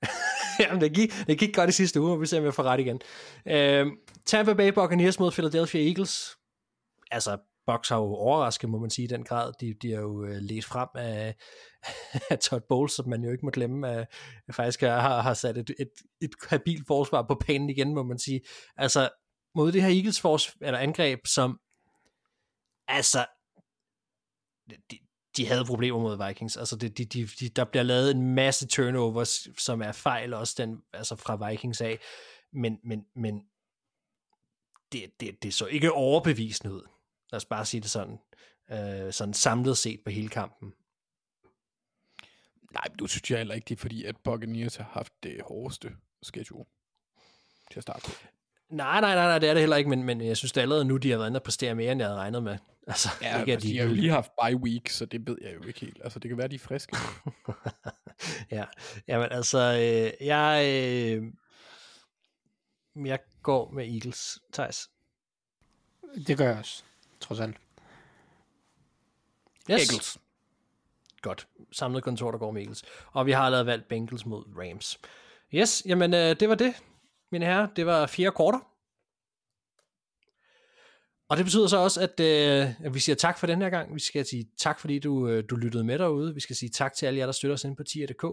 Jamen, 0.61 0.81
det 0.81 0.93
gik, 0.95 1.13
det 1.27 1.39
gik 1.39 1.55
godt 1.55 1.71
i 1.71 1.73
sidste 1.73 2.01
uge, 2.01 2.13
og 2.13 2.21
vi 2.21 2.27
ser, 2.27 2.39
om 2.39 2.45
jeg 2.45 2.55
får 2.55 2.63
ret 2.63 2.81
igen. 2.81 3.01
Øhm, 3.47 3.91
Tampa 4.27 4.53
Bay 4.55 4.69
Buccaneers 4.73 5.19
mod 5.19 5.31
Philadelphia 5.33 5.89
Eagles. 5.89 6.37
Altså, 7.11 7.39
Bucks 7.69 7.89
har 7.89 7.97
jo 7.97 8.15
overrasket, 8.15 8.71
må 8.71 8.79
man 8.79 8.91
sige, 8.91 9.05
i 9.05 9.09
den 9.09 9.25
grad. 9.25 9.53
De, 9.61 9.75
de 9.83 9.93
er 9.93 10.01
jo 10.01 10.25
øh, 10.25 10.63
frem 10.63 10.89
af, 10.95 11.35
af 12.31 12.39
Todd 12.39 12.63
Bowles, 12.69 12.93
som 12.93 13.09
man 13.09 13.25
jo 13.25 13.31
ikke 13.31 13.45
må 13.45 13.51
glemme, 13.51 13.89
at 13.89 14.09
faktisk 14.53 14.81
har, 14.81 15.21
har 15.21 15.35
sat 15.35 15.59
et, 15.59 15.71
et, 15.79 15.91
et 16.21 16.31
habilt 16.49 16.87
forsvar 16.87 17.23
på 17.23 17.41
banen 17.47 17.71
igen, 17.71 17.95
må 17.95 18.03
man 18.03 18.19
sige. 18.19 18.41
Altså, 18.77 19.09
mod 19.55 19.73
det 19.73 19.83
her 19.83 19.89
Eagles 19.89 20.21
fors, 20.21 20.57
eller 20.61 20.79
angreb, 20.79 21.27
som 21.27 21.61
altså, 22.89 23.27
de, 24.91 24.99
de 25.37 25.47
havde 25.47 25.65
problemer 25.65 25.99
mod 25.99 26.27
Vikings. 26.27 26.57
Altså, 26.57 26.77
det, 26.77 26.99
de, 26.99 27.05
de, 27.05 27.27
de, 27.41 27.49
der 27.49 27.65
bliver 27.65 27.83
lavet 27.83 28.11
en 28.11 28.35
masse 28.35 28.67
turnovers, 28.67 29.49
som 29.59 29.83
er 29.83 29.93
fejl 29.93 30.35
også 30.35 30.55
den, 30.59 30.83
altså 30.93 31.17
fra 31.17 31.49
Vikings 31.49 31.81
af. 31.81 31.99
Men, 32.53 32.79
men, 32.85 33.05
men 33.17 33.43
det, 34.93 35.11
det, 35.21 35.43
det 35.43 35.55
så 35.55 35.67
ikke 35.67 35.93
overbevisende 35.93 36.75
ud. 36.75 36.98
Lad 37.31 37.37
os 37.37 37.45
bare 37.45 37.65
sige 37.65 37.81
det 37.81 37.91
sådan. 37.91 38.19
Øh, 38.71 39.13
sådan 39.13 39.35
samlet 39.35 39.79
set 39.79 40.01
på 40.05 40.11
hele 40.11 40.29
kampen. 40.29 40.73
Nej, 42.73 42.85
men 42.89 42.97
du 42.99 43.07
synes 43.07 43.31
jeg 43.31 43.39
heller 43.39 43.55
ikke, 43.55 43.65
det 43.69 43.77
er 43.77 43.81
fordi, 43.81 44.05
at 44.05 44.17
Buccaneers 44.17 44.77
har 44.77 44.91
haft 44.93 45.13
det 45.23 45.41
hårdeste 45.45 45.93
schedule 46.23 46.65
til 47.71 47.79
at 47.79 47.83
starte 47.83 48.05
på. 48.05 48.11
Nej, 48.71 49.01
nej, 49.01 49.15
nej, 49.15 49.25
nej, 49.25 49.39
det 49.39 49.49
er 49.49 49.55
det 49.55 49.61
heller 49.61 49.77
ikke, 49.77 49.91
men, 49.91 50.03
men 50.03 50.21
jeg 50.21 50.37
synes 50.37 50.53
da 50.53 50.61
allerede 50.61 50.85
nu, 50.85 50.97
de 50.97 51.11
har 51.11 51.19
været 51.19 51.29
inde 51.29 51.39
og 51.39 51.43
præstere 51.43 51.75
mere, 51.75 51.93
end 51.93 52.01
jeg 52.01 52.09
havde 52.09 52.19
regnet 52.19 52.43
med. 52.43 52.59
Altså, 52.89 53.09
Ja, 53.23 53.41
ikke, 53.41 53.53
at 53.53 53.57
altså, 53.57 53.69
de 53.69 53.79
har 53.79 53.85
jo 53.85 53.93
lige 53.93 54.11
haft 54.21 54.33
bye 54.45 54.57
week, 54.57 54.89
så 54.89 55.07
det 55.07 55.27
ved 55.27 55.37
jeg 55.43 55.55
jo 55.55 55.63
ikke 55.63 55.81
helt. 55.81 56.01
Altså, 56.05 56.19
det 56.19 56.29
kan 56.29 56.39
være, 56.39 56.49
de 56.49 56.55
er 56.55 56.59
friske. 56.59 56.97
ja, 58.57 58.65
jamen 59.09 59.29
altså, 59.31 59.59
øh, 59.59 60.27
jeg, 60.27 60.65
øh, 60.67 61.33
jeg 63.07 63.19
går 63.43 63.71
med 63.71 63.85
Eagles, 63.95 64.39
Thijs. 64.53 64.91
Det 66.27 66.39
gør 66.39 66.49
jeg 66.49 66.59
også, 66.59 66.85
trods 67.21 67.41
alt. 67.41 67.57
Yes. 69.71 69.91
Eagles. 69.91 70.19
Godt. 71.23 71.49
Samlet 71.73 72.03
kontor, 72.03 72.31
der 72.31 72.39
går 72.39 72.51
med 72.51 72.63
Eagles. 72.63 72.83
Og 73.13 73.27
vi 73.27 73.33
har 73.33 73.51
lavet 73.51 73.67
valgt 73.67 73.89
Bengals 73.89 74.27
mod 74.27 74.45
Rams. 74.57 74.99
Yes, 75.55 75.83
jamen 75.87 76.15
øh, 76.15 76.37
det 76.41 76.49
var 76.49 76.55
det. 76.55 76.75
mine 77.33 77.45
herrer, 77.45 77.67
det 77.77 77.87
var 77.87 78.07
fire 78.07 78.31
korter. 78.31 78.59
Og 81.29 81.37
det 81.37 81.47
betyder 81.47 81.67
så 81.67 81.77
også, 81.77 82.01
at, 82.01 82.21
øh, 82.21 82.85
at 82.85 82.95
vi 82.95 82.99
siger 82.99 83.17
tak 83.17 83.39
for 83.39 83.47
den 83.47 83.63
her 83.63 83.71
gang. 83.71 83.95
Vi 83.95 84.01
skal 84.01 84.27
sige 84.27 84.49
tak, 84.59 84.81
fordi 84.81 84.99
du, 84.99 85.29
øh, 85.29 85.45
du 85.51 85.57
lyttede 85.57 85.85
med 85.85 85.99
derude. 85.99 86.35
Vi 86.35 86.41
skal 86.41 86.57
sige 86.57 86.71
tak 86.71 86.95
til 86.95 87.07
alle 87.07 87.19
jer, 87.19 87.27
der 87.27 87.33
støtter 87.33 87.55
os 87.55 87.65
inde 87.65 87.77
på 87.77 87.85
tier.dk. 87.85 88.25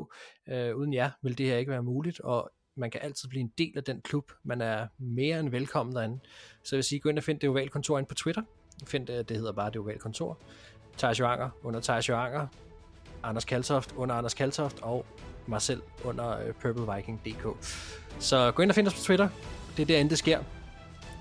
Øh, 0.49 0.75
uden 0.75 0.93
jer 0.93 1.11
vil 1.23 1.37
det 1.37 1.45
her 1.45 1.57
ikke 1.57 1.71
være 1.71 1.83
muligt, 1.83 2.19
og 2.19 2.51
man 2.77 2.91
kan 2.91 3.01
altid 3.03 3.29
blive 3.29 3.41
en 3.41 3.51
del 3.57 3.73
af 3.77 3.83
den 3.83 4.01
klub. 4.01 4.31
Man 4.43 4.61
er 4.61 4.87
mere 4.99 5.39
end 5.39 5.49
velkommen 5.49 5.95
derinde. 5.95 6.19
Så 6.63 6.75
jeg 6.75 6.77
vil 6.77 6.83
sige, 6.83 6.99
gå 6.99 7.09
ind 7.09 7.17
og 7.17 7.23
find 7.23 7.39
det 7.39 7.49
ovale 7.49 7.69
kontor 7.69 7.99
ind 7.99 8.07
på 8.07 8.15
Twitter. 8.15 8.41
Find 8.83 9.07
det, 9.07 9.29
det 9.29 9.37
hedder 9.37 9.51
bare 9.51 9.69
det 9.69 9.77
ovale 9.77 9.99
kontor. 9.99 10.37
Thijs 10.97 11.19
Joanger 11.19 11.49
under 11.63 11.79
Thijs 11.79 12.09
Joanger. 12.09 12.47
Anders 13.23 13.45
Kaltoft 13.45 13.91
under 13.91 14.15
Anders 14.15 14.33
Kaltoft. 14.33 14.79
Og 14.81 15.05
mig 15.47 15.61
selv 15.61 15.81
under 16.03 16.39
øh, 16.39 16.53
purpleviking.dk. 16.53 17.65
Så 18.19 18.51
gå 18.51 18.61
ind 18.63 18.71
og 18.71 18.75
find 18.75 18.87
os 18.87 18.93
på 18.93 18.99
Twitter. 19.01 19.29
Det 19.77 19.81
er 19.81 19.87
derinde, 19.87 20.09
det 20.09 20.17
sker. 20.17 20.43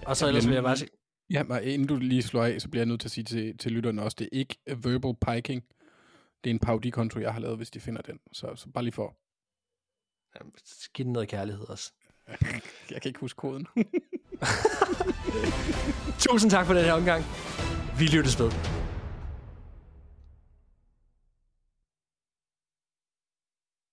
Og 0.06 0.16
så 0.16 0.26
ellers 0.28 0.46
vil 0.46 0.54
jeg 0.54 0.62
bare 0.62 0.76
sige, 0.76 0.90
Ja, 1.30 1.42
men 1.42 1.62
inden 1.62 1.88
du 1.88 1.96
lige 1.96 2.22
slår 2.22 2.44
af, 2.44 2.60
så 2.60 2.68
bliver 2.68 2.80
jeg 2.80 2.86
nødt 2.88 3.00
til 3.00 3.08
at 3.08 3.12
sige 3.12 3.24
til, 3.24 3.58
til 3.58 3.72
lytterne 3.72 4.02
også, 4.02 4.16
det 4.18 4.24
er 4.24 4.38
ikke 4.38 4.56
verbal 4.76 5.14
piking. 5.26 5.64
Det 6.44 6.50
er 6.50 6.54
en 6.54 6.58
parodikonto, 6.58 7.20
jeg 7.20 7.32
har 7.32 7.40
lavet, 7.40 7.56
hvis 7.56 7.70
de 7.70 7.80
finder 7.80 8.02
den. 8.02 8.18
Så, 8.32 8.56
så 8.56 8.68
bare 8.70 8.84
lige 8.84 8.92
for. 8.92 9.16
giv 10.94 11.04
den 11.04 11.12
noget 11.12 11.28
kærlighed 11.28 11.68
også. 11.68 11.92
Jeg 12.90 13.02
kan 13.02 13.08
ikke 13.08 13.20
huske 13.20 13.36
koden. 13.36 13.66
Tusind 16.18 16.50
tak 16.50 16.66
for 16.66 16.74
den 16.74 16.84
her 16.84 16.92
omgang. 16.92 17.24
Vi 17.98 18.04
lyttes 18.04 18.38
ved. 18.40 18.50